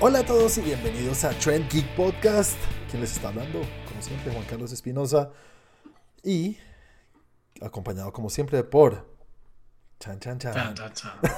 Hola 0.00 0.20
a 0.20 0.24
todos 0.24 0.56
y 0.58 0.62
bienvenidos 0.62 1.24
a 1.24 1.30
Trend 1.38 1.68
Geek 1.70 1.94
Podcast. 1.94 2.56
¿Quién 2.90 3.02
les 3.02 3.12
está 3.12 3.28
hablando? 3.28 3.60
Como 3.88 4.00
siempre, 4.02 4.32
Juan 4.32 4.44
Carlos 4.48 4.72
Espinosa. 4.72 5.30
Y 6.22 6.56
acompañado 7.60 8.12
como 8.12 8.30
siempre 8.30 8.62
por 8.64 9.06
Chan 9.98 10.18
Chan 10.18 10.38
Chan. 10.38 10.54
Chan, 10.54 10.74
chan, 10.74 10.92
chan. 10.94 11.12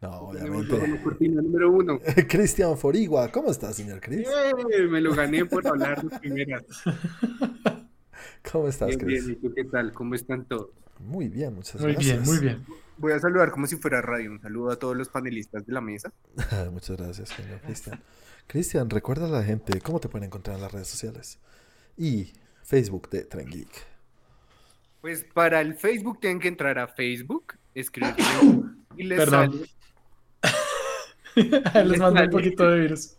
No, 0.00 0.10
obviamente. 0.20 1.00
cortina 1.02 1.42
número 1.42 1.70
uno. 1.72 1.98
Cristian 2.28 2.76
Forigua, 2.78 3.32
¿cómo 3.32 3.50
está, 3.50 3.72
señor 3.72 4.00
Chris? 4.00 4.28
¡Eh! 4.28 4.82
Me 4.88 5.00
lo 5.00 5.12
gané 5.14 5.44
por 5.44 5.66
hablar 5.66 6.02
de 6.02 6.18
primera. 6.20 6.62
¿Cómo 8.52 8.68
estás, 8.68 8.88
Bien, 8.88 9.06
bien. 9.06 9.24
Chris? 9.24 9.36
¿Y 9.36 9.40
tú 9.40 9.52
qué 9.54 9.64
tal? 9.64 9.92
¿Cómo 9.92 10.14
están 10.14 10.44
todos? 10.44 10.68
Muy 11.00 11.28
bien, 11.28 11.54
muchas 11.54 11.80
Muy 11.80 11.92
gracias. 11.94 12.22
bien, 12.22 12.24
muy 12.24 12.38
bien. 12.38 12.64
Voy 12.98 13.12
a 13.12 13.18
saludar 13.18 13.50
como 13.50 13.66
si 13.66 13.76
fuera 13.76 14.00
radio. 14.00 14.30
Un 14.30 14.40
saludo 14.40 14.70
a 14.70 14.76
todos 14.78 14.96
los 14.96 15.08
panelistas 15.08 15.66
de 15.66 15.72
la 15.72 15.80
mesa. 15.80 16.12
muchas 16.72 16.96
gracias, 16.96 17.28
señor 17.30 17.60
Cristian. 17.60 18.02
Cristian, 18.46 18.88
recuerda 18.90 19.26
a 19.26 19.30
la 19.30 19.42
gente 19.42 19.80
cómo 19.80 20.00
te 20.00 20.08
pueden 20.08 20.26
encontrar 20.26 20.56
en 20.56 20.62
las 20.62 20.72
redes 20.72 20.88
sociales. 20.88 21.38
Y 21.96 22.32
Facebook 22.62 23.10
de 23.10 23.24
Trend 23.24 23.50
Geek. 23.52 23.86
Pues 25.00 25.24
para 25.24 25.60
el 25.60 25.74
Facebook 25.74 26.20
tienen 26.20 26.40
que 26.40 26.48
entrar 26.48 26.78
a 26.78 26.88
Facebook, 26.88 27.54
escribir 27.74 28.14
y 28.96 29.04
les 29.04 29.18
Perdón. 29.18 29.52
sale, 30.42 31.84
Les 31.86 31.98
mando 31.98 32.22
un 32.22 32.30
poquito 32.30 32.68
de 32.70 32.80
virus. 32.80 33.14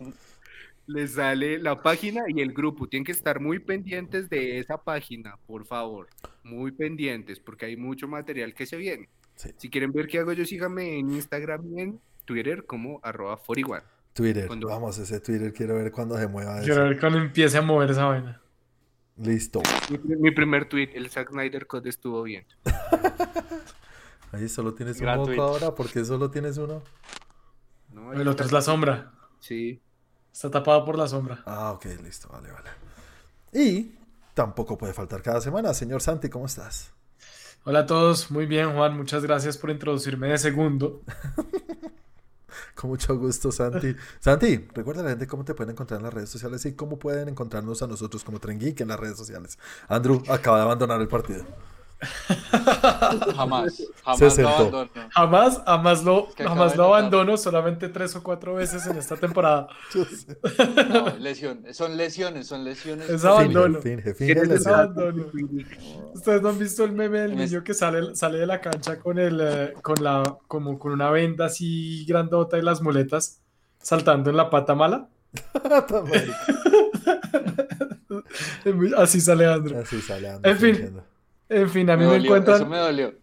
les 0.87 1.13
sale 1.13 1.59
la 1.59 1.81
página 1.81 2.23
y 2.27 2.41
el 2.41 2.51
grupo. 2.53 2.87
Tienen 2.87 3.05
que 3.05 3.11
estar 3.11 3.39
muy 3.39 3.59
pendientes 3.59 4.27
de 4.29 4.59
esa 4.59 4.77
página, 4.83 5.37
por 5.45 5.65
favor. 5.65 6.07
Muy 6.43 6.71
pendientes, 6.71 7.39
porque 7.39 7.67
hay 7.67 7.77
mucho 7.77 8.07
material 8.07 8.53
que 8.55 8.65
se 8.65 8.75
viene. 8.77 9.09
Sí. 9.37 9.51
Si 9.57 9.69
quieren 9.69 9.91
ver 9.93 10.07
qué 10.07 10.19
hago 10.19 10.33
yo, 10.33 10.43
síganme 10.45 10.99
en 10.99 11.11
Instagram 11.11 11.65
y 11.77 11.81
en 11.81 12.01
Twitter 12.25 12.65
como 12.65 12.99
arroba 13.03 13.37
41. 13.37 13.81
Twitter, 14.13 14.47
Cuando- 14.47 14.67
vamos, 14.67 14.97
ese 14.97 15.19
Twitter, 15.21 15.53
quiero 15.53 15.75
ver 15.75 15.91
cuándo 15.91 16.17
se 16.17 16.27
mueva 16.27 16.59
Quiero 16.59 16.73
eso. 16.73 16.83
ver 16.89 16.99
cuando 16.99 17.19
empiece 17.19 17.57
a 17.57 17.61
mover 17.61 17.91
esa 17.91 18.05
vaina. 18.05 18.41
Listo. 19.15 19.61
Mi, 20.03 20.15
mi 20.17 20.31
primer 20.31 20.67
tweet, 20.67 20.89
el 20.95 21.09
Zack 21.09 21.29
Snyder 21.31 21.65
Code 21.67 21.89
estuvo 21.89 22.21
bien. 22.23 22.45
Ahí 24.31 24.49
solo 24.49 24.73
tienes 24.73 24.99
un 24.99 25.05
moco 25.07 25.41
ahora, 25.41 25.73
¿por 25.73 25.89
qué 25.89 26.03
solo 26.03 26.29
tienes 26.29 26.57
uno? 26.57 26.83
El 28.13 28.27
otro 28.27 28.45
es 28.45 28.51
la 28.51 28.61
sombra. 28.61 29.11
Sí. 29.39 29.81
Está 30.31 30.51
tapado 30.51 30.83
por 30.85 30.97
la 30.97 31.07
sombra. 31.07 31.41
Ah, 31.45 31.71
ok, 31.71 31.85
listo, 32.03 32.27
vale, 32.29 32.51
vale. 32.51 32.69
Y 33.53 33.95
tampoco 34.33 34.77
puede 34.77 34.93
faltar 34.93 35.21
cada 35.23 35.41
semana. 35.41 35.73
Señor 35.73 36.01
Santi, 36.01 36.29
¿cómo 36.29 36.45
estás? 36.45 36.93
Hola 37.69 37.79
a 37.79 37.85
todos, 37.85 38.31
muy 38.31 38.45
bien 38.45 38.71
Juan, 38.71 38.95
muchas 38.95 39.23
gracias 39.23 39.57
por 39.57 39.69
introducirme 39.69 40.29
de 40.29 40.37
segundo. 40.37 41.01
Con 42.75 42.91
mucho 42.91 43.17
gusto, 43.17 43.51
Santi. 43.51 43.93
Santi, 44.21 44.65
recuerda 44.73 45.01
a 45.01 45.03
la 45.03 45.09
gente 45.09 45.27
cómo 45.27 45.43
te 45.43 45.53
pueden 45.53 45.73
encontrar 45.73 45.99
en 45.99 46.05
las 46.05 46.13
redes 46.13 46.29
sociales 46.29 46.65
y 46.65 46.75
cómo 46.75 46.97
pueden 46.97 47.27
encontrarnos 47.27 47.83
a 47.83 47.87
nosotros 47.87 48.23
como 48.23 48.39
Tren 48.39 48.57
Geek 48.57 48.79
en 48.79 48.87
las 48.87 48.97
redes 48.97 49.17
sociales. 49.17 49.59
Andrew 49.89 50.23
acaba 50.29 50.59
de 50.59 50.63
abandonar 50.63 51.01
el 51.01 51.09
partido. 51.09 51.43
Jamás, 53.35 53.75
Se 53.75 53.85
jamás 54.03 54.37
lo 54.37 54.47
abandono. 54.49 54.89
Jamás, 55.09 55.61
jamás 55.65 56.03
lo, 56.03 56.27
Que 56.35 56.43
jamás 56.43 56.77
abandono, 56.77 57.37
solamente 57.37 57.89
tres 57.89 58.15
o 58.15 58.23
cuatro 58.23 58.55
veces 58.55 58.85
en 58.85 58.97
esta 58.97 59.15
temporada. 59.15 59.67
No, 60.89 61.09
lesión. 61.17 61.63
Son 61.73 61.97
lesiones, 61.97 62.47
son 62.47 62.63
lesiones. 62.63 63.09
Es 63.09 63.25
abandono. 63.25 63.81
Finge, 63.81 64.13
finge, 64.13 64.33
¿Quieres 64.33 64.43
finge 64.43 64.43
Es 64.43 64.43
el 64.43 64.49
lesión. 64.49 64.73
abandono. 64.75 65.25
Ustedes 66.13 66.41
no 66.41 66.49
han 66.49 66.59
visto 66.59 66.83
el 66.83 66.91
meme 66.91 67.19
del 67.21 67.35
niño 67.35 67.63
que 67.63 67.73
sale, 67.73 68.15
sale 68.15 68.39
de 68.39 68.47
la 68.47 68.61
cancha 68.61 68.99
con 68.99 69.17
el, 69.19 69.39
eh, 69.41 69.73
con 69.81 70.03
la, 70.03 70.37
como 70.47 70.77
con 70.77 70.91
una 70.91 71.09
venda 71.09 71.45
así 71.45 72.05
grandota 72.05 72.57
y 72.57 72.61
las 72.61 72.81
muletas 72.81 73.41
saltando 73.81 74.29
en 74.29 74.37
la 74.37 74.49
pata 74.49 74.75
mala. 74.75 75.07
Así 78.97 79.21
sale 79.21 79.45
Andrew. 79.45 79.79
Así 79.79 80.01
sale 80.01 80.29
Andrew 80.29 80.51
En 80.51 80.57
fin. 80.59 80.75
fingiendo. 80.75 81.03
En 81.49 81.69
fin, 81.69 81.89
a 81.89 81.95
mí 81.95 82.03
Me 82.03 82.07
me, 82.09 82.13
dolió, 82.13 82.25
encuentran. 82.31 82.55
Eso 82.57 82.65
me 82.69 82.77
dolió. 82.77 83.13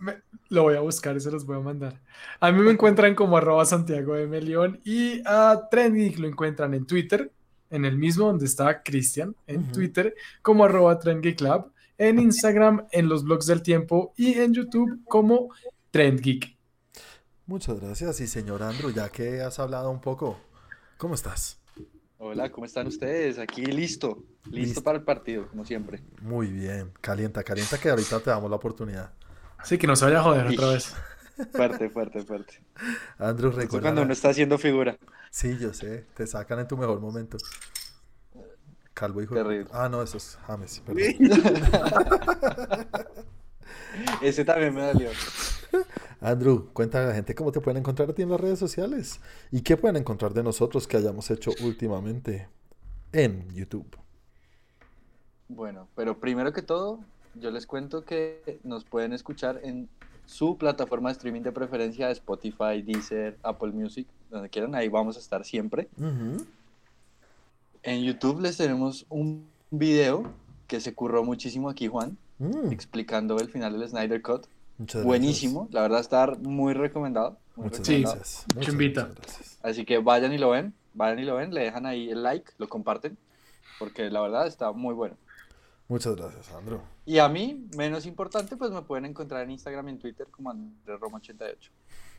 me- 0.00 0.22
lo 0.48 0.62
voy 0.64 0.74
a 0.74 0.80
buscar 0.80 1.16
y 1.16 1.20
se 1.20 1.30
los 1.30 1.44
voy 1.46 1.56
a 1.58 1.60
mandar. 1.60 2.00
A 2.40 2.50
mí 2.50 2.60
me 2.60 2.72
encuentran 2.72 3.14
como 3.14 3.36
arroba 3.36 3.64
Santiago 3.64 4.14
de 4.14 4.26
Melión 4.26 4.80
y 4.84 5.22
a 5.24 5.68
Trendgeek 5.70 6.18
lo 6.18 6.26
encuentran 6.26 6.74
en 6.74 6.86
Twitter, 6.86 7.30
en 7.70 7.84
el 7.84 7.96
mismo 7.96 8.26
donde 8.26 8.46
está 8.46 8.82
Cristian, 8.82 9.36
en. 9.46 9.70
Twitter 9.70 10.14
como 10.42 10.64
arroba 10.64 10.98
Trendgeek 10.98 11.40
Lab, 11.40 11.70
en 11.98 12.18
Instagram, 12.18 12.86
en 12.90 13.08
los 13.08 13.22
blogs 13.22 13.46
del 13.46 13.62
tiempo 13.62 14.12
y 14.16 14.34
en 14.40 14.52
YouTube 14.54 15.04
como 15.04 15.50
Trendgeek. 15.92 16.56
Muchas 17.46 17.78
gracias. 17.78 18.20
Y 18.20 18.26
señor 18.26 18.62
Andrew, 18.64 18.90
ya 18.90 19.08
que 19.08 19.42
has 19.42 19.60
hablado 19.60 19.90
un 19.90 20.00
poco, 20.00 20.40
¿cómo 20.96 21.14
estás? 21.14 21.59
Hola, 22.22 22.50
¿cómo 22.52 22.66
están 22.66 22.86
ustedes? 22.86 23.38
Aquí 23.38 23.64
listo. 23.64 24.22
Listo, 24.44 24.50
Listo. 24.50 24.82
para 24.82 24.98
el 24.98 25.04
partido, 25.04 25.48
como 25.48 25.64
siempre. 25.64 26.02
Muy 26.20 26.48
bien. 26.48 26.92
Calienta, 27.00 27.42
calienta 27.42 27.78
que 27.78 27.88
ahorita 27.88 28.20
te 28.20 28.28
damos 28.28 28.50
la 28.50 28.56
oportunidad. 28.56 29.10
Así 29.56 29.78
que 29.78 29.86
no 29.86 29.96
se 29.96 30.04
vaya 30.04 30.20
a 30.20 30.22
joder 30.22 30.46
otra 30.48 30.68
vez. 30.68 30.94
Fuerte, 31.52 31.88
fuerte, 31.88 32.22
fuerte. 32.22 32.62
Andrew, 33.18 33.48
Esto 33.48 33.60
recuerda. 33.62 33.86
cuando 33.86 34.02
uno 34.02 34.12
está 34.12 34.28
haciendo 34.28 34.58
figura. 34.58 34.98
Sí, 35.30 35.56
yo 35.58 35.72
sé. 35.72 36.04
Te 36.14 36.26
sacan 36.26 36.58
en 36.58 36.68
tu 36.68 36.76
mejor 36.76 37.00
momento. 37.00 37.38
Calvo 38.92 39.22
hijo. 39.22 39.34
Terrible. 39.34 39.70
Ah, 39.72 39.88
no, 39.88 40.02
eso 40.02 40.18
es 40.18 40.38
James. 40.46 40.80
perdón. 40.84 41.02
Ese 44.20 44.44
también 44.44 44.74
me 44.74 44.82
dolió. 44.82 45.08
Andrew, 46.20 46.68
cuéntale 46.72 47.04
a 47.04 47.08
la 47.08 47.14
gente 47.14 47.34
cómo 47.34 47.52
te 47.52 47.60
pueden 47.60 47.78
encontrar 47.78 48.10
a 48.10 48.14
ti 48.14 48.22
en 48.22 48.30
las 48.30 48.40
redes 48.40 48.58
sociales 48.58 49.20
y 49.50 49.62
qué 49.62 49.76
pueden 49.76 49.96
encontrar 49.96 50.34
de 50.34 50.42
nosotros 50.42 50.86
que 50.86 50.96
hayamos 50.96 51.30
hecho 51.30 51.50
últimamente 51.62 52.48
en 53.12 53.48
YouTube. 53.50 53.86
Bueno, 55.48 55.88
pero 55.94 56.18
primero 56.18 56.52
que 56.52 56.62
todo, 56.62 57.00
yo 57.34 57.50
les 57.50 57.66
cuento 57.66 58.04
que 58.04 58.60
nos 58.62 58.84
pueden 58.84 59.12
escuchar 59.12 59.60
en 59.62 59.88
su 60.26 60.56
plataforma 60.56 61.08
de 61.08 61.14
streaming 61.14 61.42
de 61.42 61.52
preferencia, 61.52 62.10
Spotify, 62.10 62.82
Deezer, 62.84 63.36
Apple 63.42 63.72
Music, 63.72 64.06
donde 64.30 64.48
quieran, 64.48 64.74
ahí 64.74 64.88
vamos 64.88 65.16
a 65.16 65.20
estar 65.20 65.44
siempre. 65.44 65.88
En 67.82 68.02
YouTube 68.02 68.40
les 68.40 68.56
tenemos 68.56 69.06
un 69.08 69.48
video 69.70 70.30
que 70.68 70.80
se 70.80 70.94
curró 70.94 71.24
muchísimo 71.24 71.68
aquí, 71.68 71.88
Juan, 71.88 72.16
Mm, 72.40 72.72
explicando 72.72 73.38
el 73.38 73.50
final 73.50 73.78
del 73.78 73.86
Snyder 73.86 74.22
Cut. 74.22 74.46
Muchas 74.80 75.04
Buenísimo, 75.04 75.68
la 75.70 75.82
verdad 75.82 76.00
está 76.00 76.26
muy 76.42 76.72
recomendado. 76.74 77.38
muy 77.56 77.68
Gracias. 77.68 77.86
Muchas 77.88 77.88
recomendado. 77.88 78.16
gracias. 78.16 78.46
Muchas, 78.54 78.66
Chumbita. 78.66 79.06
muchas 79.08 79.24
gracias. 79.26 79.58
Así 79.62 79.84
que 79.84 79.98
vayan 79.98 80.32
y 80.32 80.38
lo 80.38 80.50
ven, 80.50 80.74
vayan 80.94 81.18
y 81.18 81.24
lo 81.24 81.36
ven, 81.36 81.52
le 81.54 81.62
dejan 81.62 81.86
ahí 81.86 82.10
el 82.10 82.22
like, 82.22 82.50
lo 82.58 82.68
comparten, 82.68 83.16
porque 83.78 84.10
la 84.10 84.20
verdad 84.22 84.46
está 84.46 84.72
muy 84.72 84.94
bueno. 84.94 85.16
Muchas 85.88 86.14
gracias, 86.16 86.50
Andrew. 86.52 86.80
Y 87.04 87.18
a 87.18 87.28
mí, 87.28 87.66
menos 87.76 88.06
importante, 88.06 88.56
pues 88.56 88.70
me 88.70 88.82
pueden 88.82 89.06
encontrar 89.06 89.42
en 89.42 89.50
Instagram 89.50 89.88
y 89.88 89.90
en 89.92 89.98
Twitter 89.98 90.26
como 90.30 90.52
AndrésRoma88. 90.52 91.56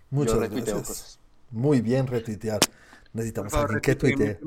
Muchas 0.10 0.34
Yo 0.36 0.40
retuiteo 0.42 0.76
gracias. 0.76 0.88
cosas. 0.88 1.20
Muy 1.52 1.80
bien, 1.82 2.06
retuitear. 2.08 2.60
Necesitamos 3.14 3.54
a 3.54 3.62
alguien 3.62 3.80
que 3.82 3.96
tuitee. 3.96 4.40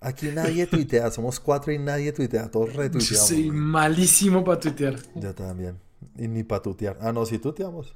Aquí 0.00 0.28
nadie 0.28 0.66
tuitea, 0.66 1.10
somos 1.10 1.38
cuatro 1.38 1.72
y 1.72 1.78
nadie 1.78 2.12
tuitea, 2.12 2.50
todos 2.50 2.72
Yo 2.72 2.80
retuiteamos. 2.80 3.28
soy 3.28 3.50
malísimo 3.50 4.42
para 4.42 4.58
tuitear. 4.58 4.96
Yo 5.14 5.34
también. 5.34 5.78
Y 6.16 6.28
ni 6.28 6.42
para 6.44 6.62
tutear. 6.62 6.98
Ah, 7.00 7.12
no, 7.12 7.24
sí 7.26 7.38
tuteamos. 7.38 7.94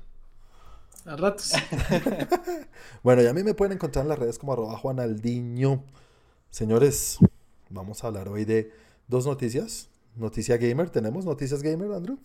A 1.04 1.16
ratos. 1.16 1.52
Bueno, 3.02 3.22
y 3.22 3.26
a 3.26 3.34
mí 3.34 3.42
me 3.42 3.52
pueden 3.52 3.74
encontrar 3.74 4.04
en 4.04 4.08
las 4.08 4.18
redes 4.18 4.38
como 4.38 4.54
arroba 4.54 4.78
Juanaldiño. 4.78 5.84
Señores, 6.50 7.18
vamos 7.68 8.02
a 8.02 8.06
hablar 8.06 8.28
hoy 8.28 8.46
de 8.46 8.72
dos 9.08 9.26
noticias. 9.26 9.90
Noticia 10.16 10.56
gamer, 10.56 10.88
¿tenemos 10.88 11.26
noticias 11.26 11.62
gamer, 11.62 11.92
Andrew? 11.92 12.18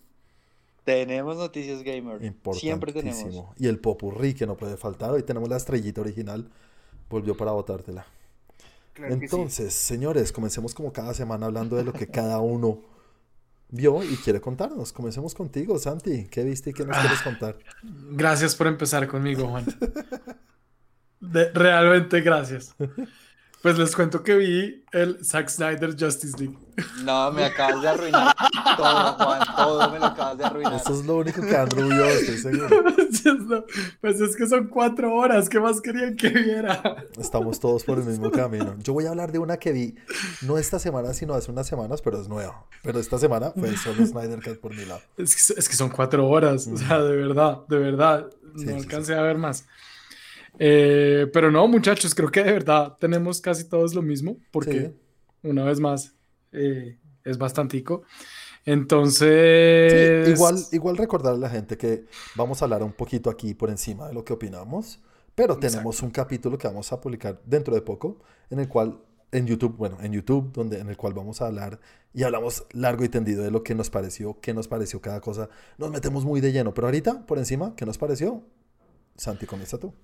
Tenemos 0.84 1.36
noticias 1.36 1.82
gamer. 1.82 2.20
Siempre 2.52 2.92
tenemos. 2.92 3.20
Importantísimo. 3.20 3.54
Y 3.58 3.66
el 3.66 3.78
popurrí 3.78 4.32
que 4.32 4.46
no 4.46 4.56
puede 4.56 4.76
faltar. 4.78 5.10
Hoy 5.10 5.22
tenemos 5.22 5.48
la 5.48 5.58
estrellita 5.58 6.00
original. 6.00 6.50
Volvió 7.10 7.36
para 7.36 7.52
botártela. 7.52 8.06
Claro 8.94 9.14
sí. 9.16 9.24
Entonces, 9.24 9.74
señores, 9.74 10.32
comencemos 10.32 10.74
como 10.74 10.92
cada 10.92 11.12
semana 11.12 11.46
hablando 11.46 11.76
de 11.76 11.84
lo 11.84 11.92
que 11.92 12.06
cada 12.06 12.40
uno 12.40 12.80
vio 13.70 14.02
y 14.02 14.16
quiere 14.16 14.40
contarnos. 14.40 14.92
Comencemos 14.92 15.34
contigo, 15.34 15.78
Santi. 15.78 16.26
¿Qué 16.30 16.44
viste 16.44 16.70
y 16.70 16.72
qué 16.72 16.84
nos 16.84 16.96
quieres 16.98 17.20
contar? 17.22 17.56
Gracias 18.12 18.54
por 18.54 18.66
empezar 18.66 19.06
conmigo, 19.06 19.48
Juan. 19.48 19.64
De- 21.20 21.50
realmente 21.52 22.20
gracias. 22.20 22.74
Pues 23.62 23.78
les 23.78 23.94
cuento 23.94 24.22
que 24.22 24.36
vi 24.36 24.84
el 24.92 25.22
Zack 25.22 25.48
Snyder 25.50 25.94
Justice 25.98 26.34
League. 26.38 26.56
No, 27.04 27.30
me 27.30 27.44
acabas 27.44 27.82
de 27.82 27.88
arruinar 27.88 28.34
todo, 28.76 29.12
Juan. 29.14 29.40
Todo 29.54 29.90
me 29.90 29.98
lo 29.98 30.06
acabas 30.06 30.38
de 30.38 30.44
arruinar. 30.44 30.74
Esto 30.74 30.94
es 30.98 31.04
lo 31.04 31.16
único 31.16 31.42
que 31.42 31.54
Andrew 31.54 31.86
vio, 31.88 32.04
estoy 32.06 32.38
seguro. 32.38 32.68
No, 33.50 33.64
Pues 34.00 34.20
es 34.20 34.34
que 34.36 34.46
son 34.46 34.68
cuatro 34.68 35.14
horas. 35.14 35.48
¿Qué 35.48 35.60
más 35.60 35.80
querían 35.80 36.16
que 36.16 36.28
viera? 36.30 37.04
Estamos 37.18 37.60
todos 37.60 37.84
por 37.84 37.98
el 37.98 38.04
mismo 38.04 38.30
camino. 38.30 38.76
Yo 38.78 38.92
voy 38.94 39.04
a 39.06 39.10
hablar 39.10 39.30
de 39.30 39.38
una 39.38 39.58
que 39.58 39.72
vi, 39.72 39.94
no 40.42 40.56
esta 40.56 40.78
semana, 40.78 41.12
sino 41.12 41.34
hace 41.34 41.50
unas 41.50 41.66
semanas, 41.66 42.00
pero 42.00 42.20
es 42.20 42.28
nueva. 42.28 42.66
Pero 42.82 42.98
esta 42.98 43.18
semana 43.18 43.52
fue 43.52 43.76
solo 43.76 44.06
Snyder 44.06 44.42
Cut 44.42 44.60
por 44.60 44.74
mi 44.74 44.84
lado. 44.86 45.02
Es 45.18 45.34
que, 45.34 45.60
es 45.60 45.68
que 45.68 45.76
son 45.76 45.90
cuatro 45.90 46.26
horas. 46.28 46.66
O 46.66 46.76
sea, 46.76 47.00
de 47.02 47.16
verdad, 47.16 47.58
de 47.68 47.78
verdad. 47.78 48.30
Sí, 48.56 48.64
No 48.66 48.72
sí, 48.72 48.78
alcancé 48.78 49.14
a 49.16 49.22
ver 49.22 49.36
más. 49.36 49.66
Eh, 50.62 51.26
pero 51.32 51.50
no, 51.50 51.66
muchachos, 51.66 52.14
creo 52.14 52.30
que 52.30 52.44
de 52.44 52.52
verdad 52.52 52.94
tenemos 53.00 53.40
casi 53.40 53.64
todos 53.64 53.94
lo 53.94 54.02
mismo, 54.02 54.36
porque 54.50 54.92
una 55.42 55.64
vez 55.64 55.80
más 55.80 56.14
eh, 56.52 56.98
es 57.24 57.38
bastantico. 57.38 58.02
Entonces. 58.66 60.28
igual, 60.28 60.58
igual 60.72 60.98
recordar 60.98 61.32
a 61.32 61.38
la 61.38 61.48
gente 61.48 61.78
que 61.78 62.04
vamos 62.36 62.60
a 62.60 62.66
hablar 62.66 62.82
un 62.82 62.92
poquito 62.92 63.30
aquí 63.30 63.54
por 63.54 63.70
encima 63.70 64.08
de 64.08 64.12
lo 64.12 64.22
que 64.22 64.34
opinamos, 64.34 65.00
pero 65.34 65.56
tenemos 65.56 66.02
un 66.02 66.10
capítulo 66.10 66.58
que 66.58 66.68
vamos 66.68 66.92
a 66.92 67.00
publicar 67.00 67.40
dentro 67.46 67.74
de 67.74 67.80
poco, 67.80 68.18
en 68.50 68.58
el 68.58 68.68
cual, 68.68 69.00
en 69.32 69.46
YouTube, 69.46 69.78
bueno, 69.78 69.96
en 70.02 70.12
YouTube, 70.12 70.52
donde, 70.52 70.78
en 70.78 70.90
el 70.90 70.98
cual 70.98 71.14
vamos 71.14 71.40
a 71.40 71.46
hablar 71.46 71.80
y 72.12 72.22
hablamos 72.24 72.66
largo 72.72 73.02
y 73.02 73.08
tendido 73.08 73.42
de 73.42 73.50
lo 73.50 73.62
que 73.62 73.74
nos 73.74 73.88
pareció, 73.88 74.38
qué 74.42 74.52
nos 74.52 74.68
pareció 74.68 75.00
cada 75.00 75.22
cosa. 75.22 75.48
Nos 75.78 75.90
metemos 75.90 76.26
muy 76.26 76.42
de 76.42 76.52
lleno, 76.52 76.74
pero 76.74 76.88
ahorita, 76.88 77.24
por 77.24 77.38
encima, 77.38 77.74
¿qué 77.76 77.86
nos 77.86 77.96
pareció? 77.96 78.42
Santi, 79.16 79.46
comienza 79.46 79.78
tú. 79.78 79.94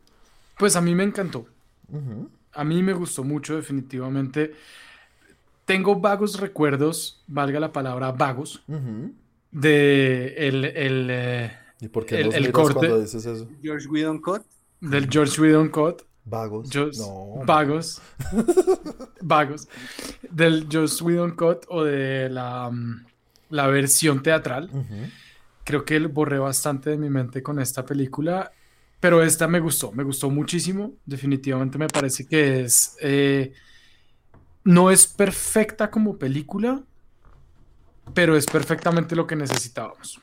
Pues 0.56 0.76
a 0.76 0.81
mí 0.81 0.94
me 0.94 1.05
encantó. 1.05 1.47
A 2.53 2.64
mí 2.64 2.82
me 2.82 2.93
gustó 2.93 3.25
mucho, 3.25 3.56
definitivamente. 3.56 4.55
Tengo 5.64 5.97
vagos 5.97 6.41
recuerdos, 6.41 7.23
valga 7.26 7.61
la 7.61 7.73
palabra 7.73 8.12
vagos, 8.12 8.62
de 9.50 10.35
el, 10.37 10.64
el, 10.64 11.08
eh, 11.11 11.53
¿Y 11.81 11.88
por 11.88 12.06
qué 12.06 12.20
el, 12.20 12.35
el 12.35 12.53
corte 12.53 12.75
cuando 12.75 13.00
dices 13.00 13.26
eso? 13.26 13.49
George 13.62 13.88
Whedon 13.88 14.20
Cut. 14.20 14.43
Del 14.81 15.08
George 15.11 15.41
Whedon 15.41 15.69
Cut. 15.69 16.03
Vagos. 16.25 16.75
no. 16.99 17.43
Vagos. 17.44 18.03
vagos. 19.20 19.69
Del 20.31 20.67
George 20.69 21.03
Whedon 21.03 21.32
Cut 21.32 21.64
o 21.69 21.85
de 21.85 22.29
la, 22.29 22.70
mm, 22.70 23.06
la 23.50 23.67
versión 23.69 24.23
teatral. 24.23 24.70
Creo 25.64 25.85
que 25.85 25.99
borré 26.00 26.38
bastante 26.38 26.91
de 26.91 26.97
mi 26.97 27.11
mente 27.11 27.43
con 27.43 27.61
esta 27.61 27.85
película. 27.85 28.53
Pero 29.00 29.22
esta 29.22 29.46
me 29.46 29.60
gustó, 29.60 29.93
me 29.93 30.02
gustó 30.02 30.31
muchísimo. 30.31 30.94
Definitivamente 31.04 31.78
me 31.78 31.88
parece 31.88 32.26
que 32.26 32.62
es 32.62 32.96
eh, 33.00 33.52
no 34.64 34.90
es 34.90 35.06
perfecta 35.06 35.90
como 35.90 36.19
película, 36.19 36.82
pero 38.14 38.37
es 38.37 38.46
perfectamente 38.46 39.14
lo 39.14 39.26
que 39.26 39.37
necesitábamos. 39.37 40.20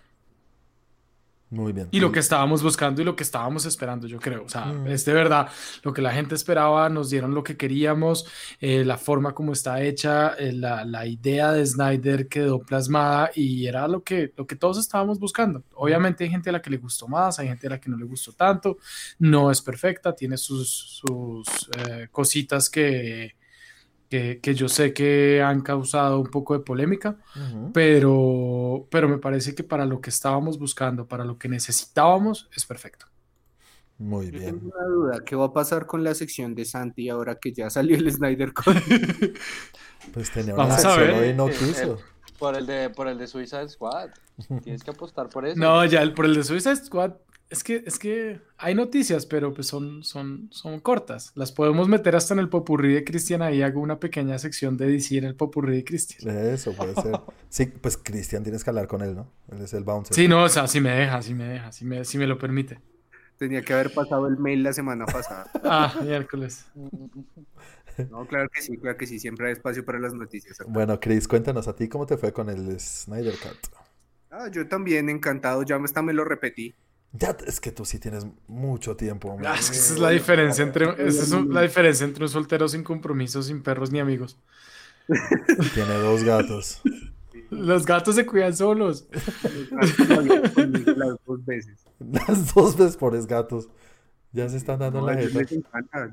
Muy 1.54 1.72
bien. 1.72 1.88
Y 1.92 2.00
lo 2.00 2.12
que 2.12 2.20
estábamos 2.20 2.64
buscando 2.64 3.00
y 3.02 3.06
lo 3.06 3.16
que 3.16 3.22
estábamos 3.22 3.66
esperando, 3.66 4.08
yo 4.08 4.20
creo. 4.20 4.44
O 4.44 4.50
sea, 4.50 4.66
mm. 4.66 4.88
es 4.88 5.06
de 5.06 5.14
verdad 5.14 5.50
lo 5.84 5.94
que 5.94 6.02
la 6.02 6.12
gente 6.12 6.34
esperaba, 6.34 6.90
nos 6.90 7.12
dieron 7.12 7.36
lo 7.36 7.44
que 7.44 7.56
queríamos, 7.56 8.26
eh, 8.60 8.84
la 8.84 8.98
forma 8.98 9.36
como 9.36 9.54
está 9.54 9.82
hecha, 9.84 10.34
eh, 10.40 10.52
la, 10.52 11.06
idea 11.06 11.52
de 11.52 11.64
Snyder 11.66 12.28
quedó 12.28 12.60
plasmada 12.60 13.30
y 13.36 13.68
era 13.68 13.88
lo 13.88 14.04
que, 14.04 14.34
lo 14.36 14.48
que 14.48 14.56
todos 14.56 14.80
estábamos 14.80 15.20
buscando. 15.20 15.64
Obviamente 15.76 16.24
hay 16.24 16.32
gente 16.32 16.50
a 16.50 16.54
la 16.54 16.62
que 16.62 16.72
le 16.72 16.78
gustó 16.78 17.08
más, 17.08 17.38
hay 17.38 17.50
gente 17.50 17.68
a 17.68 17.72
la 17.72 17.80
que 17.80 17.90
no 17.90 17.98
le 17.98 18.06
gustó 18.06 18.32
tanto, 18.32 18.78
no 19.20 19.52
es 19.52 19.62
perfecta, 19.62 20.16
tiene 20.16 20.38
sus, 20.38 21.02
sus 21.06 21.70
eh, 21.78 22.08
cositas 22.12 22.68
que, 22.68 23.36
que, 24.42 24.56
yo 24.56 24.70
sé 24.70 24.94
que 24.94 25.42
han 25.42 25.62
causado 25.62 26.20
un 26.20 26.28
poco 26.28 26.54
de 26.54 26.64
polémica, 26.64 27.18
pero, 27.74 28.88
pero 28.92 29.10
me 29.10 29.18
parece 29.18 29.56
que 29.56 29.64
para 29.64 29.86
lo 29.86 30.02
que 30.02 30.10
estábamos 30.10 30.60
buscando, 30.60 31.08
para 31.08 31.26
lo 31.26 31.38
que 31.38 31.50
necesitábamos, 31.50 32.50
es 32.56 32.66
perfecto. 32.66 33.08
Muy 33.98 34.32
bien. 34.32 34.60
tengo 34.60 34.76
una 34.76 34.86
duda, 34.86 35.20
¿qué 35.26 35.36
va 35.36 35.46
a 35.46 35.54
pasar 35.54 35.86
con 35.86 36.04
la 36.04 36.14
sección 36.14 36.56
de 36.56 36.66
Santi 36.66 37.10
ahora 37.10 37.36
que 37.36 37.54
ya 37.54 37.70
salió 37.70 37.96
el 37.96 38.12
Snyder 38.12 38.54
Code? 38.54 38.82
pues 40.14 40.32
tenía 40.32 40.54
una 40.54 40.66
Vamos 40.66 40.86
a 40.86 40.98
ver. 40.98 41.36
no 41.36 41.48
quiso. 41.48 42.00
Por 42.38 42.56
el 42.56 42.66
de, 42.66 42.90
por 42.90 43.08
el 43.08 43.18
de 43.18 43.28
Suicide 43.28 43.70
Squad. 43.70 44.10
Tienes 44.64 44.84
que 44.84 44.92
apostar 44.92 45.30
por 45.30 45.46
eso. 45.46 45.60
No, 45.60 45.86
ya 45.86 46.02
el, 46.02 46.14
por 46.14 46.26
el 46.26 46.36
de 46.36 46.44
Suicide 46.44 46.76
Squad 46.76 47.14
es 47.54 47.64
que, 47.64 47.84
es 47.86 48.00
que 48.00 48.42
hay 48.58 48.74
noticias, 48.74 49.28
pero 49.28 49.54
pues 49.54 49.68
son, 49.68 50.04
son, 50.04 50.50
son 50.52 50.80
cortas. 50.80 51.32
Las 51.36 51.52
podemos 51.52 51.88
meter 51.88 52.16
hasta 52.16 52.34
en 52.34 52.40
el 52.40 52.50
popurrí 52.50 52.96
de 52.96 53.04
Cristian. 53.04 53.44
Ahí 53.44 53.62
hago 53.62 53.80
una 53.80 54.00
pequeña 54.00 54.40
sección 54.40 54.76
de 54.76 54.88
DC 54.88 55.20
en 55.20 55.26
el 55.26 55.36
popurrí 55.36 55.76
de 55.76 55.84
Cristian. 55.84 56.36
Eso 56.36 56.74
puede 56.74 56.96
ser. 56.96 57.14
Sí, 57.50 57.68
pues 57.68 57.98
Cristian 57.98 58.42
tienes 58.42 58.64
que 58.64 58.72
hablar 58.72 58.88
con 58.88 59.04
él, 59.04 59.14
¿no? 59.14 59.30
Él 59.52 59.62
es 59.62 59.74
el 59.76 59.84
bouncer. 59.84 60.16
Sí, 60.16 60.28
no, 60.28 60.44
o 60.44 60.50
sea, 60.50 60.66
si 60.68 60.82
me 60.82 60.90
deja, 60.90 61.22
si 61.22 61.36
me 61.36 61.44
deja, 61.44 61.72
si 61.72 61.86
me, 61.86 62.04
si 62.04 62.18
me 62.18 62.26
lo 62.26 62.40
permite. 62.40 62.80
Tenía 63.38 63.62
que 63.62 63.74
haber 63.74 63.94
pasado 63.94 64.26
el 64.26 64.38
mail 64.38 64.64
la 64.64 64.74
semana 64.74 65.06
pasada. 65.06 65.46
ah, 65.64 65.94
miércoles. 66.02 66.66
No, 68.10 68.26
claro 68.26 68.50
que 68.50 68.64
sí, 68.64 68.78
claro 68.78 68.98
que 68.98 69.06
sí. 69.06 69.20
Siempre 69.20 69.46
hay 69.46 69.54
espacio 69.54 69.86
para 69.86 70.00
las 70.00 70.16
noticias. 70.16 70.58
Bueno, 70.68 71.00
Chris, 71.00 71.28
cuéntanos 71.28 71.68
a 71.68 71.76
ti 71.76 71.88
cómo 71.88 72.08
te 72.08 72.18
fue 72.18 72.34
con 72.34 72.50
el 72.50 72.80
Snyder 72.80 73.36
Cut. 73.38 73.76
Ah, 74.32 74.48
yo 74.52 74.68
también 74.68 75.10
encantado. 75.10 75.62
Ya 75.62 75.76
hasta 75.76 76.02
me 76.02 76.14
lo 76.14 76.26
repetí. 76.26 76.74
Ya, 77.16 77.38
es 77.46 77.60
que 77.60 77.72
tú 77.72 77.86
sí 77.86 78.00
tienes 78.00 78.26
mucho 78.48 78.96
tiempo. 78.96 79.38
Ah, 79.46 79.56
esa 79.58 79.72
es 79.72 80.00
la 80.00 80.10
diferencia 80.10 80.64
entre, 80.64 80.86
esa 81.08 81.24
es 81.24 81.32
la 81.32 81.62
diferencia 81.62 82.06
entre 82.06 82.24
un 82.24 82.30
soltero 82.30 82.68
sin 82.68 82.84
compromisos, 82.84 83.46
sin 83.46 83.62
perros 83.62 83.92
ni 83.92 84.00
amigos. 84.00 84.40
Tiene 85.76 85.94
dos 86.00 86.24
gatos. 86.24 86.82
Los 87.52 87.86
gatos 87.86 88.16
se 88.16 88.26
cuidan 88.26 88.56
solos. 88.56 89.08
Las 89.70 91.18
dos 91.26 91.46
veces. 91.46 91.86
Las 92.00 92.54
dos 92.54 92.76
veces 92.76 92.98
por 92.98 93.16
es 93.16 93.28
gatos. 93.28 93.70
Ya 94.32 94.50
se 94.50 94.58
están 94.58 94.80
dando 94.80 95.06
la 95.06 95.14
jeta. 95.16 95.42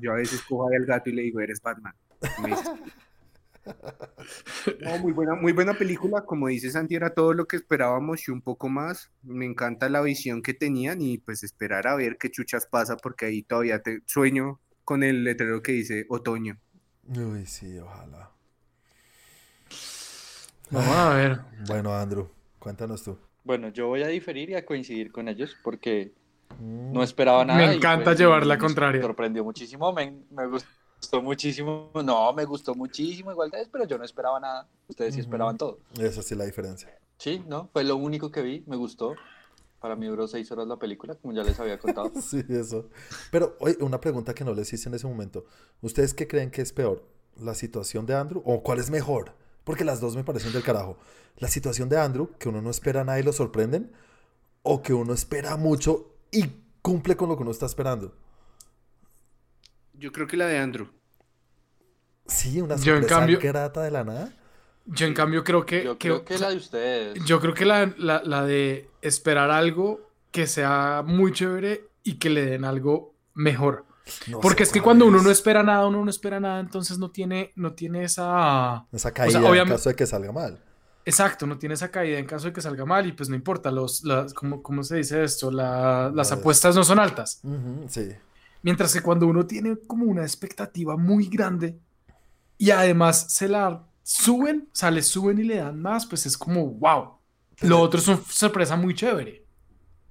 Yo 0.01 0.11
a 0.11 0.15
veces 0.15 0.41
cojo 0.43 0.67
al 0.67 0.85
gato 0.85 1.09
y 1.09 1.13
le 1.13 1.23
digo, 1.23 1.39
eres 1.39 1.59
Batman. 1.61 1.95
No, 4.81 4.97
muy 4.99 5.11
buena, 5.11 5.35
muy 5.35 5.53
buena 5.53 5.73
película, 5.73 6.21
como 6.25 6.47
dice 6.47 6.69
Santi, 6.69 6.95
era 6.95 7.13
todo 7.13 7.33
lo 7.33 7.45
que 7.45 7.55
esperábamos 7.55 8.27
y 8.27 8.31
un 8.31 8.41
poco 8.41 8.69
más. 8.69 9.11
Me 9.23 9.45
encanta 9.45 9.89
la 9.89 10.01
visión 10.01 10.41
que 10.41 10.53
tenían 10.53 11.01
y 11.01 11.17
pues 11.17 11.43
esperar 11.43 11.87
a 11.87 11.95
ver 11.95 12.17
qué 12.17 12.29
chuchas 12.29 12.67
pasa 12.67 12.97
porque 12.97 13.25
ahí 13.25 13.43
todavía 13.43 13.81
te 13.81 14.01
sueño 14.05 14.59
con 14.83 15.03
el 15.03 15.23
letrero 15.23 15.61
que 15.61 15.71
dice 15.73 16.05
otoño. 16.09 16.59
Uy, 17.07 17.45
sí, 17.45 17.77
ojalá. 17.79 18.31
Vamos 20.69 20.95
a 20.95 21.13
ver. 21.15 21.39
Bueno, 21.67 21.93
Andrew, 21.95 22.29
cuéntanos 22.59 23.03
tú. 23.03 23.17
Bueno, 23.43 23.69
yo 23.69 23.87
voy 23.87 24.03
a 24.03 24.07
diferir 24.07 24.49
y 24.49 24.55
a 24.55 24.65
coincidir 24.65 25.11
con 25.11 25.27
ellos 25.27 25.55
porque 25.63 26.11
no 26.59 26.99
mm. 26.99 27.03
esperaba 27.03 27.45
nada. 27.45 27.59
Me 27.59 27.73
encanta 27.73 28.05
pues, 28.05 28.19
llevar 28.19 28.45
la 28.45 28.57
contraria. 28.57 28.99
Me 28.99 29.07
sorprendió 29.07 29.43
muchísimo, 29.43 29.91
me, 29.93 30.15
me 30.31 30.47
gustó 30.47 30.69
gustó 31.01 31.21
muchísimo. 31.21 31.89
No, 32.03 32.31
me 32.33 32.45
gustó 32.45 32.75
muchísimo 32.75 33.31
igual 33.31 33.49
de 33.49 33.67
pero 33.71 33.85
yo 33.85 33.97
no 33.97 34.05
esperaba 34.05 34.39
nada. 34.39 34.67
Ustedes 34.87 35.15
sí 35.15 35.19
esperaban 35.19 35.57
todo. 35.57 35.79
Esa 35.99 36.21
sí 36.21 36.35
es 36.35 36.37
la 36.37 36.45
diferencia. 36.45 36.95
Sí, 37.17 37.43
¿no? 37.47 37.69
Fue 37.73 37.83
lo 37.83 37.95
único 37.95 38.31
que 38.31 38.41
vi, 38.41 38.63
me 38.67 38.75
gustó. 38.75 39.15
Para 39.79 39.95
mí 39.95 40.05
duró 40.05 40.27
seis 40.27 40.51
horas 40.51 40.67
la 40.67 40.77
película, 40.77 41.15
como 41.15 41.33
ya 41.33 41.43
les 41.43 41.59
había 41.59 41.79
contado. 41.79 42.11
sí, 42.21 42.43
eso. 42.49 42.87
Pero, 43.31 43.55
oye, 43.59 43.77
una 43.81 43.99
pregunta 43.99 44.35
que 44.35 44.43
no 44.43 44.53
les 44.53 44.71
hice 44.71 44.89
en 44.89 44.95
ese 44.95 45.07
momento. 45.07 45.45
¿Ustedes 45.81 46.13
qué 46.13 46.27
creen 46.27 46.51
que 46.51 46.61
es 46.61 46.71
peor? 46.71 47.03
¿La 47.35 47.55
situación 47.55 48.05
de 48.05 48.13
Andrew? 48.13 48.43
¿O 48.45 48.61
cuál 48.61 48.79
es 48.79 48.91
mejor? 48.91 49.33
Porque 49.63 49.83
las 49.83 49.99
dos 49.99 50.15
me 50.15 50.23
parecen 50.23 50.53
del 50.53 50.63
carajo. 50.63 50.97
¿La 51.37 51.47
situación 51.47 51.89
de 51.89 51.97
Andrew, 51.97 52.29
que 52.37 52.49
uno 52.49 52.61
no 52.61 52.69
espera 52.69 53.03
nada 53.03 53.19
y 53.19 53.23
lo 53.23 53.33
sorprenden? 53.33 53.91
¿O 54.61 54.83
que 54.83 54.93
uno 54.93 55.13
espera 55.13 55.57
mucho 55.57 56.13
y 56.31 56.45
cumple 56.83 57.15
con 57.15 57.29
lo 57.29 57.35
que 57.35 57.41
uno 57.41 57.51
está 57.51 57.65
esperando? 57.65 58.13
Yo 60.01 60.11
creo 60.11 60.25
que 60.25 60.35
la 60.35 60.47
de 60.47 60.57
Andrew. 60.57 60.87
Sí, 62.25 62.59
una 62.59 62.75
sorpresa 62.75 62.85
yo 62.85 62.95
en 62.97 63.05
cambio, 63.05 63.39
grata 63.39 63.83
de 63.83 63.91
la 63.91 64.03
nada. 64.03 64.33
Yo 64.87 65.05
en 65.05 65.13
cambio 65.13 65.43
creo 65.43 65.63
que... 65.63 65.83
Yo 65.83 65.99
creo 65.99 66.25
que, 66.25 66.39
la 66.39 66.49
de 66.49 66.55
ustedes. 66.55 67.23
Yo 67.23 67.39
creo 67.39 67.53
que 67.53 67.65
la, 67.65 67.93
la, 67.97 68.43
de 68.43 68.89
esperar 69.03 69.51
algo 69.51 70.09
que 70.31 70.47
sea 70.47 71.03
muy 71.05 71.31
chévere 71.33 71.87
y 72.01 72.15
que 72.15 72.31
le 72.31 72.47
den 72.47 72.65
algo 72.65 73.13
mejor. 73.35 73.85
Porque 74.41 74.63
es 74.63 74.71
que 74.71 74.81
cuando 74.81 75.05
uno 75.05 75.21
no 75.21 75.29
espera 75.29 75.61
nada, 75.61 75.85
uno 75.85 76.03
no 76.03 76.09
espera 76.09 76.39
nada, 76.39 76.59
entonces 76.59 76.97
no 76.97 77.11
tiene, 77.11 77.51
no 77.55 77.73
tiene 77.73 78.03
esa... 78.03 78.87
Esa 78.91 79.13
caída 79.13 79.39
en 79.55 79.69
caso 79.69 79.89
de 79.89 79.95
que 79.95 80.07
salga 80.07 80.31
mal. 80.31 80.59
Exacto, 81.05 81.45
no 81.45 81.59
tiene 81.59 81.75
esa 81.75 81.91
caída 81.91 82.17
en 82.17 82.25
caso 82.25 82.47
de 82.47 82.53
que 82.53 82.61
salga 82.61 82.85
mal 82.85 83.05
y 83.05 83.11
pues 83.11 83.29
no 83.29 83.35
importa, 83.35 83.69
los, 83.69 84.03
las, 84.03 84.33
¿cómo, 84.33 84.63
¿cómo, 84.63 84.83
se 84.83 84.95
dice 84.95 85.23
esto? 85.23 85.51
las 85.51 86.31
apuestas 86.31 86.75
no 86.75 86.83
son 86.83 86.97
altas. 86.97 87.39
sí. 87.87 88.09
Mientras 88.61 88.93
que 88.93 89.01
cuando 89.01 89.27
uno 89.27 89.45
tiene 89.45 89.77
como 89.87 90.05
una 90.05 90.21
expectativa 90.21 90.97
muy 90.97 91.27
grande 91.27 91.79
y 92.57 92.71
además 92.71 93.33
se 93.33 93.47
la 93.47 93.87
suben, 94.03 94.69
o 94.71 94.75
sea, 94.75 94.91
le 94.91 95.01
suben 95.01 95.39
y 95.39 95.43
le 95.43 95.57
dan 95.57 95.81
más, 95.81 96.05
pues 96.05 96.25
es 96.25 96.37
como, 96.37 96.67
wow. 96.67 97.17
Lo 97.61 97.79
otro 97.79 97.99
es 97.99 98.07
una 98.07 98.21
sorpresa 98.27 98.75
muy 98.75 98.93
chévere. 98.93 99.45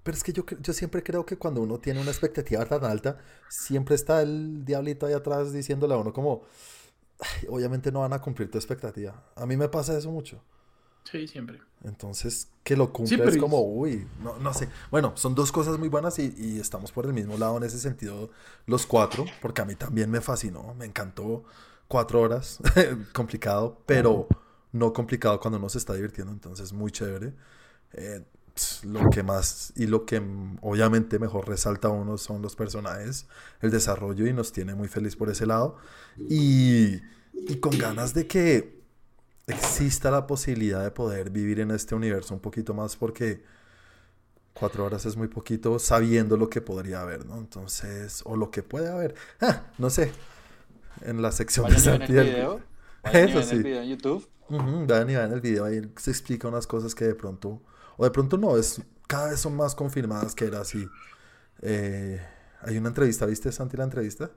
Pero 0.03 0.17
es 0.17 0.25
que 0.25 0.33
yo, 0.33 0.45
yo 0.61 0.73
siempre 0.73 1.03
creo 1.03 1.27
que 1.27 1.37
cuando 1.37 1.61
uno 1.61 1.79
tiene 1.79 2.01
una 2.01 2.11
expectativa 2.11 2.65
tan 2.65 2.85
alta, 2.85 3.19
siempre 3.49 3.95
está 3.95 4.23
el 4.23 4.65
diablito 4.65 5.07
ahí 5.07 5.13
atrás 5.13 5.53
diciéndole 5.53 5.95
a 5.95 5.99
uno 5.99 6.13
como, 6.13 6.43
obviamente 7.49 7.93
no 7.93 8.01
van 8.01 8.13
a 8.13 8.21
cumplir 8.21 8.51
tu 8.51 8.59
expectativa. 8.59 9.23
A 9.37 9.47
mí 9.47 9.57
me 9.57 9.69
pasa 9.69 9.97
eso 9.97 10.11
mucho. 10.11 10.43
Sí, 11.05 11.27
siempre. 11.27 11.61
Entonces, 11.83 12.49
que 12.63 12.77
lo 12.77 12.93
cumpla 12.93 13.25
es 13.25 13.37
como, 13.39 13.63
uy, 13.63 14.07
no, 14.23 14.39
no 14.39 14.53
sé. 14.53 14.69
Bueno, 14.91 15.13
son 15.17 15.35
dos 15.35 15.51
cosas 15.51 15.79
muy 15.79 15.89
buenas 15.89 16.19
y, 16.19 16.35
y, 16.37 16.61
estamos 16.61 16.93
por 16.93 17.07
el 17.07 17.13
mismo 17.13 17.39
lado 17.39 17.57
en 17.57 17.63
ese 17.63 17.79
sentido 17.79 18.31
los 18.67 18.87
cuatro, 18.87 19.25
porque 19.41 19.63
a 19.63 19.65
mí 19.65 19.75
también 19.75 20.11
me 20.11 20.21
fascinó, 20.21 20.75
me 20.75 20.85
encantó. 20.87 21.45
Cuatro 21.89 22.21
horas, 22.21 22.61
complicado, 23.13 23.83
pero 23.85 24.29
no 24.71 24.93
complicado 24.93 25.41
cuando 25.41 25.59
uno 25.59 25.69
se 25.69 25.79
está 25.79 25.95
divirtiendo, 25.95 26.33
entonces 26.33 26.73
muy 26.73 26.93
chévere. 26.93 27.33
Eh, 27.95 28.23
lo 28.85 29.09
que 29.11 29.23
más 29.23 29.73
y 29.77 29.87
lo 29.87 30.05
que 30.05 30.21
obviamente 30.61 31.19
mejor 31.19 31.49
resalta 31.49 31.89
a 31.89 31.91
uno 31.91 32.19
son 32.19 32.43
los 32.43 32.57
personajes, 32.57 33.27
el 33.61 33.71
desarrollo 33.71 34.27
y 34.27 34.33
nos 34.33 34.53
tiene 34.53 34.75
muy 34.75 34.89
feliz 34.89 35.17
por 35.17 35.31
ese 35.31 35.47
lado. 35.47 35.79
Y, 36.29 37.01
y 37.33 37.57
con 37.61 37.77
ganas 37.79 38.15
de 38.15 38.27
que 38.27 38.80
exista 39.51 40.11
la 40.11 40.27
posibilidad 40.27 40.83
de 40.83 40.91
poder 40.91 41.31
vivir 41.31 41.61
en 41.61 41.71
este 41.71 41.95
universo 41.95 42.35
un 42.35 42.41
poquito 42.41 42.75
más 42.75 42.97
porque 42.97 43.43
cuatro 44.55 44.85
horas 44.85 45.07
es 45.07 45.17
muy 45.17 45.29
poquito 45.29 45.79
sabiendo 45.79 46.37
lo 46.37 46.49
que 46.51 46.61
podría 46.61 47.03
haber, 47.03 47.27
¿no? 47.27 47.39
Entonces, 47.39 48.23
o 48.25 48.37
lo 48.37 48.51
que 48.51 48.63
puede 48.63 48.91
haber. 48.91 49.15
Ah, 49.41 49.63
no 49.79 49.91
sé. 49.91 50.13
En 51.03 51.23
la 51.23 51.33
sección 51.33 51.71
de 51.71 51.79
Santiago. 51.79 52.61
Eso 53.13 53.43
sí. 53.43 53.57
el 53.57 53.63
video 53.63 53.83
en 53.83 53.89
YouTube. 53.89 54.29
Uh 54.49 54.87
vayan 54.87 55.11
y 55.11 55.15
vean 55.15 55.33
el 55.33 55.41
video, 55.41 55.65
ahí 55.65 55.81
se 55.97 56.11
explica 56.11 56.49
unas 56.49 56.67
cosas 56.67 56.93
que 56.95 57.05
de 57.05 57.15
pronto, 57.15 57.63
o 57.97 58.05
de 58.05 58.11
pronto 58.11 58.37
no, 58.37 58.57
es 58.57 58.83
cada 59.07 59.31
vez 59.31 59.41
son 59.41 59.57
más 59.57 59.75
confirmadas 59.75 60.35
que 60.35 60.45
era 60.45 60.61
así. 60.61 60.89
Eh, 61.63 62.21
hay 62.63 62.77
una 62.77 62.89
entrevista, 62.89 63.27
¿viste 63.27 63.53
Santi 63.53 63.77
la 63.77 63.85
entrevista? 63.85 64.31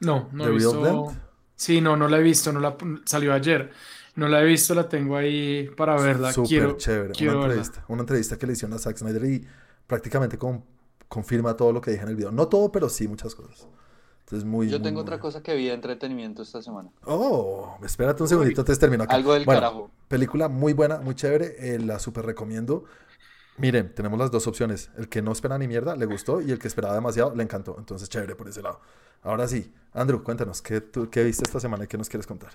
No, 0.00 0.28
no 0.32 0.46
he 0.46 0.50
visto. 0.50 1.14
Sí, 1.54 1.80
no, 1.80 1.96
no 1.96 2.08
la 2.08 2.18
he 2.18 2.22
visto, 2.22 2.52
no 2.52 2.60
la 2.60 2.76
salió 3.04 3.32
ayer. 3.32 3.70
No 4.14 4.28
la 4.28 4.42
he 4.42 4.44
visto, 4.44 4.74
la 4.74 4.88
tengo 4.88 5.16
ahí 5.16 5.70
para 5.76 5.96
verla. 5.96 6.32
Súper 6.32 6.76
chévere. 6.76 7.12
una, 7.28 7.44
entrevista, 7.44 7.84
una 7.88 8.00
entrevista 8.02 8.36
que 8.36 8.46
le 8.46 8.52
hicieron 8.52 8.76
a 8.76 8.78
Zack 8.78 8.98
Snyder 8.98 9.24
y 9.24 9.46
prácticamente 9.86 10.38
confirma 11.08 11.56
todo 11.56 11.72
lo 11.72 11.80
que 11.80 11.92
dije 11.92 12.02
en 12.02 12.10
el 12.10 12.16
video. 12.16 12.30
No 12.30 12.48
todo, 12.48 12.70
pero 12.70 12.88
sí 12.88 13.08
muchas 13.08 13.34
cosas. 13.34 13.66
Entonces, 14.20 14.48
muy, 14.48 14.68
Yo 14.68 14.80
tengo 14.80 15.00
otra 15.00 15.18
cosa 15.18 15.42
que 15.42 15.54
vi 15.54 15.66
de 15.66 15.74
entretenimiento 15.74 16.42
esta 16.42 16.62
semana. 16.62 16.90
Oh, 17.04 17.76
espérate 17.84 18.22
un 18.22 18.28
segundito, 18.28 18.64
te 18.64 18.74
termino 18.76 19.04
acá. 19.04 19.14
Algo 19.14 19.34
del 19.34 19.44
carajo. 19.44 19.90
Película 20.08 20.48
muy 20.48 20.72
buena, 20.72 20.98
muy 21.00 21.14
chévere, 21.14 21.56
eh, 21.58 21.78
la 21.78 21.98
súper 21.98 22.24
recomiendo. 22.24 22.84
Miren, 23.58 23.94
tenemos 23.94 24.18
las 24.18 24.30
dos 24.30 24.46
opciones. 24.46 24.90
El 24.96 25.08
que 25.08 25.20
no 25.20 25.32
espera 25.32 25.58
ni 25.58 25.68
mierda 25.68 25.96
le 25.96 26.06
gustó 26.06 26.40
y 26.40 26.50
el 26.50 26.58
que 26.58 26.68
esperaba 26.68 26.94
demasiado 26.94 27.34
le 27.34 27.42
encantó. 27.42 27.76
Entonces, 27.78 28.08
chévere 28.08 28.34
por 28.34 28.48
ese 28.48 28.62
lado. 28.62 28.80
Ahora 29.22 29.46
sí, 29.46 29.72
Andrew, 29.92 30.22
cuéntanos, 30.22 30.62
¿qué, 30.62 30.80
tú, 30.80 31.10
qué 31.10 31.22
viste 31.24 31.44
esta 31.44 31.60
semana 31.60 31.84
y 31.84 31.86
qué 31.86 31.98
nos 31.98 32.08
quieres 32.08 32.26
contar? 32.26 32.52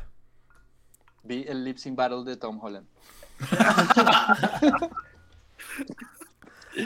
Vi 1.28 1.46
el 1.48 1.64
Lip 1.64 1.78
Sync 1.78 1.96
Battle 1.96 2.24
de 2.24 2.38
Tom 2.38 2.60
Holland. 2.62 2.88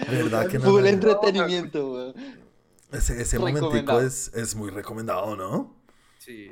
¿Verdad 0.10 0.48
que 0.48 0.58
no? 0.60 0.66
Full 0.66 0.86
entretenimiento, 0.86 2.14
Ese, 2.92 3.22
ese 3.22 3.40
momentico 3.40 4.00
es, 4.00 4.32
es 4.34 4.56
muy 4.56 4.70
recomendado, 4.70 5.36
¿no? 5.36 5.76
Sí. 6.20 6.52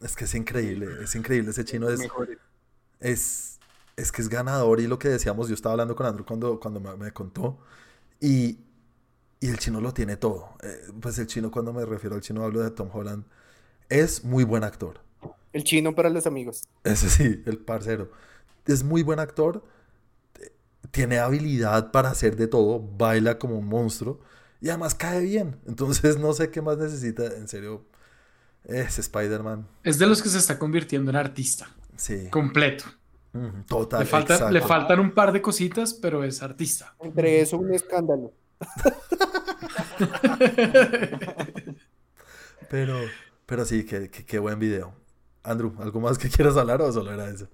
Es 0.00 0.16
que 0.16 0.24
es 0.24 0.34
increíble, 0.34 0.86
es 1.02 1.14
increíble. 1.14 1.50
Ese 1.50 1.64
chino 1.64 1.88
es, 1.88 2.00
es, 3.00 3.60
es 3.96 4.12
que 4.12 4.22
es 4.22 4.28
ganador 4.28 4.80
y 4.80 4.86
lo 4.86 4.98
que 4.98 5.08
decíamos, 5.08 5.48
yo 5.48 5.54
estaba 5.54 5.74
hablando 5.74 5.94
con 5.94 6.06
Andrew 6.06 6.26
cuando, 6.26 6.58
cuando 6.58 6.80
me, 6.80 7.12
contó 7.12 7.58
y, 8.20 8.58
y, 9.40 9.48
el 9.48 9.58
chino 9.58 9.80
lo 9.80 9.94
tiene 9.94 10.16
todo. 10.16 10.56
Eh, 10.62 10.90
pues 11.00 11.18
el 11.18 11.26
chino, 11.28 11.50
cuando 11.50 11.72
me 11.72 11.84
refiero 11.84 12.16
al 12.16 12.22
chino, 12.22 12.42
hablo 12.42 12.60
de 12.62 12.70
Tom 12.70 12.90
Holland, 12.92 13.24
es 13.88 14.24
muy 14.24 14.44
buen 14.44 14.64
actor. 14.64 15.00
El 15.52 15.64
chino 15.64 15.94
para 15.94 16.08
los 16.08 16.26
amigos. 16.26 16.62
Ese 16.84 17.10
sí, 17.10 17.42
el 17.46 17.58
parcero. 17.58 18.10
Es 18.66 18.82
muy 18.82 19.02
buen 19.02 19.18
actor. 19.18 19.62
Tiene 20.90 21.18
habilidad 21.18 21.92
para 21.92 22.10
hacer 22.10 22.36
de 22.36 22.46
todo. 22.46 22.80
Baila 22.80 23.38
como 23.38 23.58
un 23.58 23.66
monstruo. 23.66 24.20
Y 24.60 24.70
además 24.70 24.94
cae 24.94 25.20
bien. 25.20 25.58
Entonces 25.66 26.18
no 26.18 26.32
sé 26.32 26.50
qué 26.50 26.62
más 26.62 26.78
necesita. 26.78 27.26
En 27.26 27.48
serio. 27.48 27.84
Es 28.64 28.98
Spider-Man. 28.98 29.66
Es 29.82 29.98
de 29.98 30.06
los 30.06 30.22
que 30.22 30.28
se 30.28 30.38
está 30.38 30.56
convirtiendo 30.58 31.10
en 31.10 31.16
artista. 31.16 31.68
Sí. 31.96 32.28
Completo. 32.30 32.84
total. 33.66 34.00
Le, 34.00 34.06
falta, 34.06 34.50
le 34.50 34.60
faltan 34.60 35.00
un 35.00 35.12
par 35.12 35.32
de 35.32 35.42
cositas, 35.42 35.94
pero 35.94 36.22
es 36.22 36.42
artista. 36.42 36.94
Entre 37.00 37.40
eso, 37.40 37.58
un 37.58 37.74
escándalo. 37.74 38.32
pero, 42.70 43.00
pero 43.46 43.64
sí, 43.64 43.84
qué 43.84 44.38
buen 44.38 44.60
video. 44.60 45.01
Andrew, 45.42 45.72
¿algo 45.78 46.00
más 46.00 46.18
que 46.18 46.28
quieras 46.28 46.56
hablar 46.56 46.80
o 46.82 46.92
solo 46.92 47.12
era 47.12 47.28
eso? 47.28 47.48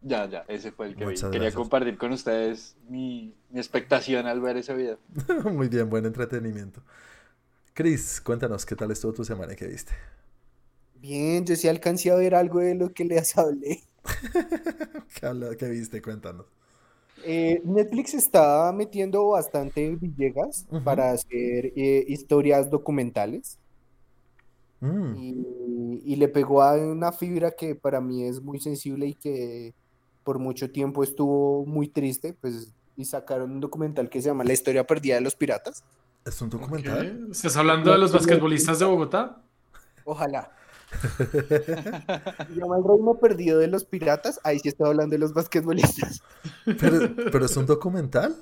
Ya, 0.00 0.26
ya, 0.26 0.44
ese 0.48 0.70
fue 0.70 0.86
el 0.86 0.96
que 0.96 1.06
vi. 1.06 1.14
Quería 1.14 1.52
compartir 1.52 1.98
con 1.98 2.12
ustedes 2.12 2.76
mi, 2.88 3.34
expectación 3.52 4.26
al 4.26 4.40
ver 4.40 4.56
ese 4.56 4.74
video. 4.74 4.98
Muy 5.52 5.68
bien, 5.68 5.90
buen 5.90 6.06
entretenimiento. 6.06 6.82
Chris, 7.74 8.20
cuéntanos 8.20 8.64
qué 8.64 8.76
tal 8.76 8.90
estuvo 8.90 9.12
tu 9.12 9.24
semana 9.24 9.54
y 9.54 9.56
qué 9.56 9.66
viste. 9.66 9.92
Bien, 10.96 11.44
yo 11.44 11.56
sí 11.56 11.68
alcancé 11.68 12.10
a 12.10 12.16
ver 12.16 12.34
algo 12.34 12.60
de 12.60 12.74
lo 12.74 12.92
que 12.92 13.04
les 13.04 13.36
hablé. 13.38 13.82
¿Qué, 15.58 15.68
viste? 15.68 16.02
Cuéntanos. 16.02 16.46
Eh, 17.24 17.60
Netflix 17.64 18.14
está 18.14 18.72
metiendo 18.72 19.26
bastante 19.28 19.96
Villegas 19.96 20.66
para 20.84 21.10
hacer 21.10 21.72
eh, 21.76 22.04
historias 22.08 22.70
documentales. 22.70 23.58
Mm. 24.80 25.14
Y, 26.04 26.16
le 26.16 26.28
pegó 26.28 26.62
a 26.62 26.74
una 26.74 27.12
fibra 27.12 27.50
que 27.52 27.74
para 27.74 28.00
mí 28.00 28.24
es 28.24 28.40
muy 28.40 28.60
sensible 28.60 29.06
y 29.06 29.14
que 29.14 29.74
por 30.24 30.38
mucho 30.38 30.70
tiempo 30.70 31.02
estuvo 31.02 31.64
muy 31.64 31.88
triste, 31.88 32.34
pues, 32.40 32.72
y 32.96 33.04
sacaron 33.04 33.52
un 33.52 33.60
documental 33.60 34.08
que 34.08 34.20
se 34.20 34.28
llama 34.28 34.44
La 34.44 34.52
historia 34.52 34.86
perdida 34.86 35.14
de 35.16 35.20
los 35.20 35.36
piratas. 35.36 35.84
¿Es 36.24 36.40
un 36.42 36.50
documental? 36.50 37.28
¿Estás 37.30 37.56
hablando 37.56 37.92
de 37.92 37.98
los 37.98 38.12
basquetbolistas 38.12 38.78
de 38.78 38.84
Bogotá? 38.84 39.40
Ojalá. 40.04 40.50
se 41.00 42.54
llama 42.54 42.78
El 42.78 42.84
reino 42.84 43.14
perdido 43.20 43.58
de 43.58 43.68
los 43.68 43.84
piratas. 43.84 44.40
Ahí 44.42 44.58
sí 44.58 44.68
estoy 44.68 44.88
hablando 44.88 45.14
de 45.14 45.18
los 45.18 45.32
basquetbolistas. 45.32 46.22
¿Pero, 46.64 47.14
pero 47.30 47.44
es 47.46 47.56
un 47.56 47.66
documental? 47.66 48.36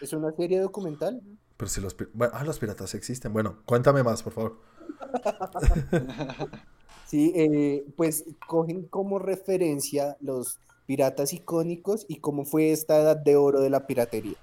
Es 0.00 0.12
una 0.12 0.32
serie 0.32 0.60
documental. 0.60 1.20
Pero 1.56 1.68
si 1.68 1.80
los, 1.80 1.94
ah, 2.32 2.44
los 2.44 2.58
piratas 2.58 2.94
existen. 2.94 3.32
Bueno, 3.32 3.58
cuéntame 3.66 4.02
más, 4.02 4.22
por 4.22 4.32
favor. 4.32 4.58
sí, 7.06 7.32
eh, 7.34 7.84
pues 7.96 8.24
cogen 8.46 8.84
como 8.84 9.18
referencia 9.18 10.16
los 10.20 10.58
piratas 10.86 11.32
icónicos 11.32 12.04
y 12.08 12.16
cómo 12.16 12.44
fue 12.44 12.72
esta 12.72 12.98
edad 12.98 13.16
de 13.16 13.36
oro 13.36 13.60
de 13.60 13.70
la 13.70 13.86
piratería. 13.86 14.36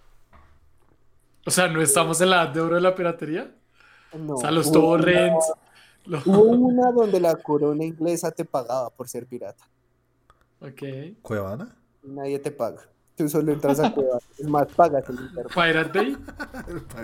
O 1.45 1.51
sea, 1.51 1.67
¿no 1.67 1.81
estamos 1.81 2.21
en 2.21 2.29
la 2.29 2.43
edad 2.43 2.53
de 2.53 2.61
oro 2.61 2.75
de 2.75 2.81
la 2.81 2.95
piratería? 2.95 3.53
No. 4.17 4.35
O 4.35 4.37
sea, 4.37 4.51
los 4.51 4.71
torrents. 4.71 5.51
Hubo 6.25 6.41
una 6.43 6.91
donde 6.91 7.19
la 7.19 7.35
corona 7.35 7.83
inglesa 7.83 8.31
te 8.31 8.45
pagaba 8.45 8.89
por 8.89 9.07
ser 9.07 9.25
pirata. 9.25 9.67
Ok. 10.61 10.83
¿Cuevana? 11.21 11.75
Nadie 12.03 12.39
te 12.39 12.51
paga. 12.51 12.81
Tú 13.15 13.27
solo 13.27 13.51
entras 13.51 13.79
a 13.79 13.93
Cuevana. 13.93 14.21
Es 14.37 14.47
más, 14.47 14.67
pagas 14.75 15.07
el 15.09 15.19
internet. 15.19 15.53
¿Pirate 15.53 15.99
Bay? 15.99 16.11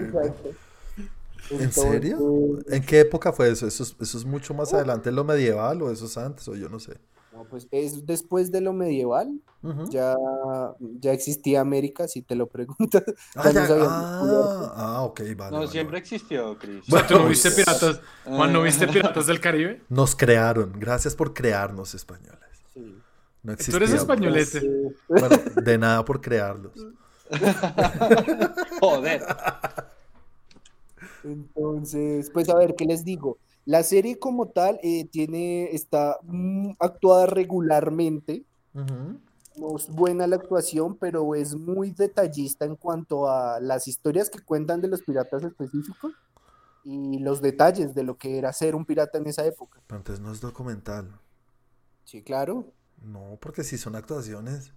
Exacto. 0.05 0.49
¿En 1.51 1.71
serio? 1.71 2.59
¿En 2.67 2.83
qué 2.83 3.01
época 3.01 3.31
fue 3.31 3.49
eso? 3.49 3.67
¿Eso 3.67 3.83
es, 3.99 4.25
mucho 4.25 4.53
más 4.53 4.73
adelante 4.73 5.11
lo 5.11 5.23
medieval 5.23 5.81
o 5.81 5.91
eso 5.91 6.05
es 6.05 6.17
antes 6.17 6.47
o 6.47 6.55
yo 6.55 6.69
no 6.69 6.79
sé? 6.79 6.97
No, 7.31 7.43
pues 7.45 7.67
es 7.71 8.05
después 8.05 8.51
de 8.51 8.61
lo 8.61 8.73
medieval. 8.73 9.41
ya, 9.89 10.15
ya 10.99 11.11
existía 11.11 11.61
América, 11.61 12.07
si 12.07 12.21
te 12.21 12.35
lo 12.35 12.47
preguntas. 12.47 13.03
Ah, 13.35 13.51
ah, 13.53 14.73
ah, 14.75 15.01
ok, 15.03 15.21
vale. 15.35 15.57
No, 15.57 15.67
siempre 15.67 15.97
existió, 15.97 16.57
Chris. 16.57 16.85
Bueno, 16.87 17.07
¿tú 17.07 17.13
no 17.15 17.27
viste 17.27 17.51
piratas? 17.51 17.99
Juan, 18.23 18.53
¿no 18.53 18.61
viste 18.61 18.87
piratas 18.93 19.27
del 19.27 19.39
Caribe? 19.39 19.81
Nos 19.89 20.15
crearon. 20.15 20.73
Gracias 20.79 21.15
por 21.15 21.33
crearnos, 21.33 21.93
españoles. 21.93 22.39
Sí. 22.73 22.97
No 23.43 23.55
Tú 23.55 23.75
eres 23.75 23.91
españolete. 23.91 24.61
Bueno, 25.07 25.37
de 25.61 25.77
nada 25.77 26.05
por 26.05 26.21
crearlos. 26.21 26.73
Joder. 28.79 29.23
Entonces, 31.25 32.29
pues 32.31 32.49
a 32.49 32.55
ver, 32.55 32.75
¿qué 32.75 32.85
les 32.85 33.03
digo? 33.03 33.37
La 33.65 33.81
serie 33.83 34.19
como 34.19 34.47
tal 34.49 34.79
eh, 34.83 35.05
tiene, 35.05 35.71
está 35.71 36.19
mm, 36.23 36.73
actuada 36.79 37.25
regularmente. 37.25 38.43
No 38.73 39.77
es 39.77 39.89
buena 39.89 40.27
la 40.27 40.35
actuación, 40.35 40.97
pero 40.97 41.33
es 41.33 41.55
muy 41.55 41.91
detallista 41.91 42.65
en 42.65 42.75
cuanto 42.75 43.29
a 43.29 43.59
las 43.59 43.87
historias 43.87 44.29
que 44.29 44.39
cuentan 44.39 44.81
de 44.81 44.89
los 44.89 45.01
piratas 45.01 45.43
específicos 45.43 46.11
y 46.83 47.19
los 47.19 47.41
detalles 47.41 47.95
de 47.95 48.03
lo 48.03 48.17
que 48.17 48.37
era 48.37 48.51
ser 48.51 48.75
un 48.75 48.85
pirata 48.85 49.17
en 49.17 49.27
esa 49.27 49.45
época. 49.45 49.81
Pero 49.87 49.97
entonces 49.99 50.23
no 50.23 50.31
es 50.31 50.41
documental. 50.41 51.09
Sí, 52.03 52.21
claro. 52.21 52.73
No, 53.01 53.37
porque 53.39 53.63
si 53.63 53.77
son 53.77 53.95
actuaciones. 53.95 54.73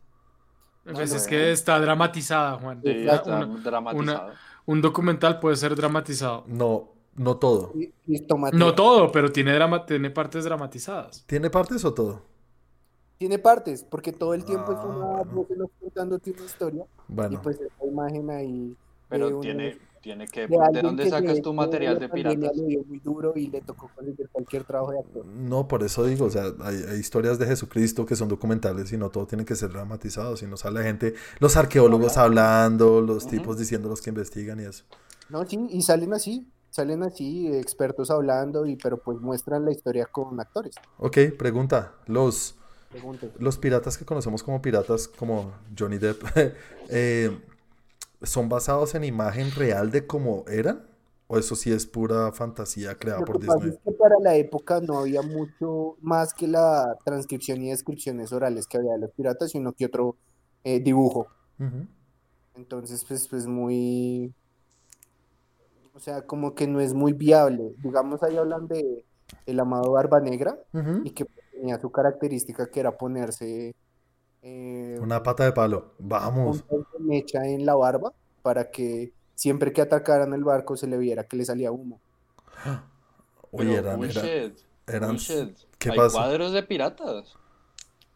Pues 0.84 1.12
es 1.12 1.26
que 1.26 1.50
está 1.50 1.78
dramatizada, 1.80 2.58
Juan. 2.58 2.80
Sí, 2.82 2.90
está 2.90 3.44
dramatizada 3.46 4.32
un 4.68 4.82
documental 4.82 5.40
puede 5.40 5.56
ser 5.56 5.74
dramatizado. 5.74 6.44
No, 6.46 6.90
no 7.16 7.38
todo. 7.38 7.72
No 8.52 8.74
todo, 8.74 9.10
pero 9.10 9.32
tiene, 9.32 9.54
drama, 9.54 9.86
tiene 9.86 10.10
partes 10.10 10.44
dramatizadas. 10.44 11.24
¿Tiene 11.26 11.48
partes 11.48 11.86
o 11.86 11.94
todo? 11.94 12.20
Tiene 13.16 13.38
partes, 13.38 13.82
porque 13.82 14.12
todo 14.12 14.34
el 14.34 14.44
tiempo 14.44 14.72
es 14.72 14.78
una 14.84 15.20
ah, 15.20 15.24
voz 15.24 15.46
contándote 15.80 16.32
una 16.32 16.44
historia. 16.44 16.84
Bueno. 17.08 17.34
Y 17.34 17.36
pues 17.38 17.58
esa 17.58 17.86
imagen 17.86 18.28
ahí. 18.28 18.76
Pero 19.08 19.40
tiene, 19.40 19.78
Tiene 20.00 20.26
que... 20.26 20.46
De 20.46 20.56
¿De 20.72 20.82
dónde 20.82 21.04
que 21.04 21.10
sacas 21.10 21.40
tu 21.42 21.52
material 21.52 21.94
la 21.94 22.00
de 22.00 22.08
piratas? 22.08 22.56
muy 22.56 22.98
duro 23.00 23.32
y 23.36 23.48
le 23.48 23.60
tocó 23.60 23.90
cualquier 24.32 24.64
trabajo 24.64 24.92
de 24.92 25.00
actor. 25.00 25.26
No, 25.26 25.68
por 25.68 25.82
eso 25.82 26.04
digo, 26.04 26.26
o 26.26 26.30
sea, 26.30 26.44
hay, 26.60 26.76
hay 26.88 26.98
historias 26.98 27.38
de 27.38 27.46
Jesucristo 27.46 28.06
que 28.06 28.16
son 28.16 28.28
documentales 28.28 28.92
y 28.92 28.96
no 28.96 29.10
todo 29.10 29.26
tiene 29.26 29.44
que 29.44 29.54
ser 29.56 29.70
dramatizado, 29.70 30.36
sino 30.36 30.56
sale 30.56 30.82
gente, 30.82 31.14
los 31.40 31.56
arqueólogos 31.56 32.16
hablando, 32.16 33.00
los 33.00 33.26
tipos 33.26 33.58
diciendo 33.58 33.88
los 33.88 34.02
que 34.02 34.10
investigan 34.10 34.60
y 34.60 34.64
eso. 34.64 34.84
No, 35.28 35.44
sí, 35.44 35.58
y 35.70 35.82
salen 35.82 36.14
así, 36.14 36.46
salen 36.70 37.02
así, 37.02 37.48
expertos 37.48 38.10
hablando, 38.10 38.66
y 38.66 38.76
pero 38.76 38.98
pues 38.98 39.20
muestran 39.20 39.64
la 39.64 39.72
historia 39.72 40.06
con 40.06 40.38
actores. 40.40 40.74
Ok, 40.98 41.18
pregunta, 41.38 41.94
los, 42.06 42.56
los 43.38 43.58
piratas 43.58 43.98
que 43.98 44.04
conocemos 44.04 44.42
como 44.42 44.62
piratas, 44.62 45.08
como 45.08 45.52
Johnny 45.78 45.98
Depp, 45.98 46.22
eh, 46.88 47.38
¿son 48.22 48.48
basados 48.48 48.94
en 48.94 49.04
imagen 49.04 49.50
real 49.52 49.90
de 49.90 50.06
cómo 50.06 50.44
eran? 50.48 50.86
¿O 51.26 51.38
eso 51.38 51.54
sí 51.56 51.70
es 51.72 51.86
pura 51.86 52.32
fantasía 52.32 52.96
creada 52.98 53.20
Lo 53.20 53.26
por 53.26 53.38
que 53.38 53.46
pasa 53.46 53.66
Disney? 53.66 53.74
es 53.74 53.78
que 53.84 53.92
para 53.92 54.18
la 54.18 54.34
época 54.36 54.80
no 54.80 54.98
había 54.98 55.22
mucho 55.22 55.96
más 56.00 56.32
que 56.32 56.46
la 56.48 56.96
transcripción 57.04 57.62
y 57.62 57.70
descripciones 57.70 58.32
orales 58.32 58.66
que 58.66 58.78
había 58.78 58.92
de 58.92 59.00
los 59.00 59.10
piratas, 59.10 59.50
sino 59.50 59.72
que 59.74 59.86
otro 59.86 60.16
eh, 60.64 60.80
dibujo. 60.80 61.28
Entonces, 62.54 63.04
pues, 63.06 63.28
pues 63.28 63.46
muy, 63.46 64.32
o 65.94 66.00
sea, 66.00 66.22
como 66.22 66.54
que 66.54 66.66
no 66.66 66.80
es 66.80 66.94
muy 66.94 67.12
viable. 67.12 67.74
Digamos, 67.82 68.22
ahí 68.22 68.36
hablan 68.36 68.66
de 68.68 69.04
el 69.46 69.60
amado 69.60 69.92
Barba 69.92 70.20
Negra 70.20 70.58
y 71.04 71.10
que 71.10 71.26
tenía 71.52 71.78
su 71.78 71.90
característica 71.90 72.70
que 72.70 72.80
era 72.80 72.96
ponerse 72.96 73.74
eh, 74.42 74.98
Una 75.00 75.22
pata 75.22 75.44
de 75.44 75.52
palo. 75.52 75.92
Vamos. 75.98 76.64
de 76.68 76.98
mecha 77.00 77.46
en 77.46 77.66
la 77.66 77.74
barba 77.74 78.12
para 78.42 78.70
que 78.70 79.12
siempre 79.34 79.72
que 79.72 79.80
atacaran 79.80 80.32
el 80.32 80.44
barco 80.44 80.76
se 80.76 80.86
le 80.86 80.98
viera 80.98 81.24
que 81.24 81.36
le 81.36 81.44
salía 81.44 81.72
humo. 81.72 82.00
Oye, 83.50 83.76
Pero 83.76 83.88
eran, 83.90 84.04
eran, 84.04 84.52
eran-. 84.86 85.16
¿Qué 85.78 85.90
Hay 85.90 85.96
pasa? 85.96 86.18
cuadros 86.18 86.52
de 86.52 86.62
piratas. 86.62 87.34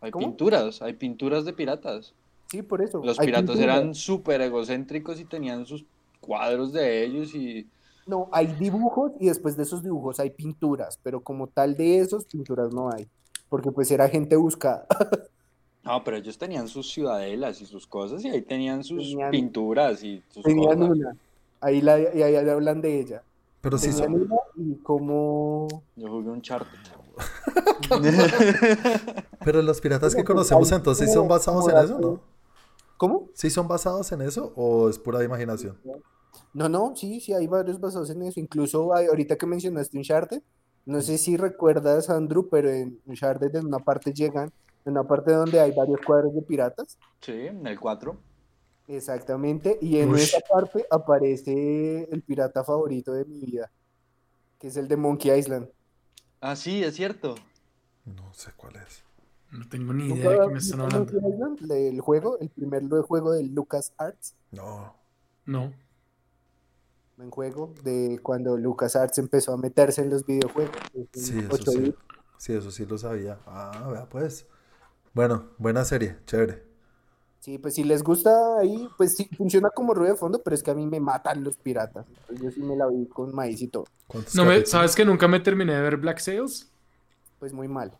Hay 0.00 0.10
¿Cómo? 0.10 0.26
pinturas, 0.26 0.82
hay 0.82 0.94
pinturas 0.94 1.44
de 1.44 1.52
piratas. 1.52 2.12
Sí, 2.48 2.60
por 2.62 2.82
eso. 2.82 3.00
Los 3.02 3.18
piratas 3.18 3.58
eran 3.58 3.94
súper 3.94 4.40
egocéntricos 4.42 5.20
y 5.20 5.24
tenían 5.24 5.64
sus 5.64 5.86
cuadros 6.20 6.72
de 6.72 7.04
ellos 7.04 7.34
y... 7.34 7.66
No, 8.06 8.28
hay 8.32 8.48
dibujos 8.48 9.12
y 9.20 9.28
después 9.28 9.56
de 9.56 9.62
esos 9.62 9.82
dibujos 9.82 10.18
hay 10.18 10.30
pinturas, 10.30 10.98
pero 11.02 11.20
como 11.20 11.46
tal 11.46 11.76
de 11.76 11.98
esos, 11.98 12.24
pinturas 12.24 12.74
no 12.74 12.90
hay. 12.92 13.06
Porque 13.48 13.70
pues 13.70 13.90
era 13.90 14.08
gente 14.08 14.36
buscada. 14.36 14.86
No, 15.84 16.04
pero 16.04 16.16
ellos 16.16 16.38
tenían 16.38 16.68
sus 16.68 16.90
ciudadelas 16.92 17.60
y 17.60 17.66
sus 17.66 17.86
cosas 17.86 18.24
y 18.24 18.28
ahí 18.30 18.42
tenían 18.42 18.84
sus 18.84 18.98
Tenían- 19.02 19.30
pinturas 19.30 20.02
y 20.04 20.22
sus 20.28 20.42
Tenían 20.44 20.78
cosas. 20.78 20.90
una. 20.96 21.16
Ahí, 21.60 21.80
la, 21.80 21.98
y 22.00 22.22
ahí 22.22 22.36
hablan 22.36 22.80
de 22.80 23.00
ella. 23.00 23.22
Pero 23.60 23.78
sí 23.78 23.92
son. 23.92 24.14
una 24.14 24.36
y 24.56 24.74
como... 24.76 25.68
Yo 25.96 26.08
jugué 26.08 26.30
un 26.30 26.42
chart. 26.42 26.66
Pero 29.44 29.62
los 29.62 29.80
piratas 29.80 30.14
que 30.14 30.24
conocemos 30.24 30.70
hay 30.72 30.76
entonces 30.78 31.08
¿sí 31.08 31.14
son 31.14 31.28
basados 31.28 31.68
en 31.68 31.76
eso, 31.78 31.98
¿no? 31.98 32.20
¿Cómo? 32.96 33.28
¿Sí 33.34 33.50
son 33.50 33.66
basados 33.68 34.10
en 34.12 34.22
eso 34.22 34.52
o 34.56 34.88
es 34.88 34.98
pura 34.98 35.22
imaginación? 35.24 35.76
No, 36.54 36.68
no, 36.68 36.94
sí, 36.96 37.20
sí, 37.20 37.32
hay 37.32 37.46
varios 37.46 37.80
basados 37.80 38.10
en 38.10 38.22
eso. 38.22 38.38
Incluso 38.40 38.94
hay- 38.94 39.06
ahorita 39.06 39.36
que 39.36 39.46
mencionaste 39.46 39.96
Uncharted, 39.98 40.42
no 40.86 41.00
sé 41.00 41.18
si 41.18 41.36
recuerdas, 41.36 42.08
Andrew, 42.10 42.48
pero 42.50 42.70
en 42.70 43.00
Uncharted 43.06 43.54
en 43.56 43.66
una 43.66 43.78
parte 43.78 44.12
llegan, 44.12 44.52
en 44.84 44.92
una 44.92 45.04
parte 45.04 45.32
donde 45.32 45.60
hay 45.60 45.72
varios 45.72 46.00
cuadros 46.04 46.34
de 46.34 46.42
piratas, 46.42 46.98
Sí, 47.20 47.32
en 47.32 47.66
el 47.66 47.78
4. 47.78 48.16
exactamente, 48.88 49.78
y 49.80 49.98
en 49.98 50.14
esa 50.14 50.40
parte 50.40 50.86
aparece 50.90 52.08
el 52.10 52.22
pirata 52.22 52.64
favorito 52.64 53.12
de 53.12 53.24
mi 53.24 53.40
vida, 53.40 53.70
que 54.58 54.68
es 54.68 54.76
el 54.76 54.88
de 54.88 54.96
Monkey 54.96 55.30
Island. 55.38 55.68
Ah, 56.40 56.56
sí, 56.56 56.82
es 56.82 56.94
cierto. 56.96 57.36
No 58.04 58.34
sé 58.34 58.50
cuál 58.56 58.76
es. 58.76 59.04
No 59.52 59.68
tengo 59.68 59.92
ni 59.92 60.08
¿Nunca 60.08 60.20
idea 60.22 60.30
de 60.40 60.46
qué 60.46 60.52
me 60.52 60.58
están 60.58 60.78
Monkey 60.80 60.96
hablando. 60.98 61.28
Island? 61.28 61.70
El 61.72 62.00
juego, 62.00 62.38
el 62.40 62.48
primer 62.48 62.82
juego 63.02 63.32
de 63.32 63.44
Lucas 63.44 63.92
Arts, 63.98 64.34
No. 64.50 64.96
No. 65.44 65.72
un 67.18 67.30
juego 67.30 67.72
de 67.84 68.18
cuando 68.22 68.56
Lucas 68.56 68.96
Arts 68.96 69.18
empezó 69.18 69.52
a 69.52 69.56
meterse 69.56 70.02
en 70.02 70.10
los 70.10 70.26
videojuegos. 70.26 70.74
en 70.94 71.08
Sí, 71.12 71.38
eso 71.38 71.48
8 71.52 71.70
sí. 71.70 71.94
Sí, 72.38 72.52
eso 72.54 72.70
sí 72.72 72.84
lo 72.86 72.98
sabía. 72.98 73.38
Ah, 73.46 73.88
vea 73.92 74.08
pues. 74.08 74.46
Bueno, 75.14 75.50
buena 75.58 75.84
serie, 75.84 76.16
chévere. 76.26 76.62
Sí, 77.40 77.58
pues 77.58 77.74
si 77.74 77.82
les 77.82 78.04
gusta 78.04 78.30
ahí, 78.60 78.88
pues 78.96 79.16
sí, 79.16 79.28
funciona 79.36 79.68
como 79.70 79.94
ruido 79.94 80.12
de 80.12 80.18
fondo, 80.18 80.40
pero 80.44 80.54
es 80.54 80.62
que 80.62 80.70
a 80.70 80.74
mí 80.74 80.86
me 80.86 81.00
matan 81.00 81.42
los 81.42 81.56
piratas. 81.56 82.06
Yo 82.40 82.50
sí 82.50 82.62
me 82.62 82.76
la 82.76 82.86
vi 82.86 83.06
con 83.06 83.34
maíz 83.34 83.60
y 83.62 83.68
todo. 83.68 83.84
¿Cuántos 84.06 84.34
No 84.36 84.44
me? 84.44 84.64
¿Sabes 84.64 84.94
que 84.94 85.04
nunca 85.04 85.26
me 85.26 85.40
terminé 85.40 85.74
de 85.74 85.80
ver 85.80 85.96
Black 85.96 86.20
Sails? 86.20 86.70
Pues 87.40 87.52
muy 87.52 87.66
mal. 87.66 87.92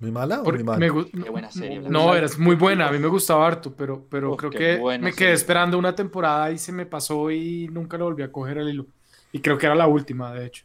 ¿Muy 0.00 0.10
mala 0.10 0.40
o 0.40 0.44
Porque 0.44 0.64
muy 0.64 0.76
mala? 0.76 1.04
Qué 1.22 1.30
buena 1.30 1.52
serie, 1.52 1.78
Black 1.78 1.92
No, 1.92 2.14
era 2.16 2.26
muy 2.38 2.56
buena, 2.56 2.88
a 2.88 2.92
mí 2.92 2.98
me 2.98 3.06
gustaba 3.06 3.46
harto, 3.46 3.72
pero, 3.72 4.04
pero 4.10 4.36
creo 4.36 4.50
que 4.50 4.80
me 4.98 5.12
quedé 5.12 5.12
serie. 5.12 5.34
esperando 5.34 5.78
una 5.78 5.94
temporada 5.94 6.50
y 6.50 6.58
se 6.58 6.72
me 6.72 6.84
pasó 6.84 7.30
y 7.30 7.68
nunca 7.68 7.96
lo 7.96 8.06
volví 8.06 8.24
a 8.24 8.32
coger 8.32 8.58
el 8.58 8.68
hilo. 8.70 8.86
Y 9.30 9.38
creo 9.38 9.56
que 9.56 9.66
era 9.66 9.76
la 9.76 9.86
última, 9.86 10.34
de 10.34 10.46
hecho. 10.46 10.64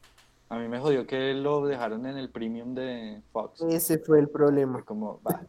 A 0.50 0.58
mí 0.58 0.68
me 0.68 0.80
jodió 0.80 1.06
que 1.06 1.34
lo 1.34 1.66
dejaron 1.66 2.06
en 2.06 2.18
el 2.18 2.30
premium 2.30 2.74
de 2.74 3.22
Fox. 3.34 3.62
Ese 3.70 4.00
fue 4.00 4.20
el 4.20 4.30
problema. 4.30 4.74
Fue 4.74 4.86
como, 4.86 5.20
va, 5.28 5.42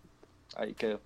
ahí 0.57 0.75
quedó. 0.75 1.01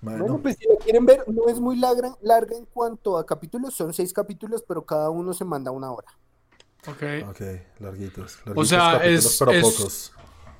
Bueno, 0.00 0.18
Bueno, 0.24 0.38
pues 0.38 0.56
si 0.58 0.66
lo 0.66 0.76
quieren 0.78 1.06
ver, 1.06 1.22
no 1.28 1.48
es 1.48 1.60
muy 1.60 1.76
larga, 1.76 2.16
larga 2.22 2.56
en 2.56 2.64
cuanto 2.66 3.16
a 3.18 3.24
capítulos, 3.24 3.74
son 3.74 3.92
seis 3.94 4.12
capítulos, 4.12 4.64
pero 4.66 4.84
cada 4.84 5.10
uno 5.10 5.32
se 5.32 5.44
manda 5.44 5.70
una 5.70 5.92
hora. 5.92 6.08
Ok. 6.88 7.28
ok, 7.30 7.40
larguitos. 7.78 8.38
O 8.56 8.64
sea, 8.64 8.96
es- 9.04 9.36
pero 9.38 9.52
es- 9.52 9.62
pocos. 9.62 10.12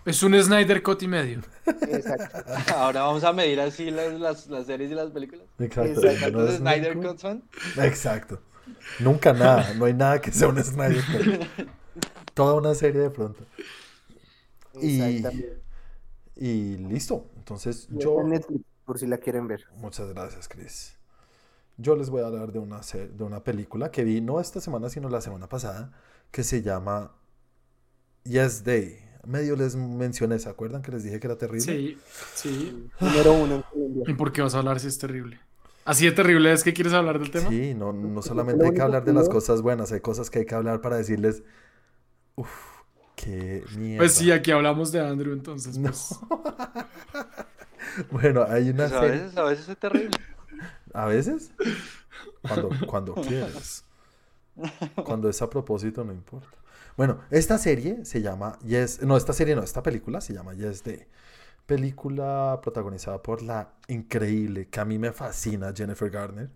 Es 0.04 0.20
un 0.24 0.40
Snyder 0.40 0.82
Cut 0.82 1.00
y 1.02 1.08
medio. 1.08 1.40
Exacto. 1.66 2.38
Ahora 2.76 3.02
vamos 3.02 3.22
a 3.22 3.32
medir 3.32 3.60
así 3.60 3.88
las, 3.90 4.12
las, 4.14 4.46
las 4.48 4.66
series 4.66 4.90
y 4.90 4.94
las 4.94 5.10
películas. 5.10 5.46
Exacto. 5.60 6.00
Exacto. 6.06 6.26
¿no 6.30 6.32
¿Cuántos 6.38 6.50
es 6.54 6.56
Snyder 6.60 6.96
nunca? 6.96 7.08
Cuts 7.10 7.20
son? 7.22 7.42
Exacto. 7.78 8.40
Nunca 9.00 9.32
nada, 9.32 9.74
no 9.74 9.84
hay 9.84 9.94
nada 9.94 10.20
que 10.20 10.30
sea 10.32 10.48
un 10.48 10.62
Snyder 10.62 11.02
Cut. 11.04 11.66
Toda 12.34 12.54
una 12.54 12.74
serie 12.74 13.00
de 13.02 13.10
pronto. 13.10 13.44
Y, 14.80 15.00
Exactamente. 15.00 15.60
y 16.36 16.76
listo. 16.78 17.26
Entonces 17.36 17.88
Y 17.90 17.98
yo... 17.98 18.20
en 18.20 18.30
Netflix, 18.30 18.64
por 18.84 18.98
si 18.98 19.06
la 19.06 19.18
quieren 19.18 19.46
ver. 19.46 19.64
Muchas 19.76 20.08
gracias, 20.08 20.48
Chris. 20.48 20.96
Yo 21.76 21.96
les 21.96 22.10
voy 22.10 22.22
a 22.22 22.26
hablar 22.26 22.52
de 22.52 22.58
una, 22.58 22.82
se- 22.82 23.08
de 23.08 23.24
una 23.24 23.42
película 23.44 23.90
que 23.90 24.04
vi 24.04 24.20
no 24.20 24.40
esta 24.40 24.60
semana, 24.60 24.88
sino 24.88 25.08
la 25.08 25.20
semana 25.20 25.48
pasada, 25.48 25.92
que 26.30 26.42
se 26.44 26.62
llama 26.62 27.12
Yes 28.24 28.64
Day. 28.64 28.98
Medio 29.24 29.56
les 29.56 29.76
mencioné, 29.76 30.38
¿se 30.38 30.48
acuerdan 30.48 30.82
que 30.82 30.90
les 30.90 31.04
dije 31.04 31.20
que 31.20 31.26
era 31.26 31.38
terrible? 31.38 31.60
Sí, 31.64 31.98
sí. 32.34 32.88
Número 33.00 33.32
uno. 33.32 33.64
¿Y 34.06 34.14
por 34.14 34.32
qué 34.32 34.42
vas 34.42 34.54
a 34.54 34.58
hablar 34.58 34.80
si 34.80 34.88
es 34.88 34.98
terrible? 34.98 35.38
¿Así 35.84 36.06
de 36.06 36.12
terrible 36.12 36.52
es 36.52 36.62
que 36.64 36.72
quieres 36.72 36.92
hablar 36.92 37.18
del 37.18 37.30
tema? 37.30 37.48
Sí, 37.48 37.74
no, 37.74 37.92
no 37.92 38.14
Porque 38.14 38.28
solamente 38.28 38.64
hay 38.64 38.72
que 38.72 38.80
hablar 38.82 39.04
de 39.04 39.12
las 39.12 39.28
cosas 39.28 39.62
buenas, 39.62 39.92
hay 39.92 40.00
cosas 40.00 40.30
que 40.30 40.40
hay 40.40 40.46
que 40.46 40.54
hablar 40.54 40.80
para 40.80 40.96
decirles, 40.96 41.42
uff, 42.36 42.82
qué 43.14 43.64
mierda. 43.76 43.98
Pues 43.98 44.14
sí, 44.14 44.30
aquí 44.30 44.50
hablamos 44.50 44.92
de 44.92 45.00
Andrew, 45.00 45.32
entonces. 45.32 45.78
No. 45.78 45.90
Pues, 45.90 46.18
Bueno, 48.10 48.44
hay 48.48 48.70
una 48.70 48.88
Pues 48.88 48.92
a 48.92 49.00
serie. 49.00 49.22
veces, 49.22 49.36
a 49.36 49.44
veces 49.44 49.68
es 49.68 49.78
terrible. 49.78 50.18
¿A 50.94 51.06
veces? 51.06 51.52
Cuando, 52.42 52.70
cuando 52.86 53.14
quieres. 53.14 53.84
Cuando 55.02 55.28
es 55.28 55.40
a 55.42 55.50
propósito, 55.50 56.04
no 56.04 56.12
importa. 56.12 56.56
Bueno, 56.96 57.20
esta 57.30 57.58
serie 57.58 58.04
se 58.04 58.20
llama 58.22 58.58
Yes. 58.60 59.02
No, 59.02 59.16
esta 59.16 59.32
serie 59.32 59.54
no, 59.56 59.62
esta 59.62 59.82
película 59.82 60.20
se 60.20 60.34
llama 60.34 60.54
Yes 60.54 60.84
Day. 60.84 61.06
Película 61.66 62.60
protagonizada 62.62 63.22
por 63.22 63.42
la 63.42 63.74
increíble, 63.88 64.68
que 64.68 64.80
a 64.80 64.84
mí 64.84 64.98
me 64.98 65.12
fascina, 65.12 65.72
Jennifer 65.76 66.10
Garner. 66.10 66.50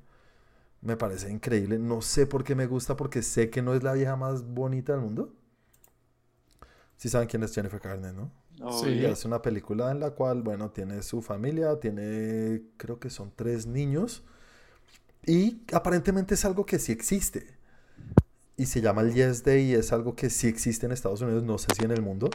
Me 0.82 0.96
parece 0.96 1.30
increíble. 1.32 1.78
No 1.78 2.02
sé 2.02 2.26
por 2.26 2.44
qué 2.44 2.54
me 2.56 2.66
gusta, 2.66 2.96
porque 2.96 3.22
sé 3.22 3.50
que 3.50 3.62
no 3.62 3.74
es 3.74 3.82
la 3.84 3.94
vieja 3.94 4.16
más 4.16 4.44
bonita 4.44 4.92
del 4.94 5.02
mundo. 5.02 5.34
Sí 6.96 7.08
saben 7.08 7.28
quién 7.28 7.42
es 7.42 7.54
Jennifer 7.54 7.80
Garner, 7.80 8.14
¿no? 8.14 8.32
Sí. 8.82 8.88
Y 8.88 9.04
es 9.04 9.24
una 9.24 9.42
película 9.42 9.90
en 9.90 10.00
la 10.00 10.10
cual, 10.10 10.42
bueno, 10.42 10.70
tiene 10.70 11.02
su 11.02 11.20
familia, 11.20 11.78
tiene, 11.78 12.62
creo 12.76 12.98
que 12.98 13.10
son 13.10 13.32
tres 13.36 13.66
niños, 13.66 14.24
y 15.26 15.62
aparentemente 15.72 16.34
es 16.34 16.44
algo 16.44 16.64
que 16.64 16.78
sí 16.78 16.92
existe. 16.92 17.56
Y 18.56 18.66
se 18.66 18.80
llama 18.80 19.02
el 19.02 19.12
Yes 19.12 19.44
Day 19.44 19.72
y 19.72 19.74
es 19.74 19.92
algo 19.92 20.14
que 20.14 20.30
sí 20.30 20.46
existe 20.46 20.86
en 20.86 20.92
Estados 20.92 21.20
Unidos, 21.20 21.42
no 21.42 21.58
sé 21.58 21.66
si 21.76 21.84
en 21.84 21.90
el 21.90 22.00
mundo, 22.00 22.30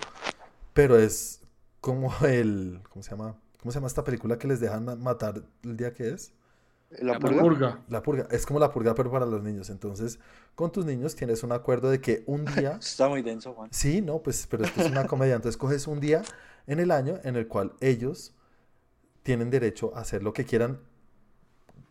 pero 0.73 0.99
es 0.99 1.41
como 1.79 2.13
el, 2.25 2.81
¿cómo 2.89 3.01
se 3.01 3.11
llama? 3.11 3.35
¿Cómo 3.59 3.71
se 3.71 3.77
llama 3.77 3.87
esta 3.87 4.03
película 4.03 4.37
que 4.37 4.47
les 4.47 4.59
dejan 4.59 5.01
matar 5.01 5.43
el 5.63 5.77
día 5.77 5.93
que 5.93 6.09
es? 6.09 6.33
¿La 6.99 7.13
la 7.13 7.19
purga? 7.19 7.41
purga. 7.41 7.79
La 7.87 8.01
purga, 8.03 8.27
es 8.31 8.45
como 8.45 8.59
la 8.59 8.71
purga, 8.71 8.93
pero 8.95 9.11
para 9.11 9.25
los 9.25 9.41
niños. 9.43 9.69
Entonces, 9.69 10.19
con 10.55 10.71
tus 10.71 10.85
niños 10.85 11.15
tienes 11.15 11.43
un 11.43 11.51
acuerdo 11.51 11.89
de 11.89 12.01
que 12.01 12.23
un 12.25 12.45
día 12.45 12.77
Está 12.81 13.07
muy 13.07 13.21
denso, 13.21 13.53
Juan. 13.53 13.69
Sí, 13.71 14.01
no, 14.01 14.19
pues, 14.19 14.47
pero 14.49 14.63
esto 14.65 14.81
es 14.81 14.91
una 14.91 15.07
comedia. 15.07 15.35
Entonces 15.35 15.57
coges 15.57 15.87
un 15.87 15.99
día 15.99 16.21
en 16.67 16.79
el 16.79 16.91
año 16.91 17.19
en 17.23 17.35
el 17.35 17.47
cual 17.47 17.73
ellos 17.79 18.33
tienen 19.23 19.49
derecho 19.49 19.95
a 19.95 20.01
hacer 20.01 20.23
lo 20.23 20.33
que 20.33 20.45
quieran 20.45 20.79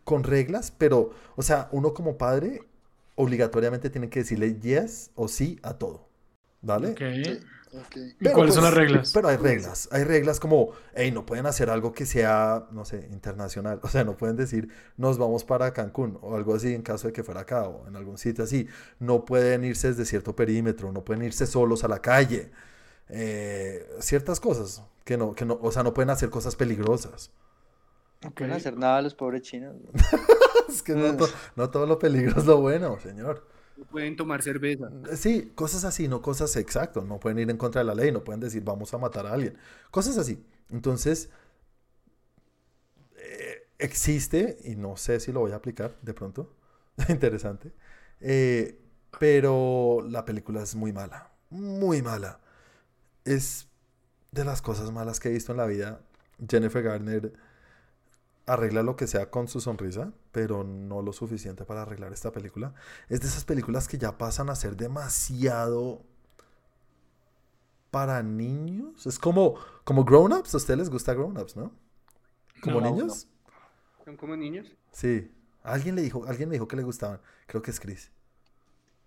con 0.03 0.23
reglas, 0.23 0.71
pero, 0.71 1.11
o 1.35 1.41
sea, 1.43 1.69
uno 1.71 1.93
como 1.93 2.17
padre 2.17 2.61
obligatoriamente 3.15 3.89
tienen 3.89 4.09
que 4.09 4.19
decirle 4.19 4.59
yes 4.59 5.11
o 5.15 5.27
sí 5.27 5.59
a 5.63 5.75
todo. 5.75 6.07
¿Vale? 6.61 6.89
Ok. 6.91 7.01
¿Y 7.95 8.13
Pero, 8.15 8.35
cuáles 8.35 8.53
son 8.55 8.63
pues, 8.63 8.73
las 8.73 8.73
reglas? 8.73 9.11
Pero 9.13 9.27
hay 9.29 9.37
reglas, 9.37 9.87
hay 9.91 10.03
reglas 10.03 10.39
como, 10.39 10.71
hey, 10.93 11.11
no 11.11 11.25
pueden 11.25 11.45
hacer 11.45 11.69
algo 11.69 11.93
que 11.93 12.05
sea, 12.05 12.67
no 12.71 12.83
sé, 12.85 13.07
internacional. 13.11 13.79
O 13.83 13.87
sea, 13.87 14.03
no 14.03 14.17
pueden 14.17 14.35
decir, 14.35 14.69
nos 14.97 15.17
vamos 15.17 15.43
para 15.45 15.71
Cancún 15.73 16.17
o 16.21 16.35
algo 16.35 16.53
así 16.55 16.73
en 16.73 16.81
caso 16.81 17.07
de 17.07 17.13
que 17.13 17.23
fuera 17.23 17.41
acá 17.41 17.63
o 17.67 17.87
en 17.87 17.95
algún 17.95 18.17
sitio 18.17 18.43
así. 18.43 18.67
No 18.99 19.23
pueden 19.25 19.63
irse 19.63 19.89
desde 19.89 20.05
cierto 20.05 20.35
perímetro, 20.35 20.91
no 20.91 21.03
pueden 21.03 21.23
irse 21.23 21.47
solos 21.47 21.83
a 21.83 21.87
la 21.87 21.99
calle. 21.99 22.51
Eh, 23.09 23.87
ciertas 23.99 24.39
cosas 24.39 24.83
que 25.03 25.17
no, 25.17 25.33
que 25.33 25.45
no, 25.45 25.57
o 25.61 25.71
sea, 25.71 25.83
no 25.83 25.93
pueden 25.93 26.09
hacer 26.09 26.29
cosas 26.29 26.55
peligrosas. 26.55 27.31
No 28.23 28.31
pueden 28.31 28.53
hacer 28.53 28.77
nada 28.77 29.01
los 29.01 29.15
pobres 29.15 29.41
chinos. 29.43 29.75
Es 30.69 30.81
que 30.83 30.93
no, 30.93 31.17
to- 31.17 31.27
no 31.57 31.69
todo 31.69 31.85
lo 31.85 31.99
peligro 31.99 32.39
es 32.39 32.45
lo 32.45 32.61
bueno, 32.61 32.97
señor. 33.01 33.45
Pueden 33.89 34.15
tomar 34.15 34.41
cerveza. 34.43 34.89
Sí, 35.15 35.51
cosas 35.55 35.83
así, 35.85 36.07
no 36.07 36.21
cosas 36.21 36.55
exacto. 36.55 37.01
No 37.03 37.19
pueden 37.19 37.39
ir 37.39 37.49
en 37.49 37.57
contra 37.57 37.81
de 37.81 37.85
la 37.85 37.95
ley, 37.95 38.11
no 38.11 38.23
pueden 38.23 38.39
decir 38.39 38.63
vamos 38.63 38.93
a 38.93 38.97
matar 38.97 39.25
a 39.27 39.33
alguien. 39.33 39.57
Cosas 39.91 40.17
así. 40.17 40.43
Entonces, 40.69 41.29
eh, 43.17 43.67
existe, 43.79 44.57
y 44.63 44.75
no 44.75 44.97
sé 44.97 45.19
si 45.19 45.31
lo 45.31 45.41
voy 45.41 45.51
a 45.51 45.55
aplicar 45.55 45.95
de 46.01 46.13
pronto. 46.13 46.53
Interesante. 47.09 47.71
eh, 48.19 48.77
pero 49.19 50.01
la 50.09 50.23
película 50.25 50.63
es 50.63 50.73
muy 50.75 50.93
mala. 50.93 51.31
Muy 51.49 52.01
mala. 52.01 52.39
Es 53.25 53.67
de 54.31 54.45
las 54.45 54.61
cosas 54.61 54.91
malas 54.91 55.19
que 55.19 55.29
he 55.29 55.33
visto 55.33 55.51
en 55.53 55.59
la 55.59 55.67
vida. 55.67 56.01
Jennifer 56.49 56.83
Garner 56.83 57.33
arregla 58.45 58.83
lo 58.83 58.95
que 58.95 59.07
sea 59.07 59.29
con 59.29 59.47
su 59.47 59.59
sonrisa, 59.61 60.13
pero 60.31 60.63
no 60.63 61.01
lo 61.01 61.13
suficiente 61.13 61.65
para 61.65 61.81
arreglar 61.83 62.13
esta 62.13 62.31
película. 62.31 62.73
Es 63.09 63.21
de 63.21 63.27
esas 63.27 63.45
películas 63.45 63.87
que 63.87 63.97
ya 63.97 64.17
pasan 64.17 64.49
a 64.49 64.55
ser 64.55 64.75
demasiado 64.75 66.03
para 67.91 68.23
niños. 68.23 69.05
Es 69.05 69.19
como, 69.19 69.55
como 69.83 70.05
Grown 70.05 70.33
Ups. 70.33 70.53
¿A 70.53 70.57
ustedes 70.57 70.79
les 70.79 70.89
gusta 70.89 71.13
Grown 71.13 71.37
Ups, 71.37 71.55
no? 71.55 71.71
¿Como 72.61 72.79
No, 72.79 72.89
niños? 72.89 73.27
¿Son 74.05 74.15
como 74.15 74.35
niños? 74.35 74.75
Sí. 74.91 75.31
Alguien 75.63 75.95
le 75.95 76.01
dijo, 76.01 76.25
alguien 76.25 76.49
me 76.49 76.55
dijo 76.55 76.67
que 76.67 76.75
le 76.75 76.83
gustaban. 76.83 77.19
Creo 77.47 77.61
que 77.61 77.71
es 77.71 77.79
Chris. 77.79 78.11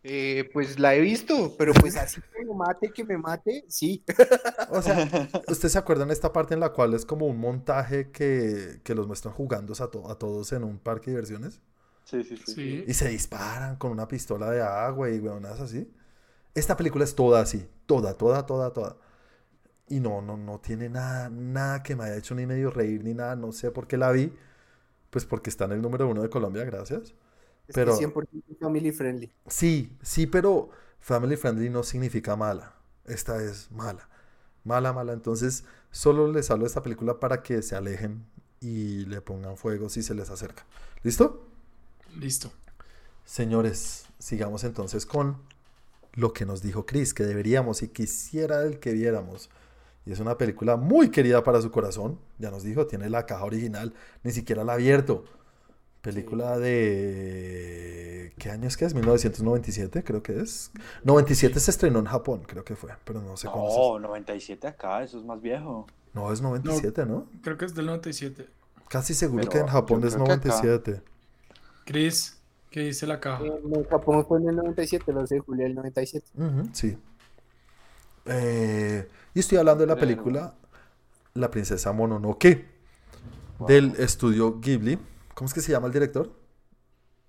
Eh, 0.07 0.51
pues 0.53 0.79
la 0.79 0.95
he 0.95 1.01
visto, 1.01 1.57
pero 1.57 1.73
pues 1.73 1.97
así 1.97 2.21
que 2.21 2.45
me 2.45 2.55
mate, 2.55 2.93
que 2.93 3.05
me 3.05 3.17
mate, 3.19 3.65
sí. 3.69 4.05
O 4.69 4.83
sea, 4.83 4.99
¿ustedes 5.49 5.73
se 5.73 5.79
acuerdan 5.79 6.09
de 6.09 6.15
esta 6.15 6.33
parte 6.33 6.55
en 6.55 6.61
la 6.61 6.73
cual 6.73 6.95
es 6.95 7.07
como 7.07 7.27
un 7.27 7.39
montaje 7.39 8.11
que, 8.11 8.81
que 8.85 8.95
los 8.95 9.07
muestran 9.07 9.35
jugando 9.35 9.73
a, 9.79 9.91
to- 9.91 10.11
a 10.11 10.19
todos 10.19 10.53
en 10.53 10.65
un 10.65 10.79
parque 10.79 11.07
de 11.11 11.13
diversiones? 11.17 11.61
Sí, 12.05 12.23
sí, 12.25 12.37
sí. 12.37 12.55
Sí. 12.55 12.85
Y 12.87 12.95
se 12.95 13.09
disparan 13.09 13.77
con 13.77 13.91
una 13.93 14.09
pistola 14.09 14.51
de 14.51 14.63
agua 14.63 15.11
y 15.11 15.19
weonas 15.21 15.61
así. 15.61 15.93
Esta 16.55 16.77
película 16.77 17.05
es 17.05 17.15
toda 17.15 17.41
así. 17.43 17.69
Toda, 17.87 18.15
toda, 18.17 18.47
toda, 18.47 18.73
toda. 18.73 18.97
Y 19.89 20.01
no, 20.01 20.23
no, 20.23 20.37
no 20.37 20.61
tiene 20.61 20.89
nada, 20.91 21.31
nada 21.31 21.83
que 21.83 21.97
me 21.97 22.05
haya 22.05 22.17
hecho 22.17 22.35
ni 22.35 22.47
medio 22.47 22.71
reír 22.71 23.05
ni 23.05 23.15
nada. 23.15 23.37
No 23.37 23.53
sé 23.53 23.71
por 23.71 23.87
qué 23.89 23.97
la 23.99 24.13
vi. 24.13 24.33
Pues 25.11 25.27
porque 25.27 25.51
está 25.51 25.67
en 25.67 25.73
el 25.73 25.83
número 25.83 26.09
uno 26.09 26.23
de 26.23 26.31
Colombia, 26.31 26.65
gracias. 26.65 27.15
Es 27.69 27.75
Pero- 27.75 27.93
que 27.99 27.99
100% 28.07 28.59
family 28.61 28.93
friendly. 28.93 29.33
Sí, 29.47 29.97
sí, 30.03 30.27
pero 30.27 30.71
family 31.01 31.37
friendly 31.37 31.71
no 31.71 31.83
significa 31.83 32.37
mala. 32.37 32.75
Esta 33.07 33.43
es 33.43 33.71
mala. 33.71 34.09
Mala, 34.65 34.93
mala. 34.93 35.13
Entonces, 35.13 35.65
solo 35.91 36.31
les 36.33 36.51
hablo 36.51 36.65
de 36.65 36.69
esta 36.69 36.83
película 36.83 37.21
para 37.21 37.43
que 37.43 37.63
se 37.63 37.77
alejen 37.77 38.25
y 38.61 39.05
le 39.07 39.21
pongan 39.21 39.57
fuego 39.57 39.89
si 39.89 40.03
se 40.03 40.15
les 40.15 40.31
acerca. 40.31 40.65
¿Listo? 41.03 41.47
Listo. 42.19 42.51
Señores, 43.25 44.07
sigamos 44.19 44.65
entonces 44.65 45.07
con 45.07 45.39
lo 46.13 46.33
que 46.33 46.47
nos 46.47 46.63
dijo 46.63 46.87
Chris, 46.87 47.13
que 47.15 47.25
deberíamos 47.25 47.83
y 47.83 47.89
quisiera 47.89 48.63
el 48.63 48.79
que 48.79 48.93
viéramos. 48.93 49.51
Y 50.07 50.13
es 50.13 50.21
una 50.21 50.37
película 50.37 50.77
muy 50.77 51.11
querida 51.11 51.43
para 51.43 51.61
su 51.63 51.71
corazón. 51.71 52.19
Ya 52.39 52.51
nos 52.51 52.63
dijo, 52.63 52.87
tiene 52.87 53.09
la 53.11 53.27
caja 53.27 53.45
original, 53.45 53.95
ni 54.23 54.33
siquiera 54.33 54.63
la 54.65 54.73
ha 54.73 54.75
abierto. 54.77 55.25
Película 56.05 56.59
de... 56.59 58.35
¿Qué 58.39 58.51
año 58.51 58.69
es 58.69 58.77
que 58.77 58.85
es? 58.85 58.93
1997, 58.95 60.05
creo 60.05 60.23
que 60.23 60.39
es. 60.39 60.71
97 61.03 61.59
se 61.59 61.71
estrenó 61.71 61.99
en 62.01 62.05
Japón, 62.05 62.43
creo 62.47 62.63
que 62.63 62.77
fue, 62.77 62.91
pero 63.05 63.23
no 63.23 63.39
sé 63.39 63.49
cuándo. 63.49 63.99
No, 63.99 64.01
97 64.01 64.67
acá, 64.69 65.03
eso 65.03 65.19
es 65.19 65.25
más 65.25 65.41
viejo. 65.41 65.87
No, 66.13 66.31
es 66.31 66.43
97, 66.43 67.07
¿no? 67.07 67.27
Creo 67.43 67.57
que 67.57 67.65
es 67.65 67.75
del 67.75 67.87
97. 67.87 68.47
Casi 68.89 69.15
seguro 69.15 69.41
Pero 69.41 69.51
que 69.51 69.59
en 69.61 69.67
Japón 69.67 70.05
es 70.05 70.15
creo 70.15 70.27
que 70.27 70.33
acá- 70.33 70.47
97. 70.49 71.03
Chris, 71.87 72.37
¿qué 72.71 72.81
dice 72.81 73.07
la 73.07 73.19
caja? 73.19 73.43
En 73.45 73.85
Japón 73.89 74.27
fue 74.27 74.41
en 74.41 74.51
el 74.51 74.57
97, 74.57 75.11
el 75.11 75.17
11 75.17 75.35
de 75.37 75.41
julio 75.41 75.65
del 75.65 75.75
97. 75.75 76.27
Ujú, 76.37 76.69
sí. 76.75 76.99
Eh, 78.27 79.09
y 79.33 79.41
estoy 79.41 79.57
hablando 79.59 79.83
de 79.83 79.87
la 79.87 79.97
película 79.97 80.55
La 81.35 81.51
princesa 81.51 81.93
Mononoke 81.93 82.67
del 83.67 83.95
estudio 83.99 84.61
Ghibli. 84.61 84.99
¿Cómo 85.35 85.49
es 85.49 85.55
que 85.55 85.61
se 85.61 85.73
llama 85.73 85.89
el 85.89 85.93
director? 85.93 86.33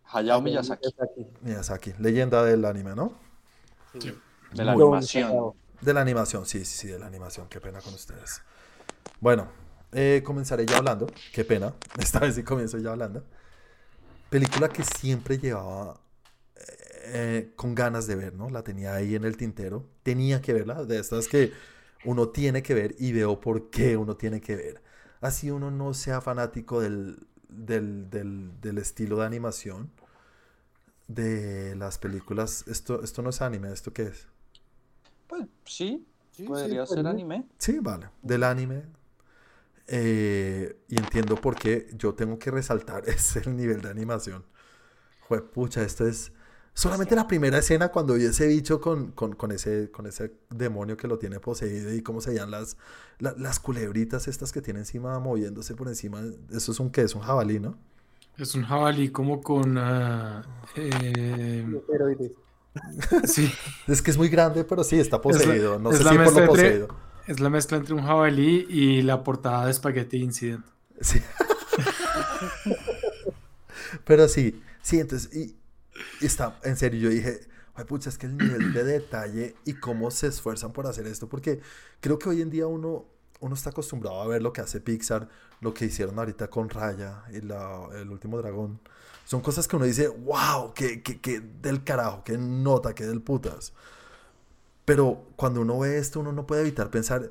Hayao 0.06 0.42
Miyazaki, 0.42 0.96
Miyazaki, 1.42 1.94
leyenda 2.00 2.44
del 2.44 2.64
anime, 2.66 2.96
¿no? 2.96 3.14
Sí. 4.00 4.16
de 4.54 4.64
la 4.64 4.74
Muy 4.74 4.84
animación. 4.84 5.54
De 5.82 5.94
la 5.94 6.02
animación, 6.02 6.46
sí, 6.46 6.64
sí, 6.64 6.78
sí, 6.78 6.88
de 6.88 7.00
la 7.00 7.08
animación. 7.08 7.48
Qué 7.50 7.60
pena 7.60 7.82
con 7.82 7.94
ustedes. 7.94 8.42
Bueno, 9.20 9.48
eh, 9.92 10.22
comenzaré 10.24 10.66
ya 10.66 10.78
hablando. 10.78 11.08
Qué 11.34 11.44
pena. 11.44 11.74
Esta 12.00 12.20
vez 12.20 12.36
sí 12.36 12.44
comienzo 12.44 12.78
ya 12.78 12.92
hablando. 12.92 13.24
Película 14.30 14.70
que 14.70 14.84
siempre 14.84 15.38
llevaba 15.40 16.00
eh, 17.08 17.52
con 17.56 17.76
ganas 17.76 18.08
de 18.08 18.16
ver, 18.16 18.34
¿no? 18.36 18.50
La 18.50 18.64
tenía 18.64 18.94
ahí 18.94 19.16
en 19.16 19.26
el 19.26 19.38
tintero. 19.38 19.86
Tenía 20.04 20.42
que 20.42 20.54
verla. 20.54 20.84
De 20.84 21.00
estas 21.00 21.28
que 21.28 21.52
uno 22.04 22.30
tiene 22.30 22.62
que 22.62 22.74
ver 22.74 22.96
y 23.00 23.12
veo 23.12 23.40
por 23.40 23.70
qué 23.70 23.98
uno 23.98 24.16
tiene 24.16 24.42
que 24.42 24.56
ver. 24.56 24.82
Así 25.22 25.50
uno 25.50 25.72
no 25.72 25.94
sea 25.94 26.22
fanático 26.22 26.80
del, 26.82 27.28
del, 27.58 28.10
del, 28.10 28.52
del 28.62 28.78
estilo 28.78 29.18
de 29.18 29.26
animación 29.26 29.92
de 31.08 31.76
las 31.76 31.98
películas. 31.98 32.64
Esto, 32.68 33.04
esto 33.04 33.22
no 33.22 33.30
es 33.30 33.42
anime, 33.42 33.72
¿esto 33.72 33.94
qué 33.94 34.04
es? 34.04 34.28
Pues 35.28 35.48
sí, 35.66 36.08
Sí, 36.32 36.48
podría 36.48 36.86
sí, 36.86 36.86
ser 36.86 37.04
pues, 37.04 37.08
anime. 37.08 37.48
Sí, 37.58 37.80
vale. 37.80 38.10
Del 38.22 38.44
anime. 38.44 38.84
Eh, 39.88 40.78
y 40.88 40.98
entiendo 40.98 41.36
por 41.36 41.56
qué 41.56 41.88
yo 41.94 42.16
tengo 42.16 42.40
que 42.40 42.50
resaltar 42.52 43.04
es 43.10 43.36
el 43.36 43.56
nivel 43.56 43.82
de 43.82 43.90
animación. 43.90 44.46
Jue 45.22 45.42
pucha, 45.44 45.84
esto 45.84 46.08
es 46.08 46.34
solamente 46.76 47.16
la 47.16 47.26
primera 47.26 47.58
escena 47.58 47.88
cuando 47.90 48.14
vi 48.14 48.26
ese 48.26 48.46
bicho 48.48 48.80
con, 48.80 49.12
con, 49.14 49.34
con 49.34 49.52
ese, 49.52 49.90
con 49.92 50.06
ese 50.06 50.32
demonio 50.50 50.96
que 50.98 51.08
lo 51.08 51.18
tiene 51.18 51.40
poseído 51.40 51.92
y 51.94 52.02
cómo 52.04 52.22
se 52.22 52.34
llaman 52.36 52.52
las, 52.52 52.78
la- 53.18 53.34
las 53.38 53.60
culebritas 53.60 54.28
estas 54.28 54.52
que 54.52 54.62
tiene 54.62 54.80
encima 54.82 55.18
moviéndose 55.20 55.74
por 55.74 55.88
encima. 55.88 56.22
Eso 56.52 56.72
es 56.74 56.80
un 56.80 56.92
qué, 56.92 57.02
es 57.02 57.16
un 57.16 57.22
jabalí, 57.22 57.60
¿no? 57.60 57.78
Es 58.38 58.54
un 58.56 58.64
jabalí 58.64 59.10
como 59.10 59.42
con... 59.42 59.78
eh, 59.80 60.42
Esteroides. 61.78 62.34
sí, 63.24 63.50
Es 63.88 64.02
que 64.02 64.12
es 64.12 64.18
muy 64.18 64.28
grande, 64.30 64.64
pero 64.66 64.84
sí, 64.84 65.00
está 65.00 65.16
la- 65.18 65.22
poseído. 65.22 65.80
no 65.80 65.92
es 65.92 65.98
sé 65.98 66.04
la 66.04 66.12
si 66.12 66.16
por 66.18 66.26
mezcla 66.26 66.46
lo 66.46 66.52
entre- 66.52 66.64
poseído. 66.70 66.88
es 67.28 67.40
la 67.40 67.50
mezcla 67.50 67.78
entre 67.78 67.94
un 67.94 68.02
jabalí 68.04 68.68
y 68.70 69.02
la 69.02 69.24
portada 69.24 69.66
de 69.68 69.74
Spaghetti 69.74 70.18
Incident. 70.18 70.66
Sí. 71.02 71.20
Pero 74.06 74.28
sí, 74.28 74.62
sí, 74.82 75.00
entonces, 75.00 75.34
y, 75.36 75.56
y 76.22 76.26
está, 76.26 76.60
en 76.64 76.78
serio, 76.78 77.02
yo 77.02 77.10
dije, 77.10 77.48
ay, 77.76 77.86
pucha, 77.86 78.10
es 78.10 78.18
que 78.18 78.26
el 78.28 78.38
nivel 78.38 78.74
de 78.74 78.84
detalle 78.84 79.56
y 79.66 79.74
cómo 79.76 80.12
se 80.12 80.28
esfuerzan 80.28 80.74
por 80.74 80.88
hacer 80.88 81.08
esto, 81.08 81.28
porque 81.30 81.60
creo 82.00 82.20
que 82.20 82.30
hoy 82.30 82.42
en 82.42 82.50
día 82.50 82.68
uno, 82.68 83.06
uno 83.40 83.56
está 83.56 83.70
acostumbrado 83.70 84.22
a 84.22 84.28
ver 84.28 84.42
lo 84.42 84.54
que 84.54 84.62
hace 84.62 84.82
Pixar, 84.82 85.30
lo 85.62 85.74
que 85.74 85.86
hicieron 85.86 86.18
ahorita 86.18 86.50
con 86.50 86.70
Raya 86.70 87.24
y 87.32 87.42
la, 87.42 87.88
el 87.96 88.10
último 88.10 88.38
dragón. 88.38 88.80
Son 89.26 89.42
cosas 89.42 89.68
que 89.68 89.76
uno 89.76 89.86
dice, 89.86 90.08
wow, 90.08 90.74
que, 90.74 91.02
que, 91.02 91.20
que 91.20 91.40
del 91.40 91.84
carajo, 91.84 92.24
que 92.24 92.38
nota, 92.38 92.94
que 92.94 93.06
del 93.06 93.22
putas. 93.22 93.74
Pero 94.86 95.26
cuando 95.36 95.62
uno 95.62 95.80
ve 95.80 95.98
esto, 95.98 96.20
uno 96.20 96.32
no 96.32 96.46
puede 96.46 96.62
evitar 96.62 96.92
pensar, 96.92 97.30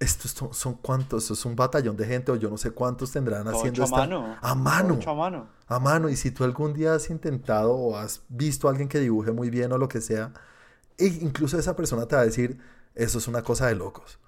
estos 0.00 0.30
son, 0.30 0.54
son 0.54 0.74
cuántos, 0.74 1.30
es 1.30 1.44
un 1.44 1.56
batallón 1.56 1.96
de 1.96 2.06
gente 2.06 2.30
o 2.30 2.36
yo 2.36 2.48
no 2.48 2.56
sé 2.56 2.70
cuántos 2.70 3.10
tendrán 3.10 3.44
Todo 3.44 3.56
haciendo 3.58 3.82
hecho 3.82 3.94
a 3.94 3.98
mano. 3.98 4.36
a 4.40 4.54
mano, 4.54 4.98
a 5.04 5.14
mano. 5.14 5.48
a 5.66 5.78
mano. 5.80 6.08
Y 6.08 6.16
si 6.16 6.30
tú 6.30 6.44
algún 6.44 6.72
día 6.72 6.94
has 6.94 7.10
intentado 7.10 7.74
o 7.74 7.96
has 7.96 8.22
visto 8.28 8.68
a 8.68 8.70
alguien 8.70 8.88
que 8.88 9.00
dibuje 9.00 9.32
muy 9.32 9.50
bien 9.50 9.72
o 9.72 9.78
lo 9.78 9.88
que 9.88 10.00
sea, 10.00 10.32
e 10.96 11.06
incluso 11.06 11.58
esa 11.58 11.74
persona 11.74 12.06
te 12.06 12.14
va 12.14 12.22
a 12.22 12.24
decir, 12.24 12.58
eso 12.94 13.18
es 13.18 13.26
una 13.26 13.42
cosa 13.42 13.66
de 13.66 13.74
locos. 13.74 14.18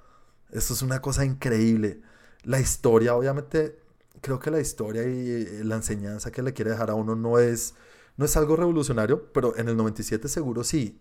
Eso 0.50 0.74
es 0.74 0.83
una 0.83 1.00
cosa 1.00 1.24
increíble. 1.24 2.02
La 2.42 2.59
historia, 2.59 3.14
obviamente, 3.14 3.78
creo 4.20 4.40
que 4.40 4.50
la 4.50 4.61
historia 4.61 5.04
y 5.04 5.30
eh, 5.30 5.64
la 5.64 5.76
enseñanza 5.76 6.33
que 6.33 6.42
le 6.42 6.52
quiere 6.52 6.72
dejar 6.72 6.90
a 6.90 6.94
uno 6.94 7.14
no 7.14 7.38
es, 7.38 7.74
no 8.16 8.24
es 8.24 8.37
algo 8.37 8.56
revolucionario, 8.56 9.33
pero 9.33 9.56
en 9.56 9.68
el 9.68 9.76
97 9.76 10.28
seguro 10.28 10.64
sí. 10.64 11.00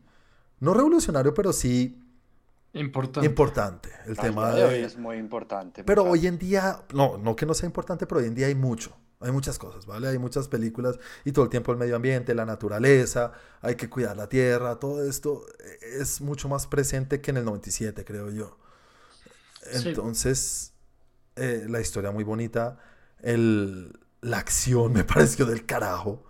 No 0.60 0.76
revolucionario, 0.76 1.34
pero 1.34 1.54
sí 1.54 2.00
Importante. 2.74 3.28
importante. 3.28 3.90
El 4.06 4.12
Al 4.12 4.18
tema 4.18 4.52
día 4.52 4.66
de 4.66 4.76
hoy 4.76 4.84
es 4.84 4.98
muy 4.98 5.18
importante. 5.18 5.84
Pero 5.84 6.04
hoy 6.04 6.28
en 6.28 6.38
día, 6.38 6.84
no, 6.94 7.18
no 7.18 7.36
que 7.36 7.46
no 7.46 7.54
sea 7.54 7.68
importante, 7.68 8.06
pero 8.06 8.22
hoy 8.22 8.28
en 8.28 8.36
día 8.36 8.48
hay 8.48 8.56
mucho. 8.56 8.96
Hay 9.22 9.32
muchas 9.32 9.60
cosas, 9.60 9.86
¿vale? 9.86 10.08
Hay 10.08 10.18
muchas 10.18 10.48
películas 10.48 10.98
y 11.26 11.34
todo 11.34 11.44
el 11.44 11.52
tiempo 11.52 11.74
el 11.74 11.78
medio 11.78 11.98
ambiente, 11.98 12.34
la 12.34 12.46
naturaleza, 12.46 13.34
hay 13.62 13.76
que 13.76 13.90
cuidar 13.90 14.16
la 14.16 14.30
tierra, 14.30 14.78
todo 14.78 15.04
esto 15.04 15.46
es 15.82 16.22
mucho 16.22 16.48
más 16.48 16.68
presente 16.68 17.20
que 17.20 17.32
en 17.32 17.38
el 17.38 17.46
97, 17.46 18.06
creo 18.06 18.30
yo. 18.32 18.58
Entonces, 19.74 20.74
eh, 21.36 21.66
la 21.68 21.82
historia 21.82 22.12
muy 22.12 22.24
bonita, 22.24 22.80
el, 23.22 24.00
la 24.22 24.38
acción 24.38 24.94
me 24.94 25.04
pareció 25.04 25.46
del 25.46 25.66
carajo. 25.66 26.24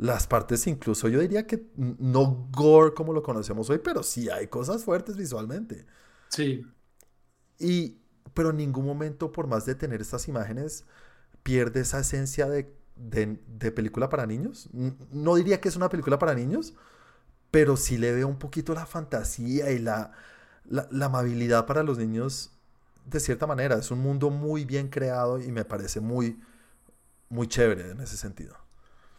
Las 0.00 0.26
partes 0.26 0.66
incluso, 0.66 1.08
yo 1.08 1.20
diría 1.20 1.46
que 1.46 1.62
no 1.76 2.48
gore 2.50 2.94
como 2.94 3.12
lo 3.12 3.22
conocemos 3.22 3.68
hoy, 3.68 3.80
pero 3.84 4.02
sí 4.02 4.30
hay 4.30 4.46
cosas 4.46 4.82
fuertes 4.82 5.18
visualmente. 5.18 5.84
Sí. 6.30 6.64
Y, 7.58 7.98
pero 8.32 8.48
en 8.48 8.56
ningún 8.56 8.86
momento, 8.86 9.30
por 9.30 9.46
más 9.46 9.66
de 9.66 9.74
tener 9.74 10.00
estas 10.00 10.26
imágenes, 10.26 10.86
pierde 11.42 11.80
esa 11.80 12.00
esencia 12.00 12.48
de, 12.48 12.74
de, 12.96 13.72
película 13.72 14.08
para 14.08 14.24
niños. 14.24 14.70
No 15.12 15.34
diría 15.34 15.60
que 15.60 15.68
es 15.68 15.76
una 15.76 15.90
película 15.90 16.18
para 16.18 16.34
niños, 16.34 16.72
pero 17.50 17.76
sí 17.76 17.98
le 17.98 18.14
veo 18.14 18.26
un 18.26 18.38
poquito 18.38 18.72
la 18.72 18.86
fantasía 18.86 19.70
y 19.70 19.80
la, 19.80 20.12
la, 20.64 21.04
amabilidad 21.04 21.66
para 21.66 21.82
los 21.82 21.98
niños 21.98 22.52
de 23.04 23.20
cierta 23.20 23.46
manera. 23.46 23.76
Es 23.76 23.90
un 23.90 23.98
mundo 23.98 24.30
muy 24.30 24.64
bien 24.64 24.88
creado 24.88 25.38
y 25.42 25.52
me 25.52 25.66
parece 25.66 26.00
muy, 26.00 26.40
muy 27.28 27.48
chévere 27.48 27.90
en 27.90 28.00
ese 28.00 28.16
sentido. 28.16 28.56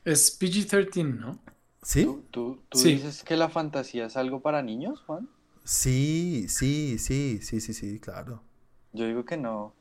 Es 0.03 0.39
PG-13, 0.39 1.19
¿no? 1.19 1.39
¿Sí? 1.83 2.07
¿Tú, 2.31 2.59
dices 2.71 3.23
que 3.23 3.35
la 3.35 3.49
fantasía 3.49 4.05
es 4.05 4.17
algo 4.17 4.41
para 4.41 4.61
niños, 4.61 5.01
Juan? 5.05 5.27
Sí, 5.63 6.45
sí, 6.47 6.97
sí, 6.99 7.39
sí, 7.41 7.61
sí, 7.61 7.73
sí, 7.73 7.99
claro. 7.99 8.41
Yo 8.93 9.05
digo 9.05 9.25
que 9.25 9.37
no. 9.37 9.73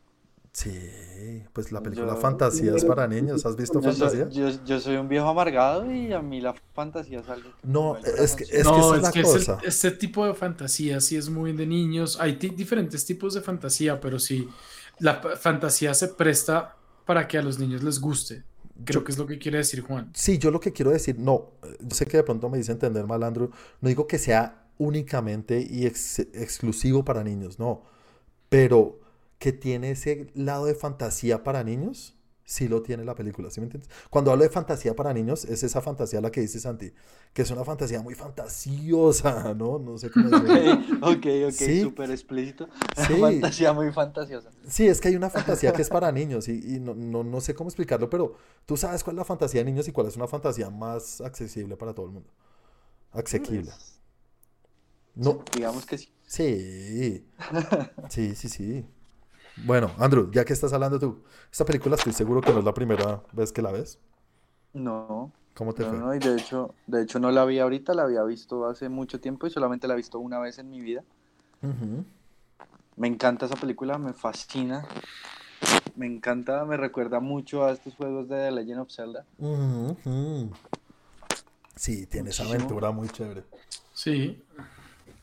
Sí, 0.53 1.45
pues 1.53 1.71
la 1.71 1.81
película 1.81 2.17
Fantasía 2.17 2.75
es 2.75 2.85
para 2.85 3.07
niños. 3.07 3.47
¿Has 3.47 3.57
visto 3.57 3.81
Fantasía? 3.81 4.29
yo, 4.31 4.81
soy 4.81 4.97
un 4.97 5.09
viejo 5.09 5.29
amargado 5.29 5.91
y 5.93 6.13
a 6.13 6.21
mí 6.21 6.41
la 6.41 6.55
fantasía 6.75 7.21
es 7.21 7.29
algo. 7.29 7.51
No, 7.63 7.97
es 7.97 8.35
que 8.35 8.45
es, 8.45 8.65
no, 8.65 8.97
es, 8.97 9.11
que 9.11 9.23
este 9.63 9.93
tipo 9.93 10.27
de 10.27 10.35
fantasía 10.35 11.01
sí 11.01 11.17
es 11.17 11.29
muy 11.29 11.53
de 11.53 11.67
niños. 11.67 12.19
Hay 12.21 12.33
diferentes 12.33 13.07
tipos 13.07 13.35
de 13.35 13.43
fantasía, 13.43 14.01
pero 14.01 14.19
sí, 14.19 14.49
la 14.99 15.23
fantasía 15.37 15.95
se 15.95 16.09
presta 16.09 16.77
para 17.07 17.29
que 17.29 17.39
a 17.39 17.43
los 17.43 17.59
niños 17.61 17.85
les 17.85 18.01
guste. 18.01 18.43
Creo 18.85 19.05
que 19.05 19.13
es 19.13 19.19
lo 19.19 19.27
que 19.27 19.39
quiere 19.39 19.59
decir 19.59 19.81
Juan. 19.83 20.11
Sí, 20.15 20.39
yo 20.39 20.51
lo 20.51 20.61
que 20.61 20.73
quiero 20.73 20.91
decir, 20.91 21.19
no, 21.19 21.53
yo 21.81 21.95
sé 21.95 22.07
que 22.07 22.17
de 22.17 22.23
pronto 22.23 22.49
me 22.49 22.59
dice 22.59 22.73
entender 22.73 23.07
mal, 23.07 23.23
Andrew. 23.23 23.51
No 23.81 23.89
digo 23.89 24.07
que 24.07 24.19
sea 24.19 24.67
únicamente 24.79 25.61
y 25.61 25.87
exclusivo 25.87 27.05
para 27.05 27.23
niños, 27.23 27.59
no. 27.59 27.83
Pero 28.49 29.01
que 29.39 29.53
tiene 29.53 29.93
ese 29.93 30.31
lado 30.35 30.67
de 30.67 30.75
fantasía 30.75 31.45
para 31.45 31.65
niños, 31.65 32.17
sí 32.51 32.67
lo 32.67 32.83
tiene 32.83 33.05
la 33.05 33.15
película, 33.15 33.49
¿sí 33.49 33.61
me 33.61 33.67
entiendes? 33.67 33.89
Cuando 34.11 34.33
hablo 34.33 34.43
de 34.43 34.51
fantasía 34.51 34.97
para 34.97 35.15
niños, 35.15 35.45
es 35.45 35.63
esa 35.63 35.81
fantasía 35.81 36.21
la 36.21 36.33
que 36.33 36.41
dice 36.41 36.59
Santi, 36.59 36.93
que 37.33 37.43
es 37.43 37.51
una 37.53 37.65
fantasía 37.65 38.03
muy 38.03 38.17
fantasiosa, 38.17 39.55
¿no? 39.57 39.79
No 39.79 39.97
sé 39.99 40.11
cómo 40.11 40.29
decirlo. 40.29 40.73
ok, 41.03 41.27
ok, 41.47 41.83
súper 41.83 42.11
explícito. 42.11 42.69
Sí. 43.07 43.15
Fantasía 43.15 43.73
muy 43.73 43.93
fantasiosa. 43.93 44.51
Sí, 44.69 44.87
es 44.87 45.01
que 45.01 45.09
hay 45.09 45.17
una 45.17 45.31
fantasía 45.31 45.73
que 45.73 45.83
es 45.83 45.89
para 45.89 46.11
niños 46.13 46.49
y, 46.49 46.81
no, 46.81 46.95
no, 46.95 47.23
no, 47.23 47.41
sé 47.41 47.55
cómo 47.55 47.71
explicarlo, 47.71 48.11
pero 48.11 48.35
tú 48.67 48.77
sabes 48.77 49.03
cuál 49.05 49.15
es 49.15 49.19
la 49.19 49.25
fantasía 49.25 49.61
de 49.61 49.71
niños 49.71 49.89
y 49.89 49.93
cuál 49.93 50.09
es 50.09 50.17
una 50.17 50.27
fantasía 50.27 50.71
más 50.71 51.21
accesible 51.21 51.77
para 51.77 51.95
todo 51.95 52.07
el 52.07 52.13
mundo. 52.13 52.31
Asequible. 53.13 53.71
Pues, 53.71 54.01
no. 55.15 55.45
digamos 55.55 55.87
que 55.87 55.99
sí. 55.99 56.13
Sí. 56.27 57.27
Sí, 58.09 58.35
sí, 58.35 58.49
sí. 58.49 58.87
Bueno, 59.65 59.91
Andrew, 59.99 60.31
ya 60.31 60.45
que 60.45 60.53
estás 60.53 60.73
hablando 60.73 60.99
tú, 60.99 61.23
esta 61.51 61.65
película 61.65 61.97
estoy 61.97 62.13
seguro 62.13 62.41
que 62.41 62.53
no 62.53 62.61
es 62.61 62.65
la 62.65 62.75
primera 62.75 63.23
vez 63.33 63.53
que 63.53 63.63
la 63.63 63.73
ves. 63.73 63.99
No. 64.73 65.33
¿Cómo 65.55 65.75
te 65.75 65.85
fue? 65.85 65.99
No, 65.99 66.15
y 66.15 66.19
de 66.19 66.37
hecho, 66.37 66.75
de 66.87 67.03
hecho 67.03 67.19
no 67.19 67.31
la 67.31 67.45
vi 67.45 67.59
ahorita, 67.59 67.93
la 67.93 68.05
había 68.05 68.23
visto 68.23 68.67
hace 68.67 68.89
mucho 68.89 69.21
tiempo 69.21 69.47
y 69.47 69.51
solamente 69.51 69.87
la 69.87 69.95
he 69.95 69.97
visto 69.97 70.19
una 70.19 70.39
vez 70.39 70.59
en 70.59 70.71
mi 70.71 70.81
vida. 70.81 71.03
Me 72.97 73.09
encanta 73.09 73.47
esa 73.47 73.57
película, 73.57 73.99
me 73.99 74.13
fascina. 74.13 74.87
Me 75.97 76.07
encanta, 76.07 76.65
me 76.65 76.77
recuerda 76.77 77.21
mucho 77.21 77.65
a 77.65 77.73
estos 77.73 77.95
juegos 77.95 78.29
de 78.29 78.37
The 78.37 78.51
Legend 78.53 78.81
of 78.81 78.91
Zelda. 78.91 79.27
Sí, 81.77 82.07
tiene 82.07 82.31
esa 82.31 82.45
aventura 82.45 82.91
muy 82.91 83.09
chévere. 83.09 83.45
Sí. 83.93 84.43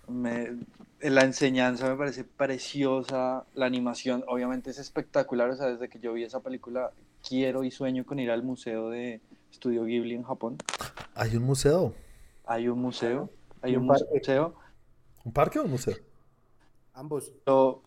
Me, 0.07 0.57
la 1.01 1.21
enseñanza 1.21 1.89
me 1.89 1.95
parece 1.95 2.23
preciosa, 2.23 3.45
la 3.53 3.65
animación 3.65 4.23
obviamente 4.27 4.69
es 4.69 4.79
espectacular, 4.79 5.49
o 5.49 5.55
sea, 5.55 5.67
desde 5.67 5.89
que 5.89 5.99
yo 5.99 6.13
vi 6.13 6.23
esa 6.23 6.39
película 6.39 6.91
quiero 7.27 7.63
y 7.63 7.71
sueño 7.71 8.05
con 8.05 8.19
ir 8.19 8.31
al 8.31 8.43
museo 8.43 8.89
de 8.89 9.21
Estudio 9.51 9.83
Ghibli 9.83 10.15
en 10.15 10.23
Japón. 10.23 10.57
¿Hay 11.13 11.35
un 11.35 11.43
museo? 11.43 11.93
Hay 12.45 12.67
un 12.67 12.81
museo, 12.81 13.29
hay 13.61 13.75
un, 13.75 13.85
museo. 13.85 14.55
¿Un 15.23 15.33
parque 15.33 15.59
o 15.59 15.63
un 15.63 15.71
museo? 15.71 15.97
Ambos. 16.93 17.31
Lo 17.45 17.83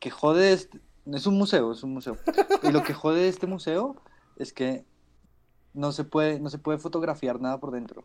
que 0.00 0.10
jode 0.10 0.52
es, 0.52 0.70
es 1.06 1.26
un 1.26 1.36
museo, 1.36 1.72
es 1.72 1.82
un 1.82 1.92
museo. 1.92 2.16
y 2.62 2.70
lo 2.70 2.82
que 2.82 2.94
jode 2.94 3.20
de 3.20 3.28
este 3.28 3.46
museo 3.46 3.96
es 4.36 4.52
que 4.52 4.84
no 5.74 5.92
se 5.92 6.04
puede, 6.04 6.40
no 6.40 6.50
se 6.50 6.58
puede 6.58 6.78
fotografiar 6.78 7.40
nada 7.40 7.58
por 7.58 7.72
dentro. 7.72 8.04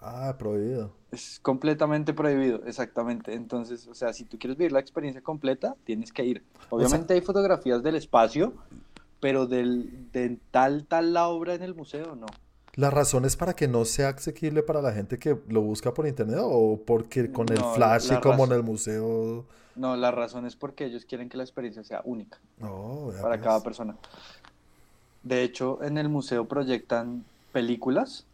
Ah, 0.00 0.34
prohibido. 0.38 0.92
Es 1.12 1.38
completamente 1.42 2.14
prohibido, 2.14 2.62
exactamente. 2.64 3.34
Entonces, 3.34 3.86
o 3.86 3.94
sea, 3.94 4.12
si 4.12 4.24
tú 4.24 4.38
quieres 4.38 4.56
vivir 4.56 4.72
la 4.72 4.80
experiencia 4.80 5.20
completa, 5.22 5.76
tienes 5.84 6.12
que 6.12 6.24
ir. 6.24 6.42
Obviamente 6.70 7.14
hay 7.14 7.20
fotografías 7.20 7.82
del 7.82 7.96
espacio, 7.96 8.54
pero 9.20 9.46
del, 9.46 10.10
de 10.12 10.38
tal, 10.50 10.86
tal 10.86 11.12
la 11.12 11.28
obra 11.28 11.54
en 11.54 11.62
el 11.62 11.74
museo, 11.74 12.16
no. 12.16 12.26
¿La 12.76 12.88
razón 12.88 13.24
es 13.24 13.36
para 13.36 13.54
que 13.54 13.68
no 13.68 13.84
sea 13.84 14.10
asequible 14.10 14.62
para 14.62 14.80
la 14.80 14.92
gente 14.92 15.18
que 15.18 15.36
lo 15.48 15.60
busca 15.60 15.92
por 15.92 16.06
internet 16.06 16.38
o 16.40 16.80
porque 16.86 17.30
con 17.30 17.50
el 17.52 17.62
flash 17.74 18.12
y 18.12 18.20
como 18.20 18.44
en 18.46 18.52
el 18.52 18.62
museo? 18.62 19.44
No, 19.74 19.96
la 19.96 20.10
razón 20.10 20.46
es 20.46 20.56
porque 20.56 20.84
ellos 20.84 21.04
quieren 21.04 21.28
que 21.28 21.36
la 21.36 21.42
experiencia 21.42 21.82
sea 21.84 22.00
única 22.04 22.38
oh, 22.62 23.12
para 23.20 23.36
pues. 23.36 23.42
cada 23.42 23.62
persona. 23.62 23.96
De 25.22 25.42
hecho, 25.42 25.82
en 25.82 25.98
el 25.98 26.08
museo 26.08 26.46
proyectan 26.46 27.24
películas 27.52 28.24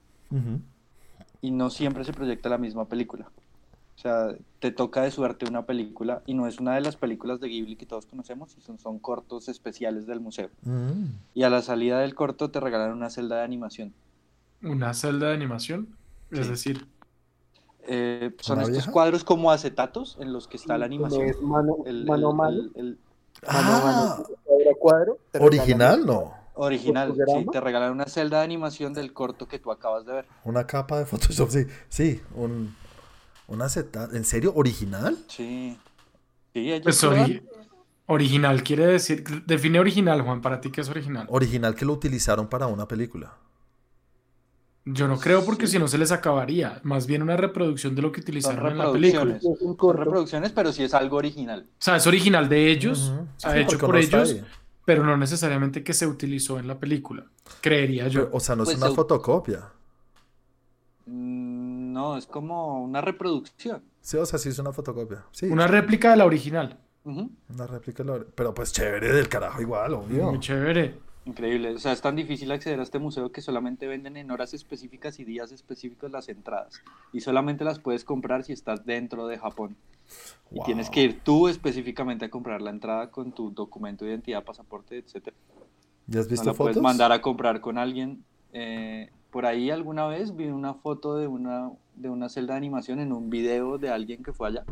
y 1.46 1.52
no 1.52 1.70
siempre 1.70 2.02
se 2.04 2.12
proyecta 2.12 2.48
la 2.48 2.58
misma 2.58 2.86
película. 2.86 3.30
O 3.94 3.98
sea, 3.98 4.34
te 4.58 4.72
toca 4.72 5.02
de 5.02 5.12
suerte 5.12 5.46
una 5.48 5.64
película 5.64 6.22
y 6.26 6.34
no 6.34 6.48
es 6.48 6.58
una 6.58 6.74
de 6.74 6.80
las 6.80 6.96
películas 6.96 7.38
de 7.38 7.48
Ghibli 7.48 7.76
que 7.76 7.86
todos 7.86 8.04
conocemos, 8.04 8.56
son, 8.58 8.80
son 8.80 8.98
cortos 8.98 9.48
especiales 9.48 10.08
del 10.08 10.18
museo. 10.18 10.50
Mm. 10.62 11.04
Y 11.34 11.44
a 11.44 11.50
la 11.50 11.62
salida 11.62 12.00
del 12.00 12.16
corto 12.16 12.50
te 12.50 12.58
regalan 12.58 12.92
una 12.92 13.10
celda 13.10 13.36
de 13.36 13.42
animación. 13.44 13.94
¿Una 14.60 14.92
celda 14.92 15.28
de 15.28 15.34
animación? 15.34 15.96
Es 16.32 16.48
decir... 16.48 16.88
Eh, 17.88 18.34
son 18.40 18.60
estos 18.62 18.88
cuadros 18.88 19.22
como 19.22 19.52
acetatos 19.52 20.16
en 20.18 20.32
los 20.32 20.48
que 20.48 20.56
está 20.56 20.76
la 20.76 20.86
animación. 20.86 21.32
mano, 21.42 21.76
el, 21.86 22.04
mano, 22.04 22.32
mano. 22.32 22.62
ah, 23.46 24.20
cuadro, 24.80 25.18
¿Original? 25.38 26.04
No. 26.04 26.34
Original, 26.56 27.14
sí, 27.14 27.46
te 27.52 27.60
regalan 27.60 27.92
una 27.92 28.06
celda 28.06 28.38
de 28.38 28.44
animación 28.44 28.94
del 28.94 29.12
corto 29.12 29.46
que 29.46 29.58
tú 29.58 29.70
acabas 29.70 30.06
de 30.06 30.12
ver. 30.12 30.26
Una 30.44 30.66
capa 30.66 30.98
de 30.98 31.04
Photoshop, 31.04 31.50
sí, 31.50 31.66
sí, 31.88 32.22
un, 32.34 32.74
una 33.46 33.66
¿En 34.12 34.24
serio? 34.24 34.52
¿Original? 34.56 35.16
Sí. 35.28 35.78
Sí, 36.54 36.80
pues 36.82 37.06
original 38.06 38.62
quiere 38.62 38.86
decir, 38.86 39.24
define 39.44 39.78
original, 39.78 40.22
Juan, 40.22 40.40
para 40.40 40.60
ti 40.60 40.70
qué 40.70 40.80
es 40.80 40.88
original. 40.88 41.26
Original 41.28 41.74
que 41.74 41.84
lo 41.84 41.92
utilizaron 41.92 42.48
para 42.48 42.66
una 42.66 42.88
película. 42.88 43.34
Yo 44.86 45.08
no 45.08 45.18
creo 45.18 45.44
porque 45.44 45.66
si 45.66 45.80
no 45.80 45.88
se 45.88 45.98
les 45.98 46.12
acabaría. 46.12 46.80
Más 46.84 47.08
bien 47.08 47.20
una 47.20 47.36
reproducción 47.36 47.96
de 47.96 48.02
lo 48.02 48.12
que 48.12 48.20
utilizaron 48.20 48.70
en 48.70 48.78
la 48.78 48.92
película. 48.92 49.38
Son 49.40 49.96
reproducciones, 49.96 50.52
pero 50.52 50.72
sí 50.72 50.84
es 50.84 50.94
algo 50.94 51.16
original. 51.16 51.66
O 51.68 51.82
sea, 51.82 51.96
es 51.96 52.06
original 52.06 52.48
de 52.48 52.70
ellos, 52.70 53.12
sea, 53.36 53.58
hecho 53.58 53.78
por 53.78 53.96
ellos 53.96 54.36
pero 54.86 55.04
no 55.04 55.16
necesariamente 55.16 55.82
que 55.82 55.92
se 55.92 56.06
utilizó 56.06 56.58
en 56.58 56.68
la 56.68 56.78
película, 56.78 57.26
creería 57.60 58.06
yo. 58.08 58.30
o 58.32 58.40
sea, 58.40 58.54
no 58.54 58.62
es 58.62 58.70
pues 58.70 58.78
una 58.78 58.92
fotocopia. 58.92 59.72
Mm, 61.06 61.92
no, 61.92 62.16
es 62.16 62.26
como 62.26 62.82
una 62.82 63.00
reproducción. 63.00 63.82
Sí, 64.00 64.16
o 64.16 64.24
sea, 64.24 64.38
sí 64.38 64.48
es 64.48 64.58
una 64.60 64.72
fotocopia. 64.72 65.24
Sí. 65.32 65.46
Una 65.46 65.66
réplica 65.66 66.10
de 66.10 66.16
la 66.16 66.24
original. 66.24 66.78
Una 67.04 67.66
réplica 67.66 68.04
de 68.04 68.18
la 68.18 68.24
Pero 68.34 68.54
pues 68.54 68.72
chévere 68.72 69.12
del 69.12 69.28
carajo 69.28 69.60
igual, 69.60 69.94
obvio. 69.94 70.30
Muy 70.30 70.40
chévere. 70.40 70.98
Increíble. 71.26 71.74
O 71.74 71.78
sea, 71.80 71.90
es 71.90 72.00
tan 72.00 72.14
difícil 72.14 72.52
acceder 72.52 72.78
a 72.78 72.84
este 72.84 73.00
museo 73.00 73.32
que 73.32 73.42
solamente 73.42 73.88
venden 73.88 74.16
en 74.16 74.30
horas 74.30 74.54
específicas 74.54 75.18
y 75.18 75.24
días 75.24 75.50
específicos 75.50 76.12
las 76.12 76.28
entradas. 76.28 76.80
Y 77.12 77.20
solamente 77.20 77.64
las 77.64 77.80
puedes 77.80 78.04
comprar 78.04 78.44
si 78.44 78.52
estás 78.52 78.86
dentro 78.86 79.26
de 79.26 79.36
Japón. 79.36 79.76
Y 80.52 80.62
tienes 80.62 80.88
que 80.88 81.02
ir 81.02 81.20
tú 81.24 81.48
específicamente 81.48 82.26
a 82.26 82.30
comprar 82.30 82.62
la 82.62 82.70
entrada 82.70 83.10
con 83.10 83.32
tu 83.32 83.50
documento 83.50 84.04
de 84.04 84.12
identidad, 84.12 84.44
pasaporte, 84.44 84.98
etc. 84.98 85.34
¿Ya 86.06 86.20
has 86.20 86.28
visto 86.28 86.44
no 86.44 86.52
la 86.52 86.56
puedes 86.56 86.80
mandar 86.80 87.10
a 87.10 87.20
comprar 87.20 87.60
con 87.60 87.76
alguien. 87.76 88.22
Eh, 88.52 89.10
por 89.32 89.46
ahí 89.46 89.70
alguna 89.70 90.06
vez 90.06 90.36
vi 90.36 90.46
una 90.46 90.74
foto 90.74 91.16
de 91.16 91.26
una, 91.26 91.72
de 91.96 92.08
una 92.08 92.28
celda 92.28 92.54
de 92.54 92.58
animación 92.58 93.00
en 93.00 93.12
un 93.12 93.30
video 93.30 93.78
de 93.78 93.90
alguien 93.90 94.22
que 94.22 94.32
fue 94.32 94.46
allá. 94.46 94.64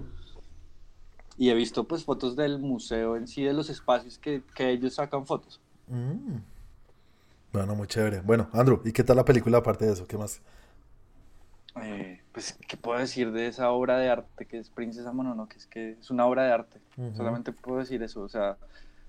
Y 1.37 1.51
he 1.51 1.55
visto 1.55 1.83
pues 1.83 2.05
fotos 2.05 2.37
del 2.37 2.61
museo 2.61 3.17
en 3.17 3.27
sí, 3.27 3.43
de 3.43 3.55
los 3.55 3.71
espacios 3.71 4.19
que, 4.19 4.45
que 4.55 4.71
ellos 4.71 4.95
sacan 4.95 5.27
fotos. 5.27 5.61
Mm. 5.89 6.39
Bueno, 7.53 7.75
muy 7.75 7.87
chévere. 7.87 8.21
Bueno, 8.21 8.49
Andrew, 8.53 8.81
¿y 8.85 8.93
qué 8.93 9.05
tal 9.05 9.17
la 9.17 9.25
película 9.25 9.59
aparte 9.59 9.85
de 9.87 9.93
eso? 9.93 10.07
¿Qué 10.07 10.19
más? 10.19 10.41
Eh, 11.83 12.21
pues, 12.33 12.57
¿qué 12.69 12.77
puedo 12.77 12.99
decir 12.99 13.33
de 13.33 13.47
esa 13.49 13.71
obra 13.71 13.99
de 13.99 14.09
arte 14.09 14.47
que 14.47 14.59
es 14.59 14.71
Princesa 14.71 15.13
Mononoke? 15.13 15.57
Es 15.57 15.67
que 15.67 15.93
es 16.01 16.11
una 16.11 16.27
obra 16.27 16.45
de 16.45 16.53
arte. 16.53 16.81
Ujú. 16.97 17.17
Solamente 17.17 17.53
puedo 17.53 17.79
decir 17.79 18.03
eso. 18.03 18.23
O 18.23 18.29
sea, 18.29 18.57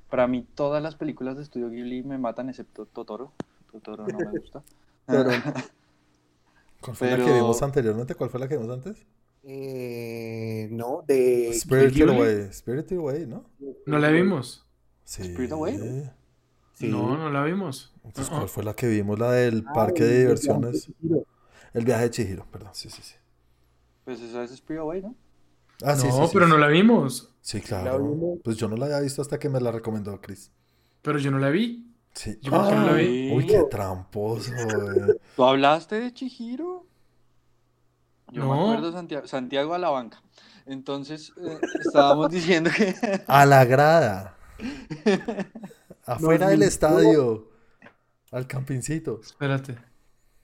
para 0.09 0.27
mí 0.27 0.45
todas 0.55 0.81
las 0.81 0.95
películas 0.95 1.37
de 1.37 1.43
Estudio 1.43 1.69
Ghibli 1.69 2.03
me 2.03 2.17
matan 2.17 2.49
excepto 2.49 2.85
Totoro. 2.85 3.31
Totoro 3.71 4.05
no 4.07 4.17
me 4.17 4.39
gusta. 4.39 4.61
Pero, 5.07 5.29
¿Cuál 6.81 6.95
fue 6.95 7.09
la 7.11 7.17
que 7.17 7.23
Pero- 7.23 7.35
vimos 7.35 7.61
anteriormente? 7.63 8.15
¿Cuál 8.15 8.29
fue 8.29 8.39
la 8.39 8.47
que 8.47 8.57
vimos 8.57 8.71
antes? 8.73 9.05
eh, 9.47 10.67
no, 10.71 11.03
de 11.07 11.51
Spirited? 11.53 12.09
Away. 12.09 12.51
Spirited 12.51 12.97
Away, 12.97 13.27
¿no? 13.27 13.45
¿No 13.85 13.99
la 13.99 14.09
vimos? 14.09 14.65
Sí. 15.03 15.21
Spirit 15.21 15.51
Away? 15.51 16.09
Sí. 16.75 16.87
No, 16.89 17.17
no 17.17 17.29
la 17.31 17.43
vimos. 17.43 17.93
Entonces, 18.03 18.29
Uh-uh. 18.31 18.37
¿cuál 18.37 18.49
fue 18.49 18.63
la 18.63 18.75
que 18.75 18.87
vimos? 18.87 19.17
La 19.19 19.31
del 19.31 19.65
Ah, 19.67 19.73
parque 19.73 20.03
de 20.03 20.19
diversiones. 20.19 20.89
El 21.73 21.85
viaje 21.85 22.03
de 22.03 22.09
Chihiro, 22.11 22.45
perdón. 22.51 22.69
Sí, 22.73 22.89
sí, 22.89 23.01
sí. 23.01 23.15
Pues 24.05 24.21
esa 24.21 24.43
es 24.43 24.51
Spirit 24.51 24.81
Away, 24.81 25.01
¿no? 25.01 25.15
Ah, 25.83 25.95
sí, 25.95 26.07
no, 26.07 26.13
sí, 26.13 26.27
sí, 26.27 26.29
pero 26.33 26.45
sí. 26.45 26.51
no 26.51 26.57
la 26.57 26.67
vimos. 26.67 27.33
Sí, 27.41 27.59
La 27.59 27.63
claro. 27.65 27.99
vimos. 28.09 28.39
Pues 28.43 28.57
yo 28.57 28.67
no 28.69 28.77
la 28.77 28.85
había 28.85 28.99
visto 28.99 29.21
hasta 29.21 29.39
que 29.39 29.49
me 29.49 29.59
la 29.59 29.71
recomendó 29.71 30.19
Chris. 30.21 30.51
Pero 31.01 31.19
yo 31.19 31.31
no 31.31 31.39
la 31.39 31.49
vi. 31.49 31.91
Sí. 32.13 32.37
Yo 32.41 32.51
no 32.51 32.85
la 32.85 32.93
vi. 32.93 33.31
Uy, 33.33 33.45
qué 33.45 33.63
tramposo, 33.69 34.51
güey. 34.53 35.17
¿Tú 35.35 35.43
hablaste 35.43 35.95
de 35.99 36.13
Chihiro? 36.13 36.85
Yo 38.31 38.41
me 38.43 38.47
No. 38.47 38.63
acuerdo 38.71 38.91
Santiago, 38.91 39.27
Santiago 39.27 39.73
a 39.73 39.77
la 39.77 39.89
banca. 39.89 40.21
Entonces, 40.65 41.31
eh, 41.37 41.59
estábamos 41.85 42.29
diciendo 42.31 42.69
que... 42.75 42.95
A 43.27 43.45
la 43.45 43.65
grada. 43.65 44.35
Afuera 46.05 46.49
del 46.49 46.61
estadio. 46.63 47.49
Al 48.31 48.47
campincito. 48.47 49.19
Espérate. 49.21 49.77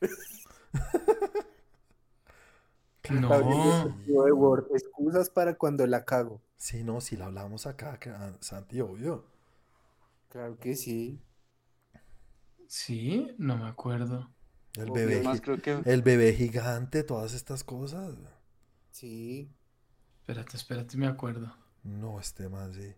No. 3.10 3.90
de 4.06 4.32
Word, 4.32 4.68
Excusas 4.74 5.30
para 5.30 5.56
cuando 5.56 5.86
la 5.88 6.06
cago. 6.06 6.42
Sí, 6.56 6.84
no, 6.84 7.02
si 7.02 7.18
la 7.18 7.26
hablamos 7.26 7.66
acá, 7.68 8.00
que- 8.00 8.10
ah, 8.12 8.38
Santi, 8.40 8.80
obvio. 8.80 9.26
Claro 10.30 10.58
que 10.60 10.76
sí. 10.76 11.22
Sí, 12.68 13.36
no 13.38 13.58
me 13.58 13.68
acuerdo. 13.68 14.32
El 14.76 14.92
Obvio. 14.92 14.94
bebé, 15.08 15.42
creo 15.42 15.62
que... 15.62 15.82
el 15.84 16.02
bebé 16.04 16.34
gigante, 16.34 17.04
todas 17.04 17.34
estas 17.34 17.66
cosas. 17.66 18.16
Sí. 18.92 19.52
Espérate, 20.20 20.56
espérate, 20.56 20.96
me 20.96 21.08
acuerdo. 21.08 21.54
No, 21.84 22.18
este 22.20 22.48
más, 22.48 22.74
sí. 22.76 22.94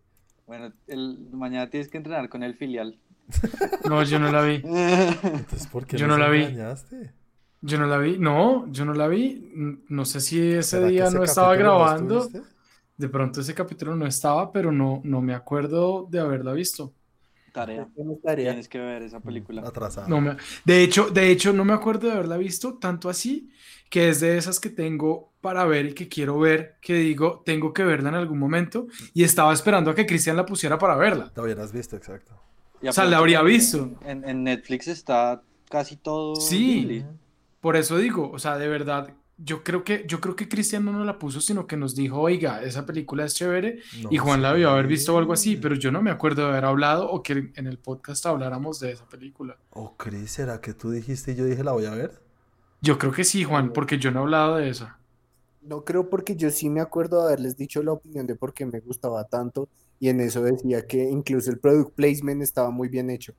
Bueno, 0.47 0.71
el... 0.87 1.17
mañana 1.31 1.69
tienes 1.69 1.89
que 1.89 1.97
entrenar 1.97 2.29
con 2.29 2.43
el 2.43 2.55
filial. 2.55 2.99
No, 3.89 4.03
yo 4.03 4.19
no 4.19 4.31
la 4.31 4.41
vi. 4.41 4.55
Entonces, 4.63 5.67
¿por 5.67 5.85
qué 5.85 5.97
Yo 5.97 6.07
no 6.07 6.17
la 6.17 6.29
vi. 6.29 6.43
engañaste? 6.43 7.13
Yo 7.61 7.77
no 7.77 7.87
la 7.87 7.97
vi. 7.97 8.17
No, 8.17 8.69
yo 8.71 8.85
no 8.85 8.93
la 8.93 9.07
vi. 9.07 9.51
No 9.89 10.05
sé 10.05 10.19
si 10.21 10.39
ese 10.51 10.63
¿Será 10.63 10.87
que 10.87 10.91
día 10.91 11.03
ese 11.05 11.17
no 11.17 11.23
estaba 11.23 11.53
no 11.53 11.59
grabando. 11.59 12.23
estuviste? 12.23 12.49
De 12.97 13.09
pronto 13.09 13.41
ese 13.41 13.53
capítulo 13.53 13.95
no 13.95 14.05
estaba, 14.05 14.51
pero 14.51 14.71
no, 14.71 15.01
no 15.03 15.21
me 15.21 15.33
acuerdo 15.33 16.07
de 16.09 16.19
haberla 16.19 16.53
visto. 16.53 16.93
Tarea. 17.53 17.87
Tienes 18.49 18.67
que 18.67 18.79
ver 18.79 19.03
esa 19.03 19.19
película. 19.21 19.61
No 20.07 20.19
me- 20.19 20.37
de 20.65 20.83
hecho, 20.83 21.09
de 21.09 21.31
hecho, 21.31 21.53
no 21.53 21.63
me 21.63 21.73
acuerdo 21.73 22.07
de 22.07 22.13
haberla 22.13 22.35
visto, 22.37 22.73
tanto 22.79 23.09
así 23.09 23.49
que 23.89 24.09
es 24.09 24.19
de 24.19 24.37
esas 24.37 24.59
que 24.59 24.69
tengo 24.69 25.31
para 25.39 25.63
ver 25.65 25.85
y 25.85 25.93
que 25.93 26.07
quiero 26.07 26.39
ver, 26.39 26.75
que 26.81 26.95
digo, 26.95 27.43
tengo 27.45 27.71
que 27.73 27.83
verla 27.83 28.09
en 28.09 28.15
algún 28.15 28.39
momento 28.39 28.87
y 29.13 29.23
estaba 29.23 29.53
esperando 29.53 29.91
a 29.91 29.95
que 29.95 30.05
Cristian 30.07 30.35
la 30.35 30.45
pusiera 30.45 30.77
para 30.79 30.95
verla. 30.95 31.31
Lo 31.35 31.43
hubieras 31.43 31.71
visto, 31.71 31.95
exacto. 31.95 32.33
Y 32.81 32.87
O 32.87 32.93
sea, 32.93 33.05
la 33.05 33.19
habría 33.19 33.41
visto. 33.43 33.91
En, 34.03 34.27
en 34.27 34.43
Netflix 34.43 34.87
está 34.87 35.41
casi 35.69 35.95
todo 35.95 36.35
Sí. 36.35 37.05
Por 37.61 37.75
eso 37.77 37.97
digo, 37.97 38.29
o 38.31 38.39
sea, 38.39 38.57
de 38.57 38.67
verdad, 38.67 39.13
yo 39.37 39.63
creo 39.63 39.83
que, 39.83 40.05
yo 40.07 40.21
creo 40.21 40.35
que 40.35 40.47
Cristian 40.47 40.85
no 40.85 40.91
nos 40.91 41.05
la 41.05 41.17
puso, 41.17 41.41
sino 41.41 41.65
que 41.65 41.75
nos 41.75 41.95
dijo, 41.95 42.19
oiga, 42.19 42.63
esa 42.63 42.85
película 42.85 43.25
es 43.25 43.33
chévere 43.33 43.79
No 44.01 44.09
y 44.11 44.17
Juan 44.17 44.41
la 44.41 44.51
debió 44.51 44.69
haber 44.69 44.87
visto 44.87 45.15
o 45.15 45.17
algo 45.17 45.33
así, 45.33 45.57
pero 45.57 45.75
yo 45.75 45.91
no 45.91 46.01
me 46.01 46.11
acuerdo 46.11 46.43
de 46.43 46.49
haber 46.49 46.65
hablado 46.65 47.09
o 47.09 47.23
que 47.23 47.51
en 47.55 47.67
el 47.67 47.79
podcast 47.79 48.25
habláramos 48.25 48.79
de 48.79 48.91
esa 48.91 49.07
película. 49.07 49.57
Oh, 49.71 49.97
Cris, 49.97 50.31
¿será 50.31 50.61
que 50.61 50.73
tú 50.73 50.91
dijiste 50.91 51.31
y 51.31 51.35
yo 51.35 51.45
dije 51.45 51.63
la 51.63 51.71
voy 51.71 51.85
a 51.85 51.91
ver? 51.91 52.21
Yo 52.81 52.97
creo 52.97 53.11
que 53.11 53.23
sí, 53.23 53.43
Juan, 53.43 53.73
porque 53.73 53.97
yo 53.97 54.11
no 54.11 54.19
he 54.19 54.23
hablado 54.23 54.57
de 54.57 54.69
esa. 54.69 54.99
No 55.61 55.83
creo 55.83 56.09
porque 56.09 56.35
yo 56.35 56.51
sí 56.51 56.69
me 56.69 56.81
acuerdo 56.81 57.21
de 57.21 57.27
haberles 57.27 57.57
dicho 57.57 57.81
la 57.81 57.93
opinión 57.93 58.27
de 58.27 58.35
por 58.35 58.53
qué 58.53 58.65
me 58.65 58.81
gustaba 58.81 59.23
tanto 59.25 59.69
y 59.99 60.09
en 60.09 60.19
eso 60.19 60.43
decía 60.43 60.85
que 60.85 61.09
incluso 61.09 61.49
el 61.49 61.59
product 61.59 61.95
placement 61.95 62.41
estaba 62.41 62.71
muy 62.71 62.89
bien 62.89 63.09
hecho. 63.09 63.33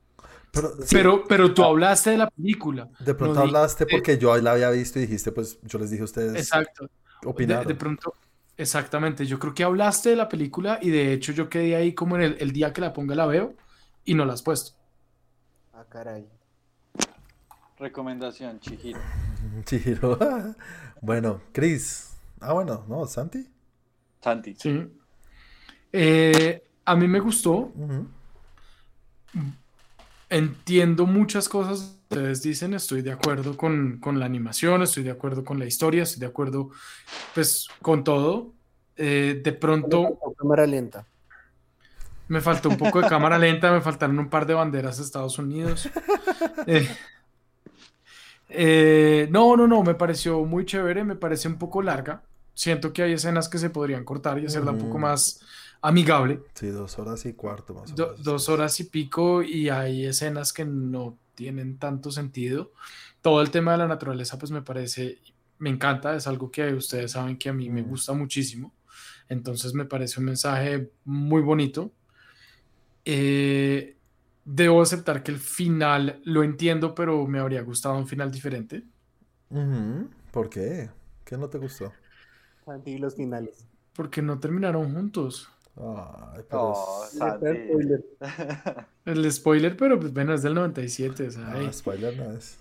Pero, 0.55 0.73
Pero, 0.89 1.23
pero 1.27 1.53
tú 1.53 1.63
hablaste 1.63 2.11
de 2.11 2.17
la 2.17 2.29
película. 2.29 2.89
de 2.99 3.13
pronto 3.13 3.35
no 3.35 3.41
hablaste 3.41 3.85
porque 3.85 4.17
yo 4.17 4.35
la 4.37 4.53
había 4.53 4.69
visto 4.71 4.97
y 4.99 5.03
dijiste, 5.03 5.31
pues 5.31 5.59
yo 5.63 5.77
les 5.79 5.91
dije 5.91 6.01
a 6.01 6.05
ustedes 6.05 6.35
Exacto. 6.35 6.85
De, 7.21 7.27
opinar. 7.29 7.67
de 7.67 7.75
pronto, 7.75 8.13
exactamente. 8.57 9.25
Yo 9.25 9.37
creo 9.37 9.53
que 9.53 9.63
hablaste 9.63 10.09
de 10.11 10.15
la 10.15 10.29
película 10.29 10.79
y 10.81 10.89
de 10.89 11.13
hecho 11.13 11.31
yo 11.33 11.49
quedé 11.49 11.75
ahí 11.75 11.93
como 11.93 12.15
en 12.15 12.21
el, 12.23 12.37
el 12.39 12.51
día 12.51 12.71
que 12.73 12.81
la 12.81 12.93
ponga 12.93 13.15
la 13.15 13.25
veo 13.25 13.53
y 14.05 14.13
no 14.15 14.25
la 14.25 14.33
has 14.33 14.41
puesto. 14.41 14.71
Ah, 15.73 15.85
caray. 15.89 16.25
Recomendación, 17.77 18.59
Chihiro. 18.61 18.99
Chihiro. 19.65 20.17
bueno, 21.01 21.41
Cris. 21.51 22.13
Ah, 22.39 22.53
bueno, 22.53 22.85
no, 22.87 23.05
Santi. 23.07 23.45
Santi. 24.21 24.55
Sí. 24.57 24.87
Eh, 25.91 26.63
a 26.85 26.95
mí 26.95 27.07
me 27.07 27.19
gustó. 27.19 27.71
Ujú. 27.75 28.07
Entiendo 30.35 31.05
muchas 31.05 31.47
cosas 31.47 31.97
que 32.09 32.15
ustedes 32.17 32.43
dicen, 32.43 32.73
estoy 32.73 33.01
de 33.01 33.13
acuerdo 33.13 33.55
con, 33.55 33.99
con 34.01 34.19
la 34.19 34.25
animación, 34.25 34.81
estoy 34.81 35.03
de 35.03 35.11
acuerdo 35.11 35.45
con 35.45 35.59
la 35.59 35.65
historia, 35.65 36.03
estoy 36.03 36.19
de 36.19 36.25
acuerdo 36.25 36.71
pues 37.33 37.69
con 37.81 38.03
todo. 38.03 38.51
Eh, 38.97 39.39
de 39.41 39.53
pronto 39.53 40.19
Cámara 40.37 40.67
lenta. 40.67 41.05
me 42.27 42.41
faltó 42.41 42.67
un 42.67 42.75
poco 42.75 43.01
de 43.01 43.07
cámara 43.07 43.37
lenta, 43.37 43.71
me 43.71 43.79
faltaron 43.79 44.19
un 44.19 44.29
par 44.29 44.45
de 44.45 44.55
banderas 44.55 44.97
de 44.97 45.03
Estados 45.03 45.39
Unidos. 45.39 45.89
Eh, 46.67 46.87
eh, 48.49 49.27
no, 49.31 49.55
no, 49.55 49.67
no, 49.67 49.83
me 49.83 49.95
pareció 49.95 50.43
muy 50.43 50.65
chévere, 50.65 51.03
me 51.03 51.15
parece 51.15 51.47
un 51.47 51.57
poco 51.57 51.81
larga. 51.81 52.23
Siento 52.53 52.91
que 52.91 53.03
hay 53.03 53.13
escenas 53.13 53.47
que 53.47 53.57
se 53.57 53.69
podrían 53.69 54.03
cortar 54.03 54.39
y 54.39 54.47
hacerla 54.47 54.71
un 54.71 54.79
poco 54.79 54.95
Ujú. 54.95 54.99
más 54.99 55.41
amigable. 55.87 56.41
Sí, 56.53 56.67
dos 56.67 56.97
horas 56.99 57.25
y 57.25 57.33
cuarto 57.33 57.73
más 57.73 57.91
o 57.91 57.95
Do- 57.95 58.07
menos. 58.07 58.23
dos 58.23 58.49
horas 58.49 58.79
y 58.79 58.85
pico 58.85 59.43
y 59.43 59.69
hay 59.69 60.05
escenas 60.05 60.53
que 60.53 60.65
no 60.65 61.17
tienen 61.35 61.77
tanto 61.77 62.11
sentido. 62.11 62.71
Todo 63.21 63.41
el 63.41 63.51
tema 63.51 63.73
de 63.73 63.79
la 63.79 63.87
naturaleza 63.87 64.37
pues 64.39 64.51
me 64.51 64.61
parece, 64.61 65.19
me 65.59 65.69
encanta, 65.69 66.15
es 66.15 66.27
algo 66.27 66.51
que 66.51 66.73
ustedes 66.73 67.11
saben 67.11 67.37
que 67.37 67.49
a 67.49 67.53
mí 67.53 67.69
me 67.69 67.81
gusta 67.83 68.13
muchísimo. 68.13 68.73
Entonces 69.29 69.73
me 69.73 69.85
parece 69.85 70.19
un 70.19 70.25
mensaje 70.27 70.91
muy 71.05 71.41
bonito. 71.41 71.91
Eh, 73.05 73.97
debo 74.43 74.81
aceptar 74.81 75.23
que 75.23 75.31
el 75.31 75.39
final 75.39 76.21
lo 76.23 76.43
entiendo, 76.43 76.95
pero 76.95 77.25
me 77.27 77.39
habría 77.39 77.61
gustado 77.61 77.97
un 77.97 78.07
final 78.07 78.31
diferente. 78.31 78.83
¿Por 80.31 80.49
qué? 80.49 80.89
¿Qué 81.23 81.37
no 81.37 81.49
te 81.49 81.57
gustó? 81.57 81.93
Los 82.99 83.15
finales. 83.15 83.65
Porque 83.93 84.21
no 84.21 84.39
terminaron 84.39 84.93
juntos. 84.93 85.49
Ay, 85.77 86.41
pero 86.49 86.71
Oh, 86.73 87.03
es- 87.05 87.17
Santi. 87.17 87.45
Spoiler. 87.67 88.05
El 89.05 89.31
spoiler, 89.31 89.77
pero 89.77 89.99
pues 89.99 90.13
bueno, 90.13 90.33
es 90.33 90.41
del 90.41 90.53
97. 90.53 91.27
o 91.27 91.31
sea, 91.31 91.51
Ah, 91.53 91.73
spoiler 91.73 92.15
no 92.17 92.31
es. 92.37 92.57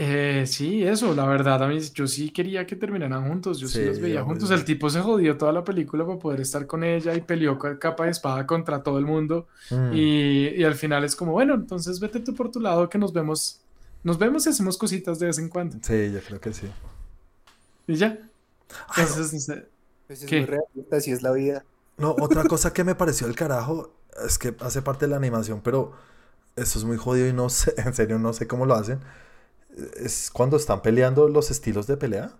Eh, 0.00 0.44
sí, 0.46 0.84
eso, 0.84 1.12
la 1.12 1.26
verdad, 1.26 1.60
a 1.60 1.66
mí 1.66 1.80
yo 1.92 2.06
sí 2.06 2.30
quería 2.30 2.64
que 2.64 2.76
terminaran 2.76 3.26
juntos, 3.26 3.58
yo 3.58 3.66
sí, 3.66 3.78
Sí, 3.78 3.84
los 3.84 3.98
veía 4.00 4.22
juntos, 4.22 4.48
el 4.52 4.64
tipo 4.64 4.88
se 4.90 5.00
jodió 5.00 5.36
toda 5.36 5.52
la 5.52 5.64
película 5.64 6.06
para 6.06 6.20
poder 6.20 6.40
estar 6.40 6.68
con 6.68 6.84
ella 6.84 7.14
y 7.16 7.20
peleó 7.20 7.58
con 7.58 7.76
capa 7.78 8.04
de 8.04 8.12
espada 8.12 8.46
contra 8.46 8.80
todo 8.84 8.98
el 8.98 9.06
mundo 9.06 9.48
Mm. 9.72 9.90
y, 9.94 10.48
y 10.50 10.62
al 10.62 10.76
final 10.76 11.02
es 11.02 11.16
como, 11.16 11.32
bueno, 11.32 11.54
entonces 11.54 11.98
vete 11.98 12.20
tú 12.20 12.32
por 12.32 12.48
tu 12.52 12.60
lado 12.60 12.88
que 12.88 12.96
nos 12.96 13.12
vemos, 13.12 13.60
nos 14.04 14.16
vemos 14.18 14.46
y 14.46 14.50
hacemos 14.50 14.78
cositas 14.78 15.18
de 15.18 15.26
vez 15.26 15.38
en 15.40 15.48
cuando 15.48 15.76
Sí, 15.82 16.12
yo 16.12 16.20
creo 16.20 16.40
que 16.40 16.52
sí. 16.52 16.68
y 17.88 17.96
ya. 17.96 18.16
Ay, 18.90 19.02
Entonces, 19.04 19.32
no 19.34 19.40
sé, 19.40 19.66
Pues 20.06 20.22
es 20.22 20.28
¿Qué? 20.28 20.36
muy 20.38 20.46
realista, 20.46 20.96
así 20.96 21.10
es 21.10 21.22
la 21.22 21.32
vida. 21.32 21.64
No, 21.98 22.14
otra 22.20 22.44
cosa 22.44 22.72
que 22.72 22.84
me 22.84 22.94
pareció 22.94 23.26
el 23.26 23.34
carajo 23.34 23.94
es 24.24 24.38
que 24.38 24.54
hace 24.60 24.82
parte 24.82 25.06
de 25.06 25.10
la 25.10 25.16
animación, 25.16 25.60
pero 25.62 25.92
eso 26.56 26.78
es 26.78 26.84
muy 26.84 26.96
jodido 26.96 27.28
y 27.28 27.32
no 27.32 27.48
sé, 27.50 27.74
en 27.78 27.94
serio 27.94 28.18
no 28.18 28.32
sé 28.32 28.46
cómo 28.46 28.66
lo 28.66 28.74
hacen. 28.74 29.00
Es 29.96 30.30
cuando 30.32 30.56
están 30.56 30.82
peleando 30.82 31.28
los 31.28 31.50
estilos 31.50 31.86
de 31.86 31.96
pelea. 31.96 32.32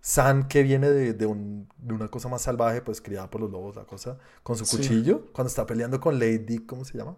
San, 0.00 0.48
que 0.48 0.62
viene 0.62 0.90
de, 0.90 1.14
de 1.14 1.26
un- 1.26 1.68
de 1.78 1.94
una 1.94 2.08
cosa 2.08 2.28
más 2.28 2.42
salvaje, 2.42 2.80
pues 2.82 3.00
criada 3.00 3.28
por 3.30 3.40
los 3.40 3.50
lobos, 3.50 3.76
la 3.76 3.84
cosa, 3.84 4.18
con 4.44 4.56
su 4.56 4.64
Sí. 4.64 4.76
cuchillo, 4.76 5.26
cuando 5.32 5.48
está 5.48 5.66
peleando 5.66 6.00
con 6.00 6.18
Lady, 6.18 6.60
¿cómo 6.66 6.84
se 6.84 6.96
llama? 6.98 7.16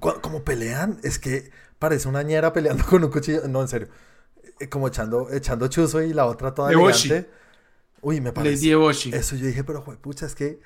Cu- 0.00 0.20
Como 0.22 0.44
pelean, 0.44 0.98
es 1.02 1.18
que 1.18 1.50
parece 1.78 2.08
una 2.08 2.22
ñera 2.22 2.52
peleando 2.52 2.84
con 2.88 3.02
un 3.04 3.10
cuchillo. 3.10 3.48
No, 3.48 3.62
en 3.62 3.68
serio. 3.68 3.88
Eh, 4.60 4.68
Como 4.68 4.88
echando, 4.88 5.30
echando 5.32 5.68
chuzo 5.68 6.02
y 6.02 6.12
la 6.14 6.26
otra 6.26 6.54
toda 6.54 6.72
Eboshi. 6.72 7.08
elegante. 7.10 7.30
Uy, 8.02 8.20
me 8.20 8.32
parece. 8.32 8.56
Lady 8.56 8.70
Eboshi. 8.72 9.14
Eso 9.14 9.36
yo 9.36 9.46
dije, 9.46 9.64
pero 9.64 9.84
pucha, 9.84 10.26
es 10.26 10.34
que 10.34 10.60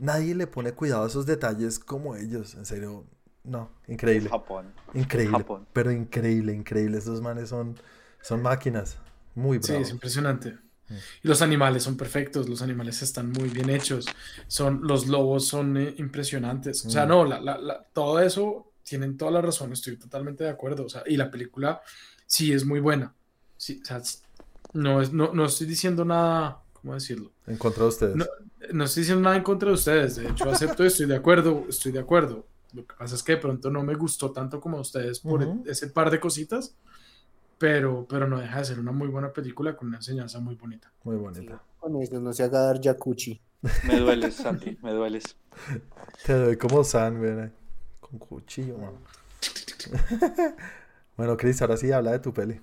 nadie 0.00 0.34
le 0.34 0.46
pone 0.48 0.72
cuidado 0.72 1.04
a 1.04 1.06
esos 1.06 1.26
detalles 1.26 1.78
como 1.78 2.16
ellos, 2.16 2.54
en 2.54 2.64
serio. 2.66 3.04
No, 3.44 3.70
increíble. 3.86 4.28
Japón. 4.28 4.72
Increíble. 4.94 5.38
Japón. 5.38 5.66
Pero 5.72 5.92
increíble, 5.92 6.52
increíble. 6.52 6.98
Estos 6.98 7.22
manes 7.22 7.48
son, 7.50 7.76
son 8.20 8.42
máquinas. 8.42 8.98
Muy 9.34 9.62
Sí, 9.62 9.72
bravos. 9.72 9.86
es 9.88 9.92
impresionante. 9.94 10.58
Mm. 10.88 10.94
Y 11.22 11.28
los 11.28 11.40
animales 11.40 11.82
son 11.84 11.96
perfectos, 11.96 12.48
los 12.48 12.60
animales 12.62 13.00
están 13.00 13.30
muy 13.30 13.48
bien 13.48 13.70
hechos, 13.70 14.06
son, 14.48 14.80
los 14.82 15.06
lobos 15.06 15.46
son 15.46 15.76
eh, 15.76 15.94
impresionantes. 15.98 16.84
O 16.84 16.90
sea, 16.90 17.06
Mm. 17.06 17.08
no, 17.08 17.24
la- 17.24 17.40
la- 17.40 17.58
la- 17.58 17.84
todo 17.92 18.18
eso 18.20 18.72
tienen 18.82 19.16
toda 19.16 19.30
la 19.30 19.40
razón, 19.40 19.72
estoy 19.72 19.96
totalmente 19.96 20.44
de 20.44 20.50
acuerdo. 20.50 20.84
O 20.84 20.88
sea, 20.88 21.02
y 21.06 21.16
la 21.16 21.30
película 21.30 21.80
sí 22.26 22.52
es 22.52 22.64
muy 22.66 22.80
buena. 22.80 23.14
Sí, 23.56 23.80
o 23.82 23.84
sea, 23.86 23.98
s- 23.98 24.18
no, 24.72 25.00
es, 25.00 25.12
no, 25.12 25.32
no 25.32 25.44
estoy 25.46 25.66
diciendo 25.66 26.04
nada, 26.04 26.60
¿cómo 26.80 26.94
decirlo? 26.94 27.30
En 27.46 27.56
contra 27.56 27.82
de 27.84 27.88
ustedes. 27.88 28.16
No, 28.16 28.24
no 28.72 28.84
estoy 28.84 29.02
diciendo 29.02 29.22
nada 29.22 29.36
en 29.36 29.42
contra 29.42 29.68
de 29.68 29.74
ustedes, 29.74 30.16
de 30.16 30.28
hecho 30.28 30.48
acepto 30.50 30.84
y 30.84 30.88
estoy 30.88 31.06
de 31.06 31.16
acuerdo, 31.16 31.64
estoy 31.68 31.92
de 31.92 31.98
acuerdo. 32.00 32.46
Lo 32.72 32.86
que 32.86 32.94
pasa 32.94 33.14
es 33.16 33.22
que 33.22 33.32
de 33.32 33.38
pronto 33.38 33.70
no 33.70 33.82
me 33.82 33.94
gustó 33.94 34.30
tanto 34.32 34.60
como 34.60 34.78
a 34.78 34.80
ustedes 34.80 35.20
por 35.20 35.44
ese 35.66 35.88
par 35.88 36.10
de 36.10 36.20
cositas, 36.20 36.76
pero, 37.58 38.06
pero 38.08 38.28
no 38.28 38.38
deja 38.38 38.58
de 38.58 38.64
ser 38.64 38.78
una 38.80 38.92
muy 38.92 39.08
buena 39.08 39.32
película 39.32 39.76
con 39.76 39.88
una 39.88 39.98
enseñanza 39.98 40.38
muy 40.40 40.54
bonita. 40.54 40.90
Muy 41.04 41.16
Sí, 41.16 41.22
bonita. 41.22 41.62
con 41.78 41.96
eso 42.00 42.20
no 42.20 42.32
se 42.32 42.44
haga 42.44 42.60
dar 42.60 42.80
Yakuchi. 42.80 43.40
Me 43.86 43.98
dueles, 44.00 44.36
Santi, 44.36 44.78
me 44.82 44.92
dueles. 44.92 45.36
Te 46.24 46.32
doy 46.32 46.56
como 46.56 46.82
San, 46.84 47.18
güey. 47.18 47.50
Con 48.00 48.18
cuchillo, 48.18 48.78
mano. 48.78 48.98
bueno, 51.16 51.36
Chris, 51.36 51.60
ahora 51.62 51.76
sí 51.76 51.90
habla 51.92 52.12
de 52.12 52.18
tu 52.20 52.32
peli. 52.32 52.60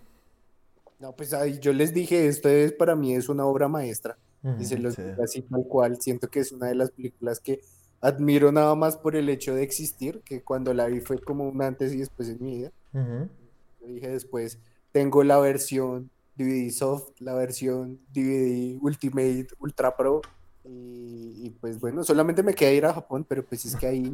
No, 1.00 1.16
pues 1.16 1.34
ahí 1.34 1.60
yo 1.60 1.74
les 1.74 1.93
dije, 1.93 2.28
esto 2.28 2.50
es 2.50 2.74
para 2.74 2.95
mí 2.95 3.14
es 3.16 3.30
una 3.30 3.45
obra 3.45 3.68
maestra. 3.68 4.18
Y 4.60 4.66
se 4.66 4.78
los 4.78 4.93
sí. 4.95 5.02
digo 5.02 5.24
así 5.24 5.41
tal 5.41 5.66
cual. 5.68 6.00
Siento 6.00 6.30
que 6.30 6.39
es 6.39 6.52
una 6.52 6.68
de 6.68 6.76
las 6.76 6.91
películas 6.91 7.39
que 7.39 7.62
admiro 8.00 8.52
nada 8.52 8.76
más 8.76 8.95
por 8.95 9.16
el 9.16 9.28
hecho 9.30 9.54
de 9.54 9.64
existir, 9.64 10.22
que 10.24 10.41
cuando 10.43 10.74
la 10.74 10.86
vi 10.86 11.02
fue 11.02 11.20
como 11.20 11.48
un 11.48 11.62
antes 11.62 11.93
y 11.93 11.98
después 11.98 12.30
en 12.30 12.38
mi 12.41 12.58
vida. 12.58 12.72
Yo 12.93 13.88
dije 13.88 14.10
después, 14.10 14.60
tengo 14.91 15.24
la 15.24 15.38
versión 15.39 16.10
DVD 16.36 16.70
soft, 16.72 17.10
la 17.20 17.34
versión 17.34 18.00
DVD 18.14 18.78
Ultimate 18.82 19.48
Ultra 19.60 19.95
Pro. 19.95 20.22
Y, 20.64 21.34
y, 21.45 21.50
pues 21.62 21.80
bueno, 21.80 22.04
solamente 22.04 22.43
me 22.43 22.54
queda 22.54 22.72
ir 22.72 22.86
a 22.86 22.93
Japón, 22.93 23.26
pero 23.28 23.45
pues 23.45 23.66
es 23.66 23.76
que 23.76 23.88
hay, 23.88 24.14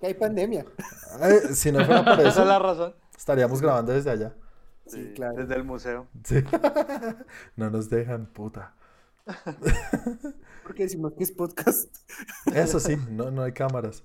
que 0.00 0.06
hay 0.06 0.14
pandemia. 0.14 0.64
Ay, 1.20 1.34
si 1.54 1.70
no 1.70 1.84
fuera 1.84 2.04
por 2.04 2.14
Esa 2.20 2.28
es 2.28 2.34
eso, 2.34 2.44
la 2.46 2.58
razón. 2.58 2.94
estaríamos 3.16 3.60
grabando 3.60 3.92
desde 3.92 4.10
allá. 4.10 4.34
Sí, 4.90 5.12
claro. 5.14 5.36
Desde 5.36 5.54
el 5.54 5.64
museo. 5.64 6.08
Sí. 6.24 6.42
No 7.56 7.70
nos 7.70 7.88
dejan, 7.90 8.26
puta. 8.26 8.74
Porque 10.62 10.84
decimos 10.84 11.12
que 11.16 11.24
es 11.24 11.32
podcast. 11.32 11.94
Eso 12.52 12.80
sí, 12.80 12.96
no, 13.10 13.30
no 13.30 13.42
hay 13.42 13.52
cámaras. 13.52 14.02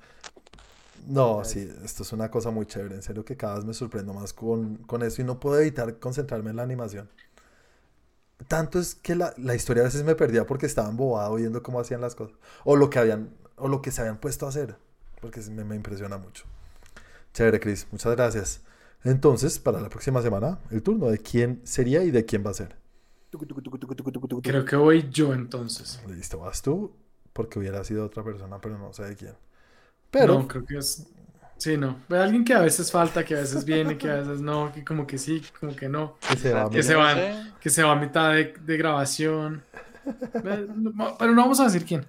No, 1.08 1.44
sí, 1.46 1.70
esto 1.84 2.04
es 2.04 2.14
una 2.14 2.32
cosa 2.32 2.50
muy 2.52 2.66
chévere. 2.66 2.96
En 2.96 3.02
serio 3.04 3.24
que 3.26 3.38
cada 3.38 3.56
vez 3.56 3.66
me 3.66 3.74
sorprendo 3.74 4.14
más 4.14 4.34
con, 4.34 4.78
con 4.78 5.04
eso 5.04 5.22
y 5.22 5.26
no 5.26 5.40
puedo 5.40 5.60
evitar 5.60 6.00
concentrarme 6.00 6.50
en 6.50 6.56
la 6.58 6.64
animación. 6.64 7.10
Tanto 8.48 8.80
es 8.80 8.96
que 8.96 9.16
la, 9.16 9.34
la 9.38 9.56
historia 9.56 9.82
a 9.84 9.86
veces 9.86 10.04
me 10.04 10.16
perdía 10.16 10.46
porque 10.46 10.66
estaba 10.66 10.90
embobado 10.90 11.36
viendo 11.36 11.64
cómo 11.64 11.80
hacían 11.80 12.02
las 12.02 12.16
cosas. 12.16 12.38
O 12.64 12.76
lo 12.76 12.90
que 12.90 13.00
habían, 13.00 13.30
o 13.56 13.68
lo 13.68 13.82
que 13.82 13.92
se 13.92 14.02
habían 14.02 14.20
puesto 14.20 14.46
a 14.46 14.50
hacer. 14.50 14.76
Porque 15.22 15.42
me, 15.52 15.64
me 15.64 15.76
impresiona 15.76 16.18
mucho. 16.18 16.46
Chévere, 17.34 17.62
Chris. 17.62 17.88
Muchas 17.92 18.16
gracias. 18.16 18.62
Entonces, 19.06 19.60
para 19.60 19.80
la 19.80 19.90
próxima 19.90 20.22
semana, 20.22 20.60
el 20.72 20.84
turno 20.84 21.08
de 21.08 21.20
quién 21.20 21.62
sería 21.64 22.04
y 22.04 22.12
de 22.12 22.26
quién 22.26 22.46
va 22.46 22.52
a 22.52 22.56
ser. 22.56 22.76
Creo 24.42 24.66
que 24.66 24.76
voy 24.76 25.08
yo 25.10 25.34
entonces. 25.34 26.02
Listo, 26.08 26.40
vas 26.40 26.62
tú, 26.62 26.94
porque 27.34 27.60
hubiera 27.60 27.84
sido 27.84 28.06
otra 28.06 28.24
persona, 28.24 28.60
pero 28.60 28.78
no 28.78 28.94
sé 28.94 29.04
de 29.04 29.16
quién. 29.16 29.34
Pero, 30.12 30.40
No, 30.40 30.48
creo 30.48 30.66
que 30.66 30.78
es... 30.78 31.08
Sí, 31.58 31.78
no. 31.78 31.98
Ve 32.10 32.20
Alguien 32.20 32.44
que 32.44 32.54
a 32.54 32.60
veces 32.60 32.92
falta, 32.92 33.24
que 33.24 33.36
a 33.36 33.40
veces 33.40 33.64
viene, 33.64 33.98
que 33.98 34.10
a 34.10 34.16
veces 34.16 34.42
no, 34.42 34.74
que 34.74 34.84
como 34.84 35.08
que 35.08 35.18
sí, 35.18 35.42
como 35.60 35.76
que 35.76 35.88
no. 35.88 36.18
que 36.30 36.38
se 36.38 36.54
va 36.54 36.64
a 36.64 36.70
Que 36.70 36.84
se 36.84 36.94
sé. 36.94 37.54
que 37.62 37.70
se 37.70 37.84
va 37.84 37.94
a 37.94 37.96
mitad 37.96 38.34
de, 38.34 38.54
de 38.60 38.78
grabación. 38.78 39.64
Pero 40.44 41.34
no 41.34 41.42
vamos 41.42 41.60
a 41.62 41.66
decir 41.66 41.86
quién. 41.86 42.06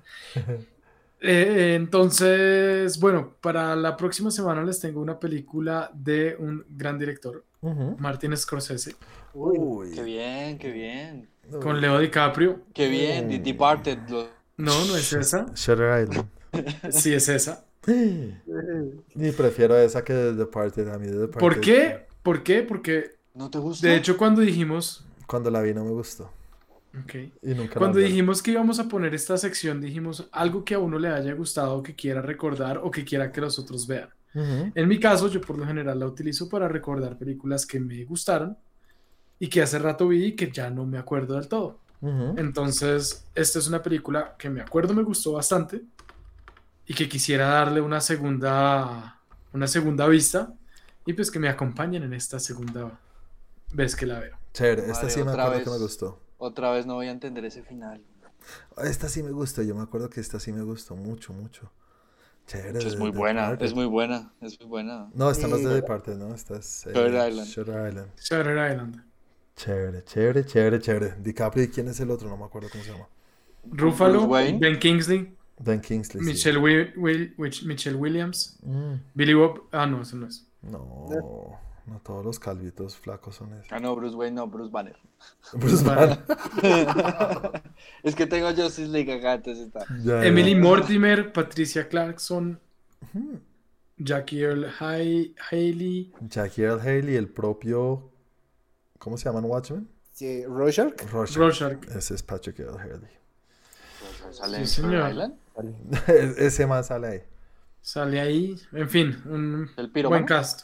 Eh, 1.29 1.75
entonces, 1.75 2.99
bueno, 3.01 3.35
para 3.41 3.75
la 3.77 3.97
próxima 3.97 4.31
semana 4.31 4.63
les 4.65 4.81
tengo 4.81 5.01
una 5.01 5.19
película 5.19 5.91
de 5.95 6.37
un 6.39 6.65
gran 6.71 6.99
director, 6.99 7.45
Ujú. 7.63 7.97
Martin 7.99 8.37
Scorsese, 8.37 8.95
Uy. 9.35 9.91
Qué 9.95 10.03
bien, 10.03 10.59
qué 10.59 10.71
bien. 10.71 11.29
con 11.63 11.81
Leo 11.81 11.99
DiCaprio. 11.99 12.61
Qué 12.73 12.89
bien, 12.89 13.29
The 13.29 13.39
Departed. 13.39 13.99
lo- 14.09 14.29
No, 14.57 14.85
no 14.87 14.97
es 14.97 15.13
esa. 15.13 15.47
Shutter 15.55 16.03
Island. 16.03 16.29
Sí 16.91 17.13
es 17.13 17.29
esa. 17.29 17.65
Y 19.15 19.31
prefiero 19.33 19.77
esa 19.77 20.03
que 20.05 20.13
The 20.13 20.33
Departed. 20.35 20.89
A 20.89 20.99
mí 20.99 21.07
The 21.07 21.13
Departed. 21.19 21.41
¿Por 21.41 21.61
qué? 21.61 22.07
¿Por 22.23 22.43
qué? 22.43 22.63
Porque, 22.63 23.17
¿No 23.35 23.51
te 23.51 23.59
gusta? 23.59 23.87
de 23.87 23.97
hecho, 23.97 24.17
cuando 24.17 24.41
dijimos... 24.41 25.05
Cuando 25.27 25.51
la 25.51 25.61
vi 25.61 25.75
no 25.75 25.85
me 25.85 25.91
gustó. 25.91 26.31
Ok. 27.05 27.15
Y 27.43 27.55
nunca 27.55 27.79
Cuando 27.79 27.99
dijimos 27.99 28.43
que 28.43 28.53
íbamos 28.53 28.79
a 28.79 28.89
poner 28.89 29.15
esta 29.15 29.37
sección, 29.37 29.81
dijimos 29.81 30.29
algo 30.33 30.65
que 30.65 30.75
a 30.75 30.79
uno 30.79 30.99
le 30.99 31.09
haya 31.09 31.33
gustado, 31.35 31.83
que 31.83 31.95
quiera 31.95 32.23
recordar 32.23 32.79
o 32.79 32.91
que 32.91 33.05
quiera 33.05 33.31
que 33.31 33.41
los 33.41 33.59
otros 33.59 33.87
vean. 33.87 34.09
Ujú. 34.35 34.73
En 34.75 34.89
mi 34.89 35.01
caso, 35.01 35.29
yo 35.29 35.41
por 35.41 35.59
lo 35.59 35.67
general 35.67 35.99
la 35.99 36.07
utilizo 36.07 36.49
para 36.49 36.69
recordar 36.69 37.17
películas 37.17 37.65
que 37.65 37.81
me 37.81 38.05
gustaron 38.05 38.57
y 39.39 39.49
que 39.49 39.63
hace 39.63 39.79
rato 39.79 40.09
vi 40.09 40.27
y 40.27 40.33
que 40.37 40.51
ya 40.51 40.71
no 40.71 40.85
me 40.85 40.99
acuerdo 40.99 41.35
del 41.35 41.49
todo. 41.49 41.79
Ujú. 42.01 42.35
Entonces, 42.37 43.25
esta 43.35 43.59
es 43.59 43.67
una 43.69 43.83
película 43.83 44.35
que 44.39 44.51
me 44.51 44.61
acuerdo 44.61 44.95
me 44.95 45.03
gustó 45.03 45.33
bastante 45.33 45.83
y 46.87 46.95
que 46.95 47.09
quisiera 47.09 47.49
darle 47.49 47.81
una 47.81 48.01
segunda, 48.01 49.21
una 49.53 49.67
segunda 49.67 50.07
vista 50.07 50.53
y 51.07 51.13
pues 51.13 51.31
que 51.31 51.39
me 51.39 51.49
acompañen 51.49 52.03
en 52.03 52.13
esta 52.13 52.39
segunda 52.39 52.99
vez 53.73 53.97
que 53.97 54.07
la 54.07 54.21
veo. 54.21 54.37
Chévere, 54.53 54.83
esta 54.83 55.05
Madre, 55.05 55.11
sí 55.11 55.23
me 55.23 55.31
acuerdo 55.31 55.53
que 55.53 55.59
vez. 55.59 55.69
me 55.69 55.79
gustó. 55.79 56.21
Otra 56.39 56.71
vez 56.71 56.87
no 56.87 56.95
voy 56.95 57.07
a 57.09 57.11
entender 57.11 57.45
ese 57.45 57.63
final. 57.63 58.03
Esta 58.79 59.09
sí 59.09 59.23
me 59.23 59.31
gustó. 59.33 59.63
Yo 59.63 59.75
me 59.75 59.83
acuerdo 59.83 60.09
que 60.11 60.21
esta 60.21 60.39
sí 60.39 60.53
me 60.53 60.63
gustó 60.63 60.95
mucho, 60.97 61.33
mucho. 61.33 61.71
Chévere. 62.47 62.79
Es 62.87 62.97
muy 62.97 63.11
buena, 63.11 63.43
Departed. 63.43 63.67
es 63.67 63.75
muy 63.75 63.87
buena, 63.87 64.33
es 64.41 64.61
muy 64.61 64.69
buena. 64.69 65.11
No, 65.15 65.31
esta 65.31 65.49
no 65.49 65.57
es 65.57 65.65
de 65.65 65.75
Departed, 65.75 66.17
¿no? 66.17 66.33
Esta 66.33 66.57
es 66.57 66.87
eh, 66.87 66.91
Shutter 66.93 67.29
Island. 67.29 67.49
Shutter 67.49 67.89
Island. 67.89 68.11
Shutter 68.21 68.71
Island. 68.73 69.05
Chévere, 69.57 70.05
chévere, 70.05 70.45
chévere, 70.45 70.79
chévere. 70.81 71.15
DiCaprio, 71.19 71.65
¿y 71.65 71.69
quién 71.69 71.89
es 71.89 71.99
el 71.99 72.11
otro? 72.11 72.29
No 72.29 72.37
me 72.37 72.45
acuerdo 72.45 72.69
cómo 72.71 72.85
se 72.85 72.93
llama. 72.93 73.09
Ruffalo. 73.65 74.29
Ben 74.29 74.79
Kingsley, 74.79 75.35
Ben 75.59 75.81
Kingsley. 75.81 76.23
Michelle, 76.25 76.59
Wi- 76.59 76.93
Will- 76.97 77.35
Wich- 77.37 77.65
Michelle 77.65 77.97
Williams, 77.97 78.59
Mm, 78.63 78.95
Billy 79.15 79.35
Bob. 79.35 79.63
Ah, 79.73 79.87
no, 79.87 80.03
eso 80.03 80.15
no 80.17 80.27
es. 80.29 80.47
No, 80.63 81.59
no 81.87 82.01
todos 82.01 82.25
los 82.25 82.39
calvitos 82.39 82.97
flacos 82.97 83.37
son 83.37 83.53
esos. 83.55 83.71
Ah, 83.71 83.79
no, 83.81 83.95
Bruce 83.97 84.15
Wayne, 84.17 84.37
no, 84.37 84.47
Bruce 84.49 84.71
Banner. 84.73 84.97
Bruce 85.55 85.85
Banner. 85.85 86.19
es 88.03 88.15
que 88.15 88.27
tengo 88.27 88.49
Justice 88.49 88.89
League 88.89 89.13
acá, 89.13 89.35
entonces 89.35 89.67
está. 89.69 89.85
Ya, 90.03 90.21
ya. 90.21 90.27
Emily 90.27 90.55
Mortimer, 90.55 91.33
Patricia 91.33 91.89
Clarkson. 91.89 92.61
Jackie 93.99 94.41
Earl 94.43 94.67
Hay- 94.79 95.35
Haley, 95.51 96.13
Jackie 96.21 96.63
Earl 96.63 96.81
Haley, 96.81 97.17
el 97.17 97.29
propio. 97.29 98.11
¿Cómo 98.99 99.17
se 99.17 99.25
llaman 99.25 99.45
Watchmen? 99.45 99.89
sí, 100.13 100.45
Rorschach. 100.47 100.93
Rorschach. 101.13 101.37
Rorschach. 101.37 101.85
Ese 101.95 102.15
es 102.15 102.23
Patrick 102.23 102.59
Earl 102.61 102.79
Haley. 102.79 103.11
¿Sale 104.33 104.67
Sí, 104.67 104.83
en 104.83 104.91
señor. 104.91 105.33
E- 106.09 106.35
Ese 106.47 106.67
más 106.67 106.89
sale 106.89 107.07
ahí. 107.09 107.23
Sale 107.81 108.21
ahí. 108.21 108.61
En 108.73 108.89
fin, 108.91 109.17
un 109.27 109.71
¿El 109.77 109.89
buen 110.09 110.25
cast. 110.25 110.63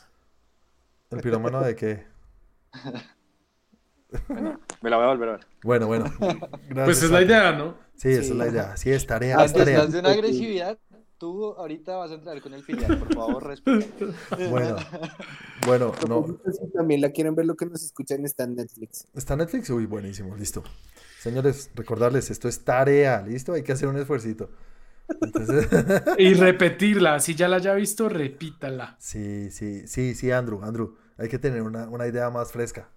¿El 1.13 1.21
pirómano 1.21 1.61
de 1.63 1.77
qué? 1.77 2.05
Me 4.83 4.91
la 4.91 4.97
voy 4.97 5.07
a 5.07 5.09
volver 5.09 5.29
a 5.29 5.33
ver. 5.33 5.47
Bueno, 5.63 5.87
bueno. 5.87 6.05
Gracias, 6.21 6.85
Pues 6.85 7.03
es 7.03 7.11
la 7.11 7.23
idea, 7.23 7.53
¿no? 7.53 7.77
Sí, 7.97 8.09
esa 8.11 8.23
Sí. 8.23 8.31
es 8.31 8.37
la 8.37 8.49
idea. 8.49 8.77
Sí, 8.77 8.91
es 8.91 9.07
tarea, 9.07 9.43
es 9.45 9.53
tarea. 9.53 9.87
de 9.87 9.99
una 10.01 10.11
agresividad, 10.11 10.79
tú 11.19 11.55
ahorita 11.55 11.97
vas 11.97 12.11
a 12.11 12.15
entrar 12.15 12.41
con 12.43 12.53
el 12.53 12.63
filial, 12.63 12.99
por 12.99 13.15
favor, 13.15 13.47
respeta. 13.47 13.87
Bueno, 14.51 14.77
bueno, 15.67 15.93
no. 16.09 16.39
Si 16.53 16.71
también 16.73 17.01
la 17.01 17.11
quieren 17.11 17.35
ver, 17.35 17.47
lo 17.47 17.57
que 17.57 17.67
nos 17.67 17.83
escuchan 17.83 18.25
está 18.25 18.45
en 18.45 18.57
Netflix. 18.57 19.07
¿Está 19.15 19.37
Netflix? 19.37 19.71
Uy, 19.71 19.87
buenísimo, 19.87 20.37
listo. 20.37 20.63
Señores, 21.21 21.71
recordarles, 21.75 22.31
esto 22.31 22.49
es 22.49 22.65
tarea, 22.65 23.23
¿listo? 23.23 23.53
Hay 23.53 23.63
que 23.63 23.73
hacer 23.73 23.89
un 23.89 23.97
esfuercito. 23.97 24.51
Entonces, 25.21 25.69
Y 26.19 26.35
repetirla. 26.35 27.21
Si 27.21 27.35
ya 27.35 27.47
la 27.49 27.57
haya 27.57 27.75
visto, 27.75 28.09
repítala. 28.09 28.97
sí, 28.99 29.51
sí, 29.53 29.87
sí, 29.87 30.15
sí, 30.15 30.31
Andrew, 30.33 30.63
Andrew. 30.65 30.97
Hay 31.23 31.29
que 31.29 31.39
tener 31.39 31.63
una, 31.63 31.89
una 31.89 32.07
idea 32.07 32.29
más 32.31 32.53
fresca. 32.53 32.89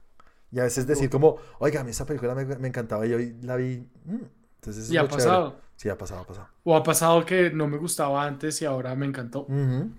Y 0.52 0.60
a 0.60 0.64
veces 0.64 0.88
decir 0.88 1.10
como, 1.10 1.38
oiga, 1.60 1.82
a 1.82 1.84
mí 1.84 1.92
esa 1.92 2.06
película 2.06 2.34
me, 2.36 2.46
me 2.46 2.68
encantaba 2.68 3.06
y 3.06 3.14
hoy 3.14 3.38
la 3.42 3.56
vi. 3.56 3.88
mm". 4.06 4.16
Entonces, 4.56 4.86
eso 4.86 4.94
Y 4.94 4.98
es 4.98 5.04
ha 5.04 5.08
chévere. 5.08 5.24
pasado. 5.26 5.56
Sí, 5.76 5.90
ha 5.90 5.98
pasado, 5.98 6.22
ha 6.22 6.26
pasado. 6.26 6.48
O 6.64 6.76
ha 6.76 6.84
pasado 6.84 7.26
que 7.26 7.52
no 7.52 7.68
me 7.68 7.78
gustaba 7.78 8.24
antes 8.26 8.62
y 8.62 8.66
ahora 8.66 8.96
me 8.96 9.06
encantó. 9.06 9.46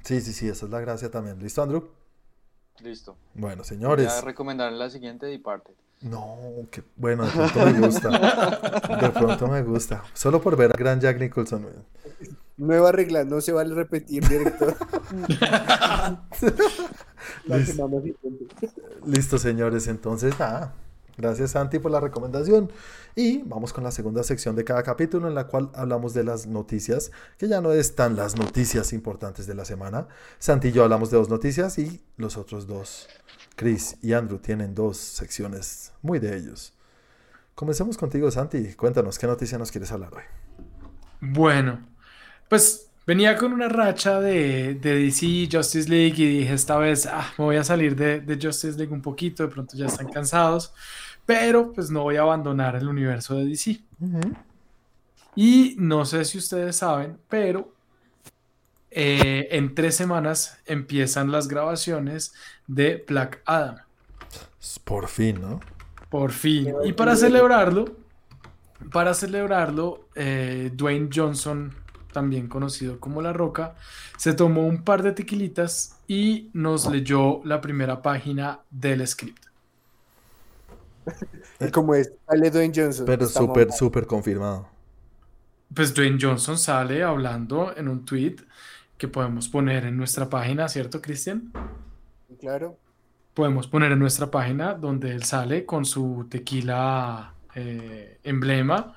Sí, 0.02 0.20
sí, 0.20 0.32
sí, 0.32 0.48
esa 0.48 0.66
es 0.66 0.72
la 0.72 0.80
gracia 0.80 1.10
también. 1.10 1.38
¿Listo, 1.38 1.62
Andrew? 1.62 1.88
Listo. 2.80 3.16
Bueno, 3.34 3.62
señores. 3.64 4.06
Ya 4.06 4.20
recomendar 4.22 4.72
la 4.72 4.90
siguiente 4.90 5.26
Departed. 5.26 5.74
No, 6.02 6.36
que 6.70 6.82
bueno, 6.96 7.24
de 7.24 7.30
pronto 7.30 7.64
me 7.66 7.80
gusta. 7.86 8.08
De 9.00 9.10
pronto 9.10 9.48
me 9.48 9.62
gusta. 9.62 10.02
Solo 10.14 10.40
por 10.42 10.56
ver 10.56 10.70
a 10.72 10.76
gran 10.76 11.00
Jack 11.00 11.18
Nicholson. 11.18 11.66
Nueva 12.58 12.92
regla, 12.92 13.24
no 13.24 13.40
se 13.40 13.52
vale 13.52 13.74
repetir, 13.74 14.26
director. 14.28 14.74
Listo, 19.06 19.38
señores. 19.38 19.88
Entonces, 19.88 20.38
nada. 20.38 20.74
Gracias, 21.18 21.52
Santi, 21.52 21.78
por 21.78 21.90
la 21.90 22.00
recomendación. 22.00 22.70
Y 23.14 23.38
vamos 23.38 23.72
con 23.72 23.82
la 23.84 23.90
segunda 23.90 24.22
sección 24.22 24.54
de 24.54 24.64
cada 24.64 24.82
capítulo, 24.82 25.28
en 25.28 25.34
la 25.34 25.46
cual 25.46 25.70
hablamos 25.74 26.12
de 26.12 26.24
las 26.24 26.46
noticias, 26.46 27.10
que 27.38 27.48
ya 27.48 27.62
no 27.62 27.72
están 27.72 28.16
las 28.16 28.36
noticias 28.36 28.92
importantes 28.92 29.46
de 29.46 29.54
la 29.54 29.64
semana. 29.64 30.08
Santi 30.38 30.68
y 30.68 30.72
yo 30.72 30.84
hablamos 30.84 31.10
de 31.10 31.16
dos 31.16 31.30
noticias 31.30 31.78
y 31.78 32.02
los 32.18 32.36
otros 32.36 32.66
dos, 32.66 33.08
Chris 33.54 33.96
y 34.02 34.12
Andrew, 34.12 34.38
tienen 34.38 34.74
dos 34.74 34.98
secciones 34.98 35.92
muy 36.02 36.18
de 36.18 36.36
ellos. 36.36 36.74
Comencemos 37.54 37.96
contigo, 37.96 38.30
Santi. 38.30 38.74
Cuéntanos, 38.74 39.18
¿qué 39.18 39.26
noticia 39.26 39.56
nos 39.56 39.70
quieres 39.70 39.90
hablar 39.92 40.12
hoy? 40.12 40.22
Bueno, 41.22 41.88
pues 42.50 42.85
venía 43.06 43.36
con 43.36 43.52
una 43.52 43.68
racha 43.68 44.20
de, 44.20 44.74
de 44.74 45.04
DC, 45.04 45.48
Justice 45.50 45.88
League 45.88 46.16
y 46.16 46.40
dije 46.40 46.54
esta 46.54 46.76
vez, 46.76 47.06
ah, 47.06 47.32
me 47.38 47.44
voy 47.44 47.56
a 47.56 47.64
salir 47.64 47.94
de, 47.94 48.20
de 48.20 48.34
Justice 48.34 48.76
League 48.76 48.92
un 48.92 49.02
poquito, 49.02 49.42
de 49.42 49.48
pronto 49.48 49.76
ya 49.76 49.86
están 49.86 50.08
cansados, 50.08 50.72
pero 51.24 51.72
pues 51.72 51.90
no 51.90 52.02
voy 52.02 52.16
a 52.16 52.22
abandonar 52.22 52.76
el 52.76 52.88
universo 52.88 53.36
de 53.36 53.46
DC. 53.46 53.80
Y 55.34 55.76
no 55.78 56.04
sé 56.04 56.24
si 56.24 56.38
ustedes 56.38 56.76
saben, 56.76 57.18
pero 57.28 57.72
eh, 58.90 59.48
en 59.50 59.74
tres 59.74 59.94
semanas 59.94 60.58
empiezan 60.64 61.30
las 61.30 61.48
grabaciones 61.48 62.32
de 62.66 63.04
Black 63.06 63.42
Adam. 63.44 63.76
Por 64.84 65.08
fin, 65.08 65.40
¿no? 65.40 65.60
Por 66.08 66.32
fin. 66.32 66.72
Y 66.84 66.92
para 66.94 67.14
celebrarlo, 67.16 67.96
para 68.92 69.12
celebrarlo, 69.12 70.08
eh, 70.14 70.70
Dwayne 70.72 71.10
Johnson, 71.12 71.74
también 72.16 72.48
conocido 72.48 72.98
como 72.98 73.20
La 73.20 73.34
Roca, 73.34 73.74
se 74.16 74.32
tomó 74.32 74.66
un 74.66 74.84
par 74.84 75.02
de 75.02 75.12
tequilitas 75.12 75.98
y 76.08 76.48
nos 76.54 76.90
leyó 76.90 77.44
la 77.44 77.60
primera 77.60 78.00
página 78.00 78.60
del 78.70 79.06
script. 79.06 79.44
Y 81.60 81.70
como 81.70 81.94
es, 81.94 82.12
sale 82.26 82.50
Dwayne 82.50 82.72
Johnson. 82.74 83.06
Pero 83.06 83.26
súper, 83.26 83.72
súper 83.72 84.06
confirmado. 84.06 84.68
Pues 85.74 85.94
Dwayne 85.94 86.18
Johnson 86.20 86.58
sale 86.58 87.02
hablando 87.02 87.74
en 87.76 87.88
un 87.88 88.04
tweet 88.04 88.36
que 88.96 89.08
podemos 89.08 89.48
poner 89.48 89.84
en 89.84 89.96
nuestra 89.96 90.28
página, 90.28 90.68
¿cierto, 90.68 91.00
Cristian? 91.00 91.52
Claro. 92.40 92.78
Podemos 93.34 93.68
poner 93.68 93.92
en 93.92 93.98
nuestra 93.98 94.30
página 94.30 94.74
donde 94.74 95.12
él 95.12 95.22
sale 95.24 95.64
con 95.66 95.84
su 95.84 96.26
tequila 96.30 97.34
eh, 97.54 98.18
emblema 98.22 98.95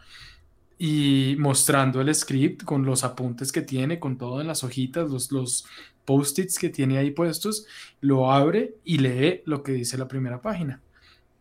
y 0.82 1.36
mostrando 1.38 2.00
el 2.00 2.16
script 2.16 2.64
con 2.64 2.86
los 2.86 3.04
apuntes 3.04 3.52
que 3.52 3.62
tiene, 3.62 4.00
con 4.00 4.18
todo 4.18 4.40
en 4.40 4.48
las 4.48 4.64
hojitas, 4.64 5.10
los, 5.12 5.30
los 5.32 5.66
post-its 6.06 6.58
que 6.58 6.70
tiene 6.70 6.98
ahí 6.98 7.12
puestos, 7.12 7.66
lo 8.00 8.32
abre 8.32 8.76
y 8.86 8.98
lee 8.98 9.42
lo 9.46 9.62
que 9.62 9.74
dice 9.74 9.98
la 9.98 10.08
primera 10.08 10.42
página. 10.42 10.82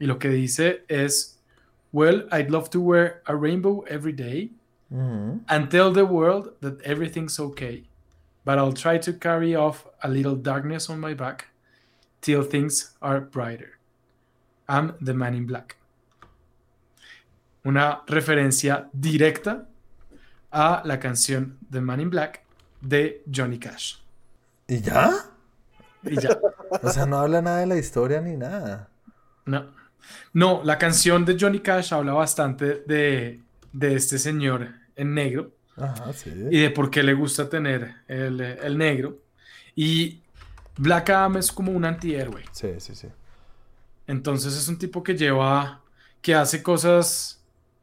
Y 0.01 0.07
lo 0.07 0.19
que 0.19 0.29
dice 0.29 0.85
es, 0.89 1.37
Well, 1.93 2.27
I'd 2.33 2.51
love 2.51 2.69
to 2.71 2.81
wear 2.81 3.23
a 3.25 3.35
rainbow 3.35 3.85
every 3.89 4.13
day 4.13 4.51
Ujú. 4.91 5.41
and 5.49 5.71
tell 5.71 5.93
the 5.93 6.03
world 6.05 6.53
that 6.61 6.83
everything's 6.83 7.39
okay. 7.41 7.85
But 8.45 8.59
I'll 8.59 8.75
try 8.75 8.99
to 8.99 9.13
carry 9.15 9.55
off 9.55 9.87
a 10.03 10.09
little 10.09 10.37
darkness 10.37 10.91
on 10.91 10.99
my 11.01 11.15
back 11.15 11.47
till 12.21 12.43
things 12.43 12.95
are 13.01 13.21
brighter. 13.21 13.79
I'm 14.69 14.95
the 15.01 15.15
man 15.15 15.35
in 15.35 15.47
black. 15.47 15.78
Una 17.65 18.03
referencia 18.07 18.89
directa 18.93 19.67
a 20.51 20.83
la 20.85 20.99
canción 20.99 21.59
The 21.71 21.81
Man 21.81 22.01
in 22.01 22.11
Black 22.11 22.43
de 22.81 23.23
Johnny 23.33 23.59
Cash. 23.59 23.97
¿Y 24.67 24.81
ya? 24.81 25.13
Y 26.03 26.21
ya. 26.21 26.39
O 26.83 26.91
sea, 26.91 27.07
no 27.07 27.17
habla 27.19 27.41
nada 27.41 27.61
de 27.61 27.67
la 27.67 27.79
historia 27.79 28.21
ni 28.21 28.37
nada. 28.37 28.91
No. 29.47 29.73
No, 30.35 30.61
la 30.63 30.77
canción 30.77 31.25
de 31.25 31.37
Johnny 31.41 31.61
Cash 31.61 31.95
habla 31.95 32.13
bastante 32.13 32.83
de, 32.87 33.41
de 33.73 33.95
este 33.95 34.19
señor 34.19 34.69
en 34.97 35.15
negro 35.15 35.53
Ajá, 35.77 36.13
sí. 36.13 36.31
y 36.51 36.61
de 36.61 36.71
por 36.71 36.91
qué 36.91 37.03
le 37.03 37.15
gusta 37.15 37.49
tener 37.49 37.95
el, 38.07 38.41
el 38.41 38.77
negro. 38.77 39.19
Y 39.75 40.21
Black 40.77 41.11
Adam 41.11 41.39
es 41.39 41.51
como 41.51 41.73
un 41.73 41.85
antihéroe. 41.85 42.45
Sí, 42.53 42.75
sí, 42.79 42.95
sí. 42.95 43.09
Entonces 44.07 44.55
es 44.55 44.69
un 44.69 44.79
tipo 44.79 45.03
que 45.03 45.17
lleva, 45.17 45.83
que 46.21 46.35
hace 46.35 46.63
cosas 46.63 47.38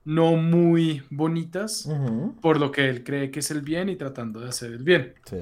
no 0.06 0.36
muy 0.36 1.04
bonitas 1.10 1.90
por 2.42 2.60
lo 2.60 2.72
que 2.72 2.90
él 2.90 3.04
cree 3.04 3.32
que 3.32 3.40
es 3.40 3.52
el 3.52 3.62
bien 3.62 3.90
y 3.90 3.96
tratando 3.96 4.40
de 4.40 4.50
hacer 4.50 4.72
el 4.72 4.84
bien. 4.84 5.14
Sí. 5.26 5.38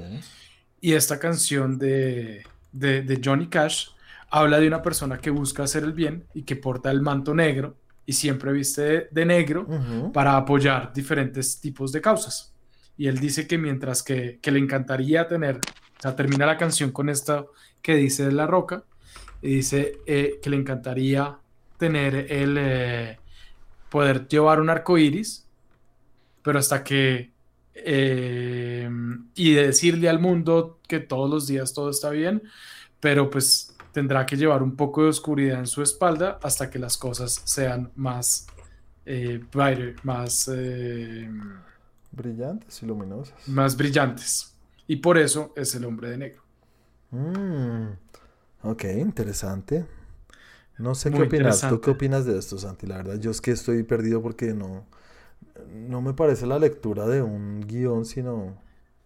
Y 0.82 0.94
esta 0.94 1.20
canción 1.20 1.78
de, 1.78 2.44
de, 2.72 3.04
de 3.04 3.22
Johnny 3.24 3.48
Cash 3.48 3.90
habla 4.30 4.60
de 4.60 4.68
una 4.68 4.82
persona 4.82 5.20
que 5.20 5.30
busca 5.30 5.64
hacer 5.64 5.84
el 5.84 5.94
bien 5.94 6.26
y 6.34 6.44
que 6.44 6.56
porta 6.56 6.90
el 6.92 7.02
manto 7.02 7.36
negro 7.36 7.78
y 8.06 8.14
siempre 8.14 8.52
viste 8.52 8.82
de, 8.82 9.08
de 9.12 9.26
negro 9.26 9.68
para 10.12 10.36
apoyar 10.36 10.92
diferentes 10.94 11.60
tipos 11.60 11.92
de 11.92 12.02
causas. 12.02 12.54
Y 12.98 13.08
él 13.08 13.20
dice 13.20 13.48
que 13.48 13.58
mientras 13.58 14.04
que, 14.04 14.40
que 14.42 14.52
le 14.52 14.60
encantaría 14.60 15.28
tener, 15.28 15.58
o 15.58 16.02
sea, 16.02 16.16
termina 16.16 16.46
la 16.46 16.58
canción 16.58 16.92
con 16.92 17.10
esta 17.10 17.46
que 17.82 17.96
dice 17.96 18.32
La 18.32 18.48
Roca, 18.48 18.84
y 19.42 19.56
dice 19.56 20.00
eh, 20.06 20.40
que 20.42 20.50
le 20.50 20.56
encantaría 20.56 21.38
tener 21.78 22.32
el 22.32 22.56
eh, 22.58 23.20
poder 23.94 24.28
llevar 24.28 24.60
un 24.60 24.72
arco 24.72 24.98
iris, 24.98 25.46
pero 26.42 26.58
hasta 26.58 26.84
que 26.84 27.32
eh, 27.76 28.90
y 29.36 29.54
decirle 29.54 30.10
al 30.10 30.18
mundo 30.20 30.80
que 30.88 31.00
todos 31.00 31.30
los 31.30 31.46
días 31.46 31.74
todo 31.74 31.92
está 31.92 32.10
bien, 32.10 32.42
pero 33.00 33.30
pues 33.30 33.76
tendrá 33.92 34.26
que 34.26 34.36
llevar 34.36 34.64
un 34.64 34.76
poco 34.76 35.04
de 35.04 35.10
oscuridad 35.10 35.60
en 35.60 35.68
su 35.68 35.84
espalda 35.84 36.40
hasta 36.42 36.72
que 36.72 36.80
las 36.80 36.98
cosas 36.98 37.40
sean 37.46 37.92
más 37.96 38.48
eh, 39.06 39.40
brighter, 39.54 39.96
más, 40.02 40.50
eh, 40.52 41.30
Brillantes 42.12 42.82
y 42.82 42.88
luminosas. 42.88 43.48
más 43.48 43.78
brillantes. 43.78 44.56
Y 44.88 44.96
por 44.96 45.20
eso 45.20 45.54
es 45.56 45.76
el 45.76 45.86
hombre 45.86 46.10
de 46.10 46.18
negro. 46.18 46.42
Mm, 47.12 47.90
ok, 48.64 48.86
interesante. 48.98 49.86
No 50.78 50.96
sé 50.96 51.12
qué 51.12 51.22
opinas. 51.22 51.68
¿Tú 51.70 51.80
qué 51.82 51.92
opinas 51.92 52.26
de 52.26 52.38
esto, 52.38 52.58
Santi? 52.58 52.88
La 52.88 52.98
verdad, 52.98 53.20
yo 53.20 53.32
es 53.32 53.42
que 53.42 53.52
estoy 53.52 53.84
perdido 53.84 54.22
porque 54.22 54.54
no, 54.54 54.86
no 55.72 56.02
me 56.02 56.14
parece 56.14 56.46
la 56.48 56.60
lectura 56.60 57.06
de 57.08 57.22
un 57.22 57.62
guion, 57.62 58.06
sino 58.06 58.56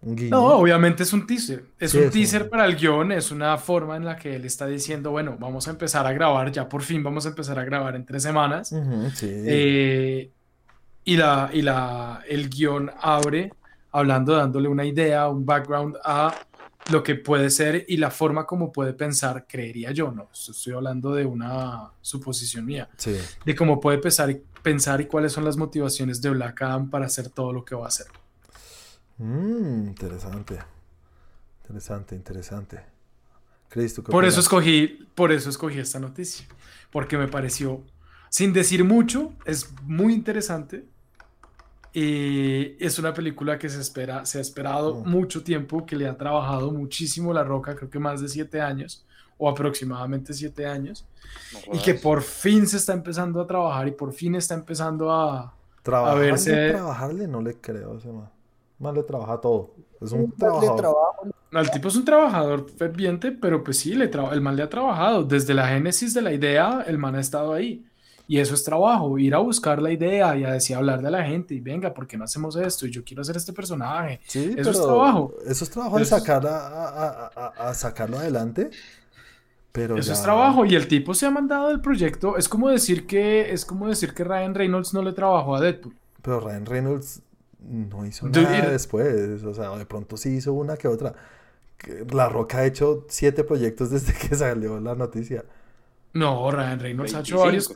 un 0.01 0.15
guiño. 0.15 0.29
No, 0.31 0.45
obviamente 0.57 1.03
es 1.03 1.11
un 1.13 1.27
teaser. 1.27 1.65
Es 1.79 1.93
un 1.93 2.01
es 2.01 2.05
un- 2.07 2.11
teaser 2.11 2.49
para 2.49 2.65
el 2.65 2.75
guion, 2.75 3.11
es 3.11 3.31
una 3.31 3.57
forma 3.57 3.97
en 3.97 4.05
la 4.05 4.15
que 4.15 4.35
él 4.35 4.45
está 4.45 4.65
diciendo, 4.67 5.11
bueno, 5.11 5.35
vamos 5.39 5.67
a 5.67 5.71
empezar 5.71 6.05
a 6.07 6.13
grabar, 6.13 6.51
ya 6.51 6.69
por 6.69 6.81
fin 6.83 7.03
vamos 7.03 7.25
a 7.25 7.29
empezar 7.29 7.59
a 7.59 7.65
grabar 7.65 7.95
en 7.95 8.05
tres 8.05 8.23
semanas. 8.23 8.69
Sí. 9.15 9.27
Eh, 9.29 10.31
y 11.03 11.17
la, 11.17 11.49
y 11.53 11.61
la, 11.61 12.21
el 12.29 12.49
guion 12.49 12.91
abre 13.01 13.51
hablando, 13.91 14.35
dándole 14.35 14.67
una 14.69 14.85
idea, 14.85 15.27
un 15.29 15.45
background 15.45 15.95
a 16.03 16.33
lo 16.91 17.03
que 17.03 17.15
puede 17.15 17.49
ser 17.49 17.85
y 17.87 17.97
la 17.97 18.11
forma 18.11 18.45
como 18.45 18.71
puede 18.71 18.93
pensar, 18.93 19.45
creería 19.47 19.91
yo, 19.91 20.11
no, 20.11 20.29
Esto 20.31 20.51
estoy 20.51 20.73
hablando 20.73 21.13
de 21.13 21.25
una 21.25 21.91
suposición 22.01 22.65
mía, 22.65 22.89
Sí. 22.97 23.17
de 23.45 23.55
cómo 23.55 23.79
puede 23.79 23.97
pensar 23.97 24.29
y, 24.29 24.41
pensar 24.63 25.01
y 25.01 25.05
cuáles 25.05 25.31
son 25.31 25.43
las 25.45 25.57
motivaciones 25.57 26.21
de 26.21 26.29
Black 26.29 26.61
Adam 26.61 26.89
para 26.89 27.05
hacer 27.05 27.29
todo 27.29 27.51
lo 27.53 27.63
que 27.65 27.75
va 27.75 27.85
a 27.85 27.87
hacer. 27.87 28.07
Mm, 29.17 29.87
interesante. 29.87 30.59
Interesante, 31.63 32.15
interesante. 32.15 32.79
Chris, 33.69 33.93
¿tú 33.93 34.03
qué 34.03 34.11
Por 34.11 34.23
eso 34.25 34.39
escogí, 34.39 35.05
por 35.15 35.31
eso 35.31 35.49
escogí 35.49 35.79
esta 35.79 35.99
noticia, 35.99 36.47
porque 36.91 37.17
me 37.17 37.27
pareció, 37.27 37.83
sin 38.29 38.53
decir 38.53 38.83
mucho, 38.85 39.33
es 39.45 39.69
muy 39.83 40.13
interesante. 40.13 40.85
Y 41.93 42.75
es 42.83 42.99
una 42.99 43.13
película 43.13 43.57
que 43.57 43.69
se 43.69 43.79
espera, 43.81 44.25
se 44.25 44.37
ha 44.37 44.41
esperado 44.41 44.95
Mm. 44.95 45.09
mucho 45.09 45.43
tiempo, 45.43 45.85
que 45.85 45.95
le 45.95 46.07
ha 46.07 46.17
trabajado 46.17 46.71
muchísimo 46.71 47.33
La 47.33 47.43
Roca, 47.43 47.75
creo 47.75 47.89
que 47.89 47.99
más 47.99 48.21
de 48.21 48.27
siete 48.27 48.61
años, 48.61 49.03
o 49.37 49.49
aproximadamente 49.49 50.33
siete 50.33 50.65
años, 50.65 51.05
No 51.67 51.75
y 51.75 51.79
que 51.79 51.93
por 51.95 52.21
fin 52.21 52.67
se 52.67 52.77
está 52.77 52.93
empezando 52.93 53.41
a 53.41 53.47
trabajar 53.47 53.87
y 53.87 53.91
por 53.91 54.13
fin 54.13 54.35
está 54.35 54.53
empezando 54.53 55.11
a... 55.11 55.53
Trabajarle, 55.83 56.31
verse- 56.31 56.69
trabajarle, 56.71 57.27
no 57.27 57.41
le 57.41 57.55
creo 57.55 57.93
a 57.93 57.97
ese 57.97 58.09
man. 58.11 58.29
Man 58.79 58.93
le 58.95 59.03
trabaja 59.03 59.39
todo. 59.39 59.71
Es 60.01 60.11
un 60.11 60.31
trabajador. 60.33 60.95
el 61.51 61.71
tipo 61.71 61.87
es 61.87 61.95
un 61.95 62.05
trabajador 62.05 62.69
ferviente, 62.77 63.31
pero 63.31 63.63
pues 63.63 63.77
sí, 63.79 63.95
le 63.95 64.11
tra- 64.11 64.31
el 64.33 64.41
man 64.41 64.55
le 64.55 64.63
ha 64.63 64.69
trabajado. 64.69 65.23
Desde 65.23 65.53
la 65.53 65.67
génesis 65.69 66.13
de 66.13 66.21
la 66.21 66.31
idea, 66.33 66.83
el 66.85 66.97
man 66.97 67.15
ha 67.15 67.19
estado 67.21 67.53
ahí. 67.53 67.83
Y 68.29 68.39
eso 68.39 68.55
es 68.55 68.63
trabajo, 68.63 69.17
ir 69.17 69.33
a 69.33 69.37
buscar 69.37 69.81
la 69.81 69.89
idea 69.91 70.35
y 70.35 70.43
a 70.43 70.51
decir, 70.51 70.75
hablar 70.75 71.01
de 71.01 71.09
la 71.09 71.23
gente 71.23 71.53
y 71.53 71.61
venga, 71.61 71.93
¿por 71.93 72.05
qué 72.07 72.17
no 72.17 72.25
hacemos 72.25 72.57
esto? 72.57 72.85
Y 72.85 72.91
yo 72.91 73.03
quiero 73.05 73.21
hacer 73.21 73.37
este 73.37 73.53
personaje. 73.53 74.19
Sí, 74.27 74.53
Eso 74.57 74.71
es 74.71 74.81
trabajo. 74.81 75.33
Eso 75.45 75.63
es 75.63 75.69
trabajo 75.69 75.95
de 75.97 76.03
Eso 76.03 76.15
es- 76.17 76.21
sacar 76.23 76.45
a, 76.45 76.57
a- 76.67 76.87
a- 76.87 77.31
a- 77.57 77.69
a 77.69 77.73
sacarlo 77.73 78.17
adelante. 78.19 78.69
Pero 79.71 79.95
Eso 79.97 80.11
es 80.11 80.17
ya- 80.19 80.23
trabajo. 80.25 80.65
Y 80.65 80.75
el 80.75 80.87
tipo 80.87 81.13
se 81.13 81.25
ha 81.25 81.31
mandado 81.31 81.69
del 81.69 81.79
proyecto. 81.81 82.35
Es 82.37 82.49
como 82.49 82.69
decir 82.69 83.05
que, 83.07 83.51
es 83.53 83.63
como 83.63 83.87
decir 83.87 84.13
que 84.13 84.23
Ryan 84.23 84.55
Reynolds 84.55 84.93
no 84.93 85.01
le 85.03 85.13
trabajó 85.13 85.55
a 85.55 85.61
Deadpool. 85.61 85.93
Pero 86.21 86.39
Ryan 86.41 86.65
Reynolds 86.65 87.21
no 87.61 88.05
hizo 88.05 88.27
nada 88.27 88.69
después. 88.71 89.41
O 89.43 89.53
sea, 89.53 89.69
de 89.77 89.85
pronto 89.85 90.17
sí 90.17 90.29
hizo 90.35 90.51
una 90.53 90.75
que 90.75 90.87
otra. 90.89 91.13
La 92.11 92.27
Roca 92.27 92.57
ha 92.59 92.65
hecho 92.65 93.05
siete 93.07 93.43
proyectos 93.43 93.91
desde 93.91 94.13
que 94.29 94.35
salió 94.35 94.79
la 94.79 94.95
noticia. 94.95 95.45
No, 96.13 96.49
Ryan 96.49 96.79
Reynolds 96.79 97.13
ha 97.13 97.19
hecho 97.19 97.39
varios. 97.39 97.71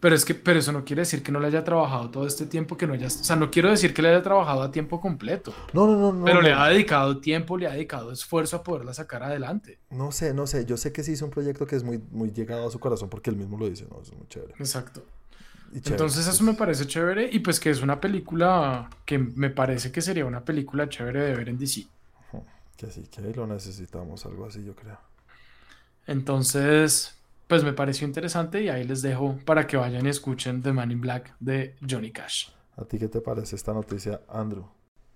Pero 0.00 0.14
es 0.14 0.24
que, 0.24 0.34
pero 0.34 0.60
eso 0.60 0.70
no 0.70 0.84
quiere 0.84 1.02
decir 1.02 1.22
que 1.22 1.32
no 1.32 1.40
le 1.40 1.48
haya 1.48 1.64
trabajado 1.64 2.10
todo 2.10 2.26
este 2.26 2.46
tiempo, 2.46 2.76
que 2.76 2.86
no 2.86 2.92
haya, 2.94 3.08
o 3.08 3.10
sea, 3.10 3.34
no 3.34 3.50
quiero 3.50 3.68
decir 3.70 3.92
que 3.92 4.00
le 4.00 4.10
haya 4.10 4.22
trabajado 4.22 4.62
a 4.62 4.70
tiempo 4.70 5.00
completo. 5.00 5.52
No, 5.72 5.86
no, 5.86 5.96
no, 5.96 6.12
no. 6.12 6.24
Pero 6.24 6.40
le 6.40 6.52
ha 6.52 6.68
dedicado 6.68 7.18
tiempo, 7.18 7.56
le 7.58 7.66
ha 7.66 7.72
dedicado 7.72 8.12
esfuerzo 8.12 8.56
a 8.56 8.62
poderla 8.62 8.94
sacar 8.94 9.24
adelante. 9.24 9.80
No 9.90 10.12
sé, 10.12 10.34
no 10.34 10.46
sé. 10.46 10.64
Yo 10.66 10.76
sé 10.76 10.92
que 10.92 11.02
sí 11.02 11.12
es 11.12 11.22
un 11.22 11.30
proyecto 11.30 11.66
que 11.66 11.74
es 11.74 11.82
muy, 11.82 11.98
muy 12.10 12.30
llegado 12.30 12.68
a 12.68 12.70
su 12.70 12.78
corazón 12.78 13.08
porque 13.08 13.30
él 13.30 13.36
mismo 13.36 13.58
lo 13.58 13.68
dice, 13.68 13.86
¿no? 13.90 14.00
Es 14.00 14.12
muy 14.12 14.28
chévere. 14.28 14.54
Exacto. 14.58 15.04
Entonces 15.74 16.26
eso 16.26 16.44
me 16.44 16.54
parece 16.54 16.86
chévere 16.86 17.28
y 17.30 17.40
pues 17.40 17.60
que 17.60 17.70
es 17.70 17.82
una 17.82 18.00
película 18.00 18.88
que 19.04 19.18
me 19.18 19.50
parece 19.50 19.92
que 19.92 20.00
sería 20.00 20.24
una 20.24 20.44
película 20.44 20.88
chévere 20.88 21.22
de 21.22 21.34
ver 21.34 21.48
en 21.48 21.58
DC. 21.58 21.86
Que 22.76 22.90
sí, 22.90 23.02
que 23.10 23.20
lo 23.20 23.46
necesitamos, 23.46 24.24
algo 24.24 24.46
así 24.46 24.64
yo 24.64 24.74
creo. 24.74 24.98
Entonces, 26.06 27.17
pues 27.48 27.64
me 27.64 27.72
pareció 27.72 28.06
interesante 28.06 28.62
y 28.62 28.68
ahí 28.68 28.84
les 28.84 29.00
dejo 29.00 29.38
para 29.46 29.66
que 29.66 29.78
vayan 29.78 30.06
y 30.06 30.10
escuchen 30.10 30.62
The 30.62 30.72
Man 30.72 30.92
in 30.92 31.00
Black 31.00 31.34
de 31.40 31.74
Johnny 31.88 32.12
Cash. 32.12 32.50
¿A 32.76 32.84
ti 32.84 32.98
qué 32.98 33.08
te 33.08 33.22
parece 33.22 33.56
esta 33.56 33.72
noticia, 33.72 34.20
Andrew? 34.28 34.68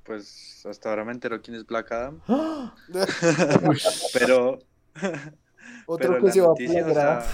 Pues 0.03 0.65
hasta 0.69 0.89
ahora 0.89 1.05
me 1.05 1.13
entero 1.13 1.41
quién 1.43 1.57
es 1.57 1.67
Black 1.67 1.93
Adam. 1.93 2.21
pero. 4.15 4.59
Otro 5.87 6.21
que 6.21 6.33
se 6.33 6.41
va 6.41 7.19
a 7.19 7.25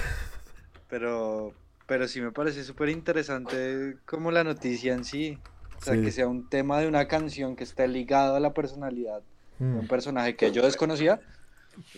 Pero, 0.88 1.54
pero 1.86 2.08
sí 2.08 2.20
me 2.20 2.32
parece 2.32 2.64
súper 2.64 2.88
interesante 2.88 3.96
como 4.04 4.30
la 4.32 4.42
noticia 4.42 4.94
en 4.94 5.04
sí. 5.04 5.38
O 5.80 5.84
sea, 5.84 5.94
que 5.94 6.10
sea 6.10 6.26
un 6.26 6.48
tema 6.48 6.80
de 6.80 6.88
una 6.88 7.06
canción 7.06 7.54
que 7.54 7.62
esté 7.62 7.86
ligado 7.86 8.34
a 8.34 8.40
la 8.40 8.52
personalidad 8.52 9.22
de 9.60 9.64
un 9.64 9.84
mm. 9.84 9.88
personaje 9.88 10.34
que 10.34 10.50
yo 10.50 10.62
desconocía 10.62 11.20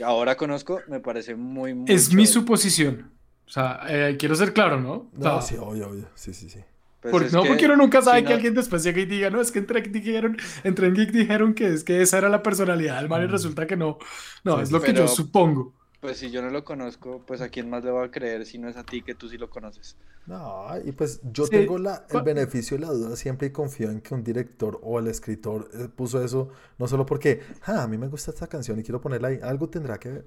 ahora 0.05 0.37
conozco, 0.37 0.81
me 0.89 1.01
parece 1.01 1.35
muy, 1.35 1.75
muy 1.75 1.91
Es 1.91 2.13
mi 2.13 2.27
suposición. 2.27 3.11
O 3.47 3.51
sea, 3.51 3.81
eh, 3.89 4.17
quiero 4.19 4.37
ser 4.37 4.53
claro, 4.53 4.81
¿no? 4.81 5.11
No, 5.13 5.43
sí, 5.43 5.57
obvio, 5.57 5.89
obvio. 5.89 6.09
Sí, 6.15 6.33
sí, 6.33 6.49
sí. 6.49 6.61
Pues 7.01 7.33
no, 7.33 7.45
porque 7.45 7.65
uno 7.65 7.77
nunca 7.77 8.03
sabe 8.03 8.25
que 8.25 8.33
alguien 8.33 8.55
después 8.55 8.83
llegue 8.83 9.03
y 9.03 9.07
diga, 9.07 9.31
no, 9.31 9.41
es 9.41 9.51
que 9.51 9.59
entre, 9.59 9.81
dijeron, 9.81 10.37
entre 10.65 10.87
en 10.87 10.95
Geek 10.95 11.11
dijeron 11.11 11.55
que 11.55 11.73
es 11.73 11.83
que 11.83 12.03
esa 12.03 12.19
era 12.19 12.29
la 12.29 12.43
personalidad 12.43 12.97
del 12.99 13.09
man 13.09 13.23
y 13.23 13.27
mm. 13.27 13.31
resulta 13.31 13.67
que 13.67 13.77
no. 13.77 13.99
No, 14.45 14.61
es 14.61 14.71
lo 14.71 14.83
que 14.83 14.93
yo 14.93 15.09
supongo. 15.09 15.75
Pues 16.01 16.17
si 16.17 16.31
yo 16.31 16.41
no 16.41 16.51
lo 16.51 16.65
conozco, 16.65 17.23
pues 17.27 17.43
a 17.43 17.51
quién 17.51 17.69
más 17.69 17.85
le 17.85 17.91
voy 17.91 18.07
a 18.07 18.11
creer 18.11 18.47
si 18.47 18.59
no 18.59 18.69
es 18.69 18.77
a 18.77 18.85
ti 18.85 19.03
que 19.03 19.15
tú 19.15 19.29
sí 19.29 19.37
lo 19.37 19.51
conoces. 19.51 19.97
No, 20.27 20.67
y 20.83 20.93
pues 20.93 21.21
yo 21.31 21.47
tengo 21.47 21.77
la, 21.77 22.07
el 22.09 22.23
beneficio 22.23 22.79
de 22.79 22.87
la 22.87 22.93
duda 22.93 23.17
siempre 23.17 23.49
y 23.49 23.51
confío 23.51 23.91
en 23.91 24.01
que 24.01 24.15
un 24.15 24.25
director 24.25 24.79
o 24.83 24.99
el 24.99 25.09
escritor 25.09 25.69
eh, 25.75 25.89
puso 25.95 26.25
eso, 26.25 26.51
no 26.79 26.89
solo 26.89 27.05
porque, 27.05 27.43
ah, 27.65 27.83
a 27.83 27.87
mí 27.87 27.99
me 27.99 28.09
gusta 28.09 28.31
esta 28.31 28.47
canción 28.47 28.79
y 28.79 28.83
quiero 28.83 29.01
ponerla 29.01 29.29
ahí, 29.29 29.41
algo 29.43 29.69
tendrá 29.69 29.99
que 29.99 30.11
ver. 30.11 30.25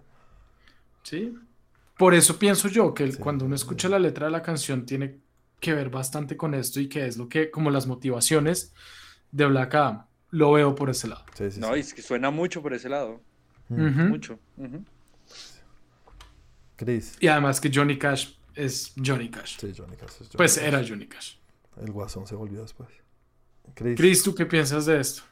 Sí, 1.02 1.34
por 1.98 2.14
eso 2.14 2.38
pienso 2.40 2.68
yo 2.68 2.94
que 2.94 3.16
cuando 3.18 3.46
uno 3.46 3.56
escucha 3.56 3.88
la 3.88 4.00
letra 4.00 4.26
de 4.26 4.32
la 4.32 4.42
canción 4.42 4.86
tiene 4.86 5.20
que 5.60 5.74
ver 5.74 5.90
bastante 5.90 6.36
con 6.36 6.54
esto 6.54 6.80
y 6.80 6.90
que 6.90 7.06
es 7.06 7.18
lo 7.18 7.30
que, 7.30 7.52
como 7.52 7.70
las 7.70 7.88
motivaciones 7.88 8.74
de 9.32 9.46
Black 9.46 9.76
Adam, 9.76 10.06
lo 10.32 10.52
veo 10.52 10.76
por 10.76 10.90
ese 10.90 11.08
lado. 11.08 11.24
no, 11.58 11.78
y 11.78 11.82
es 11.82 11.94
que 11.94 12.02
suena 12.02 12.32
mucho 12.32 12.62
por 12.62 12.74
ese 12.74 12.90
lado. 12.90 13.22
Mucho. 13.70 14.40
Y 17.20 17.28
además 17.28 17.60
que 17.60 17.72
Johnny 17.74 17.98
Cash 17.98 18.34
es 18.56 18.94
Johnny 19.04 19.30
Cash. 19.30 19.58
Sí, 19.60 19.74
Johnny 19.76 19.96
Cash 19.96 20.10
es 20.10 20.18
Johnny 20.18 20.38
Pues 20.38 20.58
era 20.58 20.84
Johnny 20.88 21.08
Cash. 21.08 21.36
El 21.82 21.92
guasón 21.92 22.28
se 22.28 22.36
volvió 22.36 22.62
después. 22.62 22.90
Chris. 23.74 24.24
¿tú 24.24 24.36
qué 24.36 24.46
piensas 24.46 24.86
de 24.86 25.00
esto? 25.00 25.24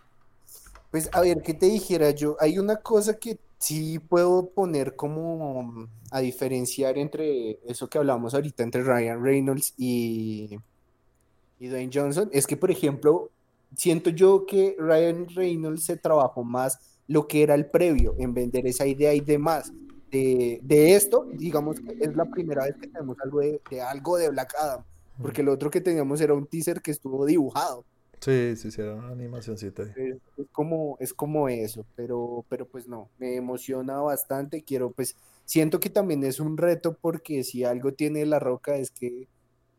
Pues 0.90 1.10
a 1.12 1.22
ver, 1.22 1.42
¿qué 1.42 1.54
te 1.54 1.68
dijera 1.68 2.12
yo? 2.12 2.36
Hay 2.40 2.58
una 2.58 2.78
cosa 2.78 3.18
que 3.18 3.38
sí 3.58 4.00
puedo 4.00 4.50
poner 4.50 4.96
como 4.96 5.88
a 6.10 6.20
diferenciar 6.20 6.98
entre 6.98 7.60
eso 7.66 7.88
que 7.88 7.98
hablamos 7.98 8.34
ahorita, 8.34 8.64
entre 8.64 8.84
Ryan 8.84 9.24
Reynolds 9.24 9.74
y, 9.78 10.58
y 11.60 11.68
Dwayne 11.68 11.92
Johnson. 11.94 12.30
Es 12.34 12.48
que, 12.48 12.58
por 12.58 12.72
ejemplo, 12.72 13.30
siento 13.76 14.10
yo 14.10 14.46
que 14.46 14.76
Ryan 14.80 15.28
Reynolds 15.30 15.86
se 15.86 15.98
trabajó 15.98 16.44
más 16.44 16.80
lo 17.08 17.28
que 17.28 17.44
era 17.44 17.56
el 17.56 17.68
previo 17.68 18.16
en 18.18 18.34
vender 18.34 18.66
esa 18.68 18.86
idea 18.86 19.14
y 19.14 19.22
demás 19.22 19.72
de, 20.12 20.96
esto, 20.96 21.26
digamos 21.34 21.80
que 21.80 21.98
es 22.00 22.16
la 22.16 22.26
primera 22.26 22.66
vez 22.66 22.76
que 22.76 22.88
tenemos 22.88 23.18
algo 23.24 23.40
de, 23.40 23.62
algo 23.82 24.18
de 24.18 24.30
Black 24.30 24.54
Adam, 24.60 24.84
porque 25.22 25.44
lo 25.44 25.54
otro 25.54 25.70
que 25.70 25.82
teníamos 25.82 26.20
era 26.22 26.34
un 26.34 26.46
teaser 26.46 26.82
que 26.82 26.92
estuvo 26.92 27.26
dibujado. 27.26 27.86
Sí, 28.20 28.56
sí, 28.56 28.70
sí, 28.70 28.82
era 28.82 28.94
una 28.94 29.10
animacióncita. 29.10 29.84
Es, 29.84 30.18
es, 30.38 30.48
como, 30.52 30.98
es 31.00 31.14
como 31.14 31.50
eso, 31.50 31.86
pero, 31.96 32.46
pero 32.50 32.68
pues 32.68 32.88
no, 32.88 33.10
me 33.18 33.36
emociona 33.36 33.98
bastante, 33.98 34.62
quiero 34.62 34.92
pues, 34.92 35.16
siento 35.46 35.80
que 35.80 35.90
también 35.90 36.24
es 36.24 36.40
un 36.40 36.58
reto 36.58 36.96
porque 37.02 37.44
si 37.44 37.64
algo 37.64 37.94
tiene 37.94 38.26
la 38.26 38.38
roca 38.38 38.76
es 38.76 38.92
que 38.92 39.28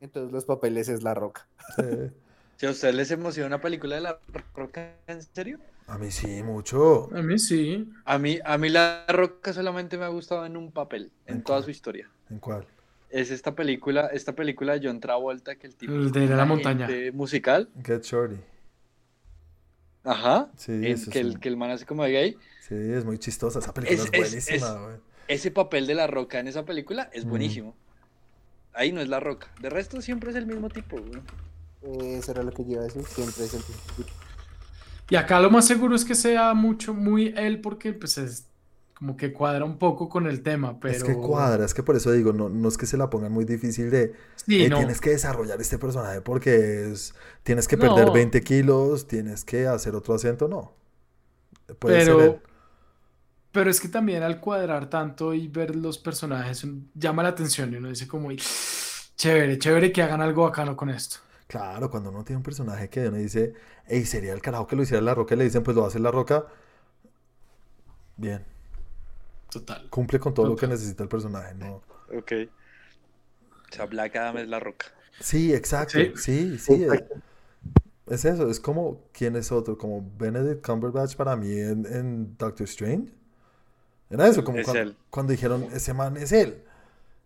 en 0.00 0.10
todos 0.10 0.32
los 0.32 0.44
papeles 0.44 0.88
es 0.88 1.02
la 1.02 1.14
roca. 1.14 1.46
Si 2.58 2.66
a 2.66 2.70
ustedes 2.70 2.94
les 2.94 3.10
emociona 3.10 3.48
una 3.48 3.60
película 3.60 3.96
de 3.96 4.02
la 4.02 4.20
roca, 4.54 4.94
¿en 5.08 5.20
serio? 5.20 5.58
A 5.86 5.98
mí 5.98 6.10
sí, 6.10 6.42
mucho. 6.42 7.10
A 7.14 7.22
mí 7.22 7.38
sí. 7.38 7.90
A 8.04 8.18
mí, 8.18 8.38
a 8.44 8.58
mí 8.58 8.68
La 8.68 9.04
Roca 9.08 9.52
solamente 9.52 9.98
me 9.98 10.04
ha 10.04 10.08
gustado 10.08 10.46
en 10.46 10.56
un 10.56 10.72
papel, 10.72 11.10
en, 11.26 11.42
toda 11.42 11.62
su 11.62 11.70
historia. 11.70 12.08
¿En 12.30 12.38
cuál? 12.38 12.66
Es 13.10 13.30
esta 13.30 13.54
película, 13.54 14.06
esta 14.06 14.34
película 14.34 14.78
de 14.78 14.86
John 14.88 15.00
Travolta 15.00 15.56
que 15.56 15.66
el 15.66 15.74
tipo 15.74 15.92
el 15.92 16.10
de 16.12 16.26
la 16.28 16.46
montaña 16.46 16.88
musical. 17.12 17.68
Get 17.84 18.02
Shorty. 18.02 18.36
Ajá. 20.04 20.50
Sí, 20.56 20.80
que, 21.10 21.20
el, 21.20 21.38
que 21.38 21.48
el 21.48 21.56
man 21.56 21.70
hace 21.70 21.86
como 21.86 22.04
de 22.04 22.12
gay. 22.12 22.36
Sí, 22.60 22.74
es 22.74 23.04
muy 23.04 23.18
chistosa. 23.18 23.58
Esa 23.58 23.74
película 23.74 24.02
es, 24.02 24.10
buenísima, 24.10 24.98
Ese 25.28 25.50
papel 25.50 25.86
de 25.86 25.94
la 25.94 26.06
roca 26.06 26.40
en 26.40 26.48
esa 26.48 26.64
película 26.64 27.10
es 27.12 27.24
buenísimo. 27.24 27.76
Ahí 28.72 28.92
no 28.92 29.00
es 29.00 29.08
la 29.08 29.20
roca. 29.20 29.48
De 29.60 29.68
resto 29.68 30.00
siempre 30.00 30.30
es 30.30 30.36
el 30.36 30.46
mismo 30.46 30.70
tipo, 30.70 30.96
güey. 30.96 32.16
eso 32.16 32.32
era 32.32 32.42
lo 32.42 32.50
que 32.50 32.64
yo 32.64 32.72
iba 32.72 32.80
a 32.80 32.84
decir. 32.84 33.04
Siempre 33.04 33.44
es 33.44 33.54
el 33.54 33.60
mismo 33.60 33.82
tipo. 33.96 34.21
Y 35.12 35.16
acá 35.16 35.40
lo 35.40 35.50
más 35.50 35.66
seguro 35.66 35.94
es 35.94 36.06
que 36.06 36.14
sea 36.14 36.54
mucho, 36.54 36.94
muy 36.94 37.34
él, 37.36 37.60
porque 37.60 37.92
pues 37.92 38.16
es 38.16 38.46
como 38.94 39.14
que 39.14 39.30
cuadra 39.30 39.62
un 39.62 39.76
poco 39.76 40.08
con 40.08 40.26
el 40.26 40.42
tema, 40.42 40.80
pero... 40.80 40.96
Es 40.96 41.04
que 41.04 41.12
cuadra, 41.12 41.66
es 41.66 41.74
que 41.74 41.82
por 41.82 41.96
eso 41.96 42.12
digo, 42.12 42.32
no, 42.32 42.48
no 42.48 42.66
es 42.66 42.78
que 42.78 42.86
se 42.86 42.96
la 42.96 43.10
pongan 43.10 43.30
muy 43.30 43.44
difícil 43.44 43.90
de... 43.90 44.14
Sí, 44.36 44.70
Tienes 44.70 45.02
que 45.02 45.10
desarrollar 45.10 45.60
este 45.60 45.76
personaje 45.76 46.22
porque 46.22 46.90
es... 46.90 47.14
Tienes 47.42 47.68
que 47.68 47.76
perder 47.76 48.10
20 48.10 48.40
kilos, 48.40 49.06
tienes 49.06 49.44
que 49.44 49.66
hacer 49.66 49.94
otro 49.94 50.14
acento, 50.14 50.48
no. 50.48 50.72
Puede 51.78 52.06
pero... 52.06 52.40
Pero 53.52 53.68
es 53.68 53.82
que 53.82 53.88
también 53.88 54.22
al 54.22 54.40
cuadrar 54.40 54.88
tanto 54.88 55.34
y 55.34 55.46
ver 55.46 55.76
los 55.76 55.98
personajes 55.98 56.66
llama 56.94 57.22
la 57.22 57.28
atención 57.28 57.70
y 57.70 57.76
uno 57.76 57.90
dice 57.90 58.08
como, 58.08 58.30
chévere, 59.14 59.58
chévere 59.58 59.92
que 59.92 60.00
hagan 60.00 60.22
algo 60.22 60.44
bacano 60.44 60.74
con 60.74 60.88
esto. 60.88 61.18
Claro, 61.52 61.90
cuando 61.90 62.08
uno 62.08 62.24
tiene 62.24 62.38
un 62.38 62.42
personaje 62.42 62.88
que 62.88 63.08
uno 63.08 63.18
dice, 63.18 63.52
hey, 63.84 64.06
sería 64.06 64.32
el 64.32 64.40
carajo 64.40 64.66
que 64.66 64.74
lo 64.74 64.84
hiciera 64.84 65.02
La 65.02 65.14
Roca 65.14 65.34
y 65.34 65.36
le 65.36 65.44
dicen, 65.44 65.62
pues 65.62 65.74
lo 65.74 65.82
va 65.82 65.88
a 65.88 65.90
hacer 65.90 66.00
La 66.00 66.10
Roca. 66.10 66.46
Bien. 68.16 68.42
Total. 69.50 69.86
Cumple 69.90 70.18
con 70.18 70.32
todo 70.32 70.46
lo 70.46 70.56
que 70.56 70.66
necesita 70.66 71.02
el 71.02 71.10
personaje, 71.10 71.54
¿no? 71.54 71.82
Ok. 72.16 72.32
O 73.70 73.74
sea, 73.74 73.84
Black 73.84 74.16
Adam 74.16 74.38
es 74.38 74.48
La 74.48 74.60
Roca. 74.60 74.86
Sí, 75.20 75.52
exacto. 75.52 75.98
Sí, 76.16 76.56
sí. 76.58 76.86
es, 78.06 78.24
eso, 78.24 78.48
es 78.48 78.58
como, 78.58 79.02
¿quién 79.12 79.36
es 79.36 79.52
otro? 79.52 79.76
Como 79.76 80.10
Benedict 80.16 80.64
Cumberbatch 80.64 81.16
para 81.16 81.36
mí 81.36 81.52
en, 81.52 82.34
Doctor 82.38 82.64
Strange. 82.64 83.12
Era 84.08 84.26
eso, 84.26 84.42
como 84.42 84.62
cuando, 84.62 84.94
cuando, 85.10 85.32
dijeron, 85.32 85.68
ese 85.74 85.92
man 85.92 86.16
es 86.16 86.32
él. 86.32 86.64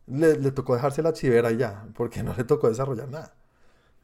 Le, 0.08 0.36
le 0.36 0.50
tocó 0.50 0.74
dejarse 0.74 1.00
la 1.00 1.12
chivera 1.12 1.52
y 1.52 1.58
ya, 1.58 1.86
porque 1.94 2.22
no 2.24 2.34
le 2.34 2.42
tocó 2.42 2.68
desarrollar 2.68 3.08
nada. 3.08 3.32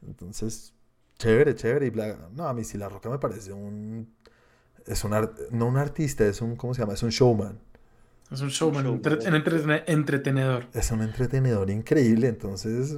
Entonces, 0.05 0.73
chévere, 1.17 1.55
chévere. 1.55 1.87
Y 1.87 1.91
No, 2.35 2.47
a 2.47 2.53
mí 2.53 2.63
sí 2.63 2.77
La 2.77 2.89
Roca 2.89 3.09
me 3.09 3.19
parece 3.19 3.53
un... 3.53 4.13
Es 4.85 5.03
un... 5.03 5.11
No 5.51 5.67
un 5.67 5.77
artista, 5.77 6.25
es 6.25 6.41
un... 6.41 6.55
¿Cómo 6.55 6.73
se 6.73 6.81
llama? 6.81 6.93
Es 6.93 7.03
un 7.03 7.09
showman. 7.09 7.59
Es 8.31 8.41
un 8.41 8.49
showman, 8.49 8.87
un 8.87 9.01
entretenedor. 9.85 10.65
Es 10.73 10.89
un 10.91 11.01
entretenedor 11.03 11.69
increíble, 11.69 12.27
entonces, 12.27 12.97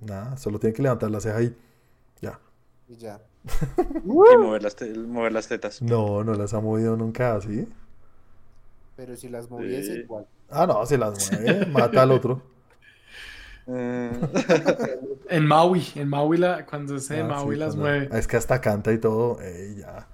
nada, 0.00 0.36
solo 0.36 0.60
tiene 0.60 0.74
que 0.74 0.82
levantar 0.82 1.10
la 1.10 1.20
ceja 1.20 1.42
y 1.42 1.56
ya. 2.20 2.38
Y 2.86 2.94
ya. 2.94 3.20
y 4.04 4.08
mover 4.08 4.62
las, 4.62 4.76
mover 4.96 5.32
las 5.32 5.48
tetas. 5.48 5.82
No, 5.82 6.22
no 6.22 6.34
las 6.34 6.54
ha 6.54 6.60
movido 6.60 6.96
nunca 6.96 7.40
¿sí? 7.40 7.68
Pero 8.94 9.16
si 9.16 9.28
las 9.28 9.50
moviese 9.50 9.94
igual. 9.94 10.26
Ah, 10.48 10.66
no, 10.66 10.86
si 10.86 10.96
las 10.96 11.32
mueve, 11.32 11.66
mata 11.66 12.02
al 12.02 12.12
otro. 12.12 12.42
Eh. 13.68 14.10
en 15.30 15.46
Maui, 15.46 15.84
en 15.94 16.08
Maui 16.08 16.40
cuando 16.68 16.98
se 16.98 17.20
ah, 17.20 17.24
Maui 17.24 17.56
las 17.56 17.76
mueve. 17.76 18.08
Es 18.16 18.26
que 18.26 18.36
hasta 18.36 18.60
canta 18.60 18.92
y 18.92 18.98
todo, 18.98 19.38
ya. 19.76 20.06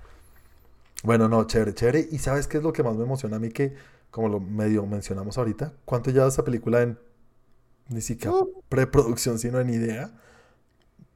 Bueno, 1.03 1.29
no, 1.29 1.45
chévere, 1.45 1.75
chévere. 1.75 2.09
¿Y 2.11 2.19
sabes 2.19 2.47
qué 2.47 2.59
es 2.59 2.63
lo 2.63 2.73
que 2.73 2.83
más 2.83 2.97
me 2.97 3.05
emociona 3.05 3.37
a 3.37 3.39
mí? 3.39 3.51
Que, 3.51 3.75
como 4.11 4.29
lo 4.29 4.41
medio 4.41 4.87
mencionamos 4.87 5.37
ahorita, 5.37 5.73
¿cuánto 5.85 6.11
lleva 6.11 6.29
esa 6.29 6.45
película 6.45 6.83
en 6.83 6.99
ni 7.89 8.01
siquiera 8.01 8.37
uh. 8.37 8.63
preproducción, 8.69 9.39
sino 9.39 9.61
en 9.61 9.71
idea? 9.71 10.13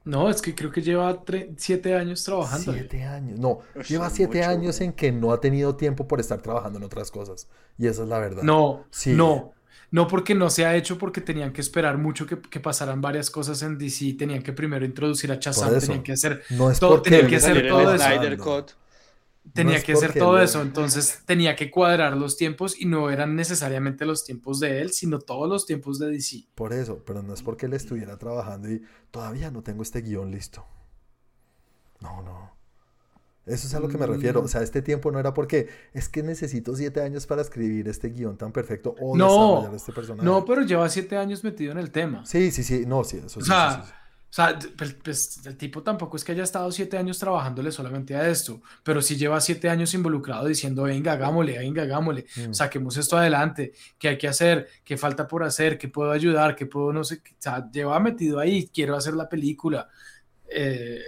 No, 0.03 0.29
es 0.29 0.41
que 0.41 0.55
creo 0.55 0.71
que 0.71 0.81
lleva 0.81 1.21
siete 1.57 1.93
años 1.95 2.23
trabajando. 2.23 2.71
Siete 2.71 3.03
años. 3.03 3.39
No, 3.39 3.59
lleva 3.87 4.09
siete 4.09 4.43
años 4.43 4.79
en 4.79 4.93
que 4.93 5.11
no 5.11 5.33
ha 5.33 5.41
tenido 5.41 5.75
tiempo 5.75 6.07
por 6.07 6.21
estar 6.21 6.41
trabajando 6.41 6.79
en 6.79 6.85
otras 6.85 7.11
cosas. 7.11 7.49
Y 7.77 7.87
esa 7.87 8.03
es 8.03 8.09
la 8.09 8.19
verdad. 8.19 8.43
No, 8.43 8.85
sí. 8.89 9.13
no. 9.13 9.53
No 9.89 10.07
porque 10.07 10.35
no 10.35 10.49
se 10.49 10.65
ha 10.65 10.75
hecho, 10.75 10.97
porque 10.97 11.21
tenían 11.21 11.53
que 11.53 11.61
esperar 11.61 11.97
mucho 11.97 12.25
que, 12.25 12.59
pasaran 12.59 12.99
varias 12.99 13.29
cosas 13.29 13.61
en 13.61 13.77
DC. 13.77 14.13
Tenían 14.13 14.43
que 14.43 14.51
primero 14.51 14.85
introducir 14.85 15.31
a 15.31 15.35
Shazam, 15.35 15.79
tenían 15.79 16.03
que 16.03 16.13
hacer 16.13 16.43
no 16.49 16.69
es 16.69 16.79
todo, 16.79 17.01
tenían 17.01 17.27
que 17.27 17.37
hacer 17.37 17.67
todo 17.67 17.93
eso. 17.93 18.65
Tenía 19.53 19.81
que 19.81 19.93
hacer 19.93 20.13
todo 20.13 20.39
eso, 20.41 20.61
entonces 20.61 21.21
tenía 21.25 21.55
que 21.55 21.71
cuadrar 21.71 22.17
los 22.17 22.35
tiempos 22.35 22.79
y 22.79 22.85
no 22.85 23.09
eran 23.09 23.35
necesariamente 23.35 24.05
los 24.05 24.25
tiempos 24.25 24.59
de 24.59 24.81
él, 24.81 24.91
sino 24.91 25.19
todos 25.19 25.47
los 25.47 25.65
tiempos 25.65 25.99
de 25.99 26.11
DC. 26.11 26.47
Por 26.53 26.73
eso, 26.73 27.01
pero 27.05 27.23
no 27.23 27.33
es 27.33 27.41
porque 27.41 27.67
él 27.67 27.73
estuviera 27.73 28.17
trabajando 28.17 28.69
y 28.69 28.81
todavía 29.09 29.49
no 29.49 29.63
tengo 29.63 29.83
este 29.83 30.01
guion 30.01 30.31
listo. 30.31 30.65
No, 32.01 32.21
no. 32.21 32.56
Eso 33.47 33.67
es 33.67 33.73
a 33.73 33.79
lo 33.79 33.87
que 33.87 33.97
me 33.97 34.05
refiero. 34.05 34.41
O 34.41 34.47
sea, 34.47 34.61
este 34.61 34.81
tiempo 34.81 35.11
no 35.11 35.19
era 35.19 35.33
porque 35.33 35.69
es 35.93 36.09
que 36.09 36.23
necesito 36.23 36.75
siete 36.75 37.01
años 37.01 37.25
para 37.25 37.41
escribir 37.41 37.87
este 37.87 38.09
guion 38.09 38.37
tan 38.37 38.51
perfecto 38.51 38.95
o 38.99 39.15
no, 39.15 39.27
desarrollar 39.27 39.75
este 39.75 39.93
personaje. 39.93 40.25
No, 40.25 40.45
pero 40.45 40.61
lleva 40.61 40.89
siete 40.89 41.17
años 41.17 41.43
metido 41.43 41.71
en 41.71 41.77
el 41.77 41.91
tema. 41.91 42.25
Sí, 42.25 42.51
sí, 42.51 42.63
sí. 42.63 42.85
No, 42.85 43.03
sí, 43.03 43.17
eso 43.17 43.41
sí. 43.41 43.51
O 43.51 43.53
sí 43.53 43.91
o 44.29 44.33
sea, 44.33 44.59
pues, 44.77 44.93
pues, 44.93 45.45
el 45.45 45.55
tipo 45.55 45.81
tampoco 45.81 46.17
es 46.17 46.23
que 46.23 46.33
haya 46.33 46.43
estado 46.43 46.69
siete 46.71 46.97
años 46.97 47.17
trabajándole 47.17 47.71
solamente 47.71 48.13
a 48.13 48.27
esto, 48.27 48.61
pero 48.83 49.01
sí 49.01 49.15
lleva 49.15 49.39
siete 49.39 49.69
años 49.69 49.93
involucrado 49.93 50.47
diciendo, 50.47 50.83
venga, 50.83 51.13
hagámosle, 51.13 51.57
venga, 51.57 51.83
hagámosle, 51.83 52.25
mm. 52.35 52.53
saquemos 52.53 52.97
esto 52.97 53.17
adelante, 53.17 53.71
qué 53.97 54.09
hay 54.09 54.17
que 54.17 54.27
hacer, 54.27 54.67
qué 54.83 54.97
falta 54.97 55.27
por 55.29 55.43
hacer, 55.43 55.77
qué 55.77 55.87
puedo 55.87 56.11
ayudar, 56.11 56.57
qué 56.57 56.65
puedo, 56.65 56.91
no 56.91 57.05
sé, 57.05 57.15
o 57.15 57.35
sea, 57.39 57.71
lleva 57.71 57.97
metido 58.01 58.39
ahí, 58.39 58.69
quiero 58.71 58.97
hacer 58.97 59.13
la 59.13 59.29
película. 59.29 59.87
Eh, 60.49 61.03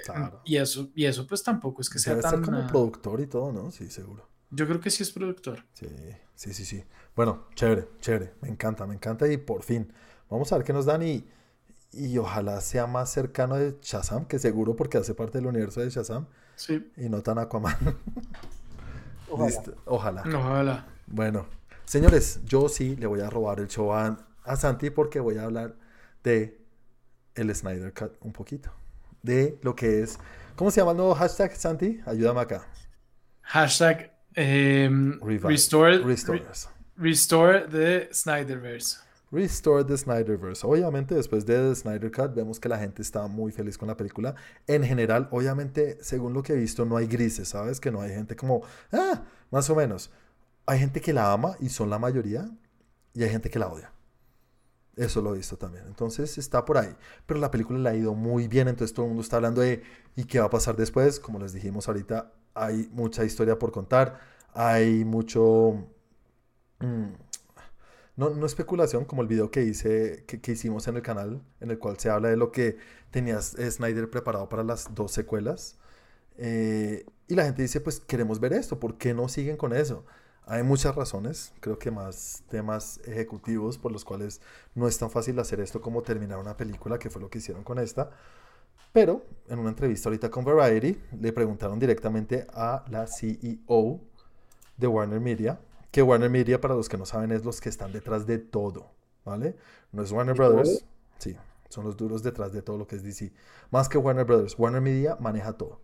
y 0.46 0.58
eso, 0.58 0.92
y 0.96 1.06
eso 1.06 1.26
pues 1.26 1.44
tampoco 1.44 1.82
es 1.82 1.90
que 1.90 2.00
sea 2.00 2.20
tan... 2.20 2.44
como 2.44 2.68
productor 2.68 3.22
y 3.22 3.28
todo, 3.28 3.52
¿no? 3.52 3.72
Sí, 3.72 3.90
seguro. 3.90 4.28
Yo 4.52 4.68
creo 4.68 4.80
que 4.80 4.90
sí 4.90 5.04
es 5.04 5.12
productor. 5.12 5.66
Sí, 5.74 5.88
sí, 6.36 6.54
sí, 6.54 6.66
sí. 6.66 6.84
Bueno, 7.16 7.48
chévere, 7.56 7.88
chévere. 8.02 8.34
Me 8.42 8.50
encanta, 8.50 8.86
me 8.86 8.96
encanta 8.96 9.32
y 9.32 9.38
por 9.38 9.64
fin. 9.64 9.94
Vamos 10.30 10.52
a 10.52 10.58
ver 10.58 10.66
qué 10.66 10.74
nos 10.74 10.86
dan 10.86 11.04
y 11.04 11.28
y 11.92 12.18
ojalá 12.18 12.62
sea 12.62 12.88
más 12.88 13.12
cercano 13.12 13.56
de 13.56 13.78
Shazam, 13.82 14.26
que 14.26 14.40
seguro 14.40 14.76
porque 14.76 14.98
hace 14.98 15.14
parte 15.14 15.40
del 15.40 15.48
universo 15.48 15.82
de 15.82 15.90
Shazam. 15.90 16.28
Sí. 16.56 16.92
Y 16.98 17.10
no 17.10 17.24
tan 17.24 17.40
Aquaman. 17.40 17.76
Ojalá. 19.30 20.24
Ojalá. 20.26 20.88
Bueno, 21.08 21.46
señores, 21.86 22.42
yo 22.46 22.68
sí 22.68 22.96
le 22.96 23.06
voy 23.06 23.22
a 23.22 23.30
robar 23.30 23.60
el 23.60 23.68
show 23.68 23.94
a, 23.94 24.18
Santi 24.56 24.90
porque 24.90 25.20
voy 25.20 25.38
a 25.38 25.44
hablar 25.44 25.76
de 26.24 26.60
el 27.36 27.54
Snyder 27.54 27.94
Cut 27.94 28.14
un 28.22 28.34
poquito. 28.34 28.72
De 29.24 29.58
lo 29.62 29.76
que 29.76 30.02
es. 30.02 30.18
¿Cómo 30.56 30.72
se 30.72 30.82
llama 30.82 30.92
el 30.92 30.98
nuevo 30.98 31.16
hashtag, 31.16 31.56
Santi? 31.56 32.02
Ayúdame 32.06 32.42
acá. 32.42 32.66
Hashtag 33.42 34.12
em, 34.36 35.20
restore, 35.44 36.00
restore 36.96 37.68
the 37.70 38.10
Snyderverse. 38.14 39.00
Restore 39.32 39.84
the 39.84 39.96
Snyderverse. 39.96 40.66
Obviamente, 40.66 41.14
después 41.14 41.46
de 41.46 41.56
The 41.56 41.76
Snyder 41.76 42.12
Cut, 42.12 42.34
vemos 42.34 42.60
que 42.60 42.68
la 42.68 42.80
gente 42.80 43.02
está 43.02 43.28
muy 43.28 43.52
feliz 43.52 43.78
con 43.78 43.88
la 43.88 43.96
película. 43.96 44.34
En 44.66 44.84
general, 44.84 45.28
obviamente, 45.32 45.98
según 46.02 46.34
lo 46.34 46.42
que 46.42 46.54
he 46.54 46.56
visto, 46.56 46.84
no 46.84 46.98
hay 46.98 47.06
grises, 47.06 47.50
¿sabes? 47.50 47.80
Que 47.80 47.92
no 47.92 48.02
hay 48.02 48.10
gente 48.10 48.36
como, 48.36 48.64
ah, 48.92 49.24
más 49.52 49.70
o 49.70 49.76
menos. 49.76 50.12
Hay 50.66 50.80
gente 50.80 51.00
que 51.00 51.14
la 51.14 51.32
ama 51.32 51.56
y 51.60 51.70
son 51.70 51.90
la 51.90 52.00
mayoría, 52.00 52.50
y 53.14 53.24
hay 53.24 53.30
gente 53.30 53.50
que 53.50 53.60
la 53.60 53.68
odia. 53.68 53.92
Eso 55.00 55.22
lo 55.22 55.34
he 55.34 55.38
visto 55.38 55.58
también. 55.58 55.86
Entonces 55.88 56.38
está 56.38 56.66
por 56.66 56.78
ahí. 56.78 56.94
Pero 57.26 57.40
la 57.40 57.50
película 57.50 57.80
le 57.80 57.90
ha 57.90 57.96
ido 57.96 58.14
muy 58.14 58.50
bien, 58.50 58.68
entonces 58.68 58.94
todo 58.94 59.06
el 59.06 59.12
mundo 59.12 59.24
está 59.24 59.38
hablando 59.38 59.62
de 59.62 59.82
¿y 60.18 60.26
qué 60.26 60.40
va 60.40 60.48
a 60.48 60.50
pasar 60.50 60.76
después? 60.76 61.22
Como 61.22 61.40
les 61.40 61.54
dijimos 61.54 61.88
ahorita, 61.88 62.34
hay 62.54 62.90
mucha 62.92 63.24
historia 63.24 63.58
por 63.58 63.72
contar, 63.72 64.20
hay 64.54 65.06
mucho... 65.06 65.88
Mm, 66.80 67.14
no, 68.18 68.46
especulación, 68.46 69.06
como 69.06 69.22
el 69.22 69.30
video 69.30 69.50
que, 69.50 69.64
hice, 69.64 70.26
que, 70.26 70.52
hicimos 70.52 70.90
en 70.90 70.98
el 70.98 71.02
canal, 71.02 71.42
en 71.62 71.72
el 71.72 71.80
cual 71.80 71.98
se 71.98 72.10
habla 72.10 72.28
de 72.28 72.36
lo 72.36 72.52
que 72.52 72.78
tenía 73.12 73.42
Snyder 73.42 74.10
preparado 74.10 74.50
para 74.50 74.64
las 74.64 74.94
dos 74.94 75.14
secuelas. 75.14 75.78
Eh, 76.38 77.06
y 77.30 77.36
la 77.36 77.46
gente 77.46 77.62
dice, 77.62 77.80
pues 77.80 78.02
queremos 78.02 78.42
ver 78.42 78.52
esto, 78.52 78.78
¿por 78.82 78.98
qué 78.98 79.14
no 79.14 79.30
siguen 79.30 79.56
con 79.56 79.74
eso? 79.74 80.06
Hay 80.50 80.64
muchas 80.64 80.96
razones, 80.96 81.54
creo 81.60 81.78
que 81.78 81.92
más 81.92 82.42
temas 82.50 83.00
ejecutivos 83.06 83.78
por 83.78 83.92
los 83.92 84.04
cuales 84.04 84.42
no 84.74 84.88
es 84.88 84.98
tan 84.98 85.12
fácil 85.12 85.38
hacer 85.38 85.60
esto 85.60 85.80
como 85.80 86.02
terminar 86.02 86.40
una 86.40 86.58
película, 86.58 86.98
que 86.98 87.12
fue 87.12 87.22
lo 87.22 87.30
que 87.30 87.38
hicieron 87.38 87.64
con 87.64 87.78
esta. 87.78 88.10
Pero 88.92 89.24
en 89.48 89.60
una 89.60 89.70
entrevista 89.70 90.10
ahorita 90.10 90.32
con 90.32 90.44
Variety, 90.44 91.00
le 91.22 91.32
preguntaron 91.34 91.78
directamente 91.78 92.48
a 92.52 92.84
la 92.90 93.06
CEO 93.06 94.00
de 94.76 94.88
Warner 94.88 95.20
Media, 95.20 95.60
que 95.92 96.02
Warner 96.02 96.32
Media, 96.32 96.60
para 96.60 96.74
los 96.74 96.90
que 96.90 96.98
no 96.98 97.06
saben, 97.06 97.32
es 97.32 97.46
los 97.46 97.62
que 97.62 97.70
están 97.70 97.92
detrás 97.92 98.26
de 98.26 98.40
todo, 98.40 98.90
¿vale? 99.24 99.56
No 99.92 100.02
es 100.02 100.12
Warner 100.12 100.34
Brothers, 100.34 100.84
sí, 101.20 101.38
son 101.70 101.86
los 101.86 101.96
duros 101.96 102.24
detrás 102.24 102.54
de 102.54 102.64
todo 102.64 102.80
lo 102.80 102.88
que 102.88 102.96
es 102.96 103.04
DC. 103.04 103.32
Más 103.70 103.88
que 103.88 104.00
Warner 104.00 104.26
Brothers, 104.26 104.58
Warner 104.58 104.82
Media 104.82 105.16
maneja 105.20 105.54
todo. 105.54 105.80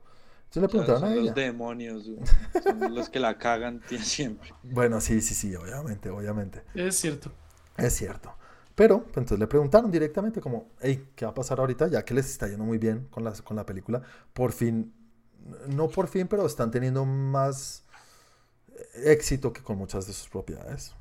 Entonces 0.46 0.62
le 0.62 0.70
preguntaron 0.70 1.04
a 1.04 1.14
ella. 1.14 1.24
Los 1.24 1.36
demonios, 1.36 2.12
son 2.64 2.96
los 2.96 3.10
que 3.10 3.20
la 3.20 3.38
cagan 3.38 3.82
siempre. 4.02 4.54
Bueno, 4.64 5.02
sí, 5.02 5.22
sí, 5.22 5.34
sí, 5.34 5.56
obviamente, 5.56 6.10
obviamente. 6.10 6.62
Es 6.74 6.96
cierto. 6.96 7.32
Es 7.78 7.94
cierto. 7.94 8.34
Pero 8.76 9.04
pues, 9.04 9.18
entonces 9.18 9.40
le 9.40 9.48
preguntaron 9.48 9.90
directamente 9.90 10.42
como, 10.42 10.70
hey, 10.82 11.10
¿qué 11.16 11.26
va 11.26 11.32
a 11.32 11.34
pasar 11.34 11.60
ahorita? 11.60 11.88
Ya 11.88 12.04
que 12.04 12.14
les 12.14 12.30
está 12.30 12.48
yendo 12.48 12.66
muy 12.66 12.78
bien 12.78 13.08
con 13.10 13.24
la, 13.24 13.32
con 13.32 13.56
la 13.56 13.66
película. 13.66 14.02
Por 14.34 14.52
fin, 14.52 14.94
no 15.70 15.88
por 15.88 16.08
fin, 16.08 16.28
pero 16.28 16.46
están 16.46 16.72
teniendo 16.72 17.06
más 17.06 17.84
éxito 18.94 19.54
que 19.54 19.62
con 19.62 19.78
muchas 19.78 20.08
de 20.08 20.14
sus 20.14 20.28
propiedades. 20.28 20.94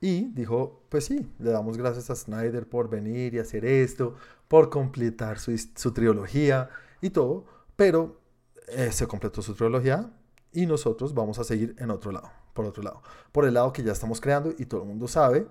Y 0.00 0.24
dijo, 0.34 0.82
pues 0.90 1.06
sí, 1.06 1.26
le 1.38 1.50
damos 1.50 1.78
gracias 1.78 2.10
a 2.10 2.14
Snyder 2.14 2.68
por 2.68 2.90
venir 2.90 3.34
y 3.34 3.38
hacer 3.38 3.64
esto, 3.64 4.16
por 4.48 4.68
completar 4.68 5.38
su, 5.38 5.56
su 5.74 5.92
trilogía 5.92 6.68
y 7.00 7.08
todo, 7.08 7.46
pero 7.76 8.20
eh, 8.68 8.92
se 8.92 9.06
completó 9.06 9.42
su 9.42 9.54
trilogía 9.54 10.10
y 10.52 10.66
nosotros 10.66 11.14
vamos 11.14 11.38
a 11.38 11.44
seguir 11.44 11.74
en 11.78 11.90
otro 11.90 12.12
lado, 12.12 12.30
por 12.52 12.64
otro 12.64 12.82
lado, 12.82 13.02
por 13.32 13.44
el 13.44 13.54
lado 13.54 13.72
que 13.72 13.82
ya 13.82 13.92
estamos 13.92 14.20
creando 14.20 14.54
y 14.56 14.66
todo 14.66 14.82
el 14.82 14.88
mundo 14.88 15.08
sabe, 15.08 15.46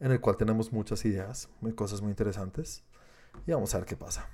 en 0.00 0.12
el 0.12 0.20
cual 0.20 0.36
tenemos 0.36 0.72
muchas 0.72 1.04
ideas, 1.04 1.48
cosas 1.74 2.00
muy 2.00 2.10
interesantes 2.10 2.82
y 3.46 3.52
vamos 3.52 3.74
a 3.74 3.78
ver 3.78 3.86
qué 3.86 3.96
pasa 3.96 4.26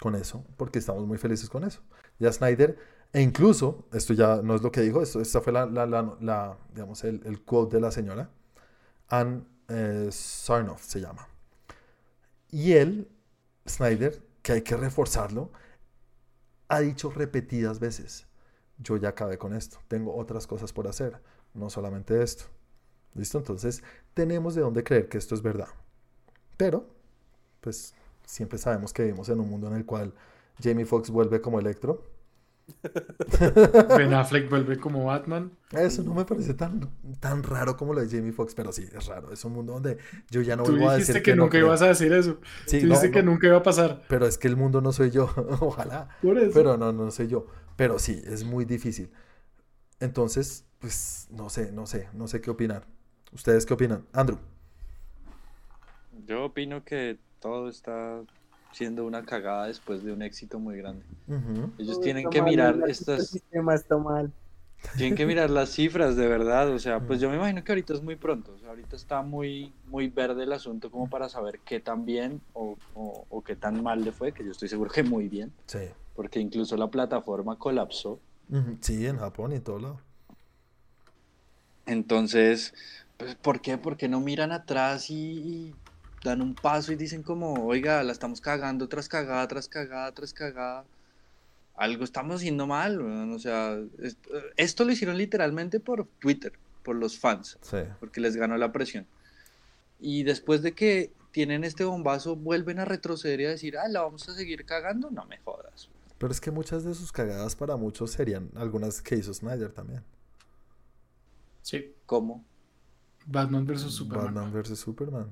con 0.00 0.14
eso, 0.14 0.44
porque 0.56 0.78
estamos 0.78 1.06
muy 1.06 1.18
felices 1.18 1.50
con 1.50 1.64
eso. 1.64 1.80
Ya 2.18 2.32
Snyder 2.32 2.78
e 3.12 3.22
incluso, 3.22 3.86
esto 3.92 4.12
ya 4.12 4.42
no 4.42 4.54
es 4.54 4.62
lo 4.62 4.70
que 4.70 4.80
dijo, 4.82 5.02
esto, 5.02 5.20
esta 5.20 5.40
fue 5.40 5.52
la, 5.52 5.66
la, 5.66 6.58
digamos, 6.72 7.04
el, 7.04 7.22
el, 7.24 7.42
quote 7.42 7.76
de 7.76 7.82
la 7.82 7.90
señora, 7.90 8.30
Anne 9.08 9.44
eh, 9.68 10.08
Sarnoff 10.10 10.82
se 10.84 11.00
llama. 11.00 11.26
Y 12.50 12.72
él, 12.72 13.08
Snyder, 13.66 14.22
que 14.42 14.52
hay 14.52 14.62
que 14.62 14.76
reforzarlo, 14.76 15.50
ha 16.68 16.80
dicho 16.80 17.10
repetidas 17.10 17.80
veces, 17.80 18.26
yo 18.78 18.96
ya 18.96 19.10
acabé 19.10 19.38
con 19.38 19.54
esto, 19.54 19.78
tengo 19.88 20.14
otras 20.16 20.46
cosas 20.46 20.72
por 20.72 20.86
hacer, 20.86 21.20
no 21.54 21.70
solamente 21.70 22.22
esto. 22.22 22.44
¿Listo? 23.14 23.38
Entonces, 23.38 23.82
tenemos 24.14 24.54
de 24.54 24.60
dónde 24.60 24.84
creer 24.84 25.08
que 25.08 25.18
esto 25.18 25.34
es 25.34 25.42
verdad. 25.42 25.68
Pero, 26.56 26.86
pues, 27.60 27.94
siempre 28.24 28.58
sabemos 28.58 28.92
que 28.92 29.02
vivimos 29.02 29.28
en 29.30 29.40
un 29.40 29.48
mundo 29.48 29.66
en 29.68 29.74
el 29.74 29.86
cual 29.86 30.14
Jamie 30.62 30.84
Foxx 30.84 31.10
vuelve 31.10 31.40
como 31.40 31.58
Electro 31.58 32.04
Ben 33.96 34.14
Affleck 34.14 34.48
vuelve 34.48 34.78
como 34.78 35.04
Batman. 35.04 35.52
Eso 35.72 36.02
no 36.02 36.14
me 36.14 36.24
parece 36.24 36.54
tan, 36.54 36.90
tan 37.20 37.42
raro 37.42 37.76
como 37.76 37.94
lo 37.94 38.00
de 38.00 38.08
Jamie 38.08 38.32
Foxx, 38.32 38.54
pero 38.54 38.72
sí, 38.72 38.86
es 38.92 39.06
raro. 39.06 39.32
Es 39.32 39.44
un 39.44 39.52
mundo 39.52 39.74
donde 39.74 39.98
yo 40.30 40.42
ya 40.42 40.56
no 40.56 40.64
vuelvo 40.64 40.88
a 40.88 40.96
decir 40.96 41.16
que, 41.16 41.22
que 41.22 41.36
nunca 41.36 41.58
ibas 41.58 41.82
a 41.82 41.88
decir 41.88 42.12
eso. 42.12 42.38
Sí, 42.66 42.80
Tú 42.80 42.86
dijiste 42.86 43.10
que 43.10 43.22
nunca 43.22 43.46
iba 43.46 43.58
a 43.58 43.62
pasar. 43.62 44.02
Pero 44.08 44.26
es 44.26 44.38
que 44.38 44.48
el 44.48 44.56
mundo 44.56 44.80
no 44.80 44.92
soy 44.92 45.10
yo, 45.10 45.32
ojalá. 45.60 46.08
Pero 46.22 46.76
no, 46.76 46.92
no 46.92 47.10
soy 47.10 47.28
yo. 47.28 47.46
Pero 47.76 47.98
sí, 47.98 48.22
es 48.24 48.44
muy 48.44 48.64
difícil. 48.64 49.10
Entonces, 50.00 50.64
pues 50.78 51.28
no 51.30 51.50
sé, 51.50 51.72
no 51.72 51.86
sé, 51.86 52.08
no 52.12 52.28
sé 52.28 52.40
qué 52.40 52.50
opinar. 52.50 52.86
¿Ustedes 53.32 53.66
qué 53.66 53.74
opinan? 53.74 54.06
Andrew. 54.12 54.38
Yo 56.26 56.44
opino 56.44 56.84
que 56.84 57.18
todo 57.40 57.68
está 57.68 58.22
siendo 58.72 59.06
una 59.06 59.24
cagada 59.24 59.66
después 59.66 60.02
de 60.02 60.12
un 60.12 60.22
éxito 60.22 60.58
muy 60.58 60.76
grande. 60.76 61.02
Ellos 61.78 62.00
tienen 62.00 62.28
que 62.30 62.42
mirar 62.42 62.78
estas... 62.86 63.28
sistema 63.28 63.74
está 63.74 63.96
mal. 63.96 64.32
Tienen 64.96 65.16
que 65.16 65.26
mirar 65.26 65.50
las 65.50 65.70
cifras 65.70 66.14
de 66.14 66.28
verdad, 66.28 66.70
o 66.70 66.78
sea, 66.78 67.00
pues 67.00 67.20
yo 67.20 67.28
me 67.28 67.36
imagino 67.36 67.64
que 67.64 67.72
ahorita 67.72 67.94
es 67.94 68.02
muy 68.02 68.14
pronto, 68.14 68.52
o 68.54 68.58
sea, 68.60 68.68
ahorita 68.68 68.94
está 68.94 69.22
muy, 69.22 69.72
muy 69.88 70.08
verde 70.08 70.44
el 70.44 70.52
asunto 70.52 70.88
como 70.88 71.10
para 71.10 71.28
saber 71.28 71.58
qué 71.64 71.80
tan 71.80 72.04
bien 72.04 72.40
o, 72.52 72.76
o, 72.94 73.42
qué 73.42 73.56
tan 73.56 73.82
mal 73.82 74.04
le 74.04 74.12
fue, 74.12 74.30
que 74.30 74.44
yo 74.44 74.52
estoy 74.52 74.68
seguro 74.68 74.90
que 74.90 75.02
muy 75.02 75.28
bien, 75.28 75.52
sí. 75.66 75.80
porque 76.14 76.38
incluso 76.38 76.76
la 76.76 76.86
plataforma 76.86 77.56
colapsó. 77.56 78.20
Sí, 78.80 79.04
en 79.04 79.18
Japón 79.18 79.50
y 79.52 79.56
en 79.56 79.62
todo 79.62 79.80
lado. 79.80 80.00
Entonces, 81.84 82.72
pues, 83.16 83.34
¿por 83.34 83.60
qué? 83.60 83.78
Porque 83.78 84.08
no 84.08 84.20
miran 84.20 84.52
atrás 84.52 85.10
y 85.10 85.74
dan 86.24 86.42
un 86.42 86.54
paso 86.54 86.92
y 86.92 86.96
dicen 86.96 87.22
como, 87.22 87.66
oiga, 87.66 88.02
la 88.02 88.12
estamos 88.12 88.40
cagando 88.40 88.88
tras 88.88 89.08
cagada, 89.08 89.46
tras 89.48 89.68
cagada, 89.68 90.12
tras 90.12 90.32
cagada. 90.32 90.84
Algo 91.74 92.04
estamos 92.04 92.36
haciendo 92.36 92.66
mal, 92.66 93.00
o 93.00 93.38
sea, 93.38 93.78
esto 94.56 94.84
lo 94.84 94.90
hicieron 94.90 95.16
literalmente 95.16 95.78
por 95.78 96.08
Twitter, 96.18 96.52
por 96.82 96.96
los 96.96 97.18
fans, 97.18 97.56
porque 98.00 98.20
les 98.20 98.34
ganó 98.34 98.56
la 98.56 98.72
presión. 98.72 99.06
Y 100.00 100.24
después 100.24 100.62
de 100.62 100.72
que 100.72 101.12
tienen 101.30 101.62
este 101.62 101.84
bombazo, 101.84 102.34
vuelven 102.34 102.80
a 102.80 102.84
retroceder 102.84 103.40
y 103.40 103.44
a 103.44 103.50
decir, 103.50 103.78
ah, 103.78 103.86
la 103.86 104.02
vamos 104.02 104.28
a 104.28 104.34
seguir 104.34 104.64
cagando, 104.64 105.10
no 105.10 105.24
me 105.26 105.38
jodas. 105.38 105.88
Pero 106.18 106.32
es 106.32 106.40
que 106.40 106.50
muchas 106.50 106.82
de 106.82 106.94
sus 106.94 107.12
cagadas 107.12 107.54
para 107.54 107.76
muchos 107.76 108.10
serían 108.10 108.50
algunas 108.56 109.00
que 109.00 109.14
hizo 109.14 109.32
Snyder 109.32 109.70
también. 109.70 110.02
Sí. 111.62 111.94
¿Cómo? 112.06 112.44
Batman 113.26 113.66
vs. 113.66 113.82
Superman. 113.82 114.34
Batman 114.34 114.52
vs. 114.52 114.78
Superman. 114.78 115.28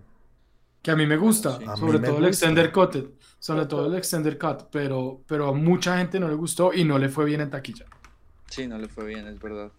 Que 0.87 0.93
a 0.93 0.95
mí 0.95 1.05
me 1.05 1.17
gusta, 1.17 1.59
sobre 1.75 1.99
todo 1.99 2.19
el 2.19 2.27
Extender 2.27 2.71
Cut, 2.71 2.95
sobre 3.41 3.67
todo 3.67 3.87
el 3.87 3.97
Extender 3.97 4.39
Cut, 4.39 4.69
pero, 4.71 5.21
pero 5.27 5.49
a 5.49 5.53
mucha 5.53 5.99
gente 5.99 6.21
no 6.21 6.29
le 6.29 6.37
gustó 6.37 6.73
y 6.73 6.85
no 6.85 6.97
le 6.97 7.09
fue 7.09 7.25
bien 7.25 7.41
en 7.41 7.51
taquilla. 7.51 7.87
Sí, 8.49 8.69
no 8.69 8.79
le 8.79 8.87
fue 8.87 9.05
bien, 9.05 9.27
es 9.27 9.41
verdad. 9.41 9.73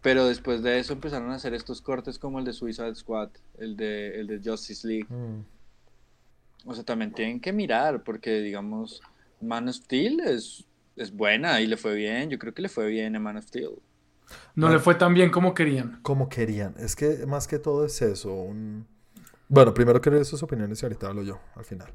Pero 0.00 0.28
después 0.28 0.62
de 0.62 0.78
eso 0.78 0.92
empezaron 0.92 1.32
a 1.32 1.34
hacer 1.34 1.52
estos 1.52 1.82
cortes 1.82 2.16
como 2.16 2.38
el 2.38 2.44
de 2.44 2.52
Suicide 2.52 2.94
Squad, 2.94 3.30
el 3.58 3.76
de, 3.76 4.20
el 4.20 4.28
de 4.28 4.40
Justice 4.40 4.86
League. 4.86 5.08
Mm. 5.08 5.44
O 6.66 6.74
sea, 6.74 6.84
también 6.84 7.10
tienen 7.10 7.40
que 7.40 7.52
mirar, 7.52 8.04
porque 8.04 8.40
digamos, 8.40 9.02
Man 9.40 9.68
of 9.68 9.74
Steel 9.74 10.20
es, 10.20 10.64
es 10.94 11.12
buena 11.12 11.60
y 11.60 11.66
le 11.66 11.76
fue 11.76 11.96
bien. 11.96 12.30
Yo 12.30 12.38
creo 12.38 12.54
que 12.54 12.62
le 12.62 12.68
fue 12.68 12.86
bien 12.86 13.16
a 13.16 13.18
Man 13.18 13.36
of 13.36 13.46
Steel. 13.46 13.72
No, 14.54 14.68
le 14.68 14.78
fue 14.78 14.94
tan 14.94 15.12
bien 15.12 15.30
como 15.30 15.54
querían. 15.54 15.98
Como 16.02 16.28
querían. 16.28 16.76
Es 16.78 16.94
que 16.94 17.26
más 17.26 17.48
que 17.48 17.58
todo 17.58 17.84
es 17.84 18.00
eso. 18.00 18.46
Bueno, 19.48 19.72
primero 19.72 20.00
quiero 20.00 20.22
sus 20.24 20.42
opiniones 20.42 20.82
y 20.82 20.86
ahorita 20.86 21.08
hablo 21.08 21.22
yo 21.22 21.40
al 21.54 21.64
final. 21.64 21.88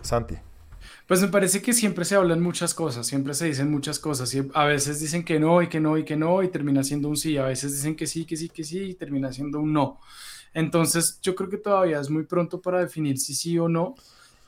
Santi. 0.00 0.36
Pues 1.06 1.20
me 1.20 1.28
parece 1.28 1.62
que 1.62 1.72
siempre 1.72 2.04
se 2.04 2.14
hablan 2.14 2.40
muchas 2.42 2.74
cosas, 2.74 3.06
siempre 3.06 3.34
se 3.34 3.46
dicen 3.46 3.70
muchas 3.70 3.98
cosas. 3.98 4.34
Y 4.34 4.48
a 4.54 4.64
veces 4.64 5.00
dicen 5.00 5.24
que 5.24 5.38
no 5.38 5.62
y 5.62 5.68
que 5.68 5.80
no 5.80 5.98
y 5.98 6.04
que 6.04 6.16
no 6.16 6.42
y 6.42 6.48
termina 6.48 6.82
siendo 6.82 7.08
un 7.08 7.16
sí. 7.16 7.36
A 7.36 7.44
veces 7.44 7.74
dicen 7.74 7.96
que 7.96 8.06
sí, 8.06 8.24
que 8.24 8.36
sí, 8.36 8.48
que 8.48 8.64
sí 8.64 8.78
y 8.80 8.94
termina 8.94 9.32
siendo 9.32 9.60
un 9.60 9.72
no. 9.72 10.00
Entonces 10.54 11.18
yo 11.22 11.34
creo 11.34 11.50
que 11.50 11.58
todavía 11.58 12.00
es 12.00 12.08
muy 12.08 12.24
pronto 12.24 12.60
para 12.60 12.80
definir 12.80 13.18
si 13.18 13.34
sí 13.34 13.58
o 13.58 13.68
no. 13.68 13.94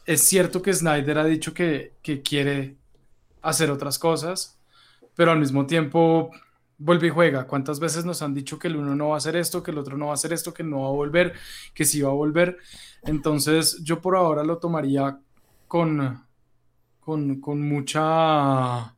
Es 0.07 0.23
cierto 0.23 0.63
que 0.63 0.73
Snyder 0.73 1.19
ha 1.19 1.25
dicho 1.25 1.53
que, 1.53 1.93
que 2.03 2.23
quiere 2.23 2.77
hacer 3.43 3.71
otras 3.71 3.99
cosas, 3.99 4.59
pero 5.15 5.33
al 5.33 5.39
mismo 5.39 5.67
tiempo 5.67 6.31
vuelve 6.79 7.09
y 7.09 7.11
juega. 7.11 7.47
¿Cuántas 7.47 7.81
veces 7.81 8.05
nos 8.05 8.23
han 8.23 8.33
dicho 8.33 8.59
que 8.59 8.69
el 8.69 8.77
uno 8.77 8.95
no 8.95 9.09
va 9.09 9.15
a 9.17 9.19
hacer 9.19 9.37
esto, 9.37 9.63
que 9.63 9.73
el 9.73 9.79
otro 9.79 9.99
no 9.99 10.07
va 10.07 10.13
a 10.13 10.15
hacer 10.15 10.33
esto, 10.33 10.55
que 10.55 10.63
no 10.63 10.83
va 10.83 10.89
a 10.89 10.93
volver, 10.93 11.35
que 11.75 11.85
sí 11.85 12.01
va 12.01 12.11
a 12.11 12.15
volver? 12.15 12.59
Entonces 13.03 13.83
yo 13.83 14.01
por 14.01 14.17
ahora 14.17 14.45
lo 14.45 14.59
tomaría 14.59 15.19
con, 15.67 16.25
con, 17.01 17.41
con 17.41 17.61
mucha, 17.61 18.95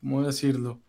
¿cómo 0.00 0.22
decirlo? 0.22 0.80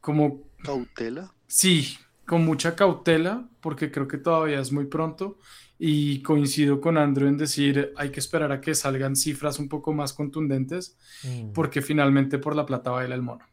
Como... 0.00 0.42
Cautela. 0.62 1.32
Sí, 1.46 1.96
con 2.26 2.44
mucha 2.44 2.74
cautela, 2.74 3.48
porque 3.60 3.90
creo 3.90 4.08
que 4.08 4.18
todavía 4.18 4.60
es 4.60 4.72
muy 4.72 4.86
pronto. 4.86 5.38
Y 5.80 6.22
coincido 6.22 6.80
con 6.80 6.98
Andrew 6.98 7.28
en 7.28 7.36
decir, 7.36 7.92
hay 7.96 8.10
que 8.10 8.18
esperar 8.18 8.50
a 8.50 8.60
que 8.60 8.74
salgan 8.74 9.14
cifras 9.14 9.60
un 9.60 9.68
poco 9.68 9.92
más 9.92 10.12
contundentes, 10.12 10.98
mm. 11.22 11.52
porque 11.52 11.82
finalmente 11.82 12.38
por 12.38 12.56
la 12.56 12.66
plata 12.66 12.90
baila 12.90 13.14
el 13.14 13.22
mono. 13.22 13.44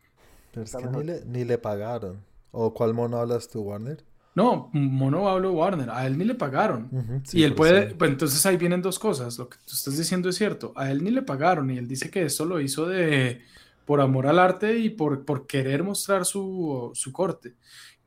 Pero 0.55 0.63
es 0.65 0.75
que 0.75 0.87
ni 0.87 1.03
le, 1.03 1.25
ni 1.25 1.43
le 1.43 1.57
pagaron. 1.57 2.23
¿O 2.51 2.73
cuál 2.73 2.93
mono 2.93 3.17
hablas 3.17 3.49
tú, 3.49 3.61
Warner? 3.61 4.03
No, 4.33 4.69
mono 4.73 5.29
hablo 5.29 5.53
Warner, 5.53 5.89
a 5.89 6.05
él 6.05 6.17
ni 6.17 6.25
le 6.25 6.35
pagaron. 6.35 6.89
y 7.31 7.43
él 7.43 7.53
puede, 7.53 7.95
pues 7.95 8.11
entonces 8.11 8.45
ahí 8.45 8.57
vienen 8.57 8.81
dos 8.81 8.99
cosas, 8.99 9.37
lo 9.37 9.47
que 9.47 9.57
tú 9.65 9.73
estás 9.73 9.97
diciendo 9.97 10.27
es 10.27 10.35
cierto, 10.35 10.73
a 10.75 10.91
él 10.91 11.03
ni 11.03 11.09
le 11.09 11.21
pagaron 11.21 11.71
y 11.71 11.77
él 11.77 11.87
dice 11.87 12.09
que 12.09 12.23
esto 12.23 12.43
lo 12.43 12.59
hizo 12.59 12.85
de 12.85 13.41
por 13.85 14.01
amor 14.01 14.27
al 14.27 14.39
arte 14.39 14.77
y 14.77 14.89
por, 14.89 15.23
por 15.23 15.47
querer 15.47 15.83
mostrar 15.83 16.25
su, 16.25 16.91
su 16.93 17.13
corte, 17.13 17.53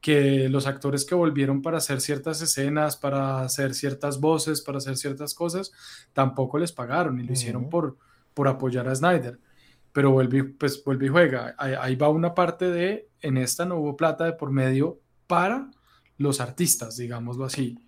que 0.02 0.50
los 0.50 0.66
actores 0.66 1.06
que 1.06 1.14
volvieron 1.14 1.62
para 1.62 1.78
hacer 1.78 2.02
ciertas 2.02 2.42
escenas, 2.42 2.98
para 2.98 3.40
hacer 3.42 3.74
ciertas 3.74 4.20
voces, 4.20 4.60
para 4.60 4.78
hacer 4.78 4.98
ciertas 4.98 5.32
cosas, 5.32 5.72
tampoco 6.12 6.58
les 6.58 6.72
pagaron 6.72 7.20
y 7.20 7.22
lo 7.24 7.32
hicieron 7.32 7.70
por, 7.70 7.96
por 8.34 8.48
apoyar 8.48 8.86
a 8.88 8.94
Snyder 8.94 9.38
pero 9.98 10.12
vuelve, 10.12 10.44
pues, 10.44 10.84
vuelve 10.84 11.06
y 11.06 11.08
juega. 11.08 11.56
Ahí, 11.58 11.96
va 11.96 12.08
una 12.08 12.32
parte 12.32 12.70
de, 12.70 13.08
en 13.20 13.36
esta 13.36 13.64
no 13.64 13.78
hubo 13.78 13.96
plata 13.96 14.26
de 14.26 14.32
por 14.32 14.52
medio 14.52 15.00
para 15.26 15.72
los 16.18 16.40
artistas, 16.40 16.96
digámoslo 16.96 17.44
así. 17.44 17.80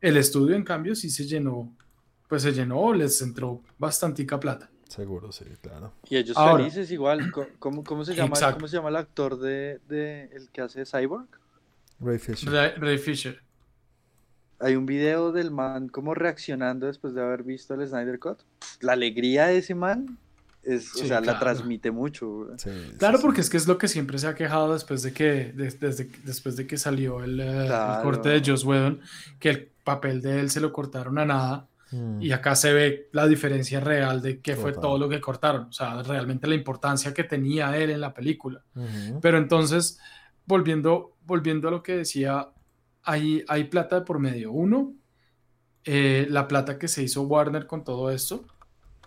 El 0.00 0.18
estudio, 0.18 0.54
en 0.54 0.62
cambio, 0.62 0.94
sí 0.94 1.10
se 1.10 1.24
llenó, 1.24 1.74
pues 2.28 2.42
se 2.42 2.52
llenó, 2.52 2.94
les 2.94 3.20
entró 3.22 3.60
bastantica 3.76 4.38
plata. 4.38 4.70
Seguro, 4.86 5.32
sí, 5.32 5.46
claro. 5.60 5.94
Y 6.08 6.18
ellos 6.18 6.36
felices 6.36 6.92
igual. 6.92 7.32
¿Cómo, 7.58 7.82
cómo 7.82 8.04
se 8.04 8.14
llama, 8.14 8.36
¿Cómo 8.52 8.68
se 8.68 8.76
llama 8.76 8.90
el 8.90 8.96
actor 8.96 9.36
de, 9.40 9.80
de, 9.88 10.30
el 10.32 10.50
que 10.50 10.60
hace 10.60 10.84
Cyborg? 10.86 11.26
Ray 11.98 12.20
Fisher. 12.20 12.78
Ray, 12.78 12.98
Fisher. 12.98 13.42
Hay 14.60 14.76
un 14.76 14.86
video 14.86 15.32
del 15.32 15.50
man 15.50 15.88
como 15.88 16.14
reaccionando 16.14 16.86
después 16.86 17.14
de 17.14 17.20
haber 17.20 17.42
visto 17.42 17.74
el 17.74 17.84
Snyder 17.84 18.20
Cut. 18.20 18.38
La 18.78 18.92
alegría 18.92 19.48
de 19.48 19.58
ese 19.58 19.74
man 19.74 20.20
o 20.66 20.80
sea, 20.80 21.20
la 21.20 21.38
transmite 21.38 21.90
mucho. 21.90 22.48
claro, 22.98 23.18
porque 23.20 23.40
es 23.40 23.50
que 23.50 23.56
es 23.56 23.66
lo 23.66 23.78
que 23.78 23.88
siempre 23.88 24.18
se 24.18 24.26
ha 24.26 24.34
quejado 24.34 24.72
después 24.72 25.02
de 25.02 25.12
que, 25.12 25.52
desde, 25.54 26.10
después 26.24 26.56
de 26.56 26.66
que 26.66 26.76
salió 26.76 27.22
el, 27.22 27.40
eh, 27.40 27.68
corte 28.02 28.28
de 28.28 28.42
Joss 28.44 28.64
Whedon, 28.64 29.00
que 29.38 29.50
el 29.50 29.68
papel 29.84 30.20
de 30.20 30.40
él 30.40 30.50
se 30.50 30.60
lo 30.60 30.72
cortaron 30.72 31.18
a 31.18 31.24
nada. 31.24 31.68
Mm. 31.90 32.20
Y 32.20 32.32
acá 32.32 32.54
se 32.54 32.72
ve 32.74 33.08
la 33.12 33.26
diferencia 33.26 33.80
real 33.80 34.20
de 34.20 34.40
qué 34.40 34.56
fue 34.56 34.72
todo 34.72 34.98
lo 34.98 35.08
que 35.08 35.20
cortaron. 35.20 35.68
O 35.68 35.72
sea, 35.72 36.02
realmente 36.02 36.46
la 36.46 36.54
importancia 36.54 37.14
que 37.14 37.24
tenía 37.24 37.76
él 37.78 37.90
en 37.90 38.00
la 38.00 38.12
película. 38.12 38.62
Pero 39.22 39.38
entonces, 39.38 39.98
volviendo, 40.44 41.16
volviendo 41.24 41.68
a 41.68 41.70
lo 41.70 41.82
que 41.82 41.96
decía, 41.96 42.50
hay, 43.04 43.42
hay 43.48 43.64
plata 43.64 44.00
de 44.00 44.04
por 44.04 44.18
medio. 44.18 44.52
Uno, 44.52 44.92
eh, 45.84 46.26
la 46.28 46.46
plata 46.46 46.78
que 46.78 46.88
se 46.88 47.02
hizo 47.02 47.22
Warner 47.22 47.66
con 47.66 47.84
todo 47.84 48.10
esto 48.10 48.44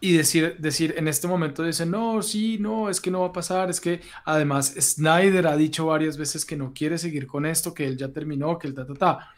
y 0.04 0.14
decir, 0.18 0.58
decir 0.58 0.96
en 0.98 1.08
este 1.08 1.28
momento 1.28 1.64
dicen, 1.64 1.92
no, 1.92 2.24
sí, 2.24 2.58
no, 2.60 2.90
es 2.90 3.00
que 3.00 3.12
no 3.12 3.22
va 3.22 3.28
a 3.28 3.34
pasar, 3.34 3.70
es 3.70 3.80
que 3.80 4.02
además 4.26 4.74
Snyder 4.78 5.46
ha 5.46 5.56
dicho 5.56 5.86
varias 5.86 6.18
veces 6.18 6.44
que 6.44 6.58
no 6.58 6.74
quiere 6.74 6.98
seguir 6.98 7.28
con 7.28 7.46
esto, 7.46 7.72
que 7.72 7.86
él 7.86 7.98
ya 7.98 8.10
terminó, 8.10 8.58
que 8.58 8.68
el 8.68 8.74
ta, 8.74 8.86
ta, 8.86 8.96
ta. 8.96 9.30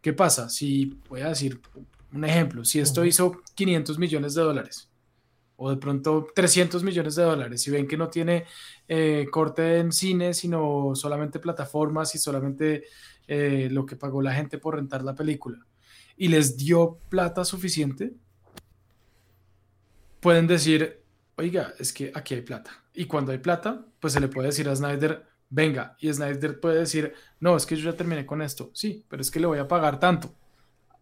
¿Qué 0.00 0.14
pasa? 0.14 0.48
Si, 0.48 0.98
voy 1.10 1.20
a 1.20 1.28
decir 1.28 1.60
un 2.14 2.24
ejemplo, 2.24 2.64
si 2.64 2.80
esto 2.80 3.04
hizo 3.04 3.42
500 3.54 3.98
millones 3.98 4.34
de 4.34 4.42
dólares 4.42 4.88
o 5.56 5.68
de 5.70 5.76
pronto 5.76 6.26
300 6.34 6.82
millones 6.82 7.14
de 7.14 7.24
dólares, 7.24 7.60
si 7.60 7.70
ven 7.70 7.86
que 7.86 7.98
no 7.98 8.08
tiene 8.08 8.46
eh, 8.88 9.26
corte 9.30 9.78
en 9.78 9.92
cine, 9.92 10.32
sino 10.32 10.92
solamente 10.94 11.38
plataformas 11.38 12.14
y 12.14 12.18
solamente 12.18 12.84
eh, 13.26 13.68
lo 13.70 13.84
que 13.84 13.96
pagó 13.96 14.22
la 14.22 14.32
gente 14.32 14.56
por 14.56 14.76
rentar 14.76 15.04
la 15.04 15.14
película, 15.14 15.58
y 16.16 16.28
les 16.28 16.56
dio 16.56 16.98
plata 17.10 17.44
suficiente, 17.44 18.14
pueden 20.20 20.46
decir, 20.46 21.02
oiga, 21.36 21.74
es 21.78 21.92
que 21.92 22.12
aquí 22.14 22.34
hay 22.34 22.42
plata. 22.42 22.70
Y 22.94 23.06
cuando 23.06 23.32
hay 23.32 23.38
plata, 23.38 23.84
pues 24.00 24.12
se 24.12 24.20
le 24.20 24.28
puede 24.28 24.48
decir 24.48 24.68
a 24.68 24.76
Snyder, 24.76 25.26
venga, 25.50 25.96
y 26.00 26.12
Snyder 26.12 26.60
puede 26.60 26.80
decir, 26.80 27.14
no, 27.40 27.56
es 27.56 27.64
que 27.64 27.76
yo 27.76 27.90
ya 27.90 27.96
terminé 27.96 28.26
con 28.26 28.42
esto, 28.42 28.70
sí, 28.74 29.04
pero 29.08 29.22
es 29.22 29.30
que 29.30 29.40
le 29.40 29.46
voy 29.46 29.58
a 29.58 29.68
pagar 29.68 30.00
tanto. 30.00 30.34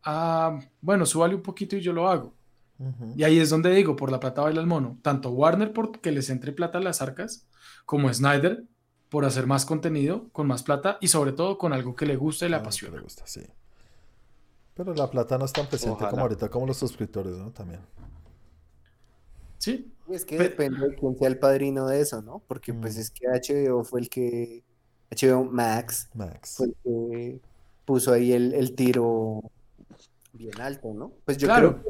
Ah, 0.04 0.60
bueno, 0.80 1.06
súbale 1.06 1.34
un 1.34 1.42
poquito 1.42 1.76
y 1.76 1.80
yo 1.80 1.92
lo 1.92 2.08
hago. 2.08 2.34
Y 3.16 3.24
ahí 3.24 3.38
es 3.38 3.48
donde 3.48 3.70
digo, 3.70 3.96
por 3.96 4.12
la 4.12 4.20
plata 4.20 4.42
baila 4.42 4.60
el 4.60 4.66
mono. 4.66 4.98
Tanto 5.00 5.30
Warner 5.30 5.72
por 5.72 5.98
que 5.98 6.12
les 6.12 6.28
entre 6.28 6.52
plata 6.52 6.76
a 6.76 6.82
las 6.82 7.00
arcas, 7.00 7.48
como 7.86 8.12
Snyder 8.12 8.64
por 9.08 9.24
hacer 9.24 9.46
más 9.46 9.64
contenido, 9.64 10.28
con 10.32 10.46
más 10.46 10.62
plata 10.62 10.98
y 11.00 11.08
sobre 11.08 11.32
todo 11.32 11.56
con 11.56 11.72
algo 11.72 11.94
que 11.94 12.04
le 12.04 12.16
gusta 12.16 12.44
y 12.44 12.50
le 12.50 12.56
apasiona. 12.56 12.96
Le 12.96 13.02
gusta, 13.02 13.26
sí. 13.26 13.42
Pero 14.74 14.92
la 14.94 15.08
plata 15.08 15.38
no 15.38 15.46
es 15.46 15.52
tan 15.52 15.66
presente 15.66 16.04
como 16.10 16.22
ahorita, 16.22 16.50
como 16.50 16.66
los 16.66 16.76
suscriptores, 16.76 17.36
¿no? 17.36 17.50
También. 17.50 17.80
Sí. 19.66 19.92
Es 20.08 20.24
que 20.24 20.38
depende 20.38 20.90
de 20.90 20.94
quién 20.94 21.18
sea 21.18 21.26
el 21.26 21.40
padrino 21.40 21.88
de 21.88 22.00
eso, 22.00 22.22
¿no? 22.22 22.40
Porque 22.46 22.72
pues 22.72 22.96
mm. 22.96 23.00
es 23.00 23.10
que 23.10 23.26
HBO 23.26 23.82
fue 23.82 23.98
el 23.98 24.08
que, 24.08 24.62
HBO 25.10 25.42
Max, 25.44 26.08
Max. 26.14 26.54
fue 26.56 26.66
el 26.66 26.76
que 26.84 27.40
puso 27.84 28.12
ahí 28.12 28.32
el, 28.32 28.74
tiro 28.76 29.42
bien 30.32 30.60
alto, 30.60 30.94
¿no? 30.94 31.14
Pues 31.24 31.36
yo 31.38 31.48
claro. 31.48 31.82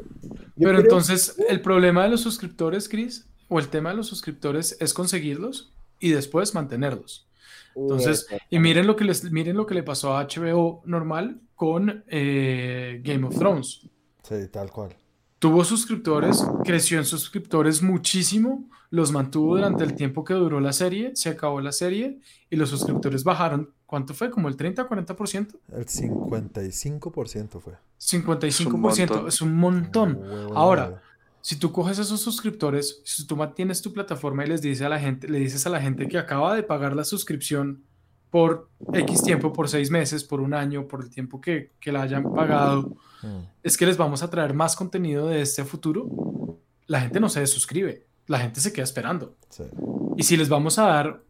Pero 0.57 0.79
entonces, 0.79 1.35
el 1.47 1.61
problema 1.61 2.01
de 2.01 2.09
los 2.09 2.21
suscriptores, 2.21 2.89
Chris, 2.89 3.27
o 3.47 3.59
el 3.59 3.67
tema 3.67 3.91
de 3.91 3.97
los 3.97 4.07
suscriptores 4.07 4.75
es 4.79 4.95
conseguirlos 4.95 5.71
y 5.99 6.09
después 6.09 6.55
mantenerlos. 6.55 7.27
Entonces, 7.75 8.25
y 8.49 8.57
miren 8.57 8.87
lo 8.87 8.95
que 8.95 9.05
les, 9.05 9.31
miren 9.31 9.55
lo 9.55 9.67
que 9.67 9.75
le 9.75 9.83
pasó 9.83 10.17
a 10.17 10.23
HBO 10.23 10.81
normal 10.85 11.41
con 11.53 12.03
eh, 12.07 13.01
Game 13.03 13.27
of 13.27 13.37
Thrones. 13.37 13.87
Sí, 14.23 14.47
tal 14.51 14.71
cual 14.71 14.95
tuvo 15.39 15.63
suscriptores, 15.63 16.45
creció 16.63 16.97
en 16.97 17.05
suscriptores 17.05 17.81
muchísimo, 17.81 18.69
los 18.89 19.11
mantuvo 19.11 19.55
durante 19.55 19.83
el 19.83 19.95
tiempo 19.95 20.23
que 20.23 20.33
duró 20.33 20.59
la 20.59 20.73
serie, 20.73 21.11
se 21.15 21.29
acabó 21.29 21.61
la 21.61 21.71
serie 21.71 22.19
y 22.49 22.55
los 22.55 22.69
suscriptores 22.69 23.23
bajaron 23.23 23.71
¿cuánto 23.87 24.13
fue? 24.13 24.29
¿Como 24.29 24.47
el 24.49 24.55
30, 24.55 24.87
40%? 24.87 25.59
El 25.73 25.85
55% 25.85 27.59
fue. 27.59 27.73
55%, 27.99 29.27
es 29.27 29.41
un 29.41 29.55
montón. 29.55 30.21
Ahora, 30.53 31.01
si 31.41 31.55
tú 31.55 31.71
coges 31.71 31.97
a 31.97 32.03
esos 32.03 32.21
suscriptores, 32.21 33.01
si 33.03 33.25
tú 33.25 33.35
mantienes 33.35 33.81
tu 33.81 33.91
plataforma 33.91 34.45
y 34.45 34.49
les 34.49 34.61
dices 34.61 34.85
a 34.85 34.89
la 34.89 34.99
gente, 34.99 35.27
le 35.27 35.39
dices 35.39 35.65
a 35.65 35.69
la 35.69 35.81
gente 35.81 36.07
que 36.07 36.19
acaba 36.19 36.53
de 36.53 36.61
pagar 36.61 36.95
la 36.95 37.03
suscripción 37.03 37.83
por 38.29 38.69
X 38.93 39.23
tiempo, 39.23 39.53
por 39.53 39.69
seis 39.69 39.89
meses, 39.89 40.23
por 40.23 40.41
un 40.41 40.53
año, 40.53 40.87
por 40.87 41.01
el 41.01 41.09
tiempo 41.09 41.39
que, 41.39 41.71
que 41.79 41.91
la 41.91 42.01
hayan 42.01 42.33
pagado, 42.33 42.97
mm. 43.21 43.39
es 43.63 43.77
que 43.77 43.85
les 43.85 43.97
vamos 43.97 44.23
a 44.23 44.29
traer 44.29 44.53
más 44.53 44.75
contenido 44.75 45.27
de 45.27 45.41
este 45.41 45.63
futuro, 45.63 46.07
la 46.87 47.01
gente 47.01 47.19
no 47.19 47.29
se 47.29 47.45
suscribe, 47.47 48.05
la 48.27 48.39
gente 48.39 48.59
se 48.59 48.73
queda 48.73 48.83
esperando. 48.83 49.35
Y 50.15 50.23
si 50.23 50.37
les 50.37 50.49
vamos 50.49 50.77
a 50.77 50.87
dar 50.87 51.21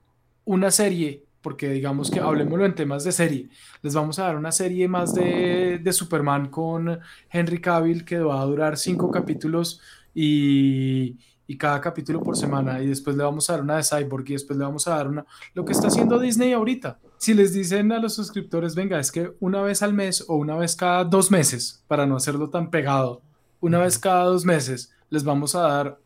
una 0.45 0.71
serie, 0.71 1.25
porque 1.41 1.69
digamos 1.69 2.09
que 2.09 2.19
hablemoslo 2.19 2.65
en 2.65 2.75
temas 2.75 3.03
de 3.03 3.11
serie, 3.11 3.49
les 3.81 3.93
vamos 3.93 4.17
a 4.19 4.23
dar 4.23 4.37
una 4.37 4.51
serie 4.51 4.87
más 4.87 5.13
de, 5.13 5.79
de 5.81 5.93
Superman 5.93 6.49
con 6.49 6.99
Henry 7.29 7.61
Cavill 7.61 8.05
que 8.05 8.19
va 8.19 8.41
a 8.41 8.45
durar 8.45 8.77
cinco 8.77 9.11
capítulos 9.11 9.81
y, 10.13 11.17
y 11.47 11.57
cada 11.57 11.79
capítulo 11.79 12.21
por 12.21 12.35
semana 12.35 12.81
y 12.81 12.87
después 12.87 13.15
le 13.15 13.23
vamos 13.23 13.49
a 13.49 13.53
dar 13.53 13.61
una 13.61 13.77
de 13.77 13.83
Cyborg 13.83 14.29
y 14.29 14.33
después 14.33 14.59
le 14.59 14.65
vamos 14.65 14.85
a 14.87 14.95
dar 14.95 15.07
una... 15.07 15.25
Lo 15.53 15.63
que 15.63 15.71
está 15.71 15.87
haciendo 15.87 16.19
Disney 16.19 16.51
ahorita. 16.51 16.99
Si 17.17 17.33
les 17.33 17.53
dicen 17.53 17.91
a 17.93 17.99
los 17.99 18.13
suscriptores, 18.15 18.75
venga, 18.75 18.99
es 18.99 19.11
que 19.11 19.33
una 19.39 19.61
vez 19.61 19.81
al 19.81 19.93
mes 19.93 20.25
o 20.27 20.35
una 20.35 20.57
vez 20.57 20.75
cada 20.75 21.05
dos 21.05 21.31
meses, 21.31 21.83
para 21.87 22.05
no 22.05 22.17
hacerlo 22.17 22.49
tan 22.49 22.69
pegado, 22.69 23.21
una 23.61 23.79
vez 23.79 23.97
cada 23.97 24.25
dos 24.25 24.45
meses 24.45 24.91
les 25.09 25.23
vamos 25.23 25.55
a 25.55 25.61
dar 25.61 25.99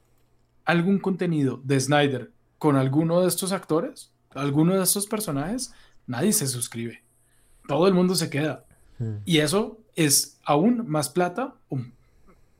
algún 0.63 0.99
contenido 0.99 1.59
de 1.63 1.79
Snyder 1.79 2.31
con 2.59 2.75
alguno 2.75 3.21
de 3.21 3.27
estos 3.27 3.51
actores, 3.51 4.11
alguno 4.35 4.75
de 4.75 4.83
estos 4.83 5.07
personajes, 5.07 5.73
nadie 6.05 6.31
se 6.33 6.45
suscribe. 6.47 7.03
Todo 7.67 7.87
el 7.87 7.93
mundo 7.93 8.13
se 8.13 8.29
queda. 8.29 8.65
Y 9.25 9.39
eso 9.39 9.79
es 9.95 10.39
aún 10.45 10.87
más 10.87 11.09
plata, 11.09 11.55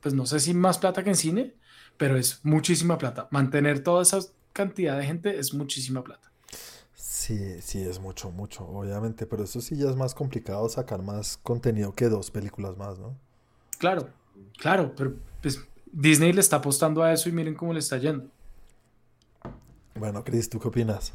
pues 0.00 0.12
no 0.12 0.26
sé 0.26 0.40
si 0.40 0.54
más 0.54 0.78
plata 0.78 1.04
que 1.04 1.10
en 1.10 1.16
cine, 1.16 1.54
pero 2.02 2.16
es 2.16 2.40
muchísima 2.42 2.98
plata. 2.98 3.28
Mantener 3.30 3.78
toda 3.78 4.02
esa 4.02 4.18
cantidad 4.52 4.98
de 4.98 5.06
gente 5.06 5.38
es 5.38 5.54
muchísima 5.54 6.02
plata. 6.02 6.32
Sí, 6.96 7.60
sí, 7.60 7.80
es 7.80 8.00
mucho, 8.00 8.32
mucho, 8.32 8.66
obviamente, 8.66 9.24
pero 9.24 9.44
eso 9.44 9.60
sí 9.60 9.76
ya 9.76 9.88
es 9.88 9.94
más 9.94 10.12
complicado 10.12 10.68
sacar 10.68 11.00
más 11.00 11.36
contenido 11.36 11.92
que 11.92 12.08
dos 12.08 12.32
películas 12.32 12.76
más, 12.76 12.98
¿no? 12.98 13.16
Claro, 13.78 14.08
claro, 14.58 14.92
pero 14.96 15.14
pues 15.40 15.60
Disney 15.92 16.32
le 16.32 16.40
está 16.40 16.56
apostando 16.56 17.04
a 17.04 17.12
eso 17.12 17.28
y 17.28 17.32
miren 17.32 17.54
cómo 17.54 17.72
le 17.72 17.78
está 17.78 17.98
yendo. 17.98 18.26
Bueno, 19.94 20.24
Chris, 20.24 20.50
¿tú 20.50 20.58
qué 20.58 20.66
opinas? 20.66 21.12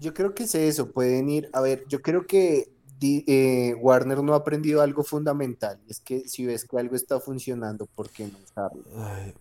Yo 0.00 0.12
creo 0.12 0.34
que 0.34 0.42
es 0.42 0.54
eso, 0.56 0.90
pueden 0.90 1.28
ir, 1.28 1.48
a 1.52 1.60
ver, 1.60 1.84
yo 1.86 2.02
creo 2.02 2.26
que 2.26 2.72
eh, 3.00 3.74
Warner 3.74 4.22
no 4.22 4.34
ha 4.34 4.38
aprendido 4.38 4.82
algo 4.82 5.02
fundamental. 5.02 5.78
Es 5.88 6.00
que 6.00 6.28
si 6.28 6.46
ves 6.46 6.64
que 6.64 6.78
algo 6.78 6.96
está 6.96 7.20
funcionando, 7.20 7.86
¿por 7.86 8.10
qué 8.10 8.26
no 8.26 8.38
usarlo? 8.44 8.82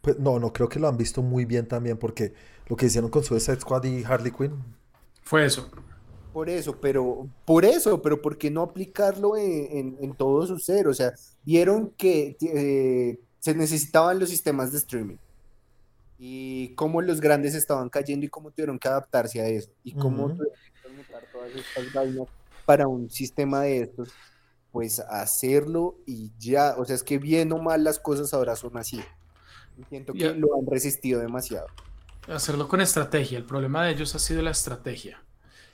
pues 0.01 0.20
no, 0.20 0.39
no 0.39 0.53
creo 0.53 0.70
que 0.70 0.80
lo 0.80 0.88
han 0.88 0.97
visto 0.97 1.22
muy 1.22 1.45
bien 1.45 1.68
también, 1.68 1.97
porque 1.97 2.34
lo 2.68 2.76
que 2.76 2.86
hicieron 2.86 3.10
con 3.10 3.24
Suicide 3.24 3.60
Squad 3.60 3.84
y 3.84 4.03
Harley 4.03 4.32
Quinn 4.32 4.53
fue 5.24 5.45
eso. 5.45 5.70
Por 6.34 6.49
eso, 6.49 6.80
pero 6.80 7.28
por 7.45 7.66
eso, 7.66 8.01
pero 8.01 8.22
¿por 8.22 8.38
qué 8.38 8.51
no 8.51 8.62
aplicarlo 8.62 9.36
en, 9.36 10.14
todo 10.16 10.45
su 10.45 10.57
ser? 10.60 10.88
O 10.88 10.93
sea, 10.93 11.14
vieron 11.43 11.91
que 11.97 12.38
eh, 12.41 13.20
se 13.39 13.55
necesitaban 13.55 14.20
los 14.20 14.30
sistemas 14.30 14.72
de 14.72 14.78
streaming 14.78 15.18
y 16.18 16.70
cómo 16.76 17.01
los 17.01 17.20
grandes 17.22 17.55
estaban 17.55 17.89
cayendo 17.89 18.26
y 18.26 18.30
cómo 18.30 18.51
tuvieron 18.51 18.78
que 18.78 18.88
adaptarse 18.88 19.41
a 19.41 19.47
eso 19.47 19.72
y 19.84 19.93
cómo 19.93 20.30
tuvieron 20.30 20.53
que 20.53 21.28
todas 21.32 21.51
estas 21.55 21.93
vainas 21.93 22.28
para 22.70 22.88
un 22.88 23.09
sistema 23.09 23.61
de 23.61 23.82
estos, 23.82 24.09
pues 24.72 24.99
hacerlo 24.99 25.97
y 26.05 26.32
ya, 26.38 26.76
o 26.78 26.86
sea, 26.86 26.93
es 26.93 27.01
que 27.01 27.17
bien 27.17 27.51
o 27.51 27.57
mal 27.57 27.84
las 27.84 27.97
cosas 27.97 28.32
ahora 28.32 28.55
son 28.55 28.78
así. 28.78 29.01
Siento 29.89 30.13
que 30.13 30.36
lo 30.36 30.55
han 30.55 30.67
resistido 30.67 31.20
demasiado. 31.20 31.65
Hacerlo 32.28 32.67
con 32.67 32.80
estrategia, 32.80 33.39
el 33.39 33.45
problema 33.45 33.84
de 33.84 33.93
ellos 33.93 34.13
ha 34.13 34.20
sido 34.20 34.43
la 34.43 34.51
estrategia, 34.51 35.20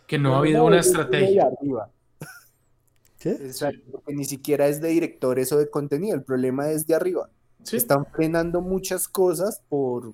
que 0.08 0.18
no, 0.18 0.36
ha 0.36 0.38
habido 0.38 0.64
una 0.64 0.80
estrategia. 0.80 1.50
¿Qué? 3.20 3.32
Exacto, 3.32 3.92
porque 3.92 4.14
ni 4.16 4.24
siquiera 4.24 4.68
es 4.68 4.80
de 4.80 4.88
directores 4.88 5.52
o 5.52 5.58
de 5.58 5.70
contenido, 5.70 6.16
el 6.16 6.24
problema 6.24 6.72
es 6.72 6.88
de 6.88 6.96
arriba. 6.96 7.30
Están 7.70 8.06
frenando 8.06 8.62
muchas 8.62 9.10
cosas 9.10 9.62
por, 9.68 10.14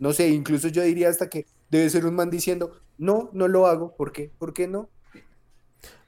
no 0.00 0.12
sé, 0.12 0.30
incluso 0.30 0.66
yo 0.66 0.82
diría 0.82 1.08
hasta 1.08 1.30
que 1.30 1.46
debe 1.70 1.88
ser 1.88 2.04
un 2.04 2.16
man 2.16 2.30
diciendo, 2.30 2.72
no, 2.98 3.30
no 3.32 3.46
lo 3.46 3.68
hago, 3.68 3.94
¿por 3.94 4.10
qué? 4.10 4.32
¿Por 4.36 4.52
qué 4.54 4.66
no? 4.66 4.90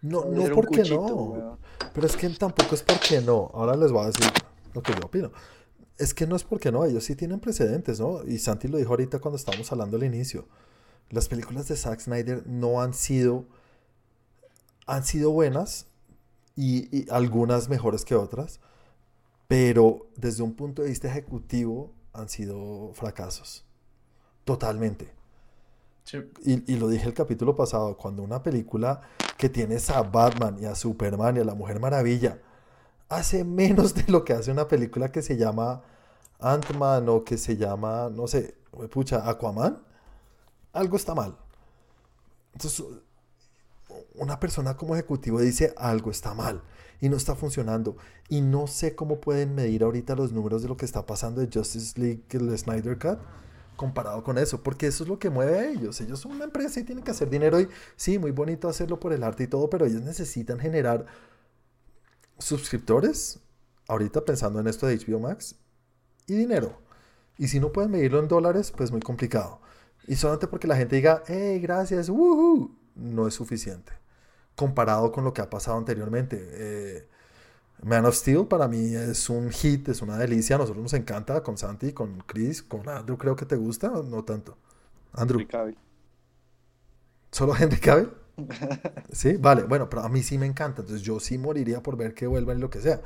No, 0.03 0.25
no 0.25 0.55
porque 0.55 0.83
no. 0.85 1.59
Pero 1.93 2.07
es 2.07 2.17
que 2.17 2.29
tampoco 2.31 2.75
es 2.75 2.83
porque 2.83 3.21
no. 3.21 3.51
Ahora 3.55 3.77
les 3.77 3.91
voy 3.93 4.05
a 4.05 4.07
decir 4.07 4.27
lo 4.75 4.83
que 4.83 4.93
yo 4.93 5.07
opino. 5.07 5.33
Es 5.97 6.15
que 6.15 6.27
no 6.27 6.37
es 6.37 6.45
porque 6.45 6.71
no, 6.71 6.85
ellos 6.85 7.05
sí 7.05 7.17
tienen 7.17 7.41
precedentes, 7.41 7.99
¿no? 7.99 8.25
Y 8.25 8.39
Santi 8.39 8.69
lo 8.69 8.79
dijo 8.79 8.91
ahorita 8.91 9.19
cuando 9.19 9.37
estábamos 9.37 9.71
hablando 9.73 9.97
al 9.97 10.05
inicio. 10.05 10.47
Las 11.11 11.29
películas 11.29 11.69
de 11.69 11.77
Zack 11.77 12.01
Snyder 12.01 12.47
no 12.47 12.81
han 12.81 12.95
sido. 12.95 13.47
han 14.87 15.05
sido 15.05 15.31
buenas 15.31 15.87
y, 16.55 16.97
y 16.97 17.07
algunas 17.11 17.69
mejores 17.69 18.05
que 18.05 18.15
otras, 18.15 18.61
pero 19.49 20.07
desde 20.17 20.43
un 20.43 20.55
punto 20.55 20.83
de 20.83 20.89
vista 20.89 21.09
ejecutivo 21.09 21.93
han 22.13 22.29
sido 22.29 22.93
fracasos. 22.95 23.65
Totalmente. 24.45 25.18
Y, 26.45 26.77
lo 26.77 26.89
dije 26.89 27.07
el 27.07 27.15
capítulo 27.15 27.55
pasado, 27.55 27.97
cuando 27.97 28.23
una 28.23 28.43
película 28.43 29.03
que 29.37 29.49
tienes 29.49 29.91
a 29.91 30.03
Batman 30.03 30.57
y 30.61 30.65
a 30.65 30.75
Superman 30.75 31.37
y 31.37 31.41
a 31.41 31.45
la 31.45 31.55
Mujer 31.55 31.81
Maravilla 31.81 32.41
hace 33.09 33.45
menos 33.45 33.95
de 33.95 34.05
lo 34.09 34.25
que 34.25 34.33
hace 34.33 34.51
una 34.51 34.69
película 34.69 35.11
que 35.13 35.23
se 35.23 35.37
llama 35.37 35.83
Ant-Man 36.39 37.09
o 37.09 37.25
que 37.25 37.37
se 37.37 37.57
llama, 37.57 38.11
no 38.11 38.27
sé, 38.27 38.57
pucha, 38.91 39.29
Aquaman, 39.29 39.83
algo 40.73 40.97
está 40.97 41.15
mal. 41.15 41.37
Entonces, 42.55 42.85
una 44.15 44.41
persona 44.41 44.77
como 44.77 44.95
ejecutivo 44.95 45.41
dice 45.41 45.75
algo 45.77 46.11
está 46.11 46.35
mal 46.35 46.63
y 47.01 47.09
no 47.09 47.17
está 47.17 47.35
funcionando. 47.35 47.97
Y 48.29 48.41
no 48.41 48.67
sé 48.67 48.95
cómo 48.95 49.21
pueden 49.21 49.55
medir 49.55 49.83
ahorita 49.83 50.15
los 50.15 50.33
números 50.33 50.63
de 50.63 50.69
lo 50.69 50.77
que 50.77 50.85
está 50.85 51.07
pasando 51.07 51.41
de 51.41 51.49
Justice 51.53 51.99
League, 52.01 52.25
el 52.31 52.57
Snyder 52.59 52.99
Cut 52.99 53.19
comparado 53.79 54.23
con 54.23 54.37
eso, 54.37 54.63
porque 54.63 54.89
eso 54.89 55.05
es 55.05 55.09
lo 55.09 55.19
que 55.19 55.31
mueve 55.31 55.59
a 55.59 55.71
ellos. 55.71 55.99
Ellos 56.03 56.21
son 56.21 56.33
una 56.33 56.45
empresa 56.45 56.81
y 56.81 56.83
tienen 56.83 57.05
que 57.05 57.13
hacer 57.13 57.31
dinero 57.31 57.59
y 57.61 57.69
sí, 57.97 58.19
muy 58.19 58.33
bonito 58.33 58.69
hacerlo 58.69 59.01
por 59.01 59.15
el 59.15 59.23
arte 59.23 59.45
y 59.45 59.47
todo, 59.47 59.71
pero 59.71 59.87
ellos 59.87 60.03
necesitan 60.03 60.59
generar 60.59 61.07
suscriptores, 62.39 63.39
ahorita 63.87 64.25
pensando 64.25 64.61
en 64.61 64.67
esto 64.67 64.87
de 64.87 64.99
HBO 64.99 65.21
Max, 65.21 65.55
y 66.27 66.35
dinero. 66.35 66.79
Y 67.39 67.49
si 67.49 67.61
no 67.61 67.73
pueden 67.73 67.93
medirlo 67.93 68.19
en 68.19 68.29
dólares, 68.29 68.73
pues 68.77 68.91
muy 68.91 69.01
complicado. 69.01 69.61
Y 70.09 70.17
solamente 70.17 70.49
porque 70.49 70.67
la 70.67 70.77
gente 70.77 70.97
diga, 70.97 71.23
hey, 71.27 71.61
gracias, 71.61 72.11
no 72.11 73.29
es 73.29 73.35
suficiente. 73.35 73.93
Comparado 74.57 75.13
con 75.13 75.23
lo 75.23 75.33
que 75.33 75.41
ha 75.41 75.49
pasado 75.49 75.79
anteriormente. 75.79 76.37
Eh, 76.51 77.09
man 77.83 78.07
of 78.07 78.15
Steel 78.15 78.47
para 78.47 78.69
mí 78.69 78.95
es 78.95 79.29
un 79.31 79.51
hit, 79.51 79.89
es 79.89 80.03
una 80.03 80.17
delicia. 80.17 80.57
A 80.57 80.59
nosotros 80.59 80.83
nos 80.83 80.95
encanta 80.95 81.43
con 81.43 81.57
Santi, 81.57 81.93
con 81.93 82.19
Chris, 82.27 82.63
con 82.63 82.89
Andrew. 82.89 83.17
Creo 83.17 83.37
que 83.37 83.47
te 83.47 83.57
gusta 83.57 83.89
no 83.89 84.25
tanto. 84.25 84.57
Andrew. 85.13 85.47
¿Solo 87.31 87.55
Henry 87.57 87.79
Cavill? 87.79 88.11
sí, 89.13 89.37
vale. 89.37 89.63
Bueno, 89.65 89.89
pero 89.89 90.03
a 90.03 90.09
mí 90.09 90.23
sí 90.23 90.39
me 90.39 90.47
encanta. 90.47 90.83
Entonces 90.83 91.05
yo 91.05 91.21
sí 91.21 91.39
moriría 91.39 91.83
por 91.83 91.97
ver 91.97 92.15
que 92.15 92.27
vuelvan 92.27 92.59
y 92.59 92.61
lo 92.61 92.71
que 92.71 92.81
sea. 92.81 93.01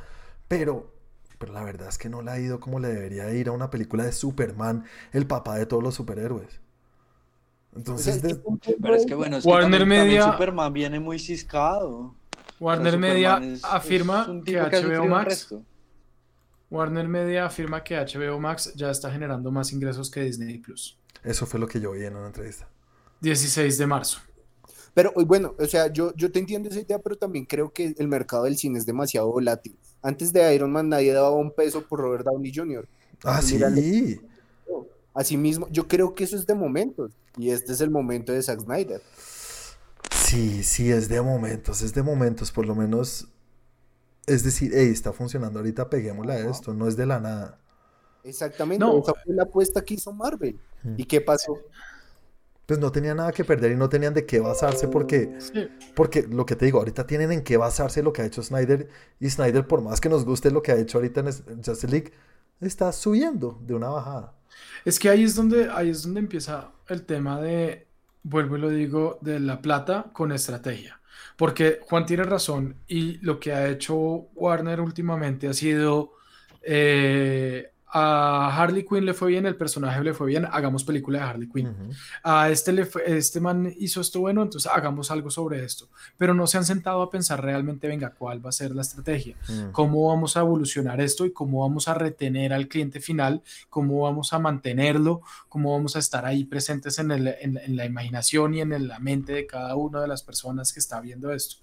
Pero, 0.49 0.93
pero 1.39 1.53
la 1.53 1.63
verdad 1.63 1.89
es 1.89 1.99
que 1.99 2.09
no 2.09 2.23
le 2.23 2.31
ha 2.31 2.39
ido 2.39 2.61
como 2.61 2.79
le 2.79 2.89
debería 2.89 3.31
ir 3.33 3.49
a 3.49 3.53
una 3.53 3.71
película 3.71 4.05
de 4.05 4.13
Superman, 4.13 4.85
el 5.13 5.27
papá 5.27 5.57
de 5.57 5.67
todos 5.67 5.83
los 5.83 5.95
superhéroes. 5.95 6.61
Entonces, 7.75 8.21
pero 8.83 8.95
es 8.95 9.07
que 9.07 9.15
bueno, 9.15 9.39
es 9.39 9.45
que 9.45 9.49
Warner 9.49 9.87
Media 9.87 10.31
Superman 10.31 10.73
viene 10.73 11.01
muy 11.01 11.19
ciscado. 11.19 12.15
Warner 12.63 12.97
Media 12.97 13.41
afirma 13.65 14.41
que 14.45 14.57
HBO 14.57 15.07
Max. 15.07 15.53
Warner 16.71 17.09
Media 17.09 17.47
afirma 17.47 17.83
que 17.83 17.97
HBO 17.97 18.39
Max 18.39 18.73
ya 18.77 18.91
está 18.91 19.11
generando 19.11 19.51
más 19.51 19.73
ingresos 19.73 20.09
que 20.09 20.21
Disney 20.23 20.59
Plus. 20.59 20.97
Eso 21.25 21.45
fue 21.45 21.59
lo 21.59 21.67
que 21.67 21.81
yo 21.81 21.91
vi 21.91 22.05
en 22.05 22.15
una 22.15 22.29
entrevista. 22.29 22.69
16 23.21 23.79
de 23.79 23.87
marzo. 23.87 24.21
Pero 24.95 25.13
bueno, 25.27 25.57
o 25.59 25.67
sea, 25.67 25.93
yo, 25.93 26.15
yo 26.15 26.31
te 26.31 26.39
entiendo 26.39 26.69
esa 26.69 26.81
idea, 26.81 27.01
pero 27.01 27.17
también 27.17 27.47
creo 27.47 27.73
que 27.73 27.95
el 27.99 28.07
mercado 28.07 28.45
del 28.45 28.57
cine 28.57 28.79
es 28.79 28.87
demasiado 28.87 29.29
volátil. 29.31 29.77
Antes 30.01 30.33
de 30.33 30.55
Iron 30.55 30.71
Man 30.71 30.89
nadie 30.89 31.13
daba 31.13 31.31
un 31.31 31.53
peso 31.53 31.83
por 31.83 31.99
Robert 31.99 32.25
Downey 32.25 32.53
Jr. 32.55 32.89
Ah, 33.25 33.43
sí. 33.43 33.61
Asimismo, 35.15 35.69
yo 35.71 35.89
creo 35.89 36.15
que 36.15 36.25
eso 36.25 36.37
es 36.37 36.47
de 36.47 36.55
momentos. 36.55 37.13
Y 37.37 37.51
este 37.51 37.73
es 37.73 37.81
el 37.81 37.91
momento 37.91 38.33
de 38.33 38.43
Zack 38.43 38.61
Snyder. 38.61 39.03
Sí, 40.33 40.63
sí, 40.63 40.91
es 40.91 41.11
de 41.11 41.21
momentos, 41.21 41.83
es 41.83 41.93
de 41.93 42.03
momentos, 42.03 42.51
por 42.51 42.65
lo 42.65 42.75
menos. 42.75 43.29
Es 44.27 44.43
decir, 44.43 44.73
hey, 44.75 44.89
está 44.91 45.13
funcionando 45.13 45.59
ahorita, 45.59 45.91
peguémosle 45.91 46.33
a 46.33 46.49
esto, 46.49 46.73
no 46.73 46.89
es 46.89 46.97
de 46.97 47.05
la 47.05 47.21
nada. 47.21 47.59
Exactamente, 48.25 48.83
esa 48.83 49.13
fue 49.13 49.35
la 49.35 49.43
apuesta 49.43 49.85
que 49.85 49.93
hizo 49.93 50.11
Marvel. 50.11 50.59
¿Y 50.97 51.05
qué 51.05 51.21
pasó? 51.21 51.59
pues 52.65 52.81
no 52.81 52.91
tenían 52.91 53.19
nada 53.19 53.33
que 53.33 53.45
perder 53.45 53.73
y 53.73 53.77
no 53.77 53.91
tenían 53.91 54.15
de 54.15 54.25
qué 54.25 54.41
basarse 54.41 54.89
porque, 54.89 55.37
porque 55.95 56.23
lo 56.23 56.47
que 56.47 56.57
te 56.57 56.65
digo, 56.65 56.79
ahorita 56.79 57.07
tienen 57.07 57.31
en 57.31 57.43
qué 57.43 57.59
basarse 57.59 58.03
lo 58.03 58.15
que 58.15 58.23
ha 58.23 58.25
hecho 58.25 58.43
Snyder 58.43 58.89
y 59.21 59.29
Snyder, 59.29 59.67
por 59.67 59.83
más 59.83 60.01
que 60.01 60.09
nos 60.09 60.25
guste 60.25 60.51
lo 60.51 60.63
que 60.63 60.73
ha 60.73 60.77
hecho 60.77 60.97
ahorita 60.97 61.21
en 61.21 61.63
Justice 61.63 61.89
League, 61.89 62.13
está 62.63 62.91
subiendo 62.93 63.61
de 63.67 63.75
una 63.75 63.91
bajada. 63.91 64.33
Es 64.87 64.99
que 64.99 65.11
ahí 65.11 65.25
es 65.25 65.35
donde, 65.35 65.69
ahí 65.71 65.91
es 65.91 66.05
donde 66.05 66.21
empieza 66.21 66.71
el 66.89 67.05
tema 67.05 67.43
de, 67.43 67.87
vuelvo 68.23 68.57
y 68.57 68.61
lo 68.61 68.71
digo, 68.71 69.19
de 69.23 69.41
la 69.41 69.61
plata 69.61 70.11
con 70.13 70.33
estrategia. 70.33 71.01
Porque 71.37 71.81
Juan 71.83 72.07
tiene 72.07 72.25
razón 72.25 72.77
y 72.87 73.19
lo 73.19 73.41
que 73.41 73.53
ha 73.53 73.69
hecho 73.69 73.97
Warner 73.97 74.81
últimamente 74.81 75.49
ha 75.49 75.55
sido 75.55 76.15
eh, 76.63 77.72
a 77.95 78.57
Harley 78.57 78.87
Quinn 78.87 79.05
le 79.05 79.13
fue 79.13 79.29
bien, 79.29 79.45
el 79.45 79.55
personaje 79.55 80.03
le 80.03 80.15
fue 80.15 80.27
bien, 80.27 80.47
hagamos 80.51 80.83
película 80.83 81.19
de 81.19 81.25
Harley 81.25 81.49
Quinn. 81.49 81.91
A 82.23 82.49
este, 82.49 82.73
le 82.73 82.89
este 83.05 83.39
man 83.39 83.71
hizo 83.79 84.01
esto 84.01 84.21
bueno, 84.21 84.43
entonces 84.43 84.71
hagamos 84.73 85.11
algo 85.11 85.31
sobre 85.31 85.63
esto. 85.63 85.91
Pero 86.17 86.33
no 86.33 86.47
se 86.47 86.57
han 86.57 86.65
sentado 86.65 87.03
a 87.03 87.11
pensar 87.11 87.43
realmente, 87.43 87.89
venga, 87.89 88.15
cuál 88.15 88.45
va 88.45 88.49
a 88.49 88.53
ser 88.53 88.75
la 88.75 88.81
estrategia, 88.81 89.37
mm. 89.47 89.73
cómo 89.73 90.09
vamos 90.09 90.39
a 90.39 90.41
evolucionar 90.41 91.03
esto 91.03 91.27
y 91.27 91.35
cómo 91.35 91.61
vamos 91.61 91.87
a 91.87 91.93
retener 91.93 92.55
al 92.55 92.67
cliente 92.67 92.99
final, 92.99 93.43
cómo 93.69 94.01
vamos 94.01 94.33
a 94.33 94.39
mantenerlo, 94.39 95.21
cómo 95.51 95.73
vamos 95.73 95.95
a 95.95 95.99
estar 95.99 96.25
ahí 96.25 96.45
presentes 96.45 96.99
en, 96.99 97.11
el, 97.11 97.29
en 97.29 97.77
la 97.77 97.85
imaginación 97.85 98.55
y 98.55 98.63
en 98.63 98.89
la 98.89 98.99
mente 99.01 99.35
de 99.35 99.47
cada 99.47 99.77
una 99.77 100.01
de 100.01 100.09
las 100.09 100.23
personas 100.23 100.73
que 100.73 100.81
está 100.81 100.99
viendo 101.01 101.31
esto. 101.31 101.57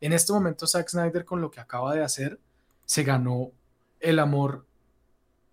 En 0.00 0.12
este 0.12 0.32
momento, 0.32 0.66
Zack 0.66 0.88
Snyder, 0.88 1.24
con 1.24 1.40
lo 1.40 1.52
que 1.52 1.60
acaba 1.60 1.94
de 1.94 2.02
hacer, 2.02 2.40
se 2.84 3.04
ganó 3.04 3.52
el 4.00 4.18
amor 4.18 4.67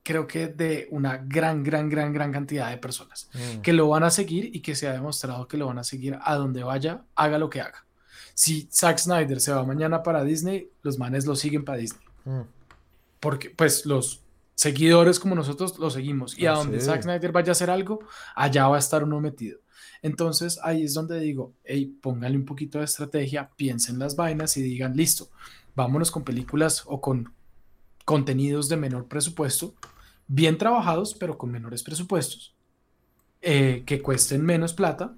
creo 0.05 0.27
que 0.27 0.47
de 0.47 0.87
una 0.91 1.17
gran, 1.17 1.63
gran, 1.63 1.89
gran, 1.89 2.13
gran 2.13 2.31
cantidad 2.31 2.69
de 2.69 2.77
personas 2.77 3.27
mm. 3.33 3.61
que 3.61 3.73
lo 3.73 3.89
van 3.89 4.03
a 4.03 4.11
seguir 4.11 4.55
y 4.55 4.61
que 4.61 4.75
se 4.75 4.87
ha 4.87 4.93
demostrado 4.93 5.47
que 5.47 5.57
lo 5.57 5.65
van 5.65 5.79
a 5.79 5.83
seguir 5.83 6.17
a 6.21 6.35
donde 6.35 6.63
vaya, 6.63 7.01
haga 7.15 7.39
lo 7.39 7.49
que 7.49 7.59
haga. 7.59 7.85
Si 8.35 8.69
Zack 8.71 8.99
Snyder 8.99 9.41
se 9.41 9.51
va 9.51 9.65
mañana 9.65 10.03
para 10.03 10.23
Disney, 10.23 10.69
los 10.83 10.99
manes 10.99 11.25
lo 11.25 11.35
siguen 11.35 11.65
para 11.65 11.79
Disney. 11.79 12.05
Mm. 12.25 12.41
Porque, 13.19 13.49
pues, 13.49 13.87
los 13.87 14.21
seguidores 14.53 15.19
como 15.19 15.33
nosotros 15.33 15.79
lo 15.79 15.89
seguimos. 15.89 16.37
Y 16.37 16.45
a 16.45 16.53
ah, 16.53 16.57
donde 16.57 16.79
Zack 16.79 17.01
Snyder 17.01 17.31
vaya 17.31 17.49
a 17.49 17.53
hacer 17.53 17.71
algo, 17.71 17.99
allá 18.35 18.67
va 18.67 18.75
a 18.75 18.79
estar 18.79 19.03
uno 19.03 19.19
metido. 19.19 19.59
Entonces 20.03 20.59
ahí 20.61 20.83
es 20.83 20.93
donde 20.93 21.19
digo, 21.19 21.53
hey, 21.63 21.97
póngale 21.99 22.37
un 22.37 22.45
poquito 22.45 22.77
de 22.77 22.85
estrategia, 22.85 23.49
piensen 23.55 23.97
las 23.97 24.15
vainas 24.15 24.55
y 24.55 24.61
digan, 24.61 24.95
listo, 24.95 25.29
vámonos 25.75 26.11
con 26.11 26.23
películas 26.23 26.83
o 26.85 27.01
con 27.01 27.33
contenidos 28.05 28.69
de 28.69 28.77
menor 28.77 29.07
presupuesto, 29.07 29.73
bien 30.27 30.57
trabajados, 30.57 31.13
pero 31.13 31.37
con 31.37 31.51
menores 31.51 31.83
presupuestos, 31.83 32.55
eh, 33.41 33.83
que 33.85 34.01
cuesten 34.01 34.43
menos 34.43 34.73
plata 34.73 35.15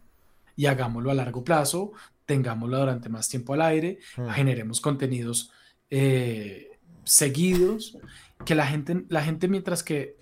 y 0.55 0.65
hagámoslo 0.65 1.11
a 1.11 1.13
largo 1.13 1.43
plazo, 1.43 1.93
tengámoslo 2.25 2.79
durante 2.79 3.09
más 3.09 3.29
tiempo 3.29 3.53
al 3.53 3.61
aire, 3.61 3.99
hmm. 4.17 4.29
generemos 4.29 4.81
contenidos 4.81 5.51
eh, 5.89 6.77
seguidos, 7.03 7.97
que 8.45 8.53
la 8.53 8.67
gente, 8.67 9.05
la 9.09 9.23
gente 9.23 9.47
mientras 9.47 9.83
que, 9.83 10.17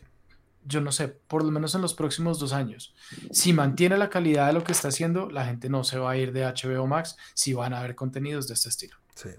yo 0.66 0.82
no 0.82 0.92
sé, 0.92 1.08
por 1.08 1.44
lo 1.44 1.52
menos 1.52 1.76
en 1.76 1.82
los 1.82 1.94
próximos 1.94 2.40
dos 2.40 2.54
años, 2.54 2.96
si 3.32 3.54
mantiene 3.54 3.98
la 3.98 4.10
calidad 4.10 4.48
de 4.48 4.54
lo 4.54 4.64
que 4.64 4.72
está 4.72 4.90
haciendo, 4.90 5.30
la 5.30 5.46
gente 5.46 5.70
no 5.70 5.84
se 5.84 5.98
va 5.98 6.12
a 6.12 6.18
ir 6.18 6.32
de 6.32 6.44
HBO 6.46 6.88
Max 6.88 7.18
si 7.34 7.54
van 7.54 7.74
a 7.74 7.80
haber 7.80 7.96
contenidos 7.96 8.48
de 8.48 8.54
este 8.54 8.70
estilo. 8.70 8.98
Sí, 9.16 9.30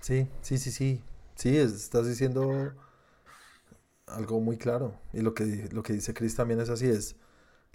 sí, 0.00 0.26
sí, 0.42 0.58
sí, 0.58 0.70
sí, 0.70 1.02
sí, 1.34 1.56
estás 1.56 2.06
diciendo 2.06 2.72
algo 4.10 4.40
muy 4.40 4.56
claro. 4.56 4.94
Y 5.12 5.20
lo 5.20 5.34
que, 5.34 5.68
lo 5.72 5.82
que 5.82 5.92
dice 5.92 6.14
Chris 6.14 6.34
también 6.34 6.60
es 6.60 6.68
así, 6.68 6.86
es, 6.88 7.16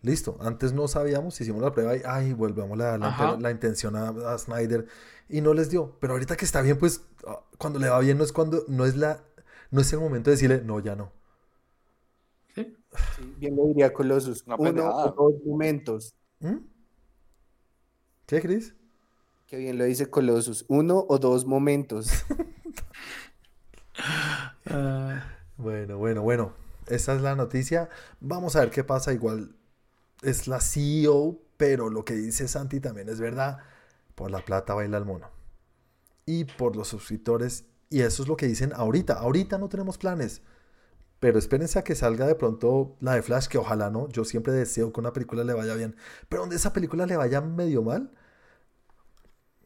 listo, 0.03 0.37
antes 0.41 0.73
no 0.73 0.87
sabíamos, 0.87 1.39
hicimos 1.39 1.61
la 1.61 1.71
prueba 1.71 1.95
y, 1.95 2.01
ay, 2.05 2.33
volvemos 2.33 2.79
a 2.79 2.97
la, 2.97 3.37
la, 3.39 3.51
intención 3.51 3.95
a, 3.95 4.37
Snyder 4.37 4.85
y 5.29 5.41
no 5.41 5.53
les 5.53 5.69
dio. 5.69 5.97
Pero 5.99 6.13
ahorita 6.13 6.35
que 6.35 6.45
está 6.45 6.61
bien, 6.61 6.77
pues, 6.77 7.05
ah, 7.25 7.41
cuando 7.57 7.79
le 7.79 7.89
va 7.89 7.99
bien 7.99 8.17
no 8.17 8.23
es 8.23 8.31
cuando, 8.31 8.65
no 8.67 8.85
es 8.85 8.95
la, 8.95 9.23
no 9.71 9.81
es 9.81 9.91
el 9.93 9.99
momento 9.99 10.29
de 10.29 10.35
decirle, 10.35 10.61
no, 10.63 10.79
ya 10.79 10.95
no. 10.95 11.11
Sí, 12.53 12.75
bien 13.37 13.55
lo 13.55 13.65
diría 13.65 13.91
Colossus, 13.91 14.43
uno 14.45 14.89
o 14.89 15.11
dos 15.11 15.33
momentos. 15.45 16.13
¿Mm? 16.39 16.57
¿Qué, 18.27 18.41
Chris? 18.41 18.75
Qué 19.47 19.57
bien 19.57 19.77
lo 19.77 19.85
dice 19.85 20.09
Colossus, 20.09 20.65
uno 20.67 21.05
o 21.07 21.17
dos 21.17 21.45
momentos. 21.45 22.25
uh... 24.69 25.19
Bueno, 25.57 25.97
bueno, 25.97 26.21
bueno. 26.21 26.53
Esa 26.87 27.15
es 27.15 27.21
la 27.21 27.35
noticia. 27.35 27.89
Vamos 28.19 28.55
a 28.55 28.61
ver 28.61 28.71
qué 28.71 28.83
pasa. 28.83 29.13
Igual 29.13 29.55
es 30.21 30.47
la 30.47 30.59
CEO, 30.61 31.39
pero 31.57 31.89
lo 31.89 32.05
que 32.05 32.15
dice 32.15 32.47
Santi 32.47 32.79
también 32.79 33.09
es 33.09 33.19
verdad. 33.19 33.59
Por 34.15 34.31
la 34.31 34.43
plata 34.43 34.73
baila 34.73 34.97
el 34.97 35.05
mono. 35.05 35.29
Y 36.25 36.45
por 36.45 36.75
los 36.75 36.87
suscriptores. 36.89 37.65
Y 37.89 38.01
eso 38.01 38.23
es 38.23 38.29
lo 38.29 38.37
que 38.37 38.47
dicen 38.47 38.73
ahorita. 38.75 39.13
Ahorita 39.13 39.57
no 39.57 39.69
tenemos 39.69 39.97
planes. 39.97 40.41
Pero 41.19 41.39
espérense 41.39 41.79
a 41.79 41.83
que 41.83 41.95
salga 41.95 42.27
de 42.27 42.35
pronto 42.35 42.97
la 42.99 43.15
de 43.15 43.21
Flash, 43.21 43.47
que 43.47 43.57
ojalá 43.57 43.89
no. 43.89 44.09
Yo 44.09 44.25
siempre 44.25 44.53
deseo 44.53 44.91
que 44.91 44.99
una 44.99 45.13
película 45.13 45.43
le 45.43 45.53
vaya 45.53 45.75
bien. 45.75 45.95
Pero 46.29 46.41
donde 46.41 46.57
esa 46.57 46.73
película 46.73 47.05
le 47.05 47.15
vaya 47.17 47.41
medio 47.41 47.81
mal. 47.81 48.11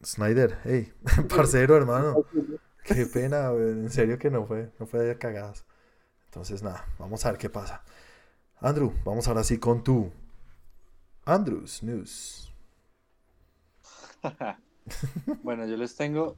Snyder, 0.04 0.58
hey, 0.64 0.92
parcero, 1.28 1.76
hermano. 1.76 2.24
Qué 2.84 3.06
pena, 3.06 3.50
en 3.50 3.90
serio 3.90 4.18
que 4.18 4.30
no 4.30 4.46
fue, 4.46 4.72
no 4.78 4.86
fue 4.86 5.00
de 5.00 5.18
cagadas. 5.18 5.64
Entonces, 6.38 6.62
nada, 6.62 6.86
vamos 7.00 7.26
a 7.26 7.32
ver 7.32 7.38
qué 7.38 7.50
pasa. 7.50 7.82
Andrew, 8.60 8.94
vamos 9.04 9.26
ahora 9.26 9.42
sí 9.42 9.58
con 9.58 9.82
tu 9.82 10.08
Andrews 11.24 11.82
News. 11.82 12.54
bueno, 15.42 15.66
yo 15.66 15.76
les 15.76 15.96
tengo 15.96 16.36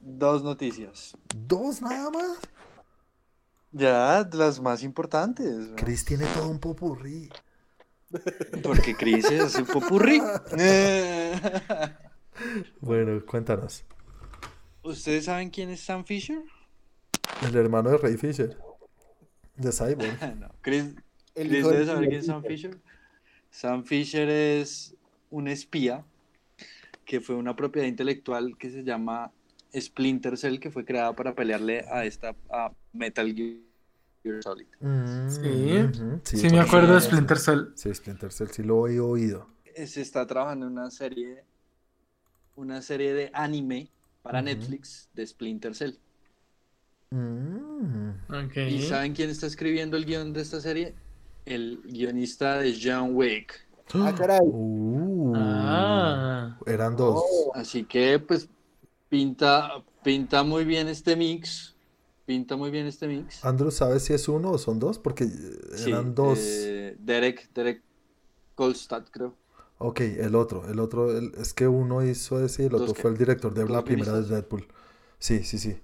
dos 0.00 0.42
noticias. 0.42 1.14
¿Dos 1.36 1.82
nada 1.82 2.08
más? 2.08 2.38
Ya, 3.70 4.26
las 4.32 4.62
más 4.62 4.82
importantes. 4.82 5.72
Chris 5.76 6.06
tiene 6.06 6.24
todo 6.28 6.48
un 6.48 6.58
popurrí. 6.58 7.28
Porque 8.62 8.96
Chris 8.96 9.26
es 9.26 9.56
un 9.56 9.66
popurrí. 9.66 10.20
bueno, 12.80 13.22
cuéntanos. 13.26 13.84
¿Ustedes 14.82 15.26
saben 15.26 15.50
quién 15.50 15.68
es 15.68 15.80
Sam 15.80 16.06
Fisher? 16.06 16.42
El 17.42 17.54
hermano 17.56 17.90
de 17.90 17.98
Ray 17.98 18.16
Fisher. 18.16 18.56
De 19.56 19.72
Cyborg. 19.72 20.36
no. 20.40 20.48
Chris, 20.62 20.94
debe 21.34 21.86
saber 21.86 22.08
quién 22.08 22.20
es 22.20 22.26
Sam 22.26 22.42
Fisher. 22.42 22.78
Sam 23.50 23.84
Fisher 23.84 24.28
es 24.28 24.96
un 25.30 25.48
espía 25.48 26.04
que 27.04 27.20
fue 27.20 27.36
una 27.36 27.54
propiedad 27.54 27.86
intelectual 27.86 28.56
que 28.58 28.70
se 28.70 28.82
llama 28.82 29.30
Splinter 29.78 30.36
Cell, 30.36 30.58
que 30.58 30.70
fue 30.70 30.84
creada 30.84 31.14
para 31.14 31.34
pelearle 31.34 31.84
a 31.90 32.04
esta 32.04 32.34
a 32.50 32.72
Metal 32.92 33.34
Gear 33.34 34.42
Solid. 34.42 34.66
Mm, 34.80 36.20
sí, 36.22 36.38
sí, 36.38 36.48
me 36.50 36.60
acuerdo 36.60 36.94
de 36.94 37.00
Splinter 37.00 37.38
Cell. 37.38 37.60
Sí, 37.74 37.92
Splinter 37.94 38.32
Cell, 38.32 38.48
sí 38.48 38.62
lo 38.62 38.88
he 38.88 39.00
oído. 39.00 39.48
Se 39.86 40.00
está 40.00 40.26
trabajando 40.26 40.66
en 40.66 40.72
una 40.72 40.90
serie, 40.90 41.44
una 42.56 42.80
serie 42.80 43.12
de 43.12 43.30
anime 43.34 43.90
para 44.22 44.40
Netflix 44.40 45.08
de 45.14 45.26
Splinter 45.26 45.74
Cell. 45.74 45.94
Mm. 47.10 48.10
¿Y 48.68 48.82
saben 48.82 49.14
quién 49.14 49.30
está 49.30 49.46
escribiendo 49.46 49.96
el 49.96 50.04
guion 50.04 50.32
de 50.32 50.42
esta 50.42 50.60
serie? 50.60 50.94
El 51.44 51.80
guionista 51.84 52.58
de 52.58 52.76
John 52.80 53.14
Wick. 53.14 53.66
Ah, 53.92 54.14
caray. 54.16 54.40
Uh. 54.42 55.32
ah. 55.36 56.58
Eran 56.66 56.96
dos. 56.96 57.22
Oh. 57.24 57.52
Así 57.54 57.84
que, 57.84 58.18
pues, 58.18 58.48
pinta, 59.08 59.82
pinta 60.02 60.42
muy 60.42 60.64
bien 60.64 60.88
este 60.88 61.16
mix. 61.16 61.74
Pinta 62.26 62.56
muy 62.56 62.70
bien 62.70 62.86
este 62.86 63.06
mix. 63.06 63.44
Andrew, 63.44 63.70
¿sabes 63.70 64.04
si 64.04 64.14
es 64.14 64.28
uno 64.28 64.52
o 64.52 64.58
son 64.58 64.78
dos? 64.78 64.98
Porque 64.98 65.28
eran 65.86 66.14
dos. 66.14 66.38
Eh, 66.40 66.96
Derek, 66.98 67.52
Derek 67.52 67.82
Kolstad, 68.54 69.04
creo. 69.10 69.34
Ok, 69.78 70.00
el 70.00 70.34
otro, 70.34 70.68
el 70.70 70.80
otro, 70.80 71.18
es 71.18 71.52
que 71.52 71.66
uno 71.66 72.02
hizo 72.02 72.42
ese 72.42 72.62
y 72.62 72.66
el 72.66 72.74
otro 72.74 72.94
fue 72.94 73.10
el 73.10 73.18
director 73.18 73.52
de 73.52 73.68
la 73.68 73.84
primera 73.84 74.12
de 74.12 74.22
Deadpool. 74.22 74.66
Sí, 75.18 75.42
sí, 75.44 75.58
sí. 75.58 75.76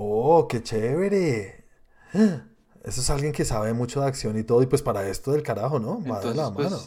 Oh, 0.00 0.46
qué 0.46 0.62
chévere. 0.62 1.64
Eso 2.84 3.00
es 3.00 3.10
alguien 3.10 3.32
que 3.32 3.44
sabe 3.44 3.72
mucho 3.72 4.00
de 4.00 4.06
acción 4.06 4.38
y 4.38 4.44
todo, 4.44 4.62
y 4.62 4.66
pues 4.66 4.80
para 4.80 5.06
esto 5.08 5.32
del 5.32 5.42
carajo, 5.42 5.80
¿no? 5.80 6.00
Va 6.04 6.20
de 6.20 6.34
la 6.34 6.52
pues, 6.52 6.70
mano. 6.70 6.82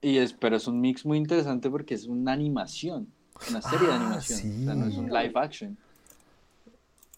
y 0.00 0.16
es, 0.16 0.32
pero 0.32 0.56
es 0.56 0.66
un 0.66 0.80
mix 0.80 1.04
muy 1.04 1.18
interesante 1.18 1.70
porque 1.70 1.94
es 1.94 2.06
una 2.06 2.32
animación, 2.32 3.12
una 3.50 3.60
serie 3.60 3.86
de 3.86 3.92
ah, 3.92 3.96
animación, 3.96 4.80
no 4.80 4.86
es 4.86 4.96
un 4.96 5.08
live 5.08 5.32
action. 5.36 5.76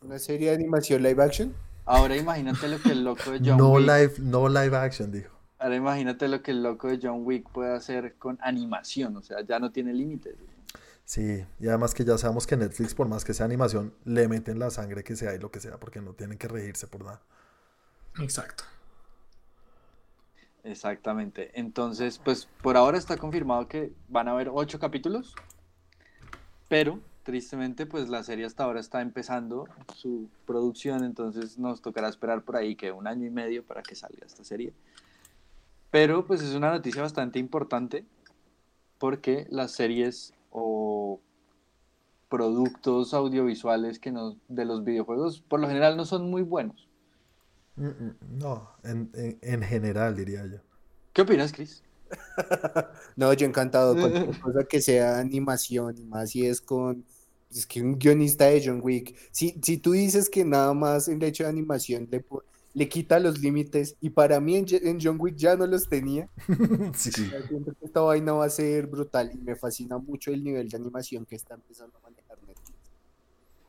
¿Una 0.02 0.18
serie 0.18 0.48
de 0.48 0.56
animación 0.56 1.02
live 1.02 1.22
action? 1.22 1.54
Ahora 1.86 2.16
imagínate 2.16 2.68
lo 2.68 2.82
que 2.82 2.90
el 2.90 3.04
loco 3.04 3.30
de 3.30 3.38
John 3.38 3.56
no 3.56 3.78
Live, 3.78 4.14
no 4.18 4.48
live 4.48 4.76
action, 4.76 5.12
dijo. 5.12 5.34
Ahora 5.60 5.76
imagínate 5.76 6.26
lo 6.26 6.42
que 6.42 6.50
el 6.50 6.62
loco 6.62 6.88
de 6.88 6.98
John 7.00 7.20
Wick 7.24 7.48
puede 7.48 7.74
hacer 7.74 8.16
con 8.16 8.38
animación, 8.42 9.16
o 9.16 9.22
sea, 9.22 9.40
ya 9.42 9.60
no 9.60 9.70
tiene 9.70 9.94
límites. 9.94 10.34
Sí, 11.10 11.44
y 11.58 11.66
además 11.66 11.92
que 11.92 12.04
ya 12.04 12.16
sabemos 12.18 12.46
que 12.46 12.56
Netflix, 12.56 12.94
por 12.94 13.08
más 13.08 13.24
que 13.24 13.34
sea 13.34 13.44
animación, 13.44 13.92
le 14.04 14.28
meten 14.28 14.60
la 14.60 14.70
sangre 14.70 15.02
que 15.02 15.16
sea 15.16 15.34
y 15.34 15.40
lo 15.40 15.50
que 15.50 15.58
sea, 15.58 15.76
porque 15.80 16.00
no 16.00 16.12
tienen 16.12 16.38
que 16.38 16.46
reírse 16.46 16.86
por 16.86 17.02
nada. 17.02 17.20
Exacto. 18.20 18.62
Exactamente. 20.62 21.50
Entonces, 21.58 22.20
pues 22.20 22.46
por 22.62 22.76
ahora 22.76 22.96
está 22.96 23.16
confirmado 23.16 23.66
que 23.66 23.92
van 24.06 24.28
a 24.28 24.30
haber 24.30 24.50
ocho 24.52 24.78
capítulos, 24.78 25.34
pero 26.68 27.00
tristemente, 27.24 27.86
pues 27.86 28.08
la 28.08 28.22
serie 28.22 28.44
hasta 28.44 28.62
ahora 28.62 28.78
está 28.78 29.00
empezando 29.00 29.66
su 29.96 30.28
producción, 30.46 31.02
entonces 31.02 31.58
nos 31.58 31.82
tocará 31.82 32.08
esperar 32.08 32.44
por 32.44 32.54
ahí 32.54 32.76
que 32.76 32.92
un 32.92 33.08
año 33.08 33.26
y 33.26 33.30
medio 33.30 33.64
para 33.64 33.82
que 33.82 33.96
salga 33.96 34.24
esta 34.24 34.44
serie. 34.44 34.72
Pero 35.90 36.24
pues 36.24 36.40
es 36.40 36.54
una 36.54 36.70
noticia 36.70 37.02
bastante 37.02 37.40
importante 37.40 38.04
porque 39.00 39.48
las 39.50 39.72
series 39.72 40.34
o 40.50 41.20
productos 42.30 43.12
audiovisuales 43.12 43.98
que 43.98 44.10
nos, 44.10 44.38
de 44.48 44.64
los 44.64 44.84
videojuegos 44.84 45.40
por 45.42 45.60
lo 45.60 45.68
general 45.68 45.98
no 45.98 46.06
son 46.06 46.30
muy 46.30 46.40
buenos. 46.42 46.88
Mm, 47.76 47.86
mm, 47.88 48.16
No, 48.38 48.68
en, 48.84 49.10
en- 49.14 49.38
en 49.42 49.62
general 49.62 50.14
diría 50.16 50.46
yo. 50.46 50.60
¿Qué 51.12 51.22
opinas, 51.22 51.52
Chris? 51.52 51.82
No, 53.16 53.32
yo 53.32 53.46
encantado 53.46 53.98
con 53.98 54.12
cualquier 54.12 54.36
cosa 54.40 54.64
que 54.68 54.80
sea 54.80 55.18
animación 55.18 55.96
y 55.98 56.04
más 56.04 56.30
si 56.30 56.46
es 56.46 56.60
con 56.60 57.04
es 57.50 57.66
que 57.66 57.82
un 57.82 57.98
guionista 57.98 58.46
de 58.46 58.62
John 58.64 58.80
Wick. 58.82 59.16
Si, 59.32 59.58
si 59.62 59.78
tú 59.78 59.92
dices 59.92 60.30
que 60.30 60.44
nada 60.44 60.72
más 60.72 61.08
el 61.08 61.20
hecho 61.24 61.42
de 61.44 61.50
animación 61.50 62.06
le, 62.10 62.24
le 62.72 62.88
quita 62.88 63.18
los 63.18 63.40
límites 63.40 63.96
y 64.00 64.10
para 64.10 64.38
mí 64.40 64.54
en, 64.56 64.98
John 65.02 65.16
Wick 65.20 65.36
ya 65.36 65.56
no 65.56 65.66
los 65.66 65.88
tenía, 65.88 66.28
Sí. 66.94 67.30
esta 67.82 68.00
vaina 68.00 68.32
va 68.32 68.44
a 68.44 68.50
ser 68.50 68.86
brutal 68.86 69.30
y 69.34 69.38
me 69.38 69.56
fascina 69.56 69.98
mucho 69.98 70.30
el 70.30 70.44
nivel 70.44 70.68
de 70.68 70.76
animación 70.76 71.26
que 71.26 71.34
está 71.36 71.54
empezando 71.54 71.98
a 71.98 72.02
manejar 72.02 72.38
Netflix. 72.46 72.78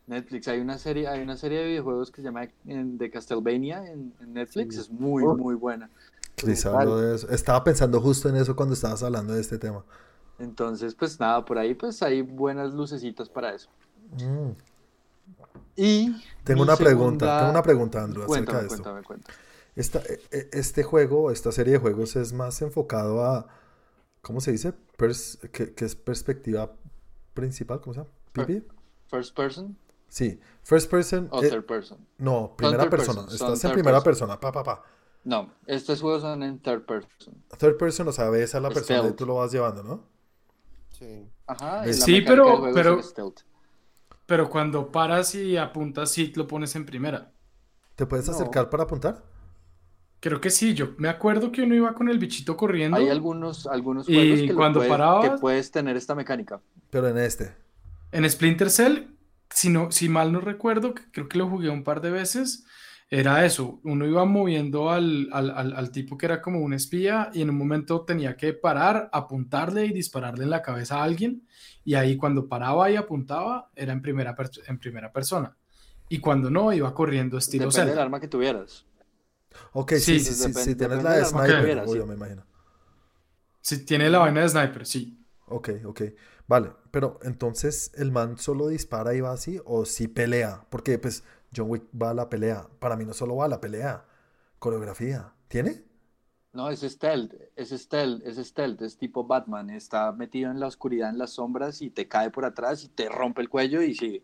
Netflix, 0.07 0.47
hay 0.49 0.59
una 0.59 0.77
serie, 0.77 1.07
hay 1.07 1.21
una 1.21 1.37
serie 1.37 1.59
de 1.59 1.67
videojuegos 1.67 2.11
que 2.11 2.17
se 2.21 2.25
llama 2.27 2.47
de 2.63 3.09
Castlevania 3.11 3.85
en, 3.91 4.13
en 4.19 4.33
Netflix, 4.33 4.75
Sí. 4.75 4.81
es 4.81 4.89
muy, 4.91 5.23
Oh. 5.25 5.35
muy 5.35 5.55
buena. 5.55 5.89
Chris 6.35 6.63
Brutal. 6.63 6.81
habló 6.81 6.97
de 6.97 7.15
eso. 7.15 7.29
Estaba 7.29 7.63
pensando 7.63 7.99
justo 8.01 8.29
en 8.29 8.35
eso 8.35 8.55
cuando 8.55 8.73
estabas 8.73 9.03
hablando 9.03 9.33
de 9.33 9.41
este 9.41 9.57
tema. 9.57 9.83
Entonces, 10.39 10.95
pues 10.95 11.19
nada, 11.19 11.43
por 11.45 11.57
ahí 11.57 11.73
pues 11.75 12.01
hay 12.01 12.21
buenas 12.21 12.73
lucecitas 12.73 13.29
para 13.29 13.53
eso. 13.53 13.69
Mm. 14.17 14.51
Y 15.75 16.11
Tengo 16.43 16.63
una 16.63 16.75
pregunta, 16.75 17.25
segunda- 17.25 17.37
tengo 17.39 17.51
una 17.51 17.63
pregunta, 17.63 18.03
Andrew, 18.03 18.23
acerca 18.31 18.57
de 18.59 18.67
esto. 18.67 18.75
cuéntame, 18.83 19.03
cuéntame. 19.03 19.37
Esta, 19.75 19.99
e- 19.99 20.19
e- 20.31 20.49
este 20.53 20.83
juego, 20.83 21.31
esta 21.31 21.51
serie 21.51 21.73
de 21.73 21.79
juegos 21.79 22.15
es 22.15 22.33
más 22.33 22.61
enfocado 22.61 23.23
a, 23.23 23.47
¿cómo 24.21 24.41
se 24.41 24.51
dice? 24.51 24.73
Pers- 24.97 25.39
que, 25.51 25.73
que 25.73 25.85
es 25.85 25.95
perspectiva 25.95 26.73
principal, 27.33 27.79
¿cómo 27.79 27.93
se 27.93 27.99
llama? 28.01 28.09
¿PP? 28.33 28.63
First 29.09 29.35
person 29.35 29.77
Sí, 30.09 30.39
first 30.63 30.91
person. 30.91 31.29
o 31.31 31.41
eh, 31.41 31.49
third 31.49 31.65
person. 31.65 32.05
no, 32.17 32.53
primera 32.57 32.83
third 32.83 32.89
persona. 32.91 33.21
person, 33.21 33.37
son 33.37 33.53
Estás 33.53 33.63
en 33.69 33.73
primera 33.73 34.01
person. 34.03 34.27
persona, 34.27 34.39
pa, 34.41 34.51
pa, 34.51 34.63
pa. 34.63 34.83
No, 35.23 35.53
estos 35.67 36.01
juegos 36.01 36.21
son 36.21 36.43
en 36.43 36.59
third 36.59 36.83
person. 36.85 37.41
Third 37.57 37.77
person, 37.77 38.07
o 38.09 38.11
sea, 38.11 38.29
ves 38.29 38.53
a 38.55 38.59
la 38.59 38.69
persona 38.71 39.07
y 39.07 39.13
tú 39.13 39.25
lo 39.25 39.35
vas 39.35 39.51
llevando, 39.53 39.83
¿no? 39.83 40.03
Sí. 40.91 41.29
Ajá, 41.47 41.81
¿Ves? 41.83 41.97
y 41.97 41.99
la 42.01 42.05
Sí, 42.05 42.21
pero- 42.27 42.73
pero-. 42.73 42.99
Pero 44.31 44.49
cuando 44.49 44.93
paras 44.93 45.35
y 45.35 45.57
apuntas, 45.57 46.09
sí 46.09 46.31
lo 46.37 46.47
pones 46.47 46.73
en 46.77 46.85
primera. 46.85 47.33
¿Te 47.97 48.05
puedes 48.05 48.29
No. 48.29 48.33
acercar 48.33 48.69
para 48.69 48.83
apuntar? 48.83 49.25
Creo 50.21 50.39
que 50.39 50.49
sí, 50.49 50.73
yo 50.73 50.91
me 50.99 51.09
acuerdo 51.09 51.51
que 51.51 51.63
uno 51.63 51.75
iba 51.75 51.93
con 51.93 52.07
el 52.07 52.17
bichito 52.17 52.55
corriendo. 52.55 52.95
Hay 52.95 53.09
algunos, 53.09 53.67
algunos 53.67 54.07
Y 54.07 54.13
juegos 54.13 54.39
que, 54.39 54.55
cuando 54.55 54.79
puedes, 54.79 54.89
parabas- 54.89 55.29
que 55.31 55.37
puedes 55.37 55.69
tener 55.71 55.97
esta 55.97 56.15
mecánica. 56.15 56.61
Pero 56.89 57.09
en 57.09 57.17
este. 57.17 57.53
En 58.13 58.29
Splinter 58.29 58.69
Cell, 58.69 58.99
si, 59.49 59.67
no, 59.69 59.91
si 59.91 60.07
mal 60.07 60.31
no 60.31 60.39
recuerdo, 60.39 60.93
creo 61.11 61.27
que 61.27 61.37
lo 61.37 61.49
jugué 61.49 61.67
un 61.69 61.83
par 61.83 61.99
de 61.99 62.11
veces, 62.11 62.65
era 63.11 63.45
eso, 63.45 63.81
uno 63.83 64.07
iba 64.07 64.25
moviendo 64.25 64.91
al, 64.91 65.29
al, 65.33 65.51
al- 65.51 65.75
al 65.75 65.91
tipo 65.91 66.17
que 66.17 66.27
era 66.27 66.41
como 66.41 66.61
un 66.61 66.73
espía 66.73 67.29
y 67.33 67.41
en 67.43 67.51
un 67.51 67.57
momento 67.57 68.05
tenía 68.05 68.37
que 68.37 68.53
parar, 68.53 69.09
apuntarle 69.13 69.85
y 69.87 69.93
dispararle 69.93 70.45
en 70.45 70.51
la 70.51 70.63
cabeza 70.63 70.99
a 71.01 71.03
alguien 71.05 71.47
y 71.85 71.95
ahí 71.95 72.17
cuando 72.17 72.47
paraba 72.49 72.89
y 72.91 72.97
apuntaba 72.97 73.69
era 73.75 73.93
en 73.93 74.01
primera, 74.01 74.35
en 74.67 74.79
primera 74.79 75.11
persona 75.13 75.57
y 76.09 76.19
cuando 76.19 76.49
no 76.51 76.73
iba 76.73 76.93
corriendo 76.93 77.37
estilo 77.39 77.71
Depende 77.71 77.91
del 77.91 77.99
Zelda. 77.99 78.01
arma 78.01 78.19
que 78.19 78.27
tuvieras. 78.27 78.85
Ok, 79.73 79.93
sí, 80.01 80.17
Sí, 80.17 80.19
sí, 80.19 80.33
sí, 80.35 80.53
sí, 80.53 80.75
tienes 80.75 81.03
la 81.03 81.13
de 81.15 81.25
del 81.25 81.43
que 81.45 81.53
sniper, 81.53 81.55
tuvieras, 81.55 81.91
obvio, 81.91 82.05
sí. 82.05 82.07
me 82.07 82.13
imagino. 82.15 82.43
Si 83.61 83.83
tiene 83.85 84.09
la 84.11 84.19
vaina 84.19 84.41
de 84.41 84.49
sniper, 84.49 84.85
sí. 84.85 85.25
Ok, 85.47 85.69
ok. 85.85 86.01
Vale, 86.47 86.71
pero 86.91 87.19
entonces 87.23 87.91
el 87.95 88.11
man 88.11 88.37
solo 88.37 88.67
dispara 88.67 89.13
y 89.13 89.21
va 89.21 89.31
así 89.33 89.59
o 89.65 89.85
sí 89.85 90.07
pelea, 90.07 90.65
porque 90.69 90.97
pues 90.97 91.23
John 91.55 91.69
Wick 91.69 91.83
va 91.99 92.11
a 92.11 92.13
la 92.13 92.29
pelea. 92.29 92.67
Para 92.79 92.95
mí 92.95 93.05
no 93.05 93.13
solo 93.13 93.35
va 93.35 93.45
a 93.45 93.49
la 93.49 93.61
pelea, 93.61 94.05
coreografía. 94.59 95.33
¿Tiene? 95.47 95.83
No, 96.53 96.69
es 96.69 96.81
stealth, 96.81 97.33
es 97.55 97.69
stealth, 97.69 98.25
es 98.25 98.35
stealth, 98.35 98.81
es 98.81 98.97
tipo 98.97 99.23
Batman, 99.23 99.69
está 99.69 100.11
metido 100.11 100.51
en 100.51 100.59
la 100.59 100.67
oscuridad, 100.67 101.09
en 101.09 101.17
las 101.17 101.31
sombras 101.31 101.81
y 101.81 101.89
te 101.89 102.09
cae 102.09 102.29
por 102.29 102.43
atrás 102.43 102.83
y 102.83 102.89
te 102.89 103.07
rompe 103.07 103.41
el 103.41 103.49
cuello 103.49 103.81
y 103.81 103.95
sigue. 103.95 104.23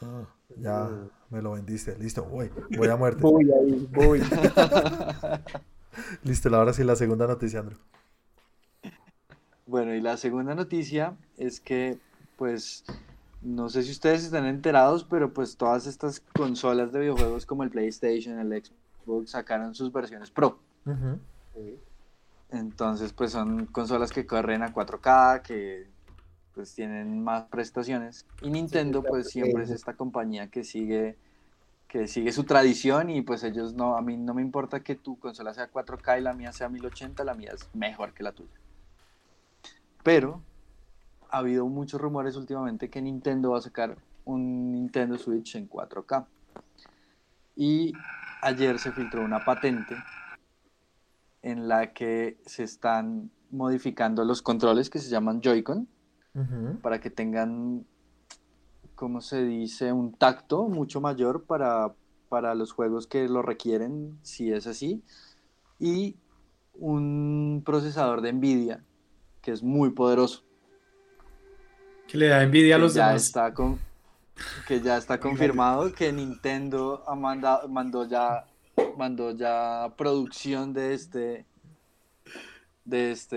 Ah, 0.00 0.26
ya 0.56 0.90
me 1.28 1.42
lo 1.42 1.52
vendiste. 1.52 1.98
Listo, 1.98 2.24
voy, 2.24 2.50
voy 2.76 2.88
a 2.88 2.96
muerte. 2.96 3.20
Voy 3.22 3.50
ahí, 3.50 3.88
voy. 3.92 4.20
Listo, 6.22 6.54
ahora 6.54 6.72
sí 6.72 6.84
la 6.84 6.96
segunda 6.96 7.26
noticia, 7.26 7.60
Andrew. 7.60 7.78
Bueno, 9.66 9.94
y 9.94 10.00
la 10.00 10.16
segunda 10.16 10.54
noticia 10.54 11.16
es 11.36 11.60
que, 11.60 11.98
pues, 12.36 12.84
no 13.40 13.68
sé 13.68 13.82
si 13.82 13.92
ustedes 13.92 14.24
están 14.24 14.46
enterados, 14.46 15.04
pero 15.04 15.32
pues 15.32 15.56
todas 15.56 15.86
estas 15.86 16.20
consolas 16.20 16.92
de 16.92 17.00
videojuegos 17.00 17.46
como 17.46 17.62
el 17.62 17.70
PlayStation, 17.70 18.38
el 18.38 18.64
Xbox, 18.64 19.30
sacaron 19.30 19.74
sus 19.74 19.92
versiones 19.92 20.30
Pro. 20.30 20.58
Entonces, 22.50 23.12
pues 23.12 23.32
son 23.32 23.66
consolas 23.66 24.10
que 24.10 24.26
corren 24.26 24.62
a 24.62 24.72
4K, 24.72 25.42
que 25.42 25.86
pues 26.54 26.74
tienen 26.74 27.22
más 27.22 27.44
prestaciones. 27.44 28.26
Y 28.42 28.50
Nintendo, 28.50 29.02
claro, 29.02 29.12
pues 29.12 29.28
siempre 29.28 29.62
es 29.62 29.70
esta 29.70 29.94
compañía 29.94 30.48
que 30.48 30.64
sigue, 30.64 31.16
que 31.86 32.08
sigue 32.08 32.32
su 32.32 32.44
tradición 32.44 33.10
y 33.10 33.22
pues 33.22 33.44
ellos 33.44 33.74
no, 33.74 33.96
a 33.96 34.02
mí 34.02 34.16
no 34.16 34.34
me 34.34 34.42
importa 34.42 34.80
que 34.80 34.96
tu 34.96 35.18
consola 35.18 35.54
sea 35.54 35.70
4K 35.70 36.18
y 36.18 36.22
la 36.22 36.32
mía 36.32 36.52
sea 36.52 36.68
1080, 36.68 37.22
la 37.22 37.34
mía 37.34 37.52
es 37.54 37.68
mejor 37.74 38.12
que 38.12 38.24
la 38.24 38.32
tuya. 38.32 38.50
Pero 40.02 40.42
ha 41.30 41.38
habido 41.38 41.66
muchos 41.66 42.00
rumores 42.00 42.36
últimamente 42.36 42.90
que 42.90 43.02
Nintendo 43.02 43.50
va 43.50 43.58
a 43.58 43.62
sacar 43.62 43.96
un 44.24 44.72
Nintendo 44.72 45.18
Switch 45.18 45.56
en 45.56 45.68
4K. 45.68 46.26
Y 47.56 47.92
ayer 48.42 48.78
se 48.78 48.92
filtró 48.92 49.24
una 49.24 49.44
patente 49.44 49.96
en 51.42 51.68
la 51.68 51.92
que 51.92 52.38
se 52.46 52.62
están 52.64 53.30
modificando 53.50 54.24
los 54.24 54.42
controles 54.42 54.90
que 54.90 54.98
se 54.98 55.08
llaman 55.08 55.40
Joy-Con 55.40 55.88
para 56.82 57.00
que 57.00 57.10
tengan, 57.10 57.84
¿cómo 58.94 59.20
se 59.20 59.44
dice? 59.44 59.92
Un 59.92 60.12
tacto 60.12 60.68
mucho 60.68 61.00
mayor 61.00 61.44
para, 61.44 61.94
para 62.28 62.54
los 62.54 62.70
juegos 62.70 63.08
que 63.08 63.28
lo 63.28 63.42
requieren, 63.42 64.16
si 64.22 64.52
es 64.52 64.68
así. 64.68 65.02
Y 65.80 66.16
un 66.74 67.62
procesador 67.66 68.20
de 68.20 68.32
Nvidia 68.32 68.84
que 69.42 69.50
es 69.52 69.62
muy 69.62 69.90
poderoso. 69.90 70.44
Que 72.08 72.16
le 72.18 72.28
da 72.28 72.42
envidia 72.42 72.76
a 72.76 72.78
los 72.78 72.94
ya 72.94 73.08
demás. 73.08 73.24
está 73.26 73.52
con- 73.54 73.78
que 74.66 74.80
ya 74.80 74.96
está 74.96 75.18
confirmado 75.20 75.92
que 75.92 76.12
Nintendo 76.12 77.02
ha 77.06 77.14
mandado, 77.14 77.68
mandó 77.68 78.06
ya 78.06 78.46
mandó 78.96 79.32
ya 79.32 79.92
producción 79.96 80.72
de 80.72 80.94
este 80.94 81.44
de 82.84 83.10
este 83.12 83.36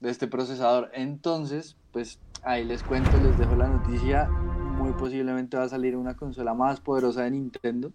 de 0.00 0.10
este 0.10 0.26
procesador. 0.28 0.90
Entonces, 0.94 1.76
pues 1.92 2.18
ahí 2.42 2.64
les 2.64 2.82
cuento, 2.82 3.10
les 3.18 3.36
dejo 3.38 3.54
la 3.56 3.68
noticia. 3.68 4.28
Muy 4.28 4.92
posiblemente 4.94 5.56
va 5.56 5.64
a 5.64 5.68
salir 5.68 5.96
una 5.96 6.16
consola 6.16 6.54
más 6.54 6.80
poderosa 6.80 7.22
de 7.22 7.32
Nintendo. 7.32 7.92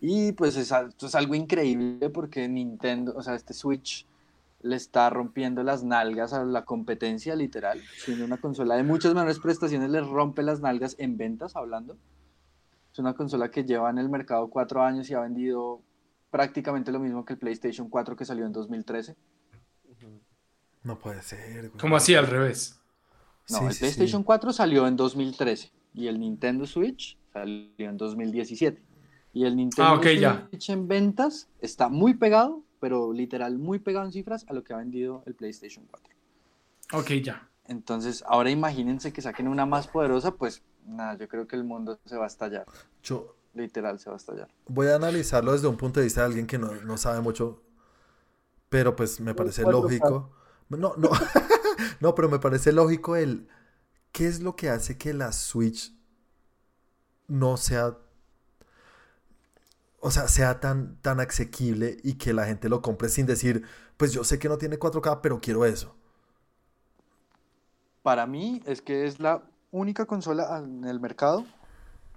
Y 0.00 0.32
pues 0.32 0.56
es, 0.56 0.70
esto 0.72 1.06
es 1.06 1.14
algo 1.14 1.34
increíble 1.34 2.10
porque 2.10 2.46
Nintendo, 2.48 3.14
o 3.16 3.22
sea, 3.22 3.34
este 3.34 3.54
Switch 3.54 4.06
le 4.64 4.76
está 4.76 5.10
rompiendo 5.10 5.62
las 5.62 5.84
nalgas 5.84 6.32
a 6.32 6.42
la 6.44 6.64
competencia, 6.64 7.36
literal. 7.36 7.80
Siendo 7.98 8.24
una 8.24 8.38
consola 8.38 8.76
de 8.76 8.82
muchas 8.82 9.12
menores 9.14 9.38
prestaciones, 9.38 9.90
le 9.90 10.00
rompe 10.00 10.42
las 10.42 10.60
nalgas 10.60 10.96
en 10.98 11.16
ventas, 11.18 11.54
hablando. 11.54 11.96
Es 12.92 12.98
una 12.98 13.14
consola 13.14 13.50
que 13.50 13.64
lleva 13.64 13.90
en 13.90 13.98
el 13.98 14.08
mercado 14.08 14.48
cuatro 14.48 14.82
años 14.82 15.10
y 15.10 15.14
ha 15.14 15.20
vendido 15.20 15.82
prácticamente 16.30 16.90
lo 16.92 16.98
mismo 16.98 17.24
que 17.24 17.34
el 17.34 17.38
PlayStation 17.38 17.88
4 17.90 18.16
que 18.16 18.24
salió 18.24 18.46
en 18.46 18.52
2013. 18.52 19.14
No 20.82 20.98
puede 20.98 21.22
ser. 21.22 21.68
güey. 21.68 21.80
Como 21.80 21.96
así 21.96 22.14
al 22.14 22.26
revés. 22.26 22.80
No, 23.50 23.58
Sí, 23.58 23.64
el 23.66 23.70
sí, 23.72 23.74
sí. 23.76 23.80
PlayStation 23.84 24.22
4 24.22 24.52
salió 24.52 24.86
en 24.86 24.96
2013 24.96 25.70
y 25.94 26.06
el 26.08 26.18
Nintendo 26.18 26.66
Switch 26.66 27.18
salió 27.32 27.70
en 27.90 27.96
2017. 27.96 28.82
Y 29.32 29.44
el 29.44 29.56
Nintendo 29.56 30.00
Ah, 30.02 30.12
ya. 30.12 30.46
Switch 30.48 30.70
en 30.70 30.86
ventas 30.88 31.48
está 31.60 31.88
muy 31.88 32.14
pegado, 32.14 32.62
pero 32.84 33.14
literal 33.14 33.56
muy 33.56 33.78
pegado 33.78 34.04
en 34.04 34.12
cifras 34.12 34.44
a 34.46 34.52
lo 34.52 34.62
que 34.62 34.74
ha 34.74 34.76
vendido 34.76 35.22
el 35.24 35.34
PlayStation 35.34 35.86
4. 35.90 36.14
Ok, 36.92 37.12
ya. 37.24 37.48
Entonces, 37.66 38.22
ahora 38.26 38.50
imagínense 38.50 39.10
que 39.10 39.22
saquen 39.22 39.48
una 39.48 39.64
más 39.64 39.86
poderosa, 39.86 40.34
pues 40.34 40.62
nada, 40.84 41.16
yo 41.16 41.26
creo 41.26 41.48
que 41.48 41.56
el 41.56 41.64
mundo 41.64 41.98
se 42.04 42.18
va 42.18 42.24
a 42.24 42.26
estallar. 42.26 42.66
Yo 43.02 43.36
Literal, 43.54 43.98
se 43.98 44.10
va 44.10 44.16
a 44.16 44.18
estallar. 44.18 44.48
voy 44.66 44.88
a 44.88 44.96
analizarlo 44.96 45.52
desde 45.52 45.66
un 45.66 45.78
punto 45.78 45.98
de 45.98 46.04
vista 46.04 46.20
de 46.20 46.26
alguien 46.26 46.46
que 46.46 46.58
no, 46.58 46.74
no 46.74 46.98
sabe 46.98 47.22
mucho 47.22 47.62
Pero 48.68 48.94
pues 48.94 49.18
me 49.18 49.34
parece 49.34 49.62
lógico. 49.62 50.30
No, 50.68 50.94
no, 50.98 51.08
no, 52.00 52.14
pero 52.14 52.28
me 52.28 52.38
parece 52.38 52.70
lógico 52.70 53.16
el... 53.16 53.48
¿Qué 54.12 54.26
es 54.26 54.40
lo 54.40 54.56
que 54.56 54.68
hace 54.68 54.98
que 54.98 55.14
la 55.14 55.32
Switch 55.32 55.90
no 57.28 57.56
sea... 57.56 57.96
O 60.06 60.10
sea, 60.10 60.28
sea 60.28 60.60
tan, 60.60 60.96
tan 61.00 61.18
asequible 61.20 61.96
y 62.02 62.14
que 62.14 62.34
la 62.34 62.44
gente 62.44 62.68
lo 62.68 62.82
compre 62.82 63.08
sin 63.08 63.24
decir, 63.26 63.64
pues 63.96 64.12
yo 64.12 64.22
sé 64.22 64.38
que 64.38 64.48
no 64.50 64.58
tiene 64.58 64.78
4K, 64.78 65.20
pero 65.22 65.40
quiero 65.40 65.64
eso. 65.64 65.94
Para 68.02 68.26
mí 68.26 68.60
es 68.66 68.82
que 68.82 69.06
es 69.06 69.18
la 69.18 69.42
única 69.70 70.04
consola 70.06 70.58
en 70.58 70.84
el 70.84 71.00
mercado 71.00 71.44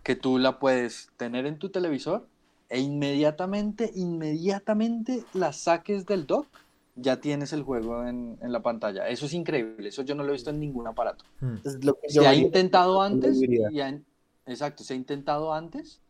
que 0.03 0.15
tú 0.15 0.37
la 0.37 0.59
puedes 0.59 1.09
tener 1.17 1.45
en 1.45 1.59
tu 1.59 1.69
televisor 1.69 2.27
e 2.69 2.79
inmediatamente, 2.79 3.91
inmediatamente 3.95 5.23
la 5.33 5.53
saques 5.53 6.05
del 6.05 6.27
dock, 6.27 6.47
ya 6.95 7.21
tienes 7.21 7.53
el 7.53 7.63
juego 7.63 8.05
en, 8.05 8.37
en 8.41 8.51
la 8.51 8.61
pantalla. 8.61 9.07
Eso 9.07 9.27
es 9.27 9.33
increíble, 9.33 9.87
eso 9.87 10.01
yo 10.01 10.15
no 10.15 10.23
lo 10.23 10.29
he 10.29 10.33
visto 10.33 10.49
en 10.49 10.59
ningún 10.59 10.87
aparato. 10.87 11.23
Hmm. 11.39 11.55
Es 11.63 11.83
lo 11.85 11.97
que 11.99 12.09
Se 12.09 12.15
yo 12.15 12.27
ha 12.27 12.35
intentado 12.35 13.01
antes, 13.01 13.37
y 13.41 13.79
ha- 13.79 14.01
exacto, 14.45 14.83
se 14.83 14.93
ha 14.93 14.97
intentado 14.97 15.53
antes, 15.53 16.01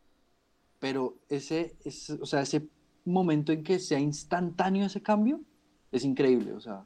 pero 0.79 1.17
ese, 1.29 1.75
ese- 1.83 2.17
o 2.21 2.25
sea, 2.25 2.41
ese 2.41 2.67
momento 3.05 3.51
en 3.51 3.63
que 3.63 3.79
sea 3.79 3.99
instantáneo 3.99 4.85
ese 4.85 5.01
cambio 5.01 5.41
es 5.91 6.03
increíble, 6.03 6.53
o 6.53 6.59
sea, 6.59 6.85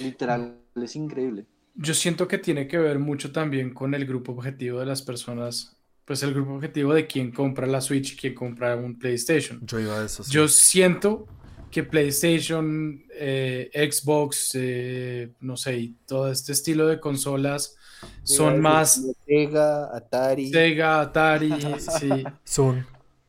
literal, 0.00 0.58
es 0.76 0.96
increíble. 0.96 1.46
Yo 1.74 1.94
siento 1.94 2.28
que 2.28 2.38
tiene 2.38 2.66
que 2.66 2.78
ver 2.78 2.98
mucho 2.98 3.32
también 3.32 3.72
con 3.72 3.94
el 3.94 4.04
grupo 4.06 4.32
objetivo 4.32 4.80
de 4.80 4.86
las 4.86 5.02
personas, 5.02 5.76
pues 6.04 6.22
el 6.22 6.34
grupo 6.34 6.54
objetivo 6.54 6.92
de 6.94 7.06
quién 7.06 7.30
compra 7.32 7.66
la 7.66 7.80
Switch 7.80 8.12
y 8.12 8.16
quién 8.16 8.34
compra 8.34 8.76
un 8.76 8.98
PlayStation. 8.98 9.60
Yo 9.66 9.78
iba 9.80 10.00
a 10.00 10.04
eso. 10.04 10.22
sí. 10.22 10.32
Yo 10.32 10.48
siento 10.48 11.26
que 11.70 11.84
PlayStation, 11.84 13.04
eh, 13.14 13.70
Xbox, 13.92 14.50
eh, 14.54 15.32
no 15.40 15.56
sé, 15.56 15.76
y 15.78 15.88
todo 16.06 16.30
este 16.30 16.52
estilo 16.52 16.86
de 16.88 16.98
consolas 16.98 17.76
son 18.24 18.60
más 18.60 19.02
Sega, 19.24 19.96
Atari. 19.96 20.50
Sega, 20.50 21.00
Atari, 21.00 21.50
sí. 22.00 22.24
Zoom. 22.46 22.82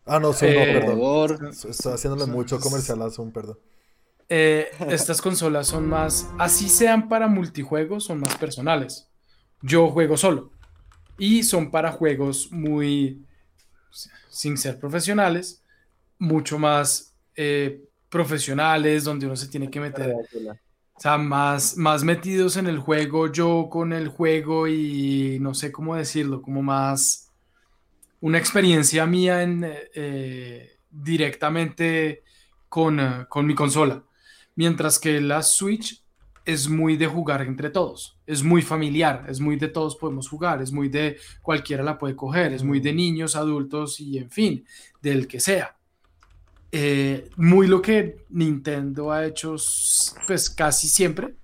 Ah, 0.06 0.19
no, 0.19 0.34
Zoom, 0.34 0.52
Eh, 0.52 0.73
no, 0.73 0.80
perdón. 0.80 0.99
Por- 0.99 1.49
Estoy 1.49 1.94
haciéndole 1.94 2.26
mucho 2.26 2.60
comercial 2.60 3.02
a 3.02 3.10
Zoom, 3.10 3.32
perdón. 3.32 3.57
Eh, 4.30 4.69
estas 4.90 5.22
consolas 5.22 5.68
son 5.68 5.88
más, 5.90 6.28
así 6.40 6.69
sean 6.69 7.10
para 7.10 7.28
multijuegos, 7.28 8.06
son 8.06 8.19
más 8.22 8.36
personales. 8.38 9.07
Yo 9.61 9.90
juego 9.90 10.15
solo. 10.18 10.52
Y 11.18 11.44
son 11.44 11.69
para 11.69 11.91
juegos 11.91 12.49
muy, 12.52 13.26
sin 14.30 14.57
ser 14.57 14.80
profesionales, 14.80 15.61
mucho 16.18 16.57
más 16.57 17.14
eh, 17.36 17.84
profesionales, 18.10 19.03
donde 19.03 19.26
uno 19.26 19.36
se 19.36 19.48
tiene 19.49 19.69
que 19.69 19.80
meter, 19.80 20.14
o 20.14 20.99
sea, 20.99 21.18
más, 21.18 21.78
más 21.78 22.03
metidos 22.03 22.57
en 22.57 22.68
el 22.68 22.80
juego, 22.80 23.32
yo 23.32 23.68
con 23.69 23.91
el 23.94 24.07
juego 24.07 24.68
y 24.68 25.38
no 25.41 25.53
sé 25.53 25.72
cómo 25.72 25.95
decirlo, 25.95 26.41
como 26.41 26.61
más 26.64 27.30
una 28.22 28.38
experiencia 28.38 29.06
mía 29.06 29.43
en, 29.43 29.64
eh, 29.64 29.89
eh, 29.93 30.77
directamente 30.89 32.23
con, 32.69 32.99
eh, 32.99 33.26
con 33.30 33.45
mi 33.45 33.53
consola. 33.56 34.03
Mientras 34.56 34.99
que 34.99 35.19
la 35.22 35.43
Switch 35.43 36.03
es 36.45 36.68
muy 36.68 36.98
de 36.98 37.07
jugar 37.07 37.41
entre 37.41 37.69
todos, 37.69 38.18
es 38.26 38.43
muy 38.43 38.61
familiar, 38.61 39.26
es 39.30 39.39
muy 39.39 39.57
de 39.57 39.68
todos 39.68 39.95
podemos 39.95 40.27
jugar, 40.27 40.61
es 40.61 40.72
muy 40.72 40.89
de 40.89 41.18
cualquiera 41.41 41.84
la 41.84 41.98
puede 41.98 42.15
coger, 42.15 42.53
es 42.53 42.64
muy 42.64 42.80
de 42.80 42.93
niños, 42.93 43.35
adultos 43.35 43.99
y 43.99 44.18
en 44.18 44.30
fin, 44.31 44.65
del 45.02 45.27
que 45.27 45.39
sea. 45.39 45.77
Eh, 46.72 47.30
muy 47.38 47.68
lo 47.68 47.81
que 47.81 48.26
Nintendo 48.30 49.11
ha 49.11 49.26
hecho 49.26 49.56
pues 50.26 50.49
casi 50.49 50.88
siempre, 50.88 51.35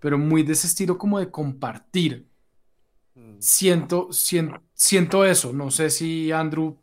pero 0.00 0.18
muy 0.18 0.42
de 0.42 0.52
ese 0.54 0.66
estilo 0.66 0.96
como 0.98 1.18
de 1.18 1.30
compartir. 1.30 2.26
Mm. 3.14 3.36
Siento, 3.38 4.08
sien- 4.12 4.58
siento 4.76 5.24
eso, 5.24 5.52
no 5.52 5.70
sé 5.72 5.90
si 5.90 6.32
Andrew, 6.32 6.76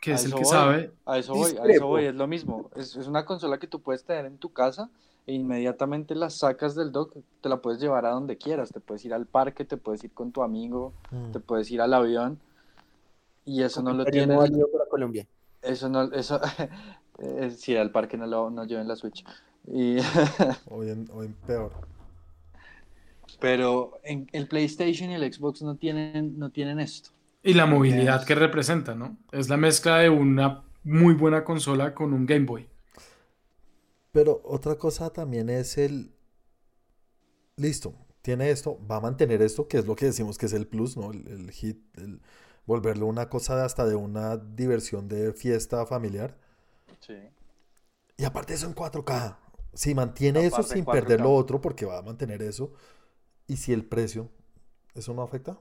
que 0.00 0.12
A 0.12 0.14
es 0.14 0.24
el 0.24 0.32
que 0.34 0.44
voy, 0.44 0.44
sabe, 0.44 0.92
A 1.06 1.18
eso 1.18 1.34
voy, 1.34 1.56
a 1.56 1.66
eso 1.66 1.86
voy, 1.86 2.06
es 2.06 2.14
lo 2.14 2.26
mismo. 2.26 2.70
Es, 2.76 2.96
es 2.96 3.06
una 3.06 3.24
consola 3.24 3.58
que 3.58 3.66
tú 3.68 3.80
puedes 3.82 4.04
tener 4.04 4.26
en 4.26 4.38
tu 4.38 4.52
casa 4.52 4.90
e 5.26 5.32
inmediatamente 5.34 6.14
la 6.14 6.30
sacas 6.30 6.74
del 6.74 6.92
dock, 6.92 7.16
te 7.40 7.48
la 7.48 7.58
puedes 7.62 7.80
llevar 7.80 8.06
a 8.06 8.10
donde 8.10 8.36
quieras. 8.38 8.70
Te 8.72 8.80
puedes 8.80 9.04
ir 9.04 9.14
al 9.14 9.26
parque, 9.26 9.64
te 9.64 9.76
puedes 9.78 10.04
ir 10.04 10.12
con 10.12 10.32
tu 10.32 10.42
amigo, 10.42 10.92
Mm. 11.10 11.32
te 11.32 11.40
puedes 11.40 11.70
ir 11.70 11.80
al 11.80 11.94
avión. 11.94 12.38
Y 13.46 13.62
eso 13.62 13.82
no 13.82 13.92
lo 13.92 14.04
tiene. 14.06 14.36
para 14.36 14.88
Colombia. 14.90 15.26
Eso 15.62 15.88
no, 15.88 16.02
eso. 16.12 16.40
eh, 17.18 17.50
sí, 17.56 17.76
al 17.76 17.90
parque 17.90 18.16
no 18.18 18.26
lo 18.26 18.50
no 18.50 18.64
lleven 18.64 18.88
la 18.88 18.96
Switch. 18.96 19.24
Y, 19.66 19.96
Hoy, 20.70 20.90
en, 20.90 21.08
hoy 21.14 21.26
en 21.26 21.34
peor. 21.46 21.72
pero 23.40 23.98
en 24.04 24.28
el 24.32 24.46
PlayStation 24.48 25.10
y 25.10 25.14
el 25.14 25.32
Xbox 25.32 25.62
no 25.62 25.76
tienen, 25.76 26.38
no 26.38 26.50
tienen 26.50 26.80
esto. 26.80 27.10
Y 27.44 27.54
la 27.54 27.66
movilidad 27.66 28.20
Es- 28.20 28.26
que 28.26 28.34
representa, 28.34 28.94
¿no? 28.96 29.16
Es 29.30 29.48
la 29.48 29.56
mezcla 29.56 29.98
de 29.98 30.10
una 30.10 30.64
muy 30.82 31.14
buena 31.14 31.44
consola 31.44 31.94
con 31.94 32.12
un 32.12 32.26
Game 32.26 32.46
Boy. 32.46 32.68
Pero 34.10 34.40
otra 34.44 34.76
cosa 34.76 35.10
también 35.12 35.48
es 35.50 35.78
el... 35.78 36.12
Listo, 37.56 37.94
tiene 38.22 38.50
esto, 38.50 38.78
va 38.90 38.96
a 38.96 39.00
mantener 39.00 39.42
esto, 39.42 39.68
que 39.68 39.78
es 39.78 39.86
lo 39.86 39.94
que 39.94 40.06
decimos 40.06 40.38
que 40.38 40.46
es 40.46 40.52
el 40.52 40.66
plus, 40.66 40.96
¿no? 40.96 41.12
El, 41.12 41.26
el 41.28 41.50
hit, 41.52 41.78
el 41.98 42.20
volverlo 42.66 43.06
una 43.06 43.28
cosa 43.28 43.56
de 43.56 43.62
hasta 43.64 43.86
de 43.86 43.94
una 43.94 44.36
diversión 44.36 45.08
de 45.08 45.32
fiesta 45.32 45.84
familiar. 45.86 46.36
Sí. 47.00 47.14
Y 48.16 48.24
aparte 48.24 48.54
eso 48.54 48.66
en 48.66 48.74
4K. 48.74 49.36
Si 49.74 49.94
mantiene 49.94 50.46
eso 50.46 50.62
sin 50.62 50.84
4K. 50.84 50.92
perder 50.92 51.20
lo 51.20 51.32
otro, 51.32 51.60
porque 51.60 51.84
va 51.84 51.98
a 51.98 52.02
mantener 52.02 52.42
eso. 52.42 52.72
Y 53.46 53.56
si 53.56 53.72
el 53.72 53.84
precio, 53.84 54.30
¿eso 54.94 55.12
no 55.14 55.22
afecta? 55.22 55.58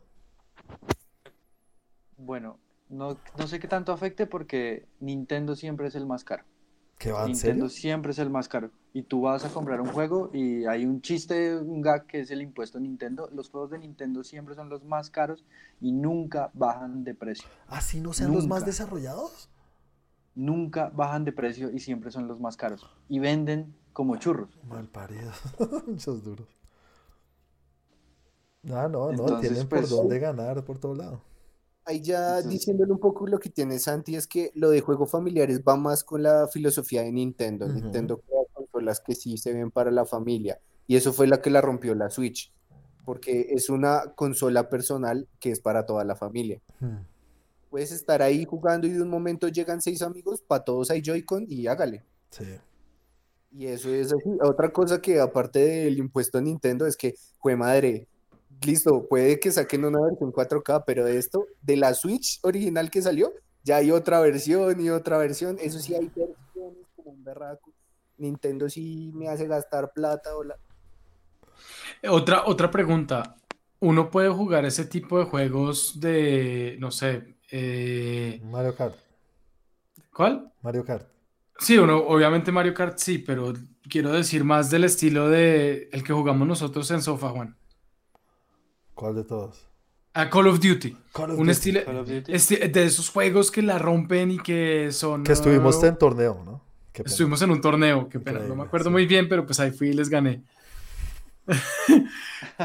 Bueno, 2.26 2.58
no, 2.90 3.18
no 3.38 3.48
sé 3.48 3.60
qué 3.60 3.68
tanto 3.68 3.92
afecte 3.92 4.26
porque 4.28 4.88
Nintendo 5.00 5.56
siempre 5.56 5.88
es 5.88 5.96
el 5.96 6.06
más 6.06 6.24
caro. 6.24 6.44
¿Qué 7.00 7.12
va, 7.12 7.22
en 7.26 7.32
Nintendo 7.32 7.68
serio? 7.68 7.82
siempre 7.82 8.12
es 8.12 8.20
el 8.20 8.30
más 8.30 8.48
caro. 8.48 8.70
Y 8.94 9.02
tú 9.04 9.22
vas 9.22 9.44
a 9.44 9.50
comprar 9.50 9.82
un 9.82 9.88
juego 9.88 10.30
y 10.34 10.66
hay 10.66 10.86
un 10.86 11.02
chiste, 11.02 11.58
un 11.58 11.82
gag 11.82 12.06
que 12.06 12.22
es 12.22 12.32
el 12.32 12.42
impuesto 12.42 12.80
Nintendo. 12.80 13.30
Los 13.34 13.50
juegos 13.50 13.72
de 13.72 13.80
Nintendo 13.80 14.24
siempre 14.24 14.56
son 14.56 14.70
los 14.70 14.84
más 14.86 15.10
caros 15.10 15.44
y 15.82 15.92
nunca 15.92 16.52
bajan 16.54 17.04
de 17.04 17.16
precio. 17.16 17.48
¿Así 17.68 18.00
no 18.00 18.14
sean 18.14 18.32
los 18.32 18.48
más 18.48 18.66
desarrollados? 18.66 19.50
Nunca 20.36 20.90
bajan 20.90 21.26
de 21.26 21.32
precio 21.32 21.72
y 21.72 21.80
siempre 21.80 22.12
son 22.12 22.28
los 22.28 22.40
más 22.40 22.56
caros. 22.56 22.88
Y 23.10 23.20
venden 23.20 23.76
como 23.92 24.16
churros. 24.18 24.50
Mal 24.64 24.88
paridos. 24.88 25.36
Muchos 25.88 26.24
duros. 26.24 26.48
Ah, 28.72 28.88
no, 28.90 29.06
no, 29.08 29.10
Entonces, 29.12 29.50
tienen 29.50 29.68
por 29.68 29.80
pues- 29.80 29.90
dónde 29.90 30.20
ganar 30.20 30.64
por 30.64 30.78
todo 30.78 30.96
lado. 30.96 31.22
Ahí 31.86 32.02
ya 32.02 32.42
diciéndole 32.42 32.94
un 32.94 33.00
poco 33.00 33.28
lo 33.28 33.40
que 33.40 33.50
tiene 33.50 33.78
Santi 33.78 34.16
es 34.16 34.26
que 34.26 34.52
lo 34.56 34.70
de 34.70 34.80
juegos 34.80 35.12
familiares 35.12 35.62
va 35.68 35.76
más 35.76 36.04
con 36.04 36.24
la 36.24 36.48
filosofía 36.48 37.02
de 37.02 37.12
Nintendo. 37.12 37.68
Nintendo 37.68 38.20
crea 38.20 38.42
consolas 38.54 39.02
que 39.02 39.16
sí 39.16 39.38
se 39.38 39.54
ven 39.54 39.70
para 39.70 39.92
la 39.92 40.06
familia. 40.06 40.60
Y 40.88 40.96
eso 40.96 41.12
fue 41.12 41.28
la 41.28 41.42
que 41.42 41.50
la 41.50 41.62
rompió 41.62 41.94
la 41.94 42.10
Switch. 42.10 42.54
Porque 43.06 43.48
es 43.50 43.70
una 43.70 44.14
consola 44.16 44.70
personal 44.70 45.28
que 45.40 45.52
es 45.52 45.60
para 45.60 45.86
toda 45.86 46.06
la 46.06 46.16
familia. 46.16 46.62
Hmm. 46.80 47.00
Puedes 47.70 47.92
estar 47.92 48.22
ahí 48.22 48.46
jugando 48.46 48.88
y 48.88 48.92
de 48.92 49.02
un 49.02 49.10
momento 49.10 49.50
llegan 49.50 49.82
seis 49.82 50.02
amigos, 50.02 50.42
para 50.42 50.64
todos 50.64 50.90
hay 50.90 51.02
Joy-Con 51.02 51.46
y 51.50 51.68
hágale. 51.68 52.04
Sí. 52.30 52.46
Y 53.52 53.68
eso 53.68 53.90
es 53.90 54.14
así. 54.14 54.30
Otra 54.42 54.72
cosa 54.72 55.02
que 55.02 55.20
aparte 55.20 55.60
del 55.60 55.98
impuesto 55.98 56.38
a 56.38 56.42
Nintendo 56.42 56.88
es 56.88 56.96
que, 56.96 57.16
jue 57.40 57.56
madre, 57.56 58.08
listo, 58.66 59.08
puede 59.08 59.40
que 59.40 59.52
saquen 59.52 59.86
una 59.86 60.02
versión 60.02 60.32
4K, 60.32 60.84
pero 60.86 61.06
de 61.06 61.18
esto, 61.18 61.46
de 61.62 61.78
la 61.78 61.94
Switch 61.94 62.40
original 62.44 62.90
que 62.90 63.02
salió, 63.02 63.34
ya 63.64 63.78
hay 63.78 63.92
otra 63.92 64.20
versión 64.20 64.80
y 64.82 64.90
otra 64.90 65.18
versión. 65.18 65.58
Eso 65.62 65.80
sí 65.80 65.96
hay 65.96 66.12
versiones 66.16 66.86
como 66.96 67.12
un 67.12 67.24
berraco. 67.24 67.72
Nintendo 68.18 68.70
sí 68.70 69.12
me 69.14 69.30
hace 69.30 69.48
gastar 69.48 69.92
plata 69.94 70.36
o 70.36 70.44
la... 70.44 70.58
Otra, 72.10 72.44
otra 72.46 72.70
pregunta. 72.70 73.38
¿Uno 73.80 74.10
puede 74.10 74.30
jugar 74.30 74.66
ese 74.66 74.86
tipo 74.86 75.20
de 75.20 75.26
juegos 75.26 76.00
de, 76.00 76.78
no 76.80 76.92
sé, 76.92 77.34
eh, 77.56 78.42
Mario 78.46 78.76
Kart. 78.76 78.96
¿cuál? 80.12 80.52
Mario 80.62 80.84
Kart. 80.84 81.08
Sí, 81.60 81.78
uno, 81.78 81.98
obviamente 81.98 82.52
Mario 82.52 82.74
Kart 82.74 82.98
sí, 82.98 83.20
pero 83.20 83.54
quiero 83.88 84.12
decir 84.12 84.44
más 84.44 84.72
del 84.72 84.86
estilo 84.86 85.30
de 85.30 85.88
el 85.92 86.04
que 86.04 86.14
jugamos 86.14 86.48
nosotros 86.48 86.90
en 86.92 87.02
Sofa, 87.02 87.30
Juan. 87.30 87.56
¿Cuál 88.94 89.16
de 89.16 89.24
todos? 89.24 89.66
A 90.14 90.30
Call 90.30 90.48
of 90.48 90.60
Duty. 90.60 90.96
Call 91.12 91.32
of 91.32 91.40
Un 91.40 91.48
Duty. 91.48 91.52
estilo 91.52 91.84
Call 91.86 91.98
of 91.98 92.08
Duty. 92.08 92.32
este- 92.34 92.68
de 92.70 92.84
esos 92.84 93.10
juegos 93.10 93.50
que 93.52 93.62
la 93.64 93.80
rompen 93.80 94.32
y 94.32 94.38
que 94.38 94.92
son. 94.92 95.24
Que 95.24 95.34
estuvimos 95.34 95.84
en 95.84 95.98
torneo, 95.98 96.42
¿no? 96.46 96.62
Qué 96.92 97.04
pena. 97.04 97.12
Estuvimos 97.12 97.42
en 97.42 97.50
un 97.50 97.60
torneo, 97.62 98.08
qué 98.08 98.20
pena, 98.20 98.40
no 98.42 98.56
me 98.56 98.64
acuerdo 98.64 98.90
sí. 98.90 98.92
muy 98.92 99.08
bien, 99.08 99.28
pero 99.28 99.46
pues 99.48 99.60
ahí 99.60 99.72
fui 99.72 99.90
y 99.90 99.94
les 99.94 100.10
gané. 100.10 100.44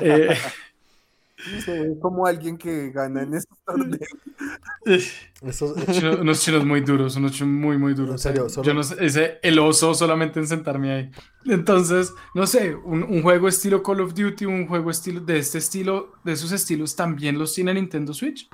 Eh, 0.03 0.37
Se 1.65 1.73
ve 1.81 1.98
como 2.01 2.27
alguien 2.27 2.59
que 2.59 2.90
gana 2.90 3.23
en 3.23 3.35
estos 3.35 3.56
torneos. 3.65 4.01
Eso- 5.43 5.74
Chino- 5.93 6.19
unos 6.20 6.40
chinos 6.40 6.65
muy 6.65 6.81
duros, 6.81 7.16
unos 7.16 7.32
chinos 7.32 7.52
muy, 7.55 7.78
muy 7.78 7.94
duros. 7.94 8.12
En 8.15 8.19
serio, 8.19 8.48
solo- 8.48 8.66
Yo 8.66 8.74
no 8.74 8.82
sé, 8.82 8.97
ese, 9.05 9.39
el 9.43 9.59
oso 9.59 9.94
solamente 9.94 10.40
en 10.40 10.47
sentarme 10.47 10.90
ahí. 10.93 11.10
Entonces, 11.47 12.12
no 12.35 12.47
sé, 12.47 12.74
un, 12.74 13.02
un 13.05 13.23
juego 13.23 13.48
estilo 13.48 13.82
Call 13.82 14.01
of 14.01 14.15
Duty, 14.15 14.47
un 14.47 14.66
juego 14.66 14.90
estilo 14.90 15.20
de 15.20 15.39
este 15.39 15.59
estilo, 15.59 16.12
de 16.24 16.32
esos 16.32 16.51
estilos, 16.52 16.97
también 16.97 17.39
los 17.39 17.55
tiene 17.55 17.73
Nintendo 17.74 18.12
Switch. 18.12 18.48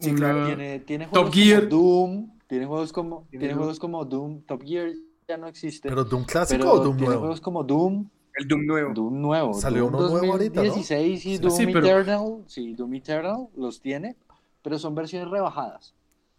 Sí, 0.00 0.10
Una- 0.10 0.16
claro, 0.18 0.46
tiene, 0.46 0.80
tiene 0.80 1.04
Top 1.06 1.12
juegos 1.14 1.34
Gear. 1.34 1.68
como 1.68 1.70
Doom, 1.82 2.30
tiene 2.46 2.66
juegos 2.66 2.92
como, 2.92 3.26
Tiene 3.30 3.40
tiene 3.42 3.54
Doom. 3.54 3.58
juegos 3.58 3.78
como 3.80 4.04
Doom, 4.04 4.42
Top 4.42 4.62
Gear 4.64 4.90
ya 5.26 5.36
no 5.38 5.46
existe, 5.48 5.88
¿Pero 5.88 6.04
Doom 6.04 6.24
clásico 6.24 6.58
pero 6.60 6.72
o 6.72 6.84
Doom 6.84 6.96
tiene 6.96 7.06
nuevo? 7.06 7.20
juegos 7.22 7.40
como 7.40 7.64
Doom, 7.64 8.08
El 8.36 8.48
Doom 8.48 8.66
nuevo. 8.66 8.92
Doom 8.94 9.20
nuevo, 9.20 9.54
Salió 9.54 9.82
Doom 9.84 9.94
uno 9.94 10.08
nuevo 10.10 10.32
ahorita, 10.32 10.60
¿no? 10.62 10.66
2016 10.68 11.26
y 11.26 11.36
Sí. 11.36 11.38
Doom 11.42 11.52
Sí, 11.56 11.66
pero- 11.66 11.86
Eternal, 11.86 12.44
sí, 12.46 12.74
Doom 12.74 12.94
Eternal 12.94 13.48
los 13.56 13.80
tiene, 13.80 14.16
pero 14.62 14.78
son 14.78 14.94
versiones 14.94 15.28
rebajadas. 15.30 15.94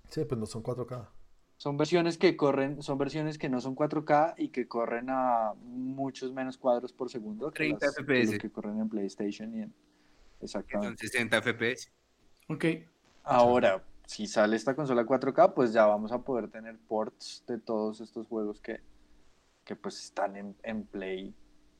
Sí, 0.09 0.23
pues 0.25 0.39
no 0.39 0.45
son 0.45 0.61
4K. 0.63 1.09
Son 1.57 1.77
versiones 1.77 2.17
que 2.17 2.35
corren, 2.35 2.81
son 2.83 2.97
versiones 2.97 3.37
que 3.37 3.47
no 3.47 3.61
son 3.61 3.75
4K 3.75 4.35
y 4.37 4.49
que 4.49 4.67
corren 4.67 5.05
a 5.09 5.53
muchos 5.63 6.33
menos 6.33 6.57
cuadros 6.57 6.91
por 6.91 7.09
segundo 7.09 7.49
que, 7.51 7.57
30 7.63 7.85
las- 7.85 7.95
que 7.95 8.03
FPS. 8.03 8.31
los 8.33 8.41
que 8.41 8.49
corren 8.51 8.79
en 8.81 8.89
PlayStation 8.89 9.53
y 9.55 9.61
en... 9.61 9.73
Que 10.39 10.47
son 10.49 10.61
Exactamente. 10.61 11.07
60 11.07 11.41
FPS. 11.41 11.91
Ok. 12.49 12.65
Ahora, 13.23 13.83
si 14.05 14.27
sale 14.27 14.57
esta 14.57 14.75
consola 14.75 15.05
4K, 15.05 15.53
pues 15.53 15.71
ya 15.71 15.85
vamos 15.85 16.11
a 16.11 16.19
poder 16.21 16.49
tener 16.49 16.77
ports 16.77 17.43
de 17.47 17.57
todos 17.57 18.01
estos 18.01 18.27
juegos 18.27 18.59
que, 18.59 18.81
que 19.63 19.77
pues 19.77 20.03
están 20.03 20.35
en, 20.35 20.55
en 20.61 20.83
Play. 20.85 21.33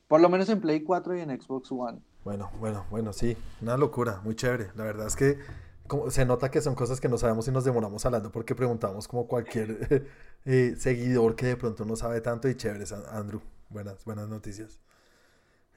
Por 0.08 0.20
lo 0.20 0.28
menos 0.28 0.48
en 0.48 0.60
Play 0.60 0.82
4 0.82 1.16
y 1.16 1.20
en 1.20 1.40
Xbox 1.40 1.70
One. 1.72 2.00
Bueno, 2.24 2.50
bueno, 2.58 2.86
bueno, 2.90 3.12
sí, 3.12 3.36
una 3.60 3.76
locura, 3.76 4.20
muy 4.24 4.34
chévere. 4.36 4.70
La 4.74 4.84
verdad 4.84 5.06
es 5.06 5.16
que 5.16 5.38
como, 5.86 6.10
se 6.10 6.24
nota 6.24 6.50
que 6.50 6.60
son 6.60 6.74
cosas 6.74 7.00
que 7.00 7.08
no 7.08 7.18
sabemos 7.18 7.46
y 7.48 7.52
nos 7.52 7.64
demoramos 7.64 8.04
hablando 8.06 8.30
porque 8.32 8.54
preguntamos 8.54 9.06
como 9.08 9.26
cualquier 9.26 10.06
eh, 10.44 10.74
seguidor 10.78 11.36
que 11.36 11.46
de 11.46 11.56
pronto 11.56 11.84
no 11.84 11.96
sabe 11.96 12.20
tanto 12.20 12.48
y 12.48 12.54
chévere, 12.56 12.84
Andrew. 13.10 13.40
Buenas, 13.68 14.04
buenas 14.04 14.28
noticias. 14.28 14.78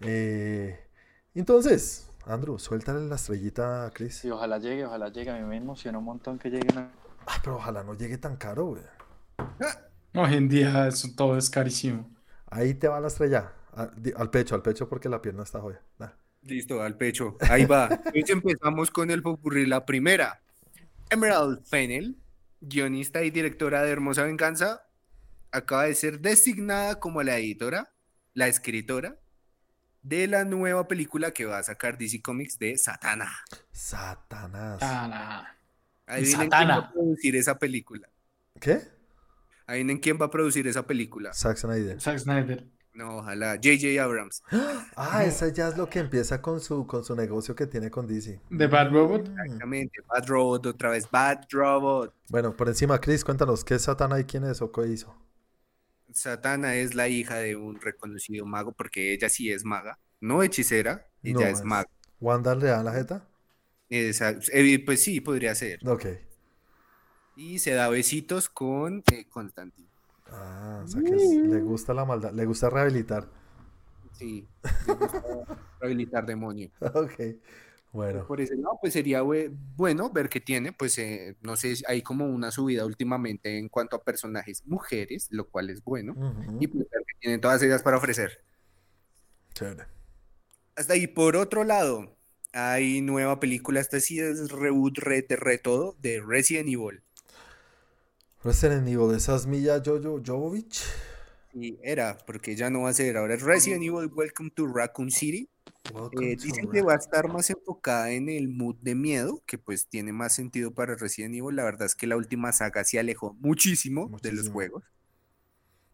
Eh, 0.01 0.79
entonces, 1.33 2.09
Andrew, 2.25 2.59
suéltale 2.59 3.01
la 3.07 3.15
estrellita 3.15 3.85
a 3.85 3.91
Chris. 3.91 4.23
Y 4.25 4.29
ojalá 4.31 4.59
llegue, 4.59 4.85
ojalá 4.85 5.09
llegue. 5.09 5.31
A 5.31 5.37
mí 5.37 5.43
me 5.43 5.57
emociona 5.57 5.97
un 5.97 6.05
montón 6.05 6.37
que 6.37 6.49
lleguen. 6.49 6.77
a- 6.77 6.91
Ah, 7.25 7.39
pero 7.43 7.57
ojalá 7.57 7.83
no 7.83 7.93
llegue 7.95 8.17
tan 8.17 8.37
caro, 8.37 8.67
güey. 8.67 8.83
Hoy 10.15 10.33
en 10.35 10.49
día 10.49 10.87
eso 10.87 11.07
todo 11.15 11.37
es 11.37 11.49
carísimo. 11.49 12.09
Ahí 12.47 12.73
te 12.73 12.87
va 12.87 12.99
la 12.99 13.07
estrella. 13.07 13.53
A- 13.79 13.91
di- 13.95 14.13
Al 14.15 14.29
pecho, 14.29 14.55
al 14.55 14.61
pecho 14.61 14.87
porque 14.89 15.09
la 15.09 15.21
pierna 15.21 15.43
está 15.43 15.59
joya. 15.59 15.81
Da. 15.97 16.15
Listo, 16.41 16.81
al 16.81 16.95
pecho. 16.97 17.37
Ahí 17.49 17.65
va. 17.65 17.87
Entonces 18.05 18.29
empezamos 18.29 18.91
con 18.91 19.11
el 19.11 19.21
popurrí. 19.21 19.65
La 19.65 19.85
primera, 19.85 20.41
Emerald 21.09 21.65
Fennel, 21.65 22.17
guionista 22.61 23.23
y 23.23 23.31
directora 23.31 23.83
de 23.83 23.91
Hermosa 23.91 24.23
Venganza, 24.23 24.83
acaba 25.51 25.83
de 25.85 25.95
ser 25.95 26.19
designada 26.19 26.99
como 26.99 27.23
la 27.23 27.37
editora, 27.37 27.91
la 28.33 28.47
escritora 28.47 29.17
de 30.01 30.27
la 30.27 30.45
nueva 30.45 30.87
película 30.87 31.31
que 31.31 31.45
va 31.45 31.57
a 31.57 31.63
sacar 31.63 31.97
DC 31.97 32.21
Comics 32.21 32.57
de 32.57 32.77
Satana. 32.77 33.29
Satanás. 33.71 34.79
Ah, 34.81 35.07
nah. 35.09 36.13
Adivinen 36.15 36.37
quién 36.37 36.49
Satana. 36.51 36.79
va 36.79 36.85
a 36.87 36.91
producir 36.93 37.35
esa 37.35 37.59
película. 37.59 38.09
¿Qué? 38.59 38.81
Adivinen 39.67 39.97
quién 39.99 40.17
va 40.19 40.25
a 40.27 40.31
producir 40.31 40.67
esa 40.67 40.87
película. 40.87 41.33
Zack 41.33 41.57
Snyder. 41.57 41.99
Zack 41.99 42.17
Snyder. 42.19 42.65
No, 42.93 43.17
ojalá. 43.19 43.55
J.J. 43.55 44.01
Abrams. 44.03 44.43
Ah, 44.95 45.23
esa 45.23 45.47
ya 45.49 45.69
es 45.69 45.77
lo 45.77 45.89
que 45.89 45.99
empieza 45.99 46.41
con 46.41 46.59
su, 46.59 46.85
con 46.85 47.03
su 47.05 47.15
negocio 47.15 47.55
que 47.55 47.67
tiene 47.67 47.89
con 47.89 48.05
DC. 48.07 48.41
The 48.57 48.67
Bad 48.67 48.91
Robot. 48.91 49.29
Exactamente. 49.29 50.01
Bad 50.07 50.27
Robot, 50.27 50.65
otra 50.65 50.89
vez. 50.89 51.09
Bad 51.09 51.43
Robot. 51.51 52.13
Bueno, 52.29 52.55
por 52.57 52.67
encima, 52.67 52.99
Chris, 52.99 53.23
cuéntanos, 53.23 53.63
¿qué 53.63 53.75
es 53.75 53.83
Satana 53.83 54.19
y 54.19 54.25
quién 54.25 54.43
es 54.43 54.61
o 54.61 54.71
qué 54.71 54.87
hizo? 54.87 55.15
Satana 56.11 56.75
es 56.75 56.95
la 56.95 57.07
hija 57.07 57.37
de 57.37 57.55
un 57.55 57.79
reconocido 57.79 58.45
mago, 58.45 58.71
porque 58.73 59.13
ella 59.13 59.29
sí 59.29 59.51
es 59.51 59.63
maga, 59.63 59.99
no 60.19 60.43
hechicera, 60.43 61.07
ella 61.23 61.33
No, 61.33 61.45
es 61.45 61.59
es- 61.59 61.63
maga. 61.65 61.89
¿Wanda 62.19 62.55
le 62.55 62.67
da 62.67 62.83
la 62.83 62.91
jeta? 62.91 63.25
Esa- 63.89 64.35
eh, 64.51 64.83
pues 64.85 65.03
sí, 65.03 65.21
podría 65.21 65.55
ser. 65.55 65.87
Ok. 65.87 66.05
Y 67.35 67.59
se 67.59 67.71
da 67.71 67.87
besitos 67.89 68.49
con 68.49 69.03
eh, 69.11 69.25
Constantine. 69.29 69.88
Ah, 70.31 70.81
o 70.83 70.87
sea 70.87 71.01
que 71.01 71.15
es- 71.15 71.35
le 71.47 71.61
gusta 71.61 71.93
la 71.93 72.05
maldad, 72.05 72.31
le 72.31 72.45
gusta 72.45 72.69
rehabilitar. 72.69 73.27
Sí, 74.13 74.47
le 74.87 74.93
gusta 74.93 75.21
rehabilitar 75.79 76.25
demonio. 76.25 76.69
Ok. 76.93 77.13
Bueno, 77.91 78.27
Por 78.27 78.39
ese 78.39 78.55
lado, 78.55 78.77
pues 78.79 78.93
sería 78.93 79.23
bue- 79.23 79.49
bueno 79.75 80.11
ver 80.11 80.29
qué 80.29 80.39
tiene, 80.39 80.71
pues 80.71 80.95
eh, 80.99 81.35
no 81.41 81.57
sé, 81.57 81.73
hay 81.87 82.03
como 82.03 82.27
una 82.27 82.51
subida 82.51 82.85
últimamente 82.85 83.57
en 83.57 83.67
cuanto 83.67 83.95
a 83.95 84.03
personajes 84.03 84.63
mujeres, 84.67 85.27
lo 85.31 85.47
cual 85.49 85.71
es 85.71 85.83
bueno. 85.83 86.13
Y 86.59 86.67
pues 86.67 86.87
ver 86.87 87.01
qué 87.07 87.15
tienen 87.19 87.41
todas 87.41 87.63
ellas 87.63 87.81
para 87.81 87.97
ofrecer. 87.97 88.43
chévere. 89.53 89.85
Hasta 90.75 90.93
ahí, 90.93 91.07
por 91.07 91.35
otro 91.35 91.63
lado, 91.63 92.15
hay 92.53 93.01
nueva 93.01 93.39
película, 93.39 93.79
esta 93.79 93.99
sí 93.99 94.19
es 94.19 94.51
reboot, 94.51 94.99
re, 94.99 95.25
re 95.27 95.57
todo, 95.57 95.95
de 95.99 96.21
Resident 96.21 96.69
Evil. 96.69 97.01
Resident 98.43 98.87
Evil, 98.87 99.13
esas 99.15 99.45
millas 99.47 99.81
Jojo 99.85 100.21
Jovovich. 100.25 100.83
Y 101.53 101.77
era, 101.81 102.17
porque 102.25 102.55
ya 102.55 102.69
no 102.69 102.81
va 102.81 102.89
a 102.89 102.93
ser, 102.93 103.17
ahora 103.17 103.33
es 103.33 103.41
Resident 103.41 103.83
Evil 103.83 104.09
Welcome 104.13 104.51
to 104.51 104.67
Raccoon 104.67 105.11
City. 105.11 105.49
Eh, 106.21 106.35
dicen 106.35 106.69
que 106.69 106.81
va 106.81 106.93
a 106.93 106.97
estar 106.97 107.27
más 107.27 107.49
enfocada 107.49 108.11
en 108.11 108.29
el 108.29 108.47
mood 108.49 108.75
de 108.81 108.95
miedo, 108.95 109.41
que 109.45 109.57
pues 109.57 109.87
tiene 109.87 110.13
más 110.13 110.33
sentido 110.35 110.71
para 110.73 110.95
Resident 110.95 111.35
Evil. 111.35 111.55
La 111.55 111.63
verdad 111.63 111.85
es 111.87 111.95
que 111.95 112.07
la 112.07 112.17
última 112.17 112.51
saga 112.53 112.83
se 112.83 112.99
alejó 112.99 113.33
muchísimo, 113.39 114.09
de 114.21 114.31
los 114.31 114.49
juegos. 114.49 114.83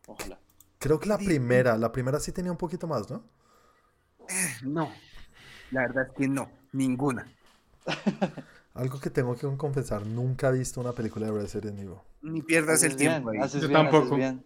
Ojalá. 0.08 0.40
Creo 0.80 1.00
que 1.00 1.08
la 1.10 1.18
Sí. 1.18 1.26
primera, 1.26 1.78
la 1.78 1.92
primera 1.92 2.20
sí 2.20 2.32
tenía 2.32 2.52
un 2.52 2.58
poquito 2.58 2.86
más, 2.88 3.10
¿no? 3.10 3.24
No, 4.64 4.92
la 5.72 5.82
verdad 5.82 6.08
es 6.08 6.14
que 6.18 6.28
no, 6.28 6.50
ninguna. 6.74 7.32
Algo 8.76 9.00
que 9.00 9.10
tengo 9.10 9.36
que 9.36 9.48
confesar, 9.58 10.06
nunca 10.06 10.50
he 10.50 10.52
visto 10.54 10.82
una 10.82 10.92
película 10.92 11.28
de 11.28 11.32
Resident 11.42 11.80
Evil. 11.80 11.96
Ni 12.22 12.42
pierdas 12.42 12.84
el 12.84 12.96
tiempo 12.96 13.32
haces 13.42 13.62
Yo 13.62 13.68
bien, 13.70 13.78
haces 13.80 13.92
tampoco. 13.92 14.16
bien. 14.18 14.46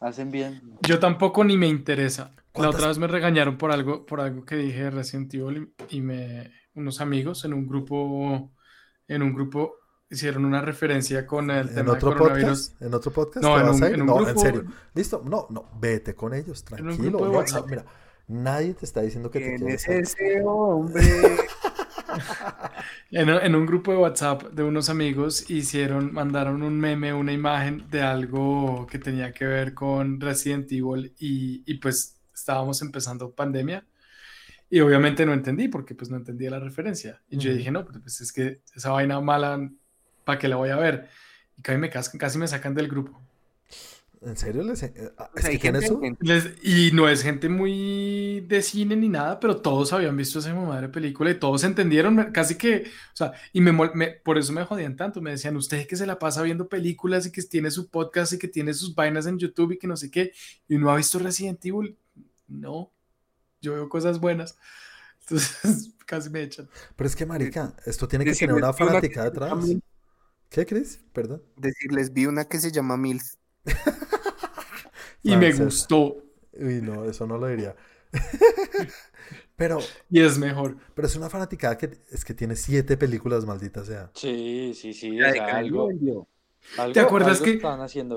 Hacen 0.00 0.30
bien. 0.30 0.60
Yo 0.82 0.98
tampoco 0.98 1.44
ni 1.44 1.56
me 1.58 1.66
interesa. 1.66 2.32
La 2.34 2.42
¿Cuántas- 2.52 2.74
otra 2.76 2.88
vez 2.88 2.98
me 2.98 3.06
regañaron 3.06 3.56
por 3.58 3.70
algo, 3.72 4.04
por 4.06 4.20
algo 4.20 4.44
que 4.44 4.56
dije 4.56 4.84
de 4.84 4.90
Resident 4.90 5.32
Evil 5.34 5.72
y 5.88 5.96
y 5.96 6.00
me, 6.00 6.50
unos 6.74 7.00
amigos 7.00 7.44
en 7.44 7.54
un 7.54 7.66
grupo, 7.66 8.50
en 9.08 9.22
un 9.22 9.34
grupo 9.34 9.74
hicieron 10.10 10.44
una 10.44 10.60
referencia 10.60 11.26
con 11.26 11.50
el 11.50 11.68
¿En 11.68 11.74
tema 11.76 11.92
de 11.92 11.96
otro 11.98 12.12
coronavirus. 12.16 12.68
podcast? 12.70 12.82
¿En 12.82 12.94
otro 12.94 13.12
podcast? 13.12 13.44
No, 13.44 13.54
¿Te 13.56 13.60
en 13.62 13.68
un- 13.68 13.84
en 14.00 14.06
No, 14.06 14.14
grupo- 14.16 14.28
en 14.30 14.38
serio. 14.38 14.64
Listo, 14.94 15.22
no, 15.24 15.46
no, 15.50 15.70
vete 15.80 16.14
con 16.14 16.34
ellos, 16.34 16.60
un 16.70 16.76
tranquilo. 16.76 17.18
de 17.18 17.28
WhatsApp. 17.28 17.66
mira, 17.68 17.84
nadie 18.26 18.74
te 18.74 18.84
está 18.84 19.00
diciendo 19.02 19.30
que 19.30 19.38
te 19.38 19.44
¿Quién 19.46 19.58
quieres 19.58 19.88
es 19.88 20.14
ese 20.14 20.42
hombre? 20.44 21.02
En, 23.10 23.28
en 23.28 23.54
un 23.54 23.66
grupo 23.66 23.92
de 23.92 23.98
WhatsApp 23.98 24.44
de 24.52 24.62
unos 24.62 24.88
amigos 24.88 25.50
hicieron, 25.50 26.12
mandaron 26.12 26.62
un 26.62 26.78
meme, 26.78 27.12
una 27.12 27.32
imagen 27.32 27.88
de 27.90 28.02
algo 28.02 28.86
que 28.86 28.98
tenía 28.98 29.32
que 29.32 29.44
ver 29.46 29.74
con 29.74 30.20
Resident 30.20 30.70
Evil 30.72 31.14
y, 31.18 31.62
y 31.66 31.74
pues 31.74 32.20
estábamos 32.34 32.82
empezando 32.82 33.32
pandemia 33.32 33.84
y 34.68 34.80
obviamente 34.80 35.26
no 35.26 35.32
entendí 35.32 35.68
porque 35.68 35.94
pues 35.94 36.10
no 36.10 36.16
entendía 36.16 36.50
la 36.50 36.60
referencia 36.60 37.20
y 37.28 37.38
yo 37.38 37.52
dije 37.52 37.70
no, 37.70 37.84
pues 37.84 38.20
es 38.20 38.32
que 38.32 38.62
esa 38.74 38.90
vaina 38.90 39.20
mala, 39.20 39.70
¿para 40.24 40.38
qué 40.38 40.48
la 40.48 40.56
voy 40.56 40.70
a 40.70 40.76
ver? 40.76 41.08
Y 41.58 41.62
casi 41.62 41.78
me, 41.78 41.90
casi 41.90 42.38
me 42.38 42.46
sacan 42.46 42.74
del 42.74 42.88
grupo. 42.88 43.20
¿En 44.22 44.36
serio? 44.36 44.62
Les... 44.62 44.82
eh, 44.82 45.12
ah, 45.16 45.30
es 45.34 45.44
que 45.48 45.58
tiene 45.58 45.80
Les- 46.20 46.52
y 46.62 46.90
no 46.92 47.08
es 47.08 47.22
gente 47.22 47.48
muy 47.48 48.40
de 48.46 48.60
cine 48.60 48.94
ni 48.94 49.08
nada, 49.08 49.40
pero 49.40 49.56
todos 49.62 49.94
habían 49.94 50.14
visto 50.14 50.40
esa 50.40 50.54
madre 50.54 50.90
película 50.90 51.30
y 51.30 51.38
todos 51.38 51.64
entendieron, 51.64 52.30
casi 52.30 52.56
que, 52.56 52.84
o 53.14 53.16
sea, 53.16 53.32
y 53.54 53.62
me, 53.62 53.72
me- 53.72 54.10
por 54.22 54.36
eso 54.36 54.52
me 54.52 54.62
jodían 54.64 54.94
tanto, 54.96 55.22
me 55.22 55.30
decían, 55.30 55.56
usted 55.56 55.86
que 55.86 55.96
se 55.96 56.06
la 56.06 56.18
pasa 56.18 56.42
viendo 56.42 56.68
películas 56.68 57.24
y 57.26 57.32
que 57.32 57.40
tiene 57.42 57.70
su 57.70 57.88
podcast 57.88 58.34
y 58.34 58.38
que 58.38 58.48
tiene 58.48 58.74
sus 58.74 58.94
vainas 58.94 59.24
en 59.24 59.38
YouTube 59.38 59.72
y 59.72 59.78
que 59.78 59.86
no 59.86 59.96
sé 59.96 60.10
qué, 60.10 60.32
y 60.68 60.76
no 60.76 60.90
ha 60.90 60.96
visto 60.96 61.18
Resident 61.18 61.64
Evil, 61.64 61.96
no, 62.46 62.92
yo 63.62 63.72
veo 63.72 63.88
cosas 63.88 64.20
buenas, 64.20 64.58
entonces 65.22 65.94
casi 66.04 66.28
me 66.28 66.42
echan. 66.42 66.68
Pero 66.94 67.08
es 67.08 67.16
que, 67.16 67.24
marica, 67.24 67.74
esto 67.86 68.06
tiene 68.06 68.26
que 68.26 68.32
tener 68.34 68.54
Decirles 68.54 68.62
una 68.62 68.72
vi 68.72 68.82
una 68.82 68.90
fanática 68.92 69.24
detrás. 69.24 69.64
¿Qué, 70.50 70.66
Chris? 70.66 71.00
Perdón. 71.14 71.42
Decirles, 71.56 72.12
vi 72.12 72.26
una 72.26 72.44
que 72.44 72.60
se 72.60 72.70
llama 72.70 72.98
MILF. 72.98 73.22
Y 75.22 75.36
me 75.36 75.52
gustó, 75.52 76.16
Uy, 76.52 76.80
no, 76.82 77.04
eso 77.04 77.26
no 77.26 77.38
lo 77.38 77.46
diría. 77.46 77.76
pero, 79.56 79.78
y 80.10 80.20
es 80.20 80.38
mejor. 80.38 80.76
pero 80.94 81.06
es 81.06 81.16
una 81.16 81.28
fanaticada 81.30 81.76
que 81.78 81.90
es 82.10 82.24
que 82.24 82.34
tiene 82.34 82.56
siete 82.56 82.96
películas 82.96 83.44
malditas, 83.46 83.86
sea. 83.86 84.10
Sí, 84.14 84.72
sí, 84.74 84.92
sí. 84.92 85.20
O 85.20 85.32
sea, 85.32 85.56
algo, 85.56 85.88
algo- 85.90 86.28
¿Te 86.92 87.00
acuerdas 87.00 87.40
algo 87.40 87.44
que 87.44 87.60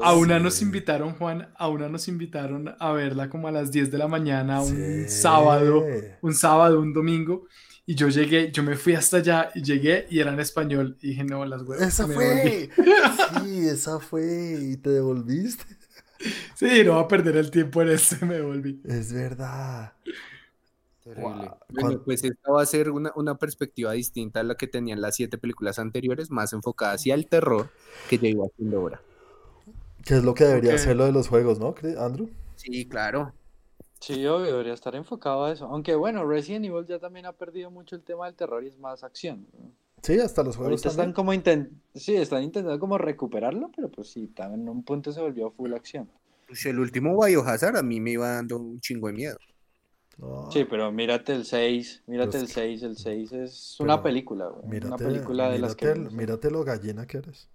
A 0.04 0.14
una 0.14 0.38
Sí. 0.38 0.44
nos 0.44 0.62
invitaron, 0.62 1.14
Juan, 1.16 1.54
a 1.56 1.70
una 1.70 1.90
nos 1.90 2.08
invitaron 2.08 2.76
a 2.78 2.92
verla 2.92 3.30
como 3.30 3.48
a 3.48 3.52
las 3.52 3.72
10 3.72 3.90
de 3.92 3.98
la 3.98 4.08
mañana, 4.08 4.62
un 4.62 4.76
Sí. 4.76 5.10
sábado, 5.10 5.86
un 6.22 6.34
sábado, 6.34 6.80
un 6.80 6.94
domingo, 6.94 7.48
Y 7.86 7.96
yo 7.96 8.08
llegué, 8.08 8.50
yo 8.50 8.64
me 8.64 8.78
fui 8.78 8.96
hasta 8.96 9.18
allá 9.18 9.50
y 9.54 9.62
llegué 9.62 10.08
y 10.10 10.20
era 10.22 10.32
en 10.32 10.40
español. 10.40 10.98
Y 11.02 11.10
dije, 11.10 11.26
no, 11.26 11.44
las 11.44 11.64
huevas. 11.64 11.86
Esa 11.86 12.08
fue. 12.08 12.70
Sí, 13.44 13.68
esa 13.68 14.00
fue. 14.00 14.58
Y 14.62 14.78
te 14.78 14.90
devolviste. 14.92 15.66
Sí, 16.56 16.84
no 16.84 16.96
va 16.96 17.02
a 17.02 17.08
perder 17.08 17.38
el 17.38 17.52
tiempo 17.52 17.82
en 17.82 17.90
este, 17.90 18.26
me 18.26 18.36
devolví. 18.36 18.82
Es 18.86 19.12
verdad. 19.14 19.94
Terrible. 21.04 21.24
Guau, 21.24 21.58
Bueno, 21.70 22.02
pues 22.04 22.24
esta 22.24 22.52
va 22.52 22.62
a 22.62 22.66
ser 22.66 22.90
una, 22.90 23.12
una 23.16 23.38
perspectiva 23.38 23.92
distinta 23.92 24.40
a 24.40 24.44
la 24.44 24.56
que 24.56 24.68
tenían 24.68 25.02
las 25.02 25.16
siete 25.16 25.38
películas 25.38 25.80
anteriores, 25.80 26.32
más 26.32 26.54
enfocada 26.54 26.94
hacia 26.94 27.14
el 27.16 27.28
terror 27.28 27.70
que 28.10 28.18
ya 28.18 28.30
iba 28.30 28.46
haciendo 28.46 28.78
ahora. 28.78 29.02
Que 30.06 30.16
es 30.16 30.24
lo 30.24 30.34
que 30.34 30.46
debería 30.46 30.78
ser 30.78 30.96
lo 30.96 31.06
de 31.06 31.12
los 31.12 31.28
juegos, 31.28 31.60
¿no, 31.60 31.76
Andrew? 31.98 32.30
Sí, 32.56 32.86
claro. 32.86 33.34
Sí, 34.00 34.26
obvio, 34.26 34.48
debería 34.48 34.74
estar 34.74 34.96
enfocado 34.96 35.46
a 35.46 35.54
eso. 35.54 35.66
Aunque 35.66 35.96
bueno, 35.96 36.26
Resident 36.26 36.66
Evil 36.66 36.86
ya 36.86 37.00
también 37.00 37.26
ha 37.26 37.32
perdido 37.32 37.72
mucho 37.72 37.96
el 37.96 38.04
tema 38.04 38.26
del 38.26 38.36
terror 38.36 38.64
y 38.64 38.68
es 38.68 38.78
más 38.78 39.04
acción. 39.04 39.48
¿no? 39.54 39.72
Sí, 40.04 40.20
hasta 40.20 40.44
los 40.44 40.58
juegos 40.58 40.72
Ahorita 40.74 40.90
están 40.90 41.14
como 41.14 41.34
intent... 41.34 41.72
sí, 41.96 42.16
están 42.16 42.44
intentando 42.44 42.78
como 42.78 42.98
recuperarlo, 42.98 43.72
pero 43.76 43.90
pues 43.90 44.10
sí, 44.10 44.28
también 44.28 44.62
en 44.64 44.70
un 44.70 44.84
punto 44.84 45.12
se 45.14 45.22
volvió 45.22 45.50
full 45.52 45.74
acción. 45.74 46.10
Pues 46.48 46.66
el 46.66 46.78
último 46.80 47.18
Biohazard 47.24 47.78
a 47.78 47.84
mí 47.84 48.00
me 48.02 48.12
iba 48.12 48.28
dando 48.32 48.58
un 48.58 48.80
chingo 48.82 49.08
de 49.08 49.14
miedo. 49.14 49.38
No, 50.18 50.52
Sí, 50.52 50.66
pero 50.70 50.92
mírate 50.92 51.34
el 51.34 51.46
6, 51.46 52.04
mírate 52.06 52.32
Pues 52.32 52.42
el 52.44 52.48
que- 52.48 52.54
6, 52.54 52.84
el 52.84 52.98
6 52.98 53.32
es 53.32 53.80
una 53.80 53.94
pero 53.96 54.04
película, 54.04 54.48
güey, 54.50 54.64
una 54.66 54.70
Mírate, 54.74 55.06
película 55.06 55.50
de 55.50 55.60
las 55.60 55.76
que... 55.76 55.86
mírate, 55.86 56.10
el- 56.10 56.16
mírate 56.16 56.52
lo 56.52 56.64
gallina 56.64 57.08
que 57.08 57.18
eres. 57.20 57.48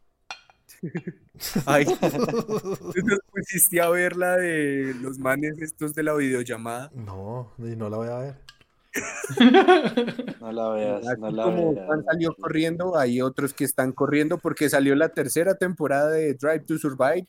Ay, 1.66 1.84
¿tú 2.00 3.00
nos 3.04 3.18
pusiste 3.30 3.80
a 3.80 3.88
ver 3.90 4.16
la 4.16 4.36
de 4.36 4.94
los 5.02 5.18
manes 5.18 5.60
estos 5.60 5.94
de 5.94 6.02
la 6.02 6.14
videollamada? 6.14 6.90
No, 6.94 7.52
y 7.58 7.76
no 7.76 7.88
la 7.90 7.96
voy 7.98 8.08
a 8.08 8.18
ver. 8.18 8.34
No 10.40 10.52
la 10.52 10.68
veas, 10.70 11.06
Así 11.06 11.20
no 11.20 11.30
la 11.30 11.42
como 11.44 11.74
veas. 11.74 11.86
Juan 11.86 12.04
salió 12.04 12.34
corriendo, 12.34 12.96
hay 12.98 13.20
otros 13.20 13.54
que 13.54 13.64
están 13.64 13.92
corriendo 13.92 14.38
porque 14.38 14.68
salió 14.68 14.94
la 14.94 15.10
tercera 15.10 15.54
temporada 15.56 16.10
de 16.10 16.34
Drive 16.34 16.60
to 16.60 16.78
Survive. 16.78 17.26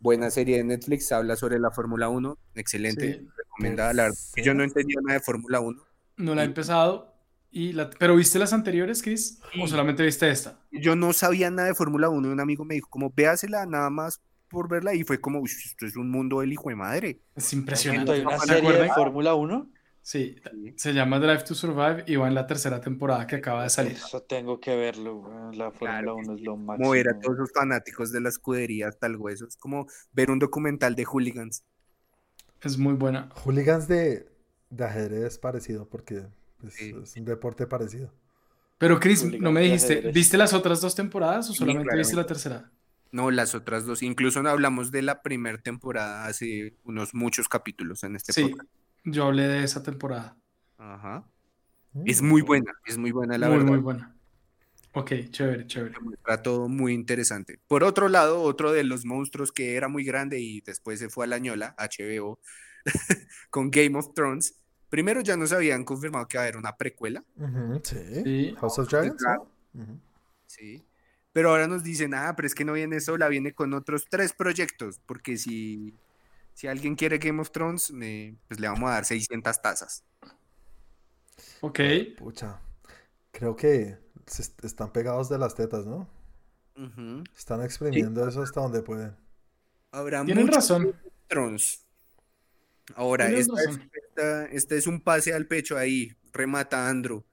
Buena 0.00 0.30
serie 0.30 0.58
de 0.58 0.64
Netflix, 0.64 1.12
habla 1.12 1.36
sobre 1.36 1.58
la 1.58 1.70
Fórmula 1.70 2.08
1. 2.08 2.38
Excelente, 2.54 3.12
Sí. 3.20 3.28
recomendada. 3.36 3.92
La 3.92 4.02
verdad, 4.04 4.18
yo 4.36 4.54
no 4.54 4.64
entendía 4.64 4.98
nada 5.02 5.18
de 5.18 5.24
Fórmula 5.24 5.60
1. 5.60 5.82
No 6.16 6.34
la 6.34 6.42
he 6.42 6.46
empezado. 6.46 7.12
Y 7.50 7.72
la... 7.72 7.90
¿Pero 7.90 8.16
viste 8.16 8.38
las 8.38 8.52
anteriores, 8.54 9.02
Chris? 9.02 9.38
¿O 9.60 9.66
Sí. 9.66 9.68
solamente 9.68 10.02
viste 10.02 10.28
esta? 10.30 10.58
Yo 10.72 10.96
no 10.96 11.12
sabía 11.12 11.50
nada 11.50 11.68
de 11.68 11.74
Fórmula 11.74 12.08
1 12.08 12.28
y 12.28 12.32
un 12.32 12.40
amigo 12.40 12.64
me 12.64 12.74
dijo, 12.74 12.88
como, 12.90 13.12
véasela 13.14 13.66
nada 13.66 13.90
más 13.90 14.22
por 14.48 14.68
verla. 14.68 14.94
Y 14.94 15.04
fue 15.04 15.20
como, 15.20 15.38
"Uy, 15.40 15.50
esto 15.50 15.84
es 15.86 15.96
un 15.96 16.10
mundo 16.10 16.40
del 16.40 16.52
hijo 16.52 16.68
de 16.70 16.76
madre. 16.76 17.20
Es 17.36 17.52
impresionante. 17.52 18.12
¿Hay 18.12 18.20
una 18.22 18.38
¿Se 18.38 18.46
serie 18.54 18.72
de? 18.72 18.88
Fórmula 18.88 19.34
1? 19.34 19.70
Sí, 20.04 20.34
se 20.76 20.92
llama 20.92 21.20
Drive 21.20 21.44
to 21.44 21.54
Survive 21.54 22.04
y 22.08 22.16
va 22.16 22.26
en 22.26 22.34
la 22.34 22.46
tercera 22.46 22.80
temporada 22.80 23.24
que 23.26 23.36
acaba 23.36 23.62
de 23.62 23.70
salir. 23.70 23.92
Eso 23.92 24.22
tengo 24.22 24.58
que 24.60 24.74
verlo, 24.76 25.18
güey, 25.18 25.56
La 25.56 25.70
Fórmula 25.70 26.00
Claro 26.02 26.16
que 26.16 26.22
1 26.22 26.34
es 26.34 26.40
lo 26.40 26.52
Como 26.52 26.90
ver 26.90 27.08
a 27.08 27.12
máximo. 27.12 27.20
todos 27.22 27.38
los 27.38 27.52
fanáticos 27.52 28.10
de 28.12 28.20
la 28.20 28.28
escudería 28.28 28.88
hasta 28.88 29.06
el 29.06 29.16
hueso. 29.16 29.46
Es 29.46 29.56
como 29.56 29.86
ver 30.12 30.30
un 30.32 30.40
documental 30.40 30.96
de 30.96 31.04
hooligans. 31.04 31.62
Es 32.62 32.78
muy 32.78 32.94
buena. 32.94 33.28
Hooligans 33.44 33.86
de, 33.86 34.28
de 34.70 34.84
ajedrez 34.84 35.38
parecido, 35.38 35.88
porque 35.88 36.26
Sí. 36.68 36.94
es 37.02 37.16
un 37.16 37.24
deporte 37.24 37.66
parecido. 37.66 38.12
Pero 38.78 38.98
Chris, 38.98 39.20
Hooligans 39.22 39.42
no 39.42 39.52
me 39.52 39.60
dijiste. 39.62 40.10
¿viste 40.12 40.36
las 40.36 40.52
otras 40.52 40.80
dos 40.80 40.94
temporadas 40.96 41.48
o 41.48 41.52
Sí, 41.52 41.58
solamente 41.60 41.96
viste 41.96 42.16
la 42.16 42.26
tercera? 42.26 42.70
No, 43.12 43.30
las 43.30 43.54
otras 43.54 43.84
dos. 43.86 44.02
Incluso 44.02 44.40
hablamos 44.48 44.90
de 44.90 45.02
la 45.02 45.22
primera 45.22 45.58
temporada 45.58 46.24
hace 46.26 46.74
unos 46.82 47.14
muchos 47.14 47.48
capítulos 47.48 48.02
en 48.04 48.16
este 48.16 48.32
Sí, 48.32 48.42
podcast. 48.48 48.68
Yo 49.04 49.26
hablé 49.26 49.48
de 49.48 49.64
esa 49.64 49.82
temporada. 49.82 50.36
Ajá. 50.78 51.24
Mm. 51.92 52.02
Es 52.06 52.22
muy 52.22 52.42
buena, 52.42 52.72
es 52.86 52.98
muy 52.98 53.12
buena 53.12 53.38
la 53.38 53.48
muy, 53.48 53.58
verdad. 53.58 53.70
muy 53.70 53.80
buena. 53.80 54.16
Ok, 54.94 55.12
chévere, 55.30 55.66
chévere. 55.66 55.94
Todo 56.42 56.68
muy 56.68 56.92
interesante. 56.92 57.58
Por 57.66 57.82
otro 57.82 58.08
lado, 58.08 58.42
otro 58.42 58.72
de 58.72 58.84
los 58.84 59.04
monstruos 59.06 59.50
que 59.50 59.76
era 59.76 59.88
muy 59.88 60.04
grande 60.04 60.38
y 60.40 60.60
después 60.60 60.98
se 60.98 61.08
fue 61.08 61.24
a 61.24 61.28
la 61.28 61.38
ñola, 61.38 61.74
HBO, 61.78 62.40
con 63.50 63.70
Game 63.70 63.98
of 63.98 64.12
Thrones. 64.14 64.56
Primero 64.90 65.22
ya 65.22 65.36
nos 65.38 65.52
habían 65.52 65.84
confirmado 65.84 66.28
que 66.28 66.36
va 66.36 66.42
a 66.42 66.46
haber 66.46 66.58
una 66.58 66.76
precuela, 66.76 67.24
sí. 67.82 68.22
Sí. 68.22 68.54
House 68.60 68.78
of 68.78 68.90
Dragons. 68.90 69.22
Ujú. 69.72 69.98
sí. 70.46 70.84
Pero 71.32 71.48
ahora 71.48 71.66
nos 71.66 71.82
dicen, 71.82 72.12
ah, 72.12 72.34
pero 72.36 72.46
es 72.46 72.54
que 72.54 72.66
no 72.66 72.74
viene 72.74 73.00
sola, 73.00 73.28
viene 73.28 73.54
con 73.54 73.72
otros 73.72 74.06
tres 74.10 74.34
proyectos, 74.34 75.00
porque 75.06 75.38
si, 75.38 75.94
si 76.54 76.66
alguien 76.66 76.94
quiere 76.96 77.18
Game 77.18 77.40
of 77.40 77.50
Thrones, 77.50 77.90
me- 77.90 78.36
pues 78.48 78.60
le 78.60 78.68
vamos 78.68 78.88
a 78.90 78.94
dar 78.94 79.04
600 79.04 79.60
tazas. 79.62 80.04
Ok, 81.60 81.80
Pucha. 82.18 82.60
Creo 83.30 83.56
que 83.56 83.96
se 84.26 84.42
est- 84.42 84.64
están 84.64 84.92
pegados 84.92 85.28
de 85.28 85.38
las 85.38 85.54
tetas, 85.54 85.86
¿no? 85.86 86.08
Están 87.36 87.62
exprimiendo 87.62 88.26
eso 88.28 88.42
hasta 88.42 88.60
donde 88.60 88.82
pueden. 88.82 89.14
Habrá 89.90 90.24
tienen 90.24 90.48
razón. 90.48 90.94
Thrones. 91.28 91.84
Ahora, 92.94 93.26
Tienes 93.26 93.46
esta 93.48 93.60
es, 93.60 93.66
razón. 93.66 93.90
esta- 94.08 94.44
este 94.46 94.76
es 94.78 94.86
un 94.86 95.00
pase 95.00 95.32
al 95.32 95.46
pecho 95.46 95.78
ahí, 95.78 96.12
remata 96.32 96.88
Andrew. 96.88 97.24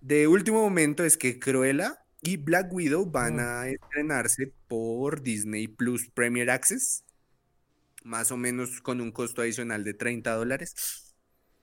De 0.00 0.28
último 0.28 0.60
momento 0.62 1.04
es 1.04 1.16
que 1.16 1.38
Cruella 1.38 2.04
y 2.22 2.36
Black 2.36 2.72
Widow 2.72 3.06
van 3.06 3.36
Mm. 3.36 3.40
a 3.40 3.68
estrenarse 3.68 4.52
por 4.68 5.22
Disney 5.22 5.66
Plus 5.68 6.08
Premier 6.10 6.50
Access, 6.50 7.04
más 8.02 8.30
o 8.32 8.36
menos 8.36 8.80
con 8.80 9.00
un 9.00 9.12
costo 9.12 9.42
adicional 9.42 9.84
de 9.84 9.94
30 9.94 10.34
dólares, 10.34 11.14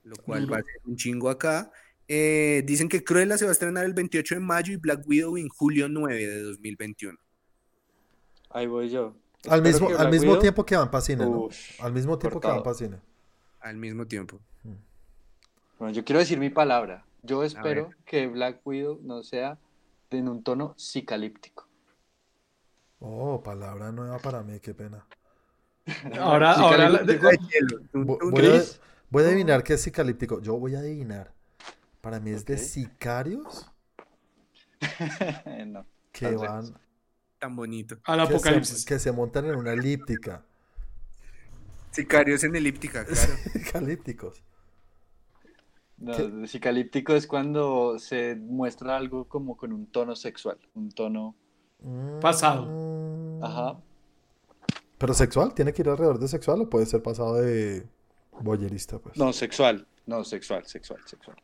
lo 0.04 0.16
cual 0.16 0.50
va 0.52 0.58
a 0.58 0.62
ser 0.62 0.80
un 0.84 0.96
chingo 0.96 1.30
acá. 1.30 1.70
Eh, 2.06 2.62
dicen 2.64 2.88
que 2.88 3.04
Cruella 3.04 3.36
se 3.36 3.44
va 3.44 3.50
a 3.50 3.52
estrenar 3.52 3.84
el 3.84 3.92
28 3.92 4.36
de 4.36 4.40
mayo 4.40 4.72
y 4.72 4.76
Black 4.76 5.06
Widow 5.06 5.36
en 5.36 5.48
julio 5.48 5.88
9 5.88 6.26
de 6.26 6.42
2021. 6.42 7.18
Ahí 8.50 8.66
voy 8.66 8.88
yo. 8.88 9.14
Al 9.48 9.62
mismo, 9.62 9.88
al 9.96 10.10
mismo 10.10 10.32
Widow- 10.32 10.40
tiempo 10.40 10.64
que 10.64 10.76
van 10.76 10.90
para 10.90 11.02
cine, 11.02 11.24
¿no? 11.26 11.48
Al 11.80 11.92
mismo 11.92 12.18
tiempo 12.18 12.40
que 12.40 12.48
van 12.48 12.74
cine. 12.74 13.00
Al 13.60 13.76
mismo 13.76 14.06
tiempo. 14.06 14.40
Bueno, 15.78 15.94
yo 15.94 16.04
quiero 16.04 16.18
decir 16.18 16.38
mi 16.38 16.50
palabra. 16.50 17.04
Yo 17.22 17.44
espero 17.44 17.90
que 18.04 18.26
Black 18.26 18.66
Widow 18.66 19.00
no 19.02 19.22
sea 19.22 19.58
en 20.10 20.28
un 20.28 20.42
tono 20.42 20.74
psicalíptico. 20.76 21.68
Oh, 23.00 23.42
palabra 23.42 23.92
nueva 23.92 24.18
para 24.18 24.42
mí, 24.42 24.58
qué 24.60 24.74
pena. 24.74 25.06
Ahora, 26.18 26.52
ahora, 26.54 26.88
la- 26.88 27.02
Voy 27.92 28.16
a, 28.16 28.34
Chris. 28.34 28.80
voy 29.10 29.24
a 29.24 29.26
adivinar 29.28 29.62
qué 29.62 29.74
es 29.74 29.82
psicalíptico. 29.82 30.40
Yo 30.42 30.56
voy 30.58 30.74
a 30.74 30.78
adivinar. 30.80 31.32
Para 32.00 32.20
mí 32.20 32.30
es 32.30 32.44
de 32.44 32.58
sicarios 32.58 33.70
no. 35.66 35.84
que 36.12 36.26
Tal 36.26 36.36
vez. 36.36 36.40
van, 36.48 36.78
tan 37.38 37.56
bonito. 37.56 37.96
al 38.04 38.20
que 38.20 38.26
se, 38.26 38.34
apocalipsis. 38.34 38.84
que 38.84 38.98
se 38.98 39.12
montan 39.12 39.46
en 39.46 39.56
una 39.56 39.72
elíptica. 39.72 40.44
Sicarios 41.90 42.44
en 42.44 42.54
elíptica, 42.54 43.04
claro. 43.04 43.32
Psicalíptico 46.46 47.14
es 47.14 47.26
cuando 47.26 47.98
se 47.98 48.36
muestra 48.36 48.96
algo 48.96 49.24
como 49.26 49.56
con 49.56 49.72
un 49.72 49.86
tono 49.90 50.14
sexual, 50.14 50.58
un 50.74 50.92
tono, 50.92 51.34
Pasado. 52.20 52.66
Mm. 52.66 53.44
ajá, 53.44 53.80
Pero 54.98 55.14
sexual, 55.14 55.54
tiene 55.54 55.72
que 55.72 55.82
ir 55.82 55.88
alrededor 55.88 56.18
de 56.18 56.28
sexual 56.28 56.60
o 56.62 56.68
puede 56.70 56.84
ser 56.86 57.02
pasado 57.02 57.34
de 57.36 57.86
boyerista, 58.40 58.98
pues. 58.98 59.16
no 59.16 59.32
sexual, 59.32 59.86
no 60.06 60.24
sexual, 60.24 60.66
sexual, 60.66 61.00
sexual. 61.06 61.36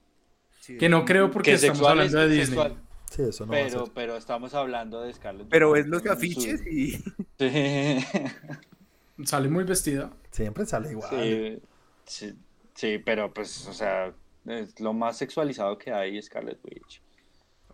Sí. 0.60 0.76
Que 0.76 0.88
no 0.88 1.04
creo 1.04 1.30
porque 1.30 1.50
Que 1.50 1.54
estamos 1.56 1.78
sexual 1.78 1.98
hablando 2.00 2.22
es 2.22 2.28
de 2.30 2.34
Disney. 2.36 2.58
sexual, 2.58 2.82
Sí, 3.10 3.22
eso 3.22 3.46
no 3.46 3.52
va 3.52 3.58
a 3.58 3.62
pero, 3.64 3.84
ser. 3.84 3.94
pero 3.94 4.16
estamos 4.16 4.54
hablando 4.54 5.00
de 5.02 5.12
Scarlett. 5.14 5.46
Pero 5.48 5.76
es 5.76 5.86
los 5.86 6.02
su- 6.02 6.10
afiches 6.10 6.66
y 6.66 6.92
Sí, 7.38 8.04
Sale 9.24 9.48
muy 9.48 9.62
vestida. 9.64 10.10
Siempre 10.32 10.66
sale 10.66 10.90
igual. 10.90 11.10
sí, 11.10 11.62
sí, 12.04 12.34
sí, 12.74 12.98
pero 12.98 13.32
pues, 13.32 13.68
o 13.68 13.72
sea, 13.72 14.12
es 14.46 14.80
lo 14.80 14.92
más 14.92 15.16
sexualizado 15.18 15.78
que 15.78 15.92
hay 15.92 16.20
Scarlett 16.20 16.58
Witch. 16.64 17.00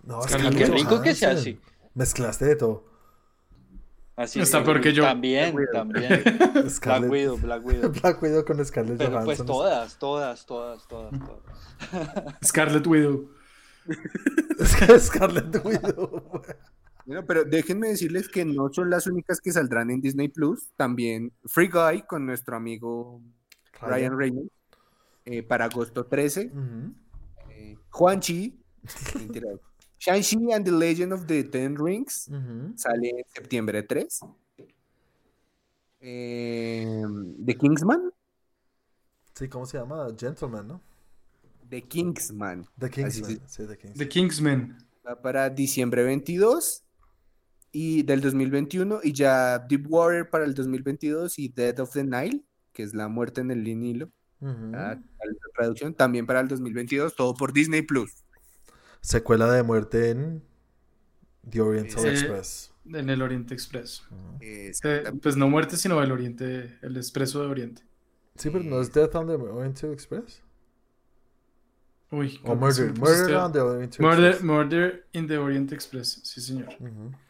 No, 0.02 0.20
Scarlett 0.22 0.52
Y 0.52 0.56
qué 0.56 0.64
rico 0.66 1.00
que 1.00 1.14
sea 1.14 1.30
así. 1.30 1.58
Mezclaste 1.94 2.44
de 2.44 2.56
todo. 2.56 2.84
Así 4.20 4.38
Está 4.38 4.58
es, 4.58 4.64
peor 4.64 4.82
que 4.82 4.92
yo. 4.92 5.02
También, 5.02 5.56
también. 5.72 6.22
Black 6.52 6.68
Scarlett, 6.68 7.10
Widow, 7.10 7.38
Black 7.38 7.64
Widow. 7.64 7.90
Black 8.02 8.22
Widow 8.22 8.44
con 8.44 8.62
Scarlett 8.62 8.98
Pero 8.98 9.12
pues 9.12 9.24
Johansson. 9.24 9.46
todas, 9.46 9.98
todas, 9.98 10.44
todas, 10.44 10.86
todas, 10.86 11.18
todas. 11.18 12.38
Scarlet 12.44 12.86
Widow. 12.86 13.30
Scarlett 14.98 15.64
Widow. 15.64 16.42
Bueno, 17.06 17.24
pero 17.26 17.44
déjenme 17.44 17.88
decirles 17.88 18.28
que 18.28 18.44
no 18.44 18.70
son 18.70 18.90
las 18.90 19.06
únicas 19.06 19.40
que 19.40 19.52
saldrán 19.52 19.90
en 19.90 20.02
Disney 20.02 20.28
Plus. 20.28 20.70
También 20.76 21.32
Free 21.46 21.68
Guy 21.68 22.02
con 22.02 22.26
nuestro 22.26 22.56
amigo 22.56 23.22
Ryan 23.80 24.18
Reynolds 24.18 24.52
eh, 25.24 25.42
para 25.42 25.64
agosto 25.64 26.04
13. 26.04 26.50
Ujú. 26.52 26.94
Eh, 27.52 27.78
Juan 27.88 28.20
Chi. 28.20 28.60
Shang-Chi 30.00 30.52
and 30.54 30.64
the 30.64 30.72
Legend 30.72 31.12
of 31.12 31.26
the 31.26 31.44
Ten 31.44 31.76
Rings 31.76 32.26
Ujú. 32.28 32.72
sale 32.76 33.10
en 33.10 33.24
septiembre 33.34 33.82
3. 33.82 34.20
Eh, 36.00 36.86
The 37.44 37.56
Kingsman, 37.56 38.10
Sí, 39.34 39.48
¿cómo 39.48 39.64
se 39.66 39.78
llama? 39.78 40.06
Gentleman, 40.18 40.66
¿no? 40.68 40.80
The 41.68 41.82
Kingsman. 41.82 42.66
The 42.78 42.90
Kingsman. 42.90 43.40
Sí, 43.46 43.66
The 43.66 43.76
Kingsman. 43.76 43.94
The 43.98 44.08
Kingsman. 44.08 44.78
Va 45.06 45.20
para 45.22 45.48
diciembre 45.48 46.02
22 46.02 46.82
y 47.72 48.02
del 48.02 48.20
2021 48.20 49.00
y 49.02 49.12
ya 49.12 49.58
Deepwater 49.58 50.28
para 50.28 50.44
el 50.44 50.54
2022 50.54 51.38
y 51.38 51.48
Dead 51.48 51.78
of 51.80 51.92
the 51.92 52.04
Nile, 52.04 52.42
que 52.72 52.82
es 52.82 52.92
la 52.94 53.08
muerte 53.08 53.40
en 53.42 53.50
el 53.50 53.62
Nilo, 53.64 54.10
Ujú. 54.40 54.70
la 54.72 54.94
la 54.94 55.02
traducción 55.54 55.94
también 55.94 56.26
para 56.26 56.40
el 56.40 56.48
2022, 56.48 57.14
todo 57.14 57.34
por 57.34 57.52
Disney 57.52 57.82
Plus. 57.82 58.24
Secuela 59.00 59.50
de 59.50 59.62
muerte 59.62 60.10
en 60.10 60.42
The 61.48 61.60
Oriental. 61.60 62.06
Express. 62.06 62.72
En 62.86 63.08
el 63.08 63.22
Oriente 63.22 63.54
Express. 63.54 64.02
Eh, 64.40 64.72
pues 65.22 65.36
no 65.36 65.48
muerte, 65.48 65.76
sino 65.76 66.02
el 66.02 66.12
Oriente, 66.12 66.78
el 66.82 66.96
Expreso 66.96 67.40
de 67.40 67.46
Oriente. 67.46 67.82
Sí, 68.36 68.50
pero 68.50 68.64
no 68.64 68.80
es 68.80 68.92
Death 68.92 69.14
on 69.14 69.26
the 69.26 69.34
Oriental 69.34 69.92
Express. 69.92 70.42
Uy, 72.10 72.40
O 72.44 72.56
Murder. 72.56 72.98
Murder 72.98 73.36
on 73.36 73.52
the 73.52 73.60
Oriental 73.60 74.04
Murder, 74.04 74.30
Express. 74.30 74.44
Murder 74.44 75.06
in 75.12 75.28
the 75.28 75.38
Orient 75.38 75.72
Express, 75.72 76.20
sí 76.24 76.40
señor. 76.40 76.68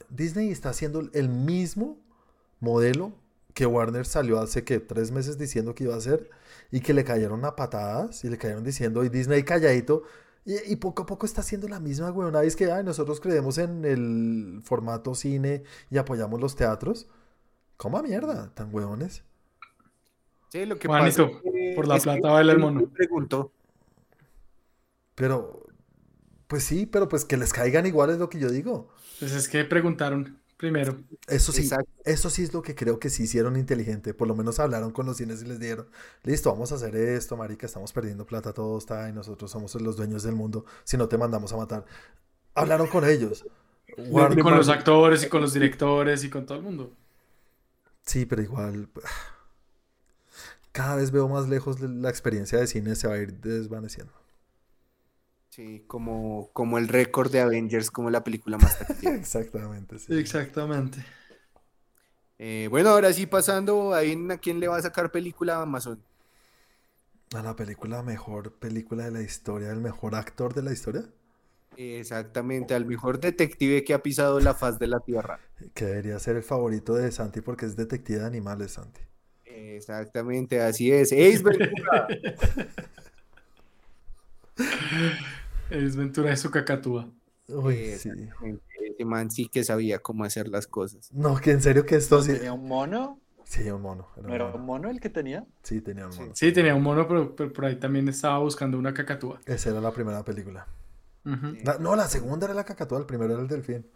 Disney 0.09 0.51
está 0.51 0.71
haciendo 0.71 1.09
el 1.13 1.29
mismo 1.29 1.99
modelo 2.61 3.13
que 3.53 3.67
Warner 3.67 4.07
salió 4.07 4.41
hace 4.41 4.65
que 4.65 4.81
tres 4.81 5.11
meses 5.11 5.37
diciendo 5.37 5.75
que 5.75 5.85
iba 5.85 5.95
a 5.95 5.99
hacer 5.99 6.31
y 6.71 6.81
que 6.81 6.95
le 6.95 7.05
cayeron 7.05 7.45
a 7.45 7.57
patadas 7.57 8.25
y 8.25 8.29
le 8.31 8.39
cayeron 8.39 8.65
diciendo 8.65 9.05
y 9.05 9.09
Disney 9.09 9.43
calladito 9.43 10.05
y, 10.45 10.73
y 10.73 10.77
poco 10.77 11.03
a 11.03 11.07
poco 11.07 11.27
está 11.27 11.41
haciendo 11.43 11.69
la 11.69 11.81
misma 11.81 12.11
huevonada. 12.11 12.45
Y 12.45 12.49
es 12.49 12.57
que 12.57 12.71
ay, 12.73 12.85
nosotros 12.85 13.21
creemos 13.21 13.59
en 13.59 13.85
el 13.85 14.61
formato 14.65 15.15
cine 15.15 15.63
y 15.91 15.99
apoyamos 15.99 16.41
los 16.41 16.57
teatros. 16.57 17.07
¿Cómo 17.77 18.03
mierda? 18.03 18.51
¿Tan 18.55 18.75
huevones? 18.75 19.23
Sí, 20.51 20.67
lo 20.67 20.79
que 20.79 20.89
Juanito, 20.89 21.27
pasa 21.31 21.37
es 21.39 21.43
que- 21.53 21.73
por 21.77 21.87
la 21.87 21.97
es 21.97 22.03
que 22.05 22.11
plata 22.11 22.31
baila 22.33 22.53
el 22.53 22.59
mono. 22.59 22.89
preguntó. 22.89 23.53
Pero, 25.15 25.67
pues 26.47 26.65
sí, 26.65 26.87
pero 26.87 27.09
pues 27.09 27.25
que 27.25 27.37
les 27.37 27.53
caigan 27.53 27.87
igual 27.87 28.11
es 28.11 28.19
lo 28.19 28.29
que 28.29 28.39
yo 28.39 28.51
digo. 28.51 28.89
Pues 29.19 29.33
es 29.33 29.49
que 29.49 29.65
preguntaron 29.65 30.40
primero. 30.61 30.97
Eso 31.27 31.51
sí, 31.53 31.63
Exacto. 31.63 31.91
eso 32.05 32.29
sí 32.31 32.43
es 32.43 32.53
lo 32.53 32.61
que 32.63 32.75
creo 32.75 32.99
que 33.01 33.09
sí 33.11 33.23
hicieron 33.25 33.57
inteligente. 33.57 34.13
Por 34.15 34.29
lo 34.29 34.37
menos 34.37 34.61
hablaron 34.61 34.93
con 34.93 35.07
los 35.07 35.17
cines 35.17 35.43
y 35.43 35.47
les 35.47 35.59
dijeron, 35.59 35.89
listo, 36.23 36.51
vamos 36.53 36.71
a 36.73 36.75
hacer 36.75 36.95
esto, 36.95 37.37
marica, 37.37 37.67
estamos 37.67 37.93
perdiendo 37.93 38.27
plata, 38.27 38.53
todo 38.53 38.77
está 38.79 39.09
y 39.09 39.13
nosotros 39.13 39.51
somos 39.51 39.75
los 39.81 39.97
dueños 39.97 40.23
del 40.23 40.35
mundo. 40.37 40.65
Si 40.85 40.97
no 40.97 41.09
te 41.09 41.17
mandamos 41.19 41.53
a 41.53 41.57
matar. 41.57 41.85
Hablaron 42.55 42.87
con 42.89 43.05
ellos. 43.09 43.45
Y 43.97 44.03
Warner- 44.11 44.43
con 44.43 44.55
los 44.57 44.69
actores 44.69 45.25
y 45.25 45.29
con 45.29 45.41
los 45.41 45.53
directores 45.55 46.23
y 46.25 46.31
con 46.31 46.45
todo 46.47 46.59
el 46.59 46.65
mundo. 46.65 46.93
Sí, 48.05 48.27
pero 48.27 48.43
igual. 48.43 48.89
Cada 50.73 50.97
vez 50.97 51.11
veo 51.11 51.29
más 51.29 51.49
lejos 51.49 51.81
la 51.81 52.11
experiencia 52.11 52.59
de 52.59 52.67
cine 52.67 52.95
se 52.95 53.09
va 53.09 53.15
a 53.15 53.19
ir 53.19 53.33
desvaneciendo. 53.41 54.13
Sí, 55.51 55.85
como, 55.87 56.51
como 56.53 56.79
el 56.79 56.89
récord 56.89 57.31
de 57.31 57.41
Avengers, 57.41 57.91
como 57.91 58.09
la 58.11 58.25
película 58.25 58.57
más 58.57 58.79
taquillera. 58.79 59.17
Exactamente, 59.21 59.99
sí. 59.99 60.19
Exactamente. 60.19 61.05
Eh, 62.39 62.69
bueno, 62.71 62.91
ahora 62.91 63.13
sí 63.13 63.27
pasando, 63.27 63.93
ahí 63.93 64.17
a 64.31 64.39
quién 64.39 64.61
le 64.61 64.69
va 64.69 64.79
a 64.79 64.83
sacar 64.83 65.11
película 65.11 65.57
a 65.57 65.63
Amazon. 65.63 66.03
A 67.35 67.43
la 67.43 67.55
película, 67.55 68.03
mejor 68.03 68.55
película 68.55 69.05
de 69.05 69.11
la 69.11 69.23
historia, 69.23 69.71
el 69.71 69.81
mejor 69.81 70.15
actor 70.15 70.55
de 70.55 70.63
la 70.63 70.73
historia, 70.73 71.05
Exactamente, 71.77 72.75
al 72.75 72.85
mejor 72.85 73.21
detective 73.21 73.85
que 73.85 73.95
ha 73.95 74.03
pisado 74.03 74.39
la 74.41 74.55
faz 74.55 74.79
de 74.79 74.87
la 74.87 75.01
tierra. 75.01 75.41
que 75.75 75.87
debería 75.87 76.19
ser 76.19 76.37
el 76.37 76.43
favorito 76.43 76.95
de 76.95 77.11
Santi 77.11 77.41
porque 77.41 77.67
es 77.67 77.77
detective 77.77 78.21
de 78.21 78.27
animales, 78.27 78.73
Santi. 78.73 79.01
Exactamente, 79.45 80.61
así 80.61 80.93
es. 80.93 81.13
Ace 81.13 81.43
Ventura. 81.43 82.07
Es 85.71 85.97
Ventura 85.97 86.31
de 86.31 86.37
su 86.37 86.51
cacatúa. 86.51 87.09
Uy, 87.49 87.95
sí. 87.99 88.11
Ese 88.81 89.05
man 89.05 89.31
sí 89.31 89.49
que 89.49 89.65
sabía 89.65 89.99
cómo 89.99 90.25
hacer 90.25 90.49
las 90.49 90.67
cosas. 90.67 91.11
No, 91.13 91.37
que 91.37 91.51
en 91.53 91.63
serio 91.63 91.85
que 91.87 91.97
esto 91.97 92.23
sí. 92.23 92.33
¿Tenía 92.35 92.53
un 92.53 92.67
mono? 92.69 93.19
Sí, 93.45 93.69
un 93.71 93.83
mono. 93.83 94.07
era 94.17 94.23
¿No 94.23 94.29
un 94.29 94.35
era 94.35 94.45
mono. 94.47 94.57
un 94.59 94.67
mono 94.67 94.91
el 94.91 95.01
que 95.01 95.11
tenía? 95.11 95.45
Sí, 95.63 95.81
tenía 95.81 96.07
un 96.07 96.17
mono. 96.17 96.33
Sí, 96.35 96.53
tenía 96.53 96.75
un 96.75 96.83
mono, 96.83 97.09
pero, 97.09 97.35
pero 97.35 97.53
por 97.53 97.65
ahí 97.65 97.77
también 97.77 98.09
estaba 98.09 98.39
buscando 98.39 98.79
una 98.79 98.95
cacatúa. 98.95 99.41
Esa 99.47 99.71
era 99.71 99.81
la 99.81 99.93
primera 99.93 100.25
película. 100.25 100.67
La- 101.65 101.79
no, 101.79 101.97
la 101.97 102.07
segunda 102.09 102.47
era 102.47 102.55
la 102.55 102.65
cacatúa, 102.65 102.99
el 102.99 103.07
primero 103.07 103.33
era 103.35 103.43
el 103.43 103.49
delfín. 103.49 103.87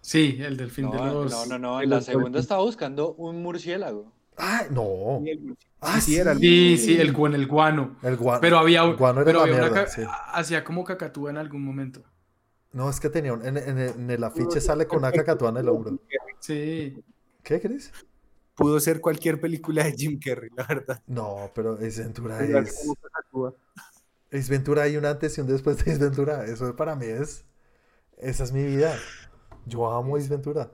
Sí, 0.00 0.38
el 0.40 0.56
delfín 0.56 0.90
de 0.90 0.96
No, 0.96 1.24
los... 1.24 1.32
no, 1.32 1.46
no, 1.46 1.58
no. 1.58 1.80
En 1.82 1.90
la 1.90 2.00
segunda 2.00 2.38
estaba 2.40 2.62
buscando 2.62 3.14
un 3.14 3.42
murciélago. 3.42 4.12
¡Ay, 4.36 4.66
no! 4.70 5.20
Sí, 5.24 5.54
Ah, 5.80 6.00
sí, 6.00 6.16
era 6.16 6.32
el- 6.32 6.38
Sí, 6.38 6.78
sí, 6.78 6.96
el, 7.00 7.12
guan- 7.14 7.34
el 7.34 7.46
guano. 7.46 7.96
El 8.02 8.16
guano. 8.16 8.40
Pero 8.40 8.58
había, 8.58 8.84
un- 8.84 8.90
el 8.92 8.96
guano 8.96 9.20
era 9.20 9.26
pero 9.26 9.40
había 9.42 9.54
mierda, 9.58 9.86
sí. 9.86 10.02
hacía 10.32 10.64
como 10.64 10.82
cacatúa 10.82 11.30
en 11.30 11.36
algún 11.36 11.62
momento. 11.62 12.02
No, 12.72 12.88
es 12.88 12.98
que 13.00 13.10
tenía 13.10 13.34
un... 13.34 13.44
En, 13.46 13.56
en- 13.58 13.78
en 13.78 14.10
el 14.10 14.24
afiche 14.24 14.60
sale 14.60 14.86
con 14.86 14.98
una 15.00 15.12
cacatúa 15.12 15.50
en 15.50 15.58
el 15.58 15.68
hombro. 15.68 15.98
Sí. 16.40 17.02
¿Qué, 17.42 17.60
Cris? 17.60 17.92
Pudo 18.54 18.80
ser 18.80 19.00
cualquier 19.00 19.40
película 19.40 19.84
de 19.84 19.92
Jim 19.92 20.18
Carrey, 20.18 20.48
la 20.56 20.64
verdad. 20.64 21.02
No, 21.06 21.50
pero 21.54 21.74
Ace 21.74 22.02
Ventura 22.02 22.40
es... 22.42 22.88
Ace 24.32 24.50
Ventura 24.50 24.82
hay 24.84 24.96
un 24.96 25.04
antes 25.04 25.36
y 25.36 25.40
un 25.40 25.46
después 25.46 25.84
de 25.84 25.92
Ace 25.92 26.00
Ventura. 26.02 26.44
Eso 26.46 26.74
para 26.74 26.96
mí 26.96 27.06
es... 27.06 27.44
Esa 28.16 28.44
es 28.44 28.52
mi 28.52 28.64
vida. 28.64 28.96
Yo 29.66 29.90
amo 29.90 30.16
Ace 30.16 30.28
Ventura. 30.28 30.70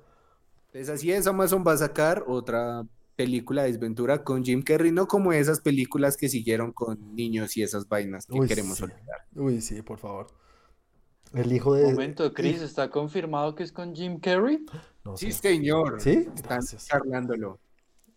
Así 0.92 1.10
es, 1.12 1.26
Amazon 1.26 1.64
va 1.66 1.72
a 1.72 1.76
sacar 1.78 2.22
otra 2.28 2.84
película 3.24 3.62
de 3.62 3.72
desventura 3.72 4.24
con 4.24 4.42
Jim 4.44 4.62
Carrey, 4.62 4.92
no 4.92 5.06
como 5.06 5.32
esas 5.32 5.60
películas 5.60 6.16
que 6.16 6.28
siguieron 6.28 6.72
con 6.72 7.14
niños 7.14 7.56
y 7.56 7.62
esas 7.62 7.86
vainas 7.88 8.24
que 8.26 8.38
Uy, 8.38 8.48
queremos 8.48 8.78
sí. 8.78 8.84
olvidar. 8.84 9.26
Uy, 9.34 9.60
sí, 9.60 9.82
por 9.82 9.98
favor. 9.98 10.28
El 11.34 11.52
hijo 11.52 11.74
de... 11.74 11.84
Un 11.84 11.92
momento, 11.92 12.32
Chris, 12.32 12.60
¿está 12.62 12.88
confirmado 12.90 13.54
que 13.54 13.62
es 13.62 13.72
con 13.72 13.94
Jim 13.94 14.18
Carrey? 14.20 14.64
No 15.04 15.16
Sí, 15.16 15.32
señor. 15.32 16.00
¿Sí? 16.00 16.10
Están 16.34 16.58
Gracias. 16.58 16.86
charlándolo. 16.86 17.60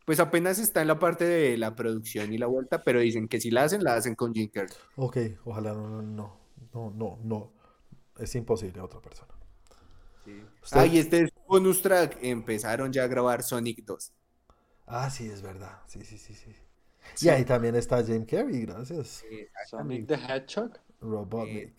Pues 0.06 0.20
apenas 0.20 0.58
está 0.60 0.82
en 0.82 0.88
la 0.88 1.00
parte 1.00 1.26
de 1.26 1.58
la 1.58 1.76
producción 1.76 2.34
y 2.34 2.38
la 2.38 2.48
vuelta, 2.48 2.82
pero 2.84 3.00
dicen 3.02 3.28
que 3.28 3.40
si 3.42 3.52
la 3.52 3.64
hacen, 3.64 3.84
la 3.84 3.96
hacen 3.96 4.16
con 4.16 4.34
Jim 4.34 4.50
Carrey. 4.52 4.74
Ok, 4.96 5.18
ojalá 5.46 5.74
no, 5.74 5.90
no, 5.90 6.02
no, 6.02 6.40
no, 6.74 6.92
no, 6.92 7.20
no. 7.24 7.54
Es 8.18 8.34
imposible 8.36 8.80
otra 8.82 9.02
persona. 9.02 9.34
Usted- 10.26 10.78
Ah, 10.80 10.86
y 10.86 10.98
este 10.98 11.24
es 11.24 11.30
bonus 11.48 11.82
track. 11.82 12.18
Empezaron 12.22 12.92
ya 12.94 13.04
a 13.04 13.08
grabar 13.08 13.44
Sonic 13.44 13.84
2. 13.86 14.12
Ah, 14.86 15.10
sí, 15.10 15.28
es 15.28 15.42
verdad. 15.42 15.80
Sí, 15.88 16.04
sí, 16.04 16.18
sí, 16.18 16.34
sí. 16.34 16.52
Sí. 17.16 17.26
Y 17.26 17.30
ahí 17.30 17.44
también 17.46 17.76
está 17.76 18.04
Jim 18.04 18.26
Carrey, 18.26 18.66
gracias. 18.66 19.24
Sonic 19.70 20.08
the 20.08 20.16
Hedgehog. 20.16 20.72
Robotnik. 21.02 21.74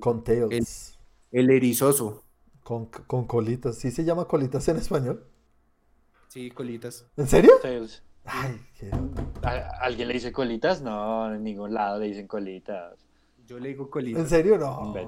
Con 0.00 0.24
Tails. 0.24 0.98
El 1.30 1.50
erizoso. 1.50 2.24
Con, 2.62 2.86
con 2.86 3.26
colitas. 3.26 3.76
¿Sí 3.78 3.90
se 3.90 4.04
llama 4.04 4.26
colitas 4.26 4.66
en 4.68 4.76
español? 4.78 5.26
Sí, 6.28 6.50
colitas. 6.50 7.06
¿En 7.16 7.28
serio? 7.28 7.52
Tails. 7.62 8.02
Ay, 8.24 8.60
qué... 8.78 8.90
¿A- 9.42 9.68
¿Alguien 9.82 10.08
le 10.08 10.14
dice 10.14 10.32
colitas? 10.32 10.80
No, 10.82 11.32
en 11.32 11.44
ningún 11.44 11.74
lado 11.74 11.98
le 12.00 12.06
dicen 12.06 12.26
colitas. 12.26 12.96
Yo 13.46 13.58
le 13.60 13.68
digo 13.68 13.84
¿En 13.84 13.90
colitas. 13.90 14.28
serio? 14.28 14.56
No. 14.58 14.94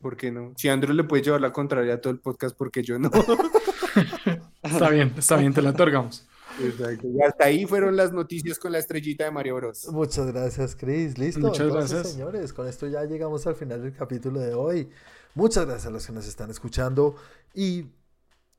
¿Por 0.00 0.16
qué 0.16 0.30
no? 0.32 0.52
Si 0.56 0.68
Andrew 0.68 0.92
le 0.94 1.04
puede 1.04 1.22
llevar 1.22 1.40
la 1.40 1.52
contraria 1.52 1.94
a 1.94 2.00
todo 2.00 2.12
el 2.12 2.18
podcast, 2.20 2.56
porque 2.56 2.82
yo 2.82 2.98
no? 2.98 3.10
Está 4.64 4.88
bien, 4.90 5.14
está 5.16 5.36
bien, 5.36 5.52
te 5.52 5.62
la 5.62 5.70
otorgamos. 5.70 6.26
Exacto. 6.60 7.08
Y 7.08 7.20
hasta 7.22 7.44
ahí 7.44 7.66
fueron 7.66 7.96
las 7.96 8.12
noticias 8.12 8.58
con 8.58 8.72
la 8.72 8.78
estrellita 8.78 9.24
de 9.24 9.30
Mario 9.30 9.56
Bros. 9.56 9.88
Muchas 9.92 10.26
gracias, 10.32 10.76
Chris. 10.76 11.18
Listo. 11.18 11.40
Muchas 11.40 11.66
Entonces, 11.66 11.90
gracias. 11.90 12.12
señores, 12.14 12.52
con 12.52 12.68
esto 12.68 12.86
ya 12.86 13.04
llegamos 13.04 13.46
al 13.46 13.54
final 13.56 13.82
del 13.82 13.94
capítulo 13.94 14.40
de 14.40 14.54
hoy. 14.54 14.88
Muchas 15.34 15.66
gracias 15.66 15.86
a 15.86 15.90
los 15.90 16.06
que 16.06 16.12
nos 16.12 16.26
están 16.26 16.50
escuchando 16.50 17.16
y 17.54 17.86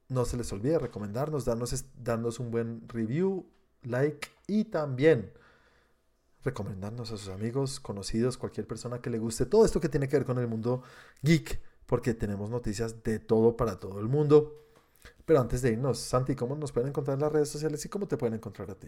no 0.10 0.26
se 0.26 0.38
les 0.38 0.52
olvide 0.52 0.77
recomendarnos, 0.77 1.45
darnos, 1.45 1.86
darnos 2.03 2.40
un 2.40 2.52
buen 2.52 2.88
review, 2.90 3.45
like 3.84 4.27
y 4.48 4.65
también 4.65 5.32
recomendarnos 6.44 7.11
a 7.11 7.18
sus 7.18 7.30
amigos, 7.30 7.80
conocidos, 7.80 8.38
cualquier 8.38 8.68
persona 8.68 8.99
que 8.99 9.10
le 9.10 9.18
guste 9.18 9.45
todo 9.45 9.65
esto 9.65 9.80
que 9.80 9.90
tiene 9.90 10.07
que 10.07 10.18
ver 10.18 10.26
con 10.26 10.38
el 10.38 10.48
mundo 10.48 10.84
geek, 11.23 11.60
porque 11.88 12.14
tenemos 12.14 12.49
noticias 12.49 13.03
de 13.03 13.19
todo 13.19 13.56
para 13.57 13.80
todo 13.80 13.99
el 13.99 14.07
mundo. 14.07 14.65
Pero 15.26 15.41
antes 15.41 15.61
de 15.61 15.72
irnos, 15.72 15.99
Santi, 15.99 16.36
¿cómo 16.36 16.56
nos 16.56 16.72
pueden 16.72 16.90
encontrar 16.90 17.15
en 17.15 17.22
las 17.22 17.32
redes 17.32 17.49
sociales 17.49 17.84
y 17.86 17.90
cómo 17.90 18.07
te 18.07 18.18
pueden 18.18 18.36
encontrar 18.36 18.69
a 18.72 18.76
ti? 18.76 18.88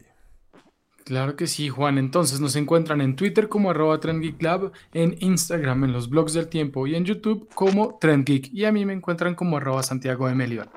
Claro 1.07 1.37
que 1.37 1.47
sí, 1.47 1.69
Juan. 1.69 1.97
Entonces 1.97 2.41
nos 2.41 2.57
encuentran 2.57 2.99
en 2.99 3.15
Twitter 3.15 3.47
como 3.47 3.69
arroba 3.69 3.99
TrendGeekLab, 3.99 4.73
en 4.93 5.15
Instagram, 5.21 5.85
en 5.85 5.93
los 5.93 6.09
blogs 6.09 6.33
del 6.33 6.49
tiempo 6.49 6.85
y 6.85 6.95
en 6.95 7.05
YouTube 7.05 7.47
como 7.55 7.97
TrendGeek. 7.97 8.53
Y 8.53 8.65
a 8.65 8.73
mí 8.73 8.85
me 8.85 8.91
encuentran 8.91 9.33
como 9.33 9.55
arroba 9.55 9.83
Santiago 9.83 10.27
de 10.27 10.35
Melión. 10.35 10.69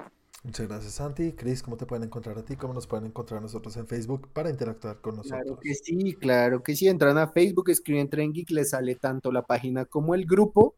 Muchas 0.42 0.68
gracias, 0.68 0.92
Santi. 0.94 1.32
Chris, 1.32 1.62
¿cómo 1.62 1.76
te 1.76 1.84
pueden 1.84 2.04
encontrar 2.04 2.38
a 2.38 2.44
ti? 2.44 2.56
¿Cómo 2.56 2.72
nos 2.72 2.86
pueden 2.86 3.06
encontrar 3.06 3.42
nosotros 3.42 3.76
en 3.76 3.86
Facebook 3.86 4.28
para 4.32 4.48
interactuar 4.48 5.00
con 5.00 5.16
nosotros? 5.16 5.42
Claro 5.42 5.58
que 5.60 5.74
sí, 5.74 6.14
claro 6.14 6.62
que 6.62 6.76
sí. 6.76 6.88
Entran 6.88 7.18
a 7.18 7.28
Facebook, 7.28 7.68
escriben 7.68 8.08
Tren 8.08 8.32
Geek, 8.32 8.50
les 8.50 8.70
sale 8.70 8.94
tanto 8.94 9.32
la 9.32 9.42
página 9.42 9.84
como 9.84 10.14
el 10.14 10.24
grupo. 10.24 10.76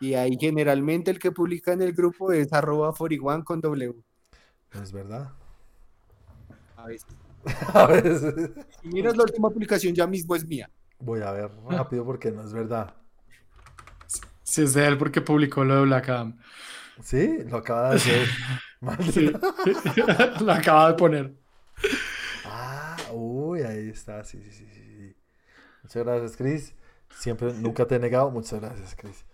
Y 0.00 0.14
ahí 0.14 0.36
generalmente 0.40 1.10
el 1.10 1.18
que 1.18 1.30
publica 1.30 1.72
en 1.72 1.82
el 1.82 1.92
grupo 1.92 2.32
es 2.32 2.52
arroba 2.52 2.92
41 2.92 3.44
con 3.44 3.60
W. 3.60 3.94
Es 4.72 4.92
verdad. 4.92 5.32
A 6.76 6.86
veces. 6.86 7.16
A 7.74 7.86
veces. 7.86 8.50
Si 8.82 8.88
miras 8.88 9.16
la 9.16 9.24
última 9.24 9.50
publicación 9.50 9.94
ya 9.94 10.06
mismo 10.06 10.34
es 10.34 10.46
mía. 10.46 10.70
Voy 10.98 11.20
a 11.22 11.32
ver 11.32 11.50
rápido 11.68 12.04
porque 12.04 12.30
no 12.30 12.42
es 12.42 12.52
verdad. 12.52 12.94
Si 14.42 14.62
es 14.62 14.74
de 14.74 14.86
él 14.86 14.98
porque 14.98 15.20
publicó 15.20 15.64
lo 15.64 15.76
de 15.76 15.82
Black 15.82 16.08
Adam. 16.08 16.38
Sí, 17.02 17.38
lo 17.48 17.58
acaba 17.58 17.90
de 17.90 17.96
hacer. 17.96 18.28
Sí. 19.12 19.30
lo 20.40 20.52
acaba 20.52 20.88
de 20.88 20.94
poner. 20.94 21.34
Ah, 22.46 22.96
uy, 23.12 23.60
ahí 23.60 23.90
está. 23.90 24.24
Sí, 24.24 24.42
sí, 24.42 24.50
sí, 24.50 24.66
sí. 24.70 25.16
Muchas 25.82 26.02
gracias, 26.02 26.36
Chris. 26.38 26.74
Siempre, 27.10 27.52
nunca 27.52 27.86
te 27.86 27.96
he 27.96 27.98
negado. 27.98 28.30
Muchas 28.30 28.58
gracias, 28.58 28.96
Chris. 28.96 29.26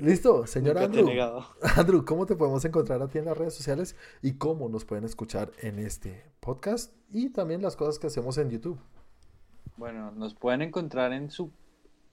Listo, 0.00 0.46
señor 0.46 0.78
Andrew. 0.78 1.08
Andrew, 1.76 2.04
¿cómo 2.04 2.26
te 2.26 2.36
podemos 2.36 2.64
encontrar 2.64 3.02
a 3.02 3.08
ti 3.08 3.18
en 3.18 3.26
las 3.26 3.36
redes 3.36 3.54
sociales 3.54 3.96
y 4.22 4.34
cómo 4.34 4.68
nos 4.68 4.84
pueden 4.84 5.04
escuchar 5.04 5.50
en 5.60 5.78
este 5.78 6.24
podcast 6.40 6.92
y 7.12 7.30
también 7.30 7.62
las 7.62 7.76
cosas 7.76 7.98
que 7.98 8.06
hacemos 8.08 8.38
en 8.38 8.50
YouTube? 8.50 8.78
Bueno, 9.76 10.10
nos 10.12 10.34
pueden 10.34 10.62
encontrar 10.62 11.12
en 11.12 11.30
su 11.30 11.50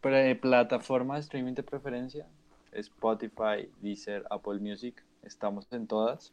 pre- 0.02 0.36
plataforma 0.36 1.16
de 1.16 1.22
streaming 1.22 1.54
de 1.54 1.64
preferencia. 1.64 2.28
Spotify, 2.72 3.70
Deezer, 3.82 4.26
Apple 4.30 4.60
Music. 4.60 5.04
Estamos 5.24 5.68
en 5.72 5.88
todas. 5.88 6.32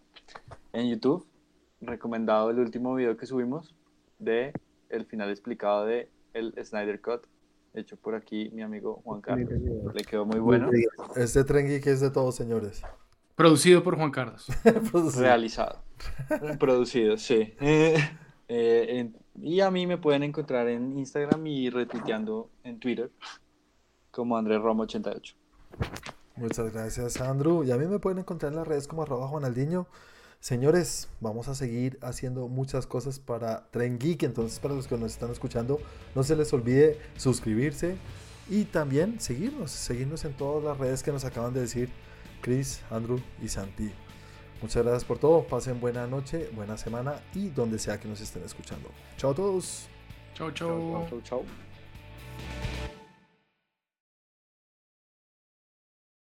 En 0.73 0.89
YouTube, 0.89 1.27
recomendado 1.81 2.51
el 2.51 2.59
último 2.59 2.95
video 2.95 3.17
que 3.17 3.27
subimos 3.27 3.75
de 4.19 4.53
el 4.89 5.07
final 5.07 5.31
explicado 5.31 5.85
de 5.87 6.09
el 6.35 6.55
Snyder 6.65 7.01
Cut, 7.01 7.27
hecho 7.77 7.97
por 7.97 8.15
aquí 8.15 8.51
mi 8.53 8.63
amigo 8.63 9.01
Juan 9.05 9.21
Carlos. 9.21 9.49
Le 9.95 10.05
quedó 10.05 10.25
muy 10.27 10.39
bueno. 10.41 10.71
Este 11.15 11.45
tren 11.45 11.67
geek 11.67 11.87
es 11.87 12.01
de 12.01 12.11
todos, 12.11 12.35
señores. 12.35 12.83
Producido 13.35 13.83
por 13.83 13.97
Juan 13.97 14.11
Carlos. 14.11 14.47
Realizado. 15.17 15.81
Producido, 16.59 17.17
sí. 17.17 17.55
Eh, 18.49 19.01
en- 19.01 19.17
y 19.43 19.61
a 19.61 19.73
mí 19.73 19.89
me 19.89 19.99
pueden 19.99 20.23
encontrar 20.23 20.69
en 20.69 20.97
Instagram 20.97 21.45
y 21.49 21.69
retuiteando 21.69 22.49
en 22.63 22.79
Twitter 22.79 23.11
como 24.13 24.37
Andrés 24.39 24.61
Romo 24.63 24.85
88. 24.85 25.35
Muchas 26.37 26.73
gracias, 26.73 27.21
Andrew. 27.21 27.65
Y 27.65 27.73
a 27.73 27.77
mí 27.77 27.87
me 27.87 27.99
pueden 27.99 28.21
encontrar 28.21 28.53
en 28.53 28.59
las 28.59 28.69
redes 28.69 28.87
como 28.87 29.03
arroba 29.03 29.27
Juanaldiño. 29.27 29.89
Señores, 30.47 31.09
vamos 31.21 31.49
a 31.49 31.57
seguir 31.57 31.99
haciendo 32.03 32.47
muchas 32.47 32.87
cosas 32.87 33.19
para 33.19 33.69
Tren 33.73 33.99
Geek. 33.99 34.23
Entonces, 34.23 34.61
para 34.61 34.75
los 34.75 34.87
que 34.87 34.97
nos 34.97 35.11
están 35.11 35.33
escuchando, 35.33 35.81
no 36.15 36.23
se 36.23 36.37
les 36.37 36.53
olvide 36.53 37.01
suscribirse 37.17 37.97
y 38.49 38.63
también 38.63 39.19
seguirnos. 39.19 39.73
Seguirnos 39.73 40.25
en 40.25 40.35
todas 40.35 40.63
las 40.63 40.79
redes 40.79 41.03
que 41.03 41.11
nos 41.11 41.25
acaban 41.25 41.53
de 41.53 41.63
decir 41.63 41.91
Chris, 42.43 42.81
Andrew 42.93 43.19
y 43.43 43.49
Santi. 43.49 43.91
Muchas 44.63 44.85
gracias 44.85 45.05
por 45.05 45.19
todo. 45.19 45.43
Pasen 45.49 45.81
buena 45.81 46.07
noche, 46.07 46.49
buena 46.55 46.77
semana 46.77 47.21
y 47.35 47.49
donde 47.49 47.81
sea 47.81 47.99
que 47.99 48.07
nos 48.07 48.21
estén 48.21 48.45
escuchando. 48.45 48.89
Chao 49.17 49.33
a 49.33 49.35
todos. 49.35 49.89
Chau, 50.35 50.53
Chau, 50.53 51.09
chau. 51.09 51.09
chau, 51.11 51.21
chau. 51.23 51.45